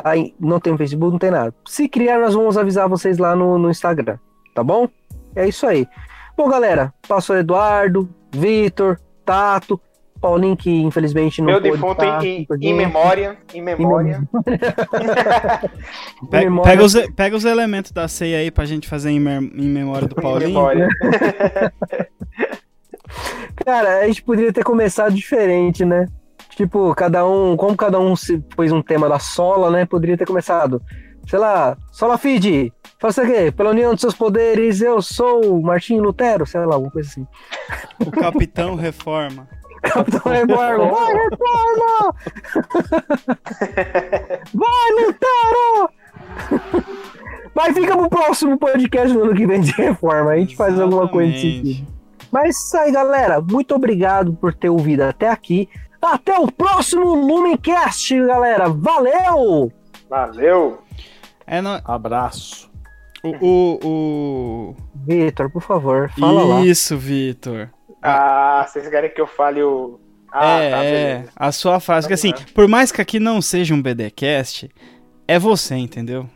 Tá? 0.02 0.16
E 0.18 0.36
Não 0.40 0.60
tem 0.60 0.76
Facebook, 0.78 1.12
não 1.14 1.20
tem 1.20 1.32
nada. 1.32 1.54
Se 1.68 1.88
criar, 1.88 2.20
nós 2.20 2.34
vamos 2.34 2.58
avisar 2.58 2.90
vocês 2.90 3.18
lá 3.18 3.34
no, 3.36 3.58
no 3.58 3.70
Instagram, 3.70 4.18
tá 4.54 4.62
bom? 4.64 4.90
É 5.36 5.48
isso 5.48 5.66
aí. 5.66 5.88
Bom, 6.36 6.50
galera, 6.50 6.94
passou 7.08 7.38
Eduardo, 7.38 8.10
Vitor, 8.30 9.00
Tato, 9.26 9.80
Paulinho, 10.20 10.58
que 10.58 10.70
infelizmente 10.82 11.40
não 11.42 11.48
Meu 11.48 11.62
pôde 11.62 11.72
defunto 11.72 12.04
estar 12.04 12.26
em, 12.26 12.46
em 12.62 12.74
memória. 12.74 13.38
Em 13.54 13.62
memória. 13.62 14.22
Pe- 16.30 16.40
Memória- 16.40 16.72
Pega, 16.72 16.84
os, 16.84 16.94
pega 17.16 17.36
os 17.38 17.46
elementos 17.46 17.92
da 17.92 18.08
ceia 18.08 18.40
aí 18.40 18.52
pra 18.52 18.66
gente 18.66 18.88
fazer 18.88 19.12
em, 19.12 19.18
em 19.18 19.70
memória 19.70 20.08
do 20.08 20.20
Em 20.20 20.22
Paulinho. 20.22 20.50
memória. 20.50 20.90
Cara, 23.66 24.00
a 24.00 24.08
gente 24.08 24.24
poderia 24.24 24.52
ter 24.52 24.64
começado 24.64 25.14
diferente, 25.14 25.86
né? 25.86 26.08
Tipo, 26.56 26.96
cada 26.96 27.28
um, 27.28 27.58
como 27.58 27.76
cada 27.76 28.00
um 28.00 28.16
se 28.16 28.38
pôs 28.56 28.72
um 28.72 28.82
tema 28.82 29.10
da 29.10 29.20
sola, 29.20 29.70
né? 29.70 29.86
Poderia 29.86 30.18
ter 30.18 30.26
começado, 30.26 30.82
sei 31.28 31.38
lá, 31.38 31.78
Sola 31.92 32.18
Feed, 32.18 32.72
faça 32.98 33.24
o 33.24 33.26
quê? 33.26 33.52
Pela 33.52 33.72
união 33.72 33.92
dos 33.92 34.00
seus 34.02 34.16
poderes, 34.16 34.82
eu 34.82 35.02
sou 35.02 35.62
Martinho 35.62 36.02
Lutero, 36.02 36.46
sei 36.46 36.66
lá, 36.66 36.76
alguma 36.76 36.92
coisa 36.92 37.10
assim. 37.10 37.28
O 38.00 38.10
Capitão 38.10 38.76
Reforma. 38.76 39.48
Capitão 39.84 40.32
Reforma, 40.32 40.92
vai 40.92 41.14
Reforma! 41.14 42.16
vai 44.54 44.92
Lutero! 44.92 45.90
Mas 47.54 47.74
fica 47.74 47.98
pro 47.98 48.10
próximo 48.10 48.58
podcast 48.58 49.14
no 49.14 49.26
ano 49.26 49.36
que 49.36 49.46
vem 49.46 49.62
de 49.62 49.72
reforma, 49.74 50.32
a 50.32 50.38
gente 50.38 50.56
faz 50.56 50.80
alguma 50.80 51.08
coisa 51.08 51.32
nesse 51.32 51.48
Exatamente. 51.48 51.76
sentido. 51.76 51.96
Mas 52.32 52.44
é 52.44 52.50
isso 52.50 52.78
aí, 52.78 52.92
galera. 52.92 53.40
Muito 53.40 53.74
obrigado 53.74 54.34
por 54.34 54.54
ter 54.54 54.70
ouvido 54.70 55.02
até 55.02 55.30
aqui. 55.30 55.70
Até 56.06 56.38
o 56.38 56.52
próximo 56.52 57.16
Lumencast, 57.16 58.16
galera. 58.26 58.70
Valeu! 58.70 59.72
Valeu. 60.10 60.80
É 61.48 61.62
no... 61.62 61.82
Abraço. 61.84 62.70
o, 63.24 63.30
o, 63.42 63.80
o... 63.84 64.76
Vitor, 65.08 65.50
por 65.52 65.62
favor, 65.62 66.10
fala 66.12 66.44
lá. 66.44 66.62
Isso, 66.66 66.98
Vitor. 66.98 67.70
Ah, 68.02 68.66
vocês 68.68 68.88
querem 68.88 69.10
que 69.12 69.20
eu 69.20 69.28
fale 69.28 69.64
o. 69.64 70.00
Ah, 70.32 70.60
é, 70.60 70.72
tá, 70.72 70.84
é, 70.84 71.26
a 71.36 71.52
sua 71.52 71.80
frase. 71.80 72.08
Que 72.08 72.14
assim, 72.14 72.32
Vamos 72.32 72.52
por 72.52 72.68
mais 72.68 72.92
que 72.92 73.02
aqui 73.02 73.20
não 73.20 73.42
seja 73.42 73.74
um 73.74 73.82
BDcast, 73.82 74.70
é 75.28 75.40
você, 75.40 75.76
entendeu? 75.76 76.30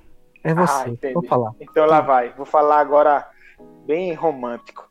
É 0.43 0.53
você, 0.53 0.83
Ah, 0.85 0.89
entendi. 0.89 1.13
vou 1.13 1.23
falar. 1.25 1.51
Então 1.59 1.85
lá 1.85 2.01
vai. 2.01 2.29
Vou 2.35 2.45
falar 2.45 2.79
agora 2.79 3.27
bem 3.85 4.13
romântico. 4.13 4.88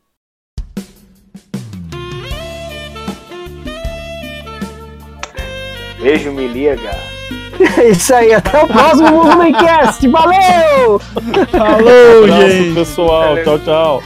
Beijo, 6.01 6.31
me 6.31 6.47
liga. 6.47 6.91
É 7.77 7.89
isso 7.89 8.13
aí, 8.15 8.33
até 8.33 8.63
o 8.63 8.67
próximo 8.67 9.21
Lumencast. 9.23 10.07
Valeu! 10.07 10.99
Falou, 11.51 12.23
Abraço, 12.23 12.49
gente! 12.49 12.73
pessoal. 12.75 13.35
Tchau, 13.43 13.59
tchau. 13.59 14.03